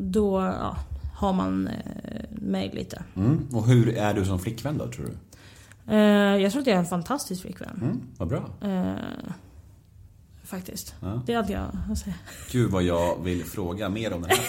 då 0.00 0.40
ja, 0.40 0.76
har 1.14 1.32
man 1.32 1.66
eh, 1.68 2.24
mig 2.30 2.70
lite. 2.74 3.02
Mm. 3.16 3.48
Och 3.52 3.66
hur 3.66 3.96
är 3.96 4.14
du 4.14 4.24
som 4.24 4.38
flickvän 4.38 4.78
då, 4.78 4.86
tror 4.88 5.06
du? 5.06 5.12
Eh, 5.94 6.42
jag 6.42 6.52
tror 6.52 6.60
att 6.60 6.66
jag 6.66 6.74
är 6.74 6.80
en 6.80 6.86
fantastisk 6.86 7.42
flickvän. 7.42 7.78
Mm, 7.82 8.00
vad 8.16 8.28
bra. 8.28 8.50
Eh, 8.62 8.94
faktiskt. 10.44 10.94
Ja. 11.00 11.22
Det 11.26 11.32
är 11.32 11.38
allt 11.38 11.48
jag 11.48 11.58
har 11.58 11.92
att 11.92 11.98
säga. 11.98 12.14
Gud 12.52 12.70
vad 12.70 12.82
jag 12.82 13.22
vill 13.22 13.44
fråga 13.44 13.88
mer 13.88 14.12
om 14.12 14.22
den 14.22 14.30
här, 14.30 14.40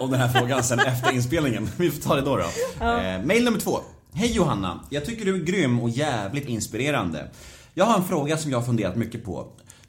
om 0.00 0.10
den 0.10 0.20
här 0.20 0.28
frågan 0.28 0.62
sen 0.62 0.78
efter 0.78 1.12
inspelningen. 1.12 1.68
Vi 1.76 1.90
får 1.90 2.02
ta 2.02 2.14
det 2.14 2.22
då. 2.22 2.36
då. 2.36 2.44
Ja. 2.80 3.02
Eh, 3.02 3.24
mail 3.24 3.44
nummer 3.44 3.58
två. 3.58 3.78
Hej 4.12 4.32
Johanna, 4.32 4.80
jag 4.90 5.04
tycker 5.04 5.24
du 5.24 5.34
är 5.34 5.44
grym 5.44 5.80
och 5.80 5.90
jävligt 5.90 6.48
inspirerande. 6.48 7.28
Jag 7.74 7.84
har 7.84 7.96
en 7.96 8.04
fråga 8.04 8.36
som 8.36 8.50
jag 8.50 8.58
har 8.58 8.66
funderat 8.66 8.96
mycket 8.96 9.24
på. 9.24 9.46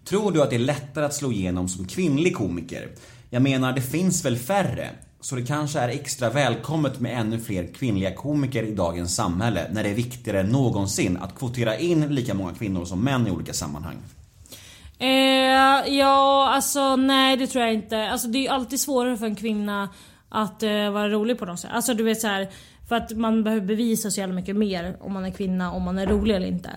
Tror 0.10 0.32
du 0.32 0.42
att 0.42 0.50
det 0.50 0.56
är 0.56 0.60
lättare 0.60 1.06
att 1.06 1.14
slå 1.14 1.32
igenom 1.32 1.68
som 1.68 1.88
kvinnlig 1.88 2.36
komiker? 2.36 2.90
Jag 3.30 3.42
menar, 3.42 3.74
det 3.74 3.82
finns 3.82 4.26
väl 4.26 4.38
färre? 4.38 4.90
Så 5.22 5.36
det 5.36 5.46
kanske 5.46 5.80
är 5.80 5.90
extra 5.90 6.30
välkommet 6.30 7.00
med 7.00 7.20
ännu 7.20 7.40
fler 7.40 7.74
kvinnliga 7.74 8.16
komiker 8.16 8.64
i 8.64 8.72
dagens 8.72 9.16
samhälle 9.16 9.68
när 9.72 9.84
det 9.84 9.90
är 9.90 9.94
viktigare 9.94 10.40
än 10.40 10.50
någonsin 10.50 11.18
att 11.18 11.40
kvotera 11.40 11.78
in 11.78 12.16
lika 12.16 12.34
många 12.34 12.54
kvinnor 12.54 12.86
som 12.86 13.04
män 13.04 13.28
i 13.28 13.32
olika 13.32 13.54
sammanhang. 13.54 13.98
Eh, 15.00 15.96
ja, 15.98 16.50
alltså 16.54 16.96
nej 16.96 17.38
det 17.38 17.48
tror 17.48 17.64
jag 17.64 17.74
inte. 17.74 18.10
Alltså 18.10 18.28
det 18.28 18.38
är 18.38 18.42
ju 18.42 18.48
alltid 18.48 18.80
svårare 18.80 19.18
för 19.18 19.26
en 19.26 19.36
kvinna 19.36 19.90
att 20.30 20.64
eh, 20.64 20.92
vara 20.92 21.10
rolig 21.10 21.40
på 21.40 21.46
något 21.46 21.60
sätt. 21.60 21.72
Alltså 21.74 21.94
du 21.94 22.04
vet 22.04 22.22
så 22.22 22.28
här, 22.28 22.50
för 22.90 22.96
att 22.96 23.12
man 23.18 23.44
behöver 23.44 23.66
bevisa 23.66 24.12
så 24.12 24.20
jävla 24.20 24.36
mycket 24.36 24.56
mer 24.56 24.98
om 25.00 25.14
man 25.14 25.26
är 25.26 25.32
kvinna, 25.32 25.72
om 25.72 25.84
man 25.84 25.98
är 25.98 26.08
rolig 26.08 26.36
eller 26.36 26.48
inte. 26.48 26.70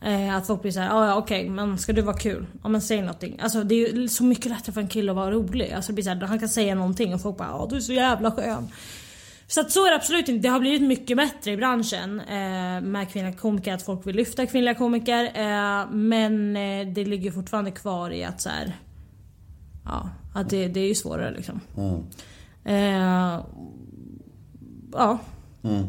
Eh, 0.00 0.36
att 0.36 0.46
folk 0.46 0.62
blir 0.62 0.72
såhär, 0.72 0.90
"Ah, 1.00 1.06
ja 1.06 1.14
okej 1.16 1.48
men 1.48 1.78
ska 1.78 1.92
du 1.92 2.02
vara 2.02 2.16
kul? 2.16 2.46
Ja 2.62 2.68
men 2.68 2.80
säg 2.80 3.00
någonting. 3.00 3.38
Alltså 3.42 3.62
det 3.64 3.74
är 3.74 3.92
ju 3.94 4.08
så 4.08 4.24
mycket 4.24 4.46
lättare 4.46 4.72
för 4.72 4.80
en 4.80 4.88
kille 4.88 5.12
att 5.12 5.16
vara 5.16 5.30
rolig. 5.30 5.72
Alltså 5.72 5.92
det 5.92 5.94
blir 5.94 6.04
så 6.04 6.10
här, 6.10 6.20
han 6.20 6.38
kan 6.38 6.48
säga 6.48 6.74
någonting 6.74 7.14
och 7.14 7.20
folk 7.22 7.36
bara, 7.36 7.48
ja 7.48 7.66
du 7.70 7.76
är 7.76 7.80
så 7.80 7.92
jävla 7.92 8.30
skön. 8.30 8.68
Så 9.46 9.60
att 9.60 9.70
så 9.70 9.86
är 9.86 9.90
det 9.90 9.96
absolut 9.96 10.28
inte. 10.28 10.48
Det 10.48 10.52
har 10.52 10.60
blivit 10.60 10.82
mycket 10.82 11.16
bättre 11.16 11.50
i 11.52 11.56
branschen 11.56 12.20
eh, 12.20 12.80
med 12.80 13.06
kvinnliga 13.12 13.36
komiker. 13.36 13.74
Att 13.74 13.82
folk 13.82 14.06
vill 14.06 14.16
lyfta 14.16 14.46
kvinnliga 14.46 14.74
komiker. 14.74 15.24
Eh, 15.24 15.90
men 15.90 16.56
eh, 16.56 16.86
det 16.88 17.04
ligger 17.04 17.30
fortfarande 17.30 17.70
kvar 17.70 18.10
i 18.10 18.24
att 18.24 18.40
så 18.40 18.48
här. 18.48 18.72
ja, 19.84 20.08
att 20.34 20.50
det, 20.50 20.68
det 20.68 20.80
är 20.80 20.88
ju 20.88 20.94
svårare 20.94 21.30
liksom. 21.36 21.60
Mm. 21.76 22.00
Eh, 22.64 23.40
ja. 25.62 25.82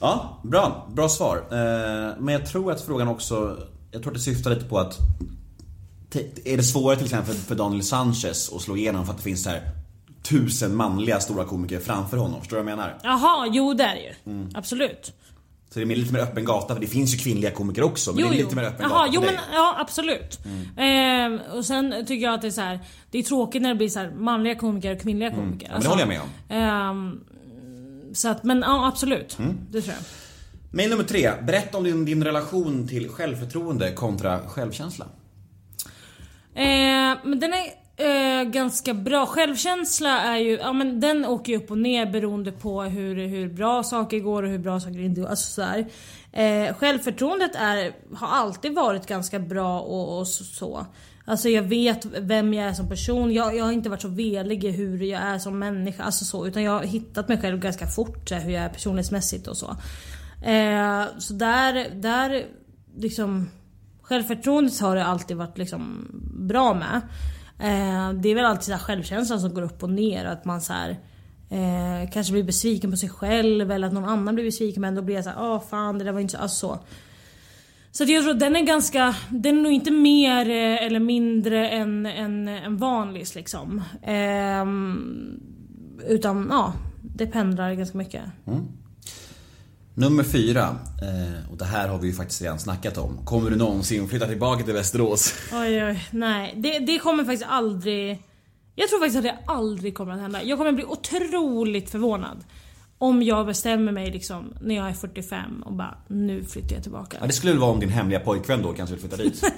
Ja, 0.00 0.40
bra. 0.42 0.88
Bra 0.92 1.08
svar. 1.08 1.36
Eh, 1.36 2.14
men 2.18 2.28
jag 2.34 2.46
tror 2.46 2.72
att 2.72 2.80
frågan 2.80 3.08
också, 3.08 3.56
jag 3.90 4.02
tror 4.02 4.12
att 4.12 4.16
det 4.16 4.22
syftar 4.22 4.50
lite 4.50 4.64
på 4.64 4.78
att 4.78 4.98
är 6.44 6.56
det 6.56 6.62
svårare 6.62 6.96
till 6.96 7.06
exempel 7.06 7.34
för 7.34 7.54
Daniel 7.54 7.82
Sanchez 7.82 8.52
att 8.52 8.62
slå 8.62 8.76
igenom 8.76 9.04
för 9.04 9.12
att 9.12 9.18
det 9.18 9.24
finns 9.24 9.42
så 9.42 9.50
här 9.50 9.62
tusen 10.22 10.76
manliga 10.76 11.20
stora 11.20 11.44
komiker 11.44 11.80
framför 11.80 12.16
honom? 12.16 12.40
Förstår 12.40 12.56
du 12.56 12.62
vad 12.62 12.72
jag 12.72 12.76
menar? 12.78 12.98
Jaha, 13.02 13.48
jo 13.52 13.74
det 13.74 13.84
är 13.84 13.94
det 13.94 14.00
ju. 14.02 14.32
Mm. 14.32 14.48
Absolut. 14.54 15.12
Så 15.70 15.78
det 15.78 15.84
är 15.84 15.96
lite 15.96 16.12
mer 16.12 16.20
öppen 16.20 16.44
gata, 16.44 16.74
för 16.74 16.80
det 16.80 16.86
finns 16.86 17.14
ju 17.14 17.18
kvinnliga 17.18 17.50
komiker 17.50 17.82
också. 17.82 18.12
Men 18.12 18.22
det 18.22 18.28
är 18.28 18.38
lite 18.38 18.56
mer 18.56 18.64
öppen 18.64 18.86
Jaha, 18.90 19.06
gata 19.06 19.10
jo 19.14 19.20
för 19.20 19.26
men 19.26 19.34
dig. 19.34 19.44
ja 19.52 19.76
absolut. 19.78 20.38
Eh, 20.76 21.56
och 21.56 21.64
sen 21.64 22.06
tycker 22.06 22.26
jag 22.26 22.34
att 22.34 22.42
det 22.42 22.48
är 22.48 22.50
så 22.52 22.60
här, 22.60 22.80
det 23.10 23.18
är 23.18 23.22
tråkigt 23.22 23.62
när 23.62 23.68
det 23.68 23.74
blir 23.74 23.88
så 23.88 24.08
manliga 24.16 24.54
komiker 24.54 24.94
och 24.94 25.00
kvinnliga 25.00 25.30
komiker. 25.30 25.66
Mm. 25.66 25.70
Ja, 25.70 25.72
men 25.72 25.82
det 25.82 25.88
håller 25.88 26.02
jag 26.02 26.08
med 26.08 26.20
om. 26.20 26.28
Ehm, 26.56 27.20
så 28.18 28.28
att, 28.28 28.44
men 28.44 28.60
ja 28.60 28.88
absolut. 28.88 29.38
Mm. 29.38 29.58
Det 29.70 29.82
tror 29.82 29.94
jag. 29.94 30.04
Mail 30.70 30.90
nummer 30.90 31.04
tre. 31.04 31.30
Berätta 31.42 31.78
om 31.78 31.84
din, 31.84 32.04
din 32.04 32.24
relation 32.24 32.88
till 32.88 33.08
självförtroende 33.08 33.92
kontra 33.92 34.48
självkänsla. 34.48 35.06
Eh, 36.54 37.18
men 37.24 37.40
den 37.40 37.52
är 37.52 37.66
eh, 37.96 38.44
ganska 38.44 38.94
bra. 38.94 39.26
Självkänsla 39.26 40.20
är 40.20 40.36
ju, 40.36 40.56
ja 40.56 40.72
men 40.72 41.00
den 41.00 41.24
åker 41.24 41.52
ju 41.52 41.58
upp 41.58 41.70
och 41.70 41.78
ner 41.78 42.06
beroende 42.06 42.52
på 42.52 42.82
hur, 42.82 43.26
hur 43.26 43.48
bra 43.48 43.82
saker 43.82 44.18
går 44.18 44.42
och 44.42 44.48
hur 44.48 44.58
bra 44.58 44.80
saker 44.80 45.00
inte 45.00 45.20
går. 45.20 45.28
Alltså 45.28 45.50
så 45.52 45.62
här. 45.62 45.86
Eh, 46.32 46.74
självförtroendet 46.74 47.54
är, 47.54 47.92
har 48.14 48.28
alltid 48.28 48.74
varit 48.74 49.06
ganska 49.06 49.38
bra 49.38 49.80
och, 49.80 50.18
och 50.18 50.28
så. 50.28 50.86
Alltså 51.28 51.48
jag 51.48 51.62
vet 51.62 52.06
vem 52.06 52.54
jag 52.54 52.68
är 52.68 52.72
som 52.72 52.88
person. 52.88 53.32
Jag, 53.32 53.56
jag 53.56 53.64
har 53.64 53.72
inte 53.72 53.88
varit 53.88 54.02
så 54.02 54.08
velig 54.08 54.64
i 54.64 54.70
hur 54.70 55.02
jag 55.02 55.22
är 55.22 55.38
som 55.38 55.58
människa. 55.58 56.02
Alltså 56.02 56.24
så, 56.24 56.46
utan 56.46 56.62
jag 56.62 56.72
har 56.72 56.82
hittat 56.82 57.28
mig 57.28 57.40
själv 57.40 57.58
ganska 57.58 57.86
fort 57.86 58.28
så 58.28 58.34
här, 58.34 58.42
hur 58.42 58.52
jag 58.52 58.62
är 58.62 58.68
personlighetsmässigt 58.68 59.46
och 59.46 59.56
så. 59.56 59.76
Eh, 60.44 61.04
så 61.18 61.32
där, 61.32 61.90
där 61.94 62.44
liksom 62.96 63.48
Självförtroendet 64.08 64.80
har 64.80 64.96
det 64.96 65.04
alltid 65.04 65.36
varit 65.36 65.58
liksom 65.58 66.06
bra 66.38 66.74
med. 66.74 67.00
Eh, 67.58 68.12
det 68.12 68.28
är 68.28 68.34
väl 68.34 68.44
alltid 68.44 68.64
så 68.64 68.72
här 68.72 68.78
självkänslan 68.78 69.40
som 69.40 69.54
går 69.54 69.62
upp 69.62 69.82
och 69.82 69.90
ner. 69.90 70.24
Att 70.24 70.44
man 70.44 70.60
så 70.60 70.72
här, 70.72 70.90
eh, 71.50 72.10
kanske 72.10 72.32
blir 72.32 72.42
besviken 72.42 72.90
på 72.90 72.96
sig 72.96 73.08
själv 73.08 73.72
eller 73.72 73.86
att 73.86 73.92
någon 73.92 74.04
annan 74.04 74.34
blir 74.34 74.44
besviken 74.44 74.80
men 74.80 74.94
då 74.94 75.02
blir 75.02 75.14
jag 75.14 75.24
så 75.24 75.30
här, 75.30 75.42
åh 75.42 75.62
fan 75.70 75.98
det 75.98 76.04
där 76.04 76.12
var 76.12 76.20
inte 76.20 76.32
så... 76.32 76.38
Alltså 76.38 76.66
så. 76.66 76.78
Så 77.98 78.04
jag 78.04 78.22
tror 78.22 78.32
att 78.32 78.40
den 78.40 78.56
är 78.56 78.62
ganska, 78.62 79.16
den 79.30 79.58
är 79.58 79.62
nog 79.62 79.72
inte 79.72 79.90
mer 79.90 80.50
eh, 80.50 80.86
eller 80.86 81.00
mindre 81.00 81.68
än, 81.68 82.06
än, 82.06 82.48
än 82.48 82.76
vanligt 82.76 83.34
liksom. 83.34 83.82
Ehm, 84.02 85.40
utan 86.08 86.46
ja, 86.50 86.72
det 87.02 87.26
pendlar 87.26 87.74
ganska 87.74 87.98
mycket. 87.98 88.22
Nummer 89.94 90.24
fyra. 90.24 90.62
Eh, 91.02 91.50
och 91.50 91.58
det 91.58 91.64
här 91.64 91.88
har 91.88 91.98
vi 91.98 92.06
ju 92.06 92.12
faktiskt 92.12 92.42
redan 92.42 92.58
snackat 92.58 92.98
om. 92.98 93.24
Kommer 93.24 93.50
du 93.50 93.56
någonsin 93.56 94.08
flytta 94.08 94.26
tillbaka 94.26 94.64
till 94.64 94.74
Västerås? 94.74 95.34
Oj 95.52 95.84
oj, 95.84 96.08
nej. 96.10 96.54
Det, 96.56 96.78
det 96.78 96.98
kommer 96.98 97.24
faktiskt 97.24 97.50
aldrig... 97.50 98.22
Jag 98.74 98.88
tror 98.88 98.98
faktiskt 98.98 99.16
att 99.16 99.24
det 99.24 99.38
aldrig 99.46 99.94
kommer 99.94 100.12
att 100.12 100.20
hända. 100.20 100.42
Jag 100.42 100.58
kommer 100.58 100.72
bli 100.72 100.84
otroligt 100.84 101.90
förvånad. 101.90 102.44
Om 102.98 103.22
jag 103.22 103.46
bestämmer 103.46 103.92
mig 103.92 104.10
liksom 104.10 104.54
när 104.60 104.74
jag 104.76 104.88
är 104.88 104.92
45 104.92 105.62
och 105.62 105.72
bara 105.72 105.98
nu 106.08 106.44
flyttar 106.44 106.74
jag 106.74 106.82
tillbaka. 106.82 107.16
Ja, 107.20 107.26
det 107.26 107.32
skulle 107.32 107.52
väl 107.52 107.60
vara 107.60 107.70
om 107.70 107.80
din 107.80 107.88
hemliga 107.88 108.20
pojkvän 108.20 108.62
då 108.62 108.72
kanske 108.72 108.94
vill 108.96 109.00
flytta 109.00 109.16
dit. 109.16 109.42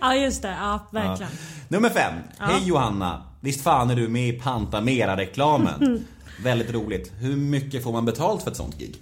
Ja 0.00 0.14
just 0.16 0.42
det, 0.42 0.48
ja 0.60 0.86
verkligen. 0.90 1.32
Nummer 1.68 1.90
fem. 1.90 2.14
Hej 2.38 2.62
Johanna. 2.68 3.22
Visst 3.40 3.62
fan 3.62 3.90
är 3.90 3.96
du 3.96 4.08
med 4.08 4.28
i 4.28 4.32
Pantamera-reklamen? 4.32 6.04
Väldigt 6.42 6.70
roligt. 6.74 7.12
Hur 7.18 7.36
mycket 7.36 7.82
får 7.82 7.92
man 7.92 8.04
betalt 8.04 8.42
för 8.42 8.50
ett 8.50 8.56
sånt 8.56 8.78
gig? 8.78 8.96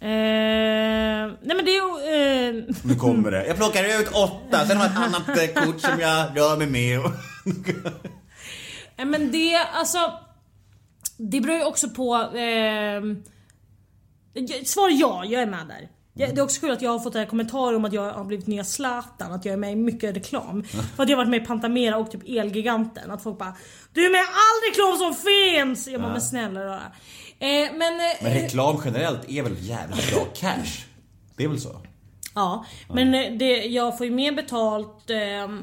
Eh, 0.00 0.08
nej 0.08 1.56
men 1.56 1.64
det 1.64 1.76
är. 1.76 2.58
Eh, 2.58 2.64
Nu 2.82 2.94
kommer 2.94 3.30
det. 3.30 3.46
Jag 3.46 3.56
plockar 3.56 4.00
ut 4.00 4.08
åtta, 4.08 4.66
sen 4.66 4.76
har 4.76 4.84
jag 4.84 4.92
ett 4.92 4.98
annat 4.98 5.28
eh, 5.28 5.64
kort 5.64 5.80
som 5.80 6.00
jag 6.00 6.36
rör 6.36 6.56
mig 6.56 6.66
med. 6.66 7.00
Nej 8.96 9.06
men 9.06 9.32
det, 9.32 9.56
alltså... 9.56 9.98
Det 11.16 11.40
beror 11.40 11.56
ju 11.56 11.64
också 11.64 11.88
på... 11.88 12.14
Eh, 12.16 13.02
svar 14.64 14.90
ja, 14.90 15.24
jag 15.24 15.42
är 15.42 15.46
med 15.46 15.66
där. 15.68 15.88
Det 16.14 16.24
är 16.24 16.42
också 16.42 16.60
kul 16.60 16.70
att 16.70 16.82
jag 16.82 16.90
har 16.90 16.98
fått 16.98 17.28
kommentarer 17.28 17.76
om 17.76 17.84
att 17.84 17.92
jag 17.92 18.12
har 18.12 18.24
blivit 18.24 18.46
nya 18.46 18.64
Zlatan, 18.64 19.32
att 19.32 19.44
jag 19.44 19.52
är 19.52 19.56
med 19.56 19.72
i 19.72 19.76
mycket 19.76 20.16
reklam. 20.16 20.64
För 20.96 21.02
att 21.02 21.08
jag 21.08 21.16
har 21.16 21.24
varit 21.24 21.30
med 21.30 21.42
i 21.42 21.46
Pantamera 21.46 21.96
och 21.96 22.10
typ 22.10 22.20
Elgiganten. 22.26 23.10
Att 23.10 23.22
folk 23.22 23.38
bara 23.38 23.56
Du 23.92 24.06
är 24.06 24.10
med 24.10 24.18
i 24.18 24.22
all 24.22 24.70
reklam 24.70 24.96
som 24.98 25.14
finns! 25.22 25.88
Jag 25.88 26.00
bara 26.00 26.12
men 26.12 26.20
snälla 26.20 26.64
rara. 26.64 26.82
Eh, 27.38 27.48
men... 27.76 28.00
Eh, 28.00 28.22
Men 28.22 28.32
reklam 28.32 28.82
generellt 28.84 29.30
är 29.30 29.42
väl 29.42 29.56
jävligt 29.58 30.10
bra 30.14 30.24
cash? 30.34 30.86
Det 31.36 31.44
är 31.44 31.48
väl 31.48 31.60
så? 31.60 31.80
Ja, 32.34 32.66
men 32.88 33.14
eh, 33.14 33.32
det, 33.32 33.56
jag 33.56 33.98
får 33.98 34.06
ju 34.06 34.12
mer 34.12 34.32
betalt 34.32 35.10
eh, 35.10 35.58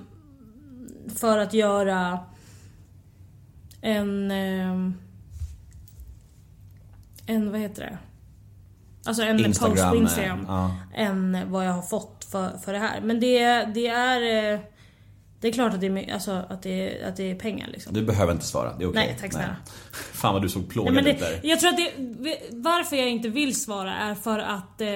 för 1.16 1.38
att 1.38 1.54
göra 1.54 2.20
en... 3.82 4.32
Eh, 4.32 4.92
en, 7.26 7.52
vad 7.52 7.60
heter 7.62 7.82
det? 7.84 7.98
Alltså 9.06 9.24
en 9.24 9.46
Instagram, 9.46 9.76
post 9.76 9.90
på 9.90 9.96
Instagram. 9.96 10.46
ja. 10.48 10.76
Än 10.96 11.52
vad 11.52 11.66
jag 11.66 11.72
har 11.72 11.82
fått 11.82 12.26
för, 12.32 12.58
för 12.58 12.74
det 12.74 12.80
här. 12.80 13.02
Men 13.02 13.20
det, 13.20 13.64
det 13.66 13.88
är... 13.88 14.54
eh, 14.54 14.60
Det 15.42 15.48
är 15.48 15.52
klart 15.52 15.74
att 15.74 15.82
det 15.82 15.88
är, 15.88 16.14
alltså, 16.14 16.32
att 16.50 16.62
det, 16.62 16.70
är- 17.04 17.08
att 17.10 17.16
det 17.16 17.32
är 17.32 17.36
pengar 17.36 17.68
liksom. 17.68 17.94
Du 17.94 18.06
behöver 18.06 18.32
inte 18.34 18.46
svara, 18.46 18.74
det 18.78 18.84
är 18.84 18.90
okej. 18.90 19.06
Nej, 19.06 19.18
tack 19.22 19.34
snälla. 19.34 19.56
Fan 19.92 20.34
vad 20.34 20.42
du 20.42 20.50
såg 20.50 20.70
plågad 20.70 21.08
ut 21.08 21.20
där. 21.20 21.40
jag 21.44 21.60
tror 21.60 21.70
att 21.70 21.78
det, 21.78 21.92
varför 22.52 22.96
jag 22.96 23.10
inte 23.10 23.30
vill 23.30 23.62
svara 23.62 23.96
är 23.98 24.16
för 24.16 24.40
att 24.40 24.82
eh, 24.82 24.88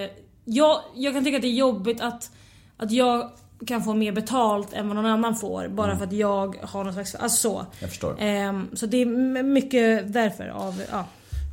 jag, 0.45 0.79
jag 0.95 1.13
kan 1.13 1.23
tycka 1.23 1.36
att 1.38 1.41
det 1.41 1.47
är 1.47 1.53
jobbigt 1.53 2.01
att, 2.01 2.31
att 2.77 2.91
jag 2.91 3.31
kan 3.68 3.84
få 3.84 3.93
mer 3.93 4.11
betalt 4.11 4.74
än 4.74 4.88
vad 4.88 4.95
någon 4.95 5.05
annan 5.05 5.36
får 5.36 5.68
bara 5.68 5.97
för 5.97 6.05
att 6.05 6.14
jag 6.14 6.55
har 6.61 6.84
någon 6.84 6.93
slags, 6.93 7.16
alltså 7.16 7.49
så. 7.49 7.59
Mm. 7.59 7.72
Jag 7.80 7.89
förstår. 7.89 8.16
Ehm, 8.20 8.70
så 8.74 8.86
det 8.86 8.97
är 9.01 9.43
mycket 9.43 10.14
därför 10.14 10.47
av, 10.47 10.84
ja. 10.91 11.05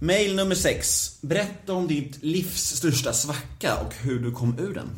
Mail 0.02 0.36
nummer 0.36 0.54
sex. 0.54 1.10
Berätta 1.20 1.72
om 1.72 1.86
ditt 1.86 2.22
livs 2.24 2.76
största 2.76 3.12
svacka 3.12 3.76
och 3.86 3.94
hur 3.94 4.18
du 4.18 4.32
kom 4.32 4.58
ur 4.58 4.74
den. 4.74 4.90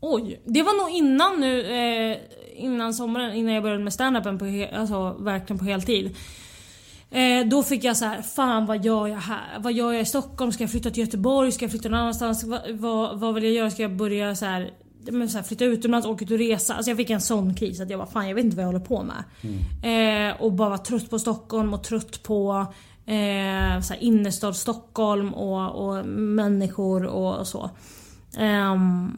Oj, 0.00 0.40
det 0.44 0.62
var 0.62 0.84
nog 0.84 0.96
innan 0.96 1.40
nu, 1.40 1.60
eh, 1.60 2.18
innan 2.56 2.94
sommaren, 2.94 3.34
innan 3.34 3.54
jag 3.54 3.62
började 3.62 3.84
med 3.84 3.92
standupen 3.92 4.38
på, 4.38 4.68
alltså 4.74 5.16
verkligen 5.20 5.58
på 5.58 5.64
heltid. 5.64 6.16
Eh, 7.10 7.46
då 7.46 7.62
fick 7.62 7.84
jag 7.84 7.96
så 7.96 8.04
här, 8.04 8.22
fan 8.22 8.66
vad 8.66 8.84
gör 8.84 9.06
jag 9.06 9.18
här? 9.18 9.58
Vad 9.58 9.72
gör 9.72 9.92
jag 9.92 10.02
i 10.02 10.04
Stockholm? 10.04 10.52
Ska 10.52 10.62
jag 10.62 10.70
flytta 10.70 10.90
till 10.90 11.02
Göteborg? 11.02 11.52
Ska 11.52 11.64
jag 11.64 11.70
flytta 11.70 11.88
någon 11.88 12.00
annanstans? 12.00 12.44
Va, 12.44 12.60
vad, 12.70 13.20
vad 13.20 13.34
vill 13.34 13.44
jag 13.44 13.52
göra? 13.52 13.70
Ska 13.70 13.82
jag 13.82 13.96
börja 13.96 14.36
så 14.36 14.44
här, 14.44 14.70
men 15.04 15.30
så 15.30 15.38
här, 15.38 15.44
flytta 15.44 15.64
utomlands, 15.64 16.06
åka 16.06 16.24
ut 16.24 16.30
och 16.30 16.38
resa? 16.38 16.74
Alltså 16.74 16.90
jag 16.90 16.96
fick 16.96 17.10
en 17.10 17.20
sån 17.20 17.54
kris 17.54 17.80
att 17.80 17.90
jag 17.90 17.98
bara, 18.00 18.10
fan 18.10 18.28
jag 18.28 18.34
vet 18.34 18.44
inte 18.44 18.56
vad 18.56 18.62
jag 18.62 18.68
håller 18.68 18.84
på 18.84 19.02
med. 19.02 19.24
Eh, 20.30 20.40
och 20.40 20.52
bara 20.52 20.68
var 20.68 20.78
trött 20.78 21.10
på 21.10 21.18
Stockholm 21.18 21.74
och 21.74 21.84
trött 21.84 22.22
på 22.22 22.66
eh, 23.06 23.80
så 23.80 23.94
här, 23.94 23.98
innerstad 24.00 24.56
Stockholm 24.56 25.34
och, 25.34 25.88
och 25.88 26.06
människor 26.06 27.04
och, 27.06 27.38
och 27.38 27.46
så. 27.46 27.70
Ehm, 28.36 29.10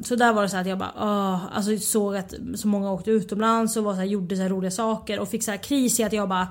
så 0.00 0.16
där 0.16 0.32
var 0.32 0.42
det 0.42 0.48
så 0.48 0.56
att 0.56 0.66
jag 0.66 0.78
bara 0.78 0.92
åh, 0.96 1.56
alltså 1.56 1.78
såg 1.78 2.16
att 2.16 2.34
så 2.54 2.68
många 2.68 2.92
åkte 2.92 3.10
utomlands 3.10 3.76
och 3.76 3.84
var 3.84 3.92
så 3.92 3.98
här, 3.98 4.06
gjorde 4.06 4.36
så 4.36 4.42
roliga 4.42 4.70
saker 4.70 5.20
och 5.20 5.28
fick 5.28 5.42
så 5.42 5.50
här 5.50 5.58
kris 5.58 6.00
i 6.00 6.04
att 6.04 6.12
jag 6.12 6.28
bara 6.28 6.48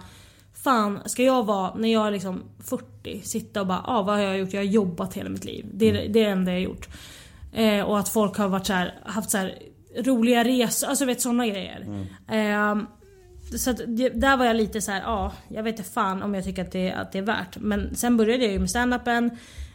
Fan, 0.64 1.00
ska 1.06 1.24
jag 1.24 1.46
vara, 1.46 1.76
när 1.76 1.94
jag 1.94 2.08
är 2.08 2.12
liksom 2.12 2.44
40, 2.60 3.22
sitta 3.24 3.62
och 3.62 3.68
bara 3.68 3.82
ah, 3.86 4.02
vad 4.02 4.16
har 4.16 4.22
jag 4.22 4.38
gjort? 4.38 4.54
Jag 4.54 4.59
har 4.59 4.66
jobbat 4.66 5.14
hela 5.14 5.30
mitt 5.30 5.46
liv. 5.46 5.66
Det 5.74 5.89
är 5.89 5.93
det, 5.93 6.05
är 6.05 6.09
det 6.09 6.24
enda 6.24 6.51
jag 6.51 6.59
har 6.59 6.64
gjort. 6.64 6.88
Eh, 7.53 7.82
och 7.82 7.99
att 7.99 8.09
folk 8.09 8.37
har 8.37 8.47
varit 8.47 8.65
så 8.65 8.74
här, 8.74 8.99
haft 9.03 9.29
så 9.29 9.37
här 9.37 9.59
roliga 9.99 10.43
resor, 10.43 10.87
alltså 10.87 11.05
vet 11.05 11.21
såna 11.21 11.47
grejer. 11.47 12.07
Ehm, 12.28 12.87
så 13.57 13.69
att 13.69 13.78
där 14.13 14.37
var 14.37 14.45
jag 14.45 14.55
lite 14.55 14.82
så 14.82 14.91
här, 14.91 15.01
ja, 15.01 15.33
jag 15.47 15.63
vet 15.63 15.79
inte 15.79 15.91
fan 15.91 16.24
om 16.24 16.33
jag 16.33 16.43
tycker 16.43 16.61
att 16.61 16.71
det, 16.71 16.91
att 16.91 17.11
det 17.11 17.17
är 17.17 17.24
värt. 17.24 17.57
Men 17.57 17.95
sen 17.95 18.17
började 18.17 18.43
jag 18.43 18.53
ju 18.53 18.59
med 18.59 18.69
standupen. 18.69 19.32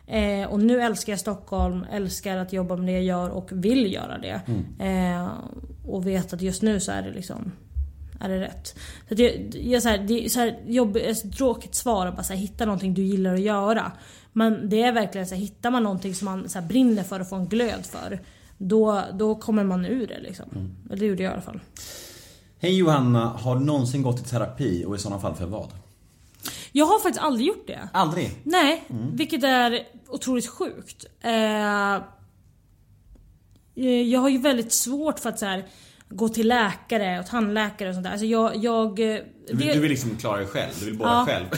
Eh, 0.06 0.48
och 0.48 0.60
nu 0.60 0.82
älskar 0.82 1.12
jag 1.12 1.20
Stockholm, 1.20 1.86
älskar 1.92 2.36
att 2.36 2.52
jobba 2.52 2.76
med 2.76 2.86
det 2.86 2.92
jag 2.92 3.02
gör 3.02 3.30
och 3.30 3.48
vill 3.52 3.92
göra 3.92 4.18
det. 4.18 4.40
Eh, 4.84 5.28
och 5.86 6.06
vet 6.06 6.32
att 6.32 6.42
just 6.42 6.62
nu 6.62 6.80
så 6.80 6.92
är 6.92 7.02
det 7.02 7.10
liksom 7.10 7.52
är 8.22 8.28
det 8.28 8.40
rätt? 8.40 8.76
Så 9.08 9.14
att 9.14 9.18
jag, 9.18 9.54
jag, 9.54 9.82
så 9.82 9.88
här, 9.88 9.98
det 9.98 10.24
är 10.24 10.28
så 10.28 10.40
här 10.40 10.58
jobb, 10.66 10.96
ett 10.96 11.36
tråkigt 11.36 11.74
svar 11.74 12.06
att 12.06 12.16
bara 12.16 12.22
så 12.22 12.32
här, 12.32 12.40
hitta 12.40 12.64
någonting 12.64 12.94
du 12.94 13.02
gillar 13.02 13.34
att 13.34 13.40
göra. 13.40 13.92
Men 14.32 14.68
det 14.68 14.82
är 14.82 14.92
verkligen 14.92 15.26
så 15.26 15.34
här, 15.34 15.42
hittar 15.42 15.70
man 15.70 15.82
någonting 15.82 16.14
som 16.14 16.24
man 16.24 16.48
så 16.48 16.58
här, 16.60 16.66
brinner 16.66 17.02
för 17.02 17.20
och 17.20 17.28
får 17.28 17.36
en 17.36 17.46
glöd 17.46 17.86
för. 17.86 18.20
Då, 18.58 19.02
då 19.12 19.34
kommer 19.34 19.64
man 19.64 19.84
ur 19.86 20.06
det 20.06 20.20
liksom. 20.20 20.74
Eller 20.90 21.00
det 21.00 21.06
gjorde 21.06 21.22
jag 21.22 21.30
i 21.30 21.32
alla 21.32 21.42
fall. 21.42 21.60
Hej 22.58 22.76
Johanna, 22.76 23.24
har 23.28 23.56
du 23.56 23.64
någonsin 23.64 24.02
gått 24.02 24.20
i 24.20 24.24
terapi 24.24 24.84
och 24.86 24.94
i 24.96 24.98
sådana 24.98 25.20
fall 25.20 25.34
för 25.34 25.46
vad? 25.46 25.68
Jag 26.72 26.86
har 26.86 26.98
faktiskt 27.00 27.24
aldrig 27.24 27.46
gjort 27.46 27.66
det. 27.66 27.88
Aldrig? 27.92 28.30
Nej, 28.44 28.84
vilket 29.12 29.44
är 29.44 29.78
otroligt 30.08 30.46
sjukt. 30.48 31.04
Eh, 31.20 31.94
eh, 31.94 32.00
jag 33.84 34.20
har 34.20 34.28
ju 34.28 34.38
väldigt 34.38 34.72
svårt 34.72 35.18
för 35.18 35.28
att 35.28 35.38
så 35.38 35.46
här, 35.46 35.64
gå 36.08 36.28
till 36.28 36.48
läkare 36.48 37.20
och 37.20 37.26
tandläkare 37.26 37.88
och 37.88 37.94
sånt 37.94 38.04
där. 38.04 38.10
Alltså 38.10 38.26
jag... 38.26 38.56
jag 38.56 38.88
eh, 39.00 39.18
Du, 39.48 39.56
vill- 39.56 39.66
det- 39.66 39.74
du 39.74 39.80
vill 39.80 39.90
liksom 39.90 40.16
klara 40.16 40.36
dig 40.36 40.46
själv, 40.46 40.72
du 40.80 40.84
vill 40.86 40.98
båda 40.98 41.10
Ja. 41.10 41.26
själv. 41.26 41.46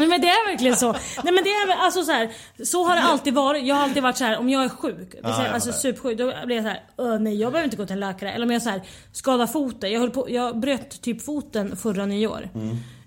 Nej 0.00 0.08
men 0.08 0.20
det 0.20 0.28
är 0.28 0.50
verkligen 0.50 0.76
så. 0.76 0.92
Nej 0.92 1.32
men 1.32 1.44
det 1.44 1.50
är 1.50 1.76
alltså 1.84 2.02
så 2.02 2.12
här, 2.12 2.30
så 2.64 2.84
har 2.84 2.96
det 2.96 3.02
alltid 3.02 3.34
varit. 3.34 3.64
Jag 3.66 3.74
har 3.74 3.82
alltid 3.82 4.02
varit 4.02 4.16
så 4.16 4.24
här 4.24 4.38
om 4.38 4.48
jag 4.48 4.64
är 4.64 4.68
sjuk, 4.68 5.14
vill 5.14 5.22
säga, 5.34 5.44
jag 5.44 5.54
alltså 5.54 5.72
supersjuk, 5.72 6.18
då 6.18 6.32
blir 6.46 6.56
jag 6.56 6.64
så 6.64 6.68
här, 6.68 6.82
"Öh, 6.98 7.20
nej 7.20 7.34
jag 7.40 7.52
behöver 7.52 7.64
inte 7.64 7.76
gå 7.76 7.86
till 7.86 7.92
en 7.92 8.00
läkare. 8.00 8.32
Eller 8.32 8.46
om 8.46 8.52
jag 8.52 8.62
så 8.62 8.70
här, 8.70 8.82
skadar 9.12 9.46
foten. 9.46 9.92
Jag, 9.92 10.00
höll 10.00 10.10
på, 10.10 10.30
jag 10.30 10.60
bröt 10.60 11.02
typ 11.02 11.24
foten 11.24 11.76
förra 11.76 12.06
nyår. 12.06 12.48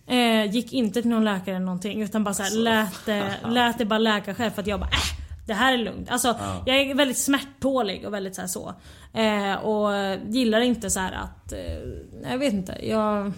Eh, 0.07 0.45
gick 0.51 0.73
inte 0.73 1.01
till 1.01 1.11
någon 1.11 1.23
läkare 1.25 1.55
eller 1.55 1.65
någonting 1.65 2.01
utan 2.03 2.23
bara 2.23 2.33
så 2.33 2.43
här, 2.43 2.51
lät, 2.51 3.05
det, 3.05 3.33
lät 3.49 3.77
det 3.77 3.85
bara 3.85 3.99
läka 3.99 4.35
själv 4.35 4.51
för 4.51 4.61
att 4.61 4.67
jag 4.67 4.79
bara 4.79 4.89
äh, 4.89 5.22
det 5.45 5.53
här 5.53 5.73
är 5.73 5.77
lugnt. 5.77 6.09
Alltså, 6.09 6.35
Jag 6.65 6.77
är 6.81 6.95
väldigt 6.95 7.17
smärttålig 7.17 8.05
och 8.05 8.13
väldigt 8.13 8.35
så. 8.35 8.47
Så. 8.47 8.73
Eh, 9.19 9.53
och 9.53 9.91
gillar 10.29 10.61
inte 10.61 10.89
så 10.89 10.99
att... 10.99 11.53
Eh, 11.53 12.31
jag 12.31 12.37
vet 12.37 12.53
inte. 12.53 12.77
Jag, 12.83 13.31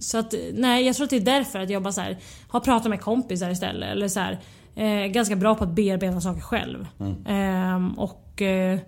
så 0.00 0.18
att, 0.18 0.34
nej, 0.52 0.86
jag 0.86 0.96
tror 0.96 1.04
att 1.04 1.10
det 1.10 1.16
är 1.16 1.20
därför 1.20 1.58
att 1.58 1.70
jag 1.70 1.82
bara 1.82 1.92
så 1.92 2.00
här, 2.00 2.18
har 2.48 2.60
pratat 2.60 2.90
med 2.90 3.00
kompisar 3.00 3.50
istället. 3.50 3.90
Eller 3.90 4.08
så 4.08 4.20
här, 4.20 4.40
eh, 4.76 5.06
ganska 5.06 5.36
bra 5.36 5.54
på 5.54 5.64
att 5.64 5.70
bearbeta 5.70 6.20
saker 6.20 6.40
själv. 6.40 6.86
Ehm, 7.26 7.98
och, 7.98 8.42
eh, 8.42 8.78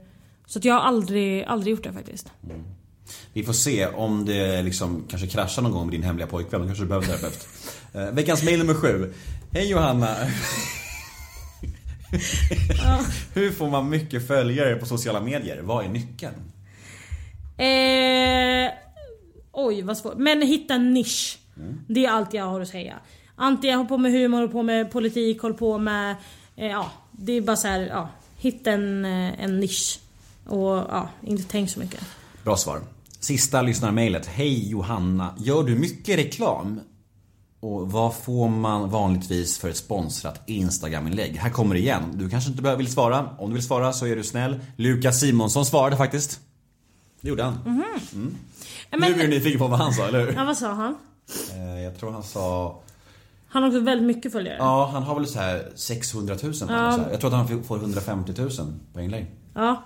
så 0.47 0.59
att 0.59 0.65
jag 0.65 0.75
har 0.75 0.81
aldrig, 0.81 1.45
aldrig 1.45 1.71
gjort 1.71 1.85
det 1.85 1.93
faktiskt. 1.93 2.33
Vi 3.33 3.45
får 3.45 3.53
se 3.53 3.87
om 3.87 4.25
det 4.25 4.63
liksom 4.63 5.05
kanske 5.09 5.29
kraschar 5.29 5.63
någon 5.63 5.73
gång 5.73 5.87
med 5.87 5.95
din 5.95 6.03
hemliga 6.03 6.27
pojkvän. 6.27 6.61
Då 6.61 6.67
kanske 6.67 6.85
du 6.85 6.89
behöver 6.89 7.07
terapeut. 7.07 7.49
Eh, 7.93 8.11
veckans 8.11 8.45
mail 8.45 8.59
nummer 8.59 8.75
sju. 8.75 9.13
Hej 9.53 9.71
Johanna. 9.71 10.17
Hur 13.35 13.53
får 13.53 13.71
man 13.71 13.89
mycket 13.89 14.27
följare 14.27 14.77
på 14.77 14.87
sociala 14.87 15.21
medier? 15.21 15.61
Vad 15.63 15.85
är 15.85 15.89
nyckeln? 15.89 16.35
Eh, 17.57 18.73
oj 19.53 19.83
vad 19.83 19.97
svårt. 19.97 20.17
Men 20.17 20.43
hitta 20.43 20.75
en 20.75 20.95
nisch. 20.95 21.39
Det 21.89 22.07
är 22.07 22.11
allt 22.11 22.35
jag 22.35 22.45
har 22.45 22.61
att 22.61 22.69
säga. 22.69 22.95
Antingen 23.37 23.73
jag 23.73 23.79
håller 23.79 23.89
på 23.89 23.99
med 23.99 24.13
humor, 24.13 24.39
håller 24.39 24.53
på 24.53 24.63
med 24.63 24.91
politik, 24.91 25.43
håller 25.43 25.57
på 25.57 25.79
med... 25.79 26.17
Eh, 26.57 26.67
ja, 26.67 26.91
det 27.13 27.33
är 27.33 27.41
bara 27.41 27.57
så 27.57 27.69
här, 27.69 27.81
ja. 27.81 28.09
Hitta 28.37 28.71
en, 28.71 29.05
eh, 29.05 29.45
en 29.45 29.61
nisch. 29.61 30.01
Och 30.47 30.71
ja, 30.71 31.09
inte 31.23 31.45
tänk 31.49 31.71
så 31.71 31.81
mycket. 31.81 32.01
Bra 32.45 32.57
svar. 32.57 32.81
Sista 33.21 33.63
lyssnarmailet. 33.63 34.27
Hej 34.27 34.71
Johanna. 34.71 35.35
Gör 35.39 35.63
du 35.63 35.75
mycket 35.75 36.19
reklam? 36.19 36.81
Och 37.65 37.93
vad 37.93 38.15
får 38.15 38.49
man 38.49 38.91
vanligtvis 38.91 39.59
för 39.59 39.69
ett 39.69 39.77
sponsrat 39.77 40.43
Instagram-inlägg? 40.47 41.37
Här 41.37 41.51
kommer 41.51 41.75
det 41.75 41.81
igen. 41.81 42.03
Du 42.15 42.31
kanske 42.31 42.51
inte 42.51 42.77
vill 42.77 42.93
svara. 42.93 43.29
Om 43.39 43.49
du 43.51 43.55
vill 43.55 43.63
svara 43.65 43.93
så 43.93 44.07
är 44.07 44.17
du 44.17 44.23
snäll. 44.25 44.61
Lukas 44.77 45.21
Simonsson 45.21 45.67
svarade 45.67 45.97
faktiskt. 45.97 46.41
Det 47.21 47.29
gjorde 47.29 47.43
han. 47.43 47.59
Ja, 47.65 47.71
Nu 47.73 48.31
är 48.91 48.99
Men, 48.99 49.19
du 49.19 49.27
nyfiken 49.29 49.59
på 49.59 49.69
vad 49.69 49.79
han 49.79 49.93
sa, 49.93 50.07
eller 50.07 50.21
hur? 50.21 50.33
ja, 50.33 50.45
vad 50.45 50.57
sa 50.57 50.73
han? 50.73 50.97
Eh, 51.53 51.81
Jag 51.83 51.99
tror 51.99 52.11
han 52.11 52.23
sa... 52.23 52.81
Han 53.49 53.63
har 53.63 53.71
också 53.71 53.81
väldigt 53.81 54.07
mycket 54.07 54.33
följare. 54.33 54.57
Ja, 54.59 54.91
han 54.93 55.03
har 55.03 55.15
väl 55.15 55.27
så 55.27 55.39
här 55.39 55.69
600 55.75 56.35
000 56.35 56.45
eller 56.45 56.53
så 56.53 56.67
här. 56.67 57.11
Jag 57.11 57.21
tror 57.21 57.35
att 57.35 57.49
han 57.49 57.65
får 57.65 57.77
150 57.77 58.33
000 58.39 58.51
på 58.93 59.01
inlägg. 59.01 59.27
Ja. 59.55 59.85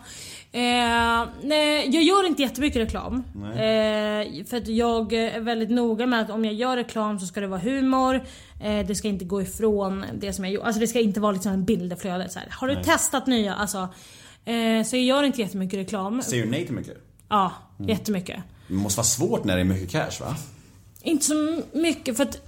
Eh, 0.52 1.28
nej, 1.42 1.88
jag 1.94 2.02
gör 2.02 2.26
inte 2.26 2.42
jättemycket 2.42 2.82
reklam. 2.82 3.24
Eh, 3.52 4.44
för 4.46 4.56
att 4.56 4.68
jag 4.68 5.12
är 5.12 5.40
väldigt 5.40 5.70
noga 5.70 6.06
med 6.06 6.20
att 6.20 6.30
om 6.30 6.44
jag 6.44 6.54
gör 6.54 6.76
reklam 6.76 7.20
så 7.20 7.26
ska 7.26 7.40
det 7.40 7.46
vara 7.46 7.60
humor. 7.60 8.14
Eh, 8.62 8.86
det 8.86 8.94
ska 8.94 9.08
inte 9.08 9.24
gå 9.24 9.42
ifrån 9.42 10.04
det 10.14 10.32
som 10.32 10.44
jag 10.44 10.54
gjort. 10.54 10.64
Alltså 10.64 10.80
det 10.80 10.86
ska 10.86 11.00
inte 11.00 11.20
vara 11.20 11.32
liksom 11.32 11.52
en 11.52 11.64
bild 11.64 11.92
i 11.92 11.96
flödet. 11.96 12.32
Så 12.32 12.38
här. 12.38 12.48
Har 12.50 12.68
du 12.68 12.82
testat 12.82 13.26
nya? 13.26 13.54
Alltså, 13.54 13.88
eh, 14.44 14.84
så 14.84 14.96
jag 14.96 15.04
gör 15.04 15.22
inte 15.22 15.40
jättemycket 15.40 15.78
reklam. 15.78 16.22
Säger 16.22 16.44
du 16.44 16.50
nej 16.50 16.66
till 16.66 16.74
mycket? 16.74 16.96
Ja, 17.28 17.52
jättemycket. 17.78 18.42
Det 18.68 18.74
måste 18.74 18.98
vara 18.98 19.06
svårt 19.06 19.44
när 19.44 19.54
det 19.54 19.60
är 19.60 19.64
mycket 19.64 19.90
cash 19.90 20.20
va? 20.24 20.36
Inte 21.02 21.24
så 21.24 21.62
mycket 21.72 22.16
för 22.16 22.24
att... 22.24 22.40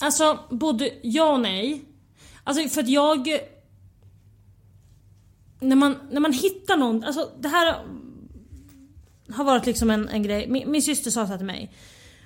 Alltså 0.00 0.38
både 0.50 0.90
ja 1.02 1.32
och 1.32 1.40
nej. 1.40 1.84
Alltså 2.44 2.68
för 2.68 2.80
att 2.80 2.88
jag... 2.88 3.28
När 5.60 5.76
man, 5.76 5.96
när 6.10 6.20
man 6.20 6.32
hittar 6.32 6.76
någon, 6.76 7.04
alltså 7.04 7.30
det 7.40 7.48
här 7.48 7.76
har 9.32 9.44
varit 9.44 9.66
liksom 9.66 9.90
en, 9.90 10.08
en 10.08 10.22
grej. 10.22 10.48
Min, 10.48 10.70
min 10.70 10.82
syster 10.82 11.10
sa 11.10 11.26
så 11.26 11.36
till 11.36 11.46
mig. 11.46 11.72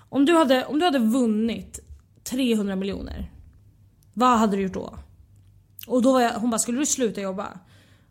Om 0.09 0.24
du, 0.24 0.32
hade, 0.32 0.64
om 0.64 0.78
du 0.78 0.84
hade 0.84 0.98
vunnit 0.98 1.80
300 2.24 2.76
miljoner. 2.76 3.30
Vad 4.14 4.38
hade 4.38 4.56
du 4.56 4.62
gjort 4.62 4.74
då? 4.74 4.98
Och 5.86 6.02
då 6.02 6.12
var 6.12 6.20
jag, 6.20 6.30
hon 6.32 6.50
bara, 6.50 6.59
skulle 6.59 6.78
du 6.78 6.86
sluta 6.86 7.20
jobba? 7.20 7.46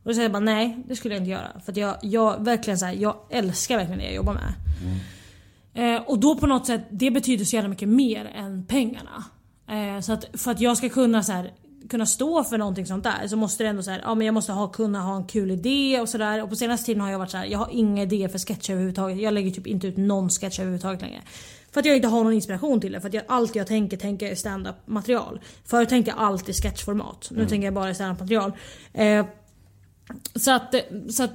Och 0.03 0.10
då 0.10 0.14
säger 0.14 0.23
jag 0.23 0.31
bara 0.31 0.39
nej, 0.39 0.84
det 0.88 0.95
skulle 0.95 1.14
jag 1.14 1.22
inte 1.22 1.31
göra. 1.31 1.61
För 1.65 1.72
att 1.72 1.77
jag, 1.77 1.98
jag 2.02 2.43
verkligen 2.45 2.80
så 2.80 2.85
här, 2.85 2.93
jag 2.93 3.15
älskar 3.30 3.77
verkligen 3.77 3.99
det 3.99 4.06
jag 4.06 4.15
jobbar 4.15 4.34
med. 4.34 4.53
Eh, 5.73 6.02
och 6.02 6.19
då 6.19 6.35
på 6.35 6.48
något 6.48 6.68
sätt, 6.68 6.81
det 6.91 7.11
betyder 7.11 7.45
så 7.45 7.56
jävla 7.56 7.69
mycket 7.69 7.89
mer 7.89 8.26
än 8.26 8.65
pengarna. 8.65 9.23
Eh, 9.68 10.02
så 10.02 10.14
att 10.14 10.26
för 10.34 10.52
att 10.52 10.61
jag 10.61 10.77
ska 10.77 10.89
kunna 10.89 11.23
så 11.23 11.31
här, 11.31 11.52
kunna 11.91 12.05
stå 12.05 12.43
för 12.43 12.57
någonting 12.57 12.85
sånt 12.85 13.03
där 13.03 13.27
så 13.27 13.38
måste 13.38 13.63
det 13.63 13.69
ändå 13.69 13.84
så 13.84 13.91
här, 13.91 14.01
ja 14.03 14.15
men 14.15 14.26
jag 14.26 14.34
måste 14.34 14.51
ha, 14.51 14.68
kunna 14.68 15.01
ha 15.01 15.15
en 15.15 15.26
kul 15.26 15.51
idé 15.51 15.99
och 16.01 16.09
sådär. 16.09 16.43
Och 16.43 16.49
på 16.49 16.55
senaste 16.55 16.85
tiden 16.85 17.01
har 17.01 17.11
jag 17.11 17.19
varit 17.19 17.31
så 17.31 17.38
här, 17.38 17.45
jag 17.45 17.59
har 17.59 17.69
inga 17.72 18.03
idéer 18.03 18.27
för 18.27 18.39
sketcher 18.39 18.72
överhuvudtaget. 18.72 19.22
Jag 19.22 19.34
lägger 19.34 19.51
typ 19.51 19.68
inte 19.68 19.88
ut 19.88 19.97
någon 19.97 20.30
sketch 20.30 20.59
överhuvudtaget 20.59 21.01
längre. 21.01 21.22
För 21.72 21.80
att 21.80 21.85
jag 21.85 21.95
inte 21.95 22.07
har 22.07 22.23
någon 22.23 22.34
inspiration 22.34 22.81
till 22.81 22.91
det. 22.91 23.01
För 23.01 23.07
att 23.07 23.13
jag, 23.13 23.23
allt 23.27 23.55
jag 23.55 23.68
tänker, 23.68 23.97
tänker 23.97 24.31
i 24.31 24.35
stand-up 24.35 24.76
material. 24.85 25.39
Förut 25.65 25.89
tänkte 25.89 26.11
jag 26.11 26.19
alltid 26.19 26.55
sketchformat. 26.55 27.27
Nu 27.31 27.47
tänker 27.47 27.65
jag 27.65 27.73
bara 27.73 27.93
stand-up 27.93 28.19
material. 28.19 28.51
Eh, 28.93 29.26
så 30.35 30.51
att, 30.51 30.76
så 31.09 31.23
att 31.23 31.31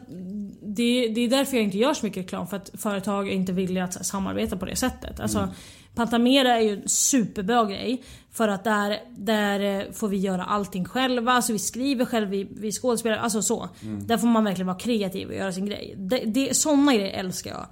det, 0.62 1.08
det 1.08 1.20
är 1.20 1.28
därför 1.28 1.56
jag 1.56 1.64
inte 1.64 1.78
gör 1.78 1.94
så 1.94 2.06
mycket 2.06 2.22
reklam. 2.22 2.46
För 2.46 2.56
att 2.56 2.70
företag 2.74 3.28
är 3.28 3.32
inte 3.32 3.52
villiga 3.52 3.84
att 3.84 4.06
samarbeta 4.06 4.56
på 4.56 4.66
det 4.66 4.76
sättet. 4.76 5.20
Alltså, 5.20 5.48
Pantamera 5.96 6.56
är 6.56 6.60
ju 6.60 6.72
en 6.72 6.88
superbra 6.88 7.64
grej. 7.64 8.02
För 8.32 8.48
att 8.48 8.64
där, 8.64 8.98
där 9.16 9.60
eh, 9.60 9.92
får 9.92 10.08
vi 10.08 10.16
göra 10.16 10.44
allting 10.44 10.84
själva. 10.84 11.32
Alltså 11.32 11.52
vi 11.52 11.58
skriver 11.58 12.04
själva, 12.04 12.30
vi, 12.30 12.48
vi 12.50 12.72
skådespelar. 12.72 13.16
Alltså 13.16 13.42
så. 13.42 13.68
Där 14.06 14.18
får 14.18 14.26
man 14.28 14.44
verkligen 14.44 14.66
vara 14.66 14.78
kreativ 14.78 15.28
och 15.28 15.34
göra 15.34 15.52
sin 15.52 15.66
grej. 15.66 15.94
Det, 15.96 16.18
det, 16.18 16.56
såna 16.56 16.94
grejer 16.94 17.18
älskar 17.18 17.50
jag. 17.50 17.66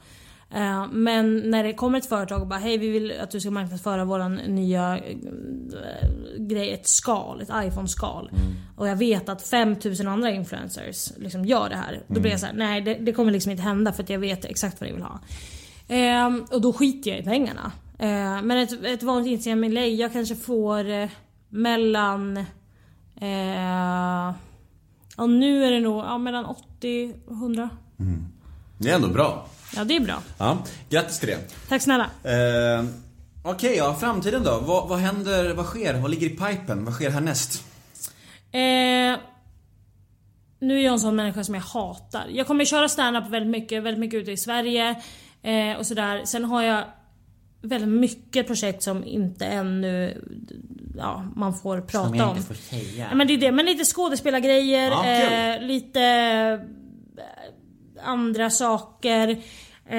Eh, 0.61 0.87
Men 0.93 1.51
när 1.51 1.65
det 1.65 1.73
kommer 1.73 1.99
ett 1.99 2.07
företag 2.09 2.41
och 2.43 2.49
bara 2.49 2.59
hej 2.59 2.79
vi 2.79 2.89
vill 2.89 3.13
att 3.21 3.31
du 3.31 3.41
ska 3.41 3.51
marknadsföra 3.51 4.05
våran 4.05 4.35
nya 4.35 4.99
eh, 4.99 5.17
grej, 6.39 6.73
ett 6.73 6.89
skal, 6.89 7.41
ett 7.41 7.51
iPhone-skal. 7.55 8.31
Och 8.77 8.89
jag 8.89 8.97
vet 8.97 9.29
att 9.29 9.43
5000 9.43 10.09
andra 10.09 10.31
influencers 10.31 11.13
liksom 11.19 11.45
gör 11.45 11.69
det 11.69 11.77
här. 11.77 12.03
Då 12.09 12.21
blir 12.21 12.31
jag 12.31 12.41
så 12.41 12.47
här: 12.47 12.55
nej 12.55 12.81
det, 12.81 12.95
det 12.95 13.13
kommer 13.13 13.33
liksom 13.33 13.51
inte 13.51 13.63
hända 13.63 13.93
för 13.93 14.03
att 14.03 14.11
jag 14.11 14.19
vet 14.19 14.45
exakt 14.45 14.81
vad 14.81 14.89
jag 14.89 14.95
vill 14.95 15.05
ha. 15.05 15.21
Ehm, 15.89 16.45
och 16.51 16.61
då 16.61 16.73
skiter 16.73 17.11
jag 17.11 17.21
i 17.21 17.23
pengarna. 17.23 17.73
Ehm, 17.99 18.47
men 18.47 18.59
ett, 18.59 18.85
ett 18.85 19.03
vanligt 19.03 19.33
Instagram-inlägg, 19.33 20.01
jag 20.01 20.12
kanske 20.12 20.37
får 20.37 20.91
eh, 20.91 21.09
mellan... 21.49 22.37
Eh, 23.21 24.35
ja, 25.16 25.27
nu 25.27 25.65
är 25.65 25.71
det 25.71 25.81
nog 25.81 26.05
ja, 26.05 26.19
mellan 26.19 26.45
80 26.45 27.15
och 27.27 27.33
100. 27.33 27.71
Det 28.79 28.91
är 28.91 28.95
ändå 28.95 29.09
bra. 29.09 29.47
Ja 29.77 29.85
det 29.85 29.97
är 29.97 30.01
bra. 30.01 30.23
Ja, 30.39 30.59
grattis 30.91 31.19
till 31.19 31.29
det. 31.29 31.39
Tack 31.69 31.83
snälla. 31.83 32.11
Eh, 32.23 32.85
Okej, 33.47 33.77
ja 33.77 33.95
framtiden 33.95 34.43
då? 34.45 34.61
Vad, 34.66 34.89
vad 34.89 34.99
händer, 34.99 35.55
vad 35.55 35.66
sker? 35.66 35.95
Vad 35.95 36.11
ligger 36.11 36.27
i 36.27 36.31
pipen? 36.31 36.85
Vad 36.85 36.95
sker 36.95 37.11
härnäst? 37.11 37.65
Eh, 38.53 39.19
nu 40.59 40.79
är 40.79 40.85
jag 40.85 40.93
en 40.93 41.01
sån 41.01 41.16
människa 41.16 41.45
som 41.45 41.55
jag 41.55 41.62
hatar. 41.62 42.27
Jag 42.33 42.47
kommer 42.47 42.65
köra 42.65 42.89
stand-up 42.89 43.29
väldigt 43.29 43.51
mycket, 43.51 43.83
väldigt 43.83 44.01
mycket 44.01 44.21
ute 44.21 44.33
i 44.33 44.37
Sverige 44.37 45.03
eh, 45.43 45.77
och 45.79 45.87
sådär. 45.87 46.23
Sen 46.25 46.45
har 46.45 46.62
jag 46.62 46.85
väldigt 47.65 47.89
mycket 47.89 48.47
projekt 48.47 48.82
som 48.82 49.05
inte 49.05 49.47
ännu 49.47 50.23
ja, 50.97 51.24
man 51.36 51.55
får 51.55 51.81
prata 51.81 52.27
om. 52.27 52.43
säga. 52.55 53.07
Ja, 53.11 53.15
men 53.15 53.27
det 53.27 53.32
är 53.32 53.39
det. 53.39 53.53
Men 53.53 53.66
lite 53.66 53.85
skådespelargrejer, 53.85 54.91
Ja, 54.91 55.07
eh, 55.07 55.62
lite 55.62 56.01
eh, 56.03 56.61
andra 58.05 58.51
saker. 58.51 59.43
Eh, 59.86 59.99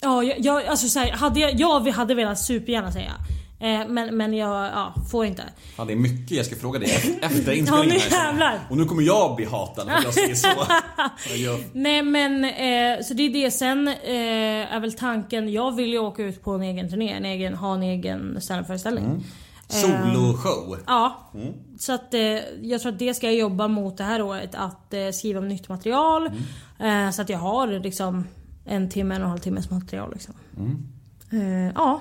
ja, 0.00 0.22
jag, 0.22 0.38
jag, 0.38 0.64
alltså 0.66 0.88
så 0.88 0.98
här, 0.98 1.10
hade 1.10 1.40
jag, 1.40 1.54
jag 1.60 1.80
hade 1.92 2.14
velat 2.14 2.38
supergärna 2.38 2.92
säga. 2.92 3.12
Eh, 3.60 3.88
men, 3.88 4.16
men 4.16 4.34
jag 4.34 4.66
ja, 4.66 4.94
får 5.10 5.26
inte. 5.26 5.42
Fan, 5.76 5.86
det 5.86 5.92
är 5.92 5.96
mycket 5.96 6.36
jag 6.36 6.46
ska 6.46 6.56
fråga 6.56 6.78
dig 6.78 6.90
efter 7.22 7.52
Ja, 7.52 7.58
inspelningen 7.58 8.00
nu 8.10 8.16
här. 8.16 8.60
Och 8.70 8.76
nu 8.76 8.84
kommer 8.84 9.02
jag 9.02 9.36
bli 9.36 9.44
hatad 9.44 9.88
att 9.88 10.04
jag 10.04 10.14
säger 10.14 10.34
så. 10.34 10.48
Jag 11.36 11.60
Nej 11.72 12.02
men 12.02 12.44
eh, 12.44 13.04
så 13.04 13.14
det 13.14 13.22
är 13.22 13.30
det. 13.30 13.50
Sen 13.50 13.88
eh, 13.88 14.74
är 14.74 14.80
väl 14.80 14.92
tanken, 14.92 15.52
jag 15.52 15.76
vill 15.76 15.92
ju 15.92 15.98
åka 15.98 16.22
ut 16.22 16.42
på 16.42 16.52
en 16.52 16.62
egen 16.62 16.90
turné, 16.90 17.12
en 17.12 17.24
egen, 17.24 17.54
ha 17.54 17.74
en 17.74 17.82
egen 17.82 18.40
standup-föreställning. 18.40 19.24
Soloshow. 19.68 20.78
Ja. 20.86 21.30
Så 21.78 21.92
att 21.92 22.14
eh, 22.14 22.20
jag 22.62 22.80
tror 22.80 22.92
att 22.92 22.98
det 22.98 23.14
ska 23.14 23.26
jag 23.26 23.36
jobba 23.36 23.68
mot 23.68 23.96
det 23.96 24.04
här 24.04 24.22
året. 24.22 24.54
Att 24.54 24.94
eh, 24.94 25.10
skriva 25.12 25.38
om 25.38 25.48
nytt 25.48 25.68
material. 25.68 26.30
Eh, 26.78 27.10
så 27.10 27.22
att 27.22 27.28
jag 27.28 27.38
har 27.38 27.66
liksom 27.66 28.24
en 28.64 28.90
timme, 28.90 29.14
en 29.14 29.22
och 29.22 29.26
en 29.26 29.30
halv 29.30 29.40
timmes 29.40 29.70
material 29.70 30.10
liksom. 30.12 30.34
Eh, 31.32 31.72
ja. 31.74 32.00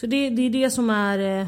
Så 0.00 0.06
det, 0.06 0.30
det 0.30 0.42
är 0.42 0.50
det 0.50 0.70
som 0.70 0.90
är... 0.90 1.40
Eh, 1.40 1.46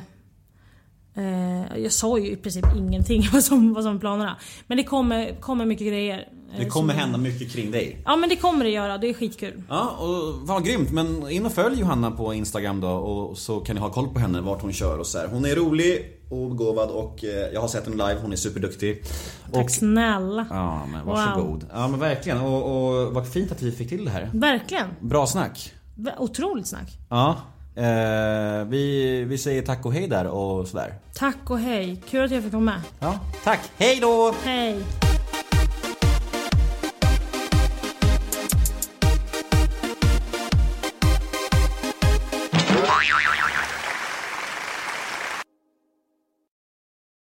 Eh, 1.15 1.79
jag 1.79 1.93
sa 1.93 2.19
ju 2.19 2.31
i 2.33 2.37
princip 2.37 2.65
ingenting 2.77 3.29
vad 3.33 3.45
som, 3.45 3.73
vad 3.75 3.85
som 3.85 4.01
planerna. 4.01 4.37
Men 4.67 4.77
det 4.77 4.85
kommer, 4.85 5.41
kommer 5.41 5.67
mycket 5.67 5.87
grejer. 5.87 6.29
eh, 6.53 6.59
Det 6.59 6.67
kommer 6.67 6.93
som- 6.93 7.01
hända 7.01 7.19
mycket 7.19 7.53
kring 7.53 7.71
dig. 7.71 8.03
Ja 8.05 8.17
men 8.17 8.29
det 8.29 8.37
kommer 8.37 8.65
det 8.65 8.71
göra, 8.71 8.99
det 8.99 9.09
är 9.09 9.15
skitkul. 9.15 9.63
Ja, 9.69 9.89
och 9.89 10.47
vad 10.49 10.65
grymt. 10.65 10.91
Men 10.93 11.31
in 11.31 11.47
och 11.47 11.53
följ 11.53 11.81
Johanna 11.81 12.11
på 12.11 12.35
Instagram 12.35 12.81
då 12.81 12.89
och 12.89 13.39
så 13.39 13.61
kan 13.61 13.75
ni 13.77 13.81
ha 13.83 13.91
koll 13.91 14.09
på 14.09 14.19
henne, 14.19 14.41
vart 14.41 14.63
hon 14.63 14.73
kör 14.73 14.99
och 14.99 15.07
så 15.07 15.19
här. 15.19 15.27
Hon 15.29 15.45
är 15.45 15.55
rolig 15.55 16.21
och 16.31 16.49
begåvad 16.51 16.91
och 16.91 17.25
eh, 17.25 17.31
jag 17.55 17.61
har 17.61 17.69
sett 17.69 17.85
henne 17.85 18.09
live, 18.09 18.21
hon 18.23 18.33
är 18.33 18.37
superduktig. 18.37 19.03
Tack 19.53 19.65
Och, 19.65 19.71
snälla. 19.71 20.47
ja 20.51 20.87
men 20.87 21.07
varsågod. 21.07 21.67
Ja 21.73 21.89
men 21.89 22.01
verkligen. 22.01 22.41
Och, 22.41 22.63
och 22.87 23.15
vad 23.15 23.29
fint 23.33 23.53
att 23.53 23.63
vi 23.63 23.73
fick 23.73 23.89
till 23.89 24.05
det 24.05 24.11
här. 24.11 24.31
Verkligen. 24.33 24.89
Bra 25.01 25.27
snack. 25.27 25.73
Otroligt 26.19 26.67
snack. 26.67 26.89
Ja. 27.11 27.37
Eh, 27.75 28.65
vi, 28.69 29.25
vi 29.25 29.39
säger 29.39 29.63
tack 29.63 29.87
och 29.87 29.93
hej 29.93 30.09
där 30.09 30.27
och 30.27 30.69
sådär. 30.69 30.95
Tack 31.15 31.51
och 31.51 31.59
hej. 31.59 32.03
Kul 32.11 32.25
att 32.25 32.31
jag 32.31 32.43
fick 32.43 32.53
vara 32.53 32.63
med. 32.63 32.81
Ja, 33.01 33.19
tack. 33.45 33.61
Hej 33.77 33.99
då! 34.01 34.35
Hej. 34.45 34.77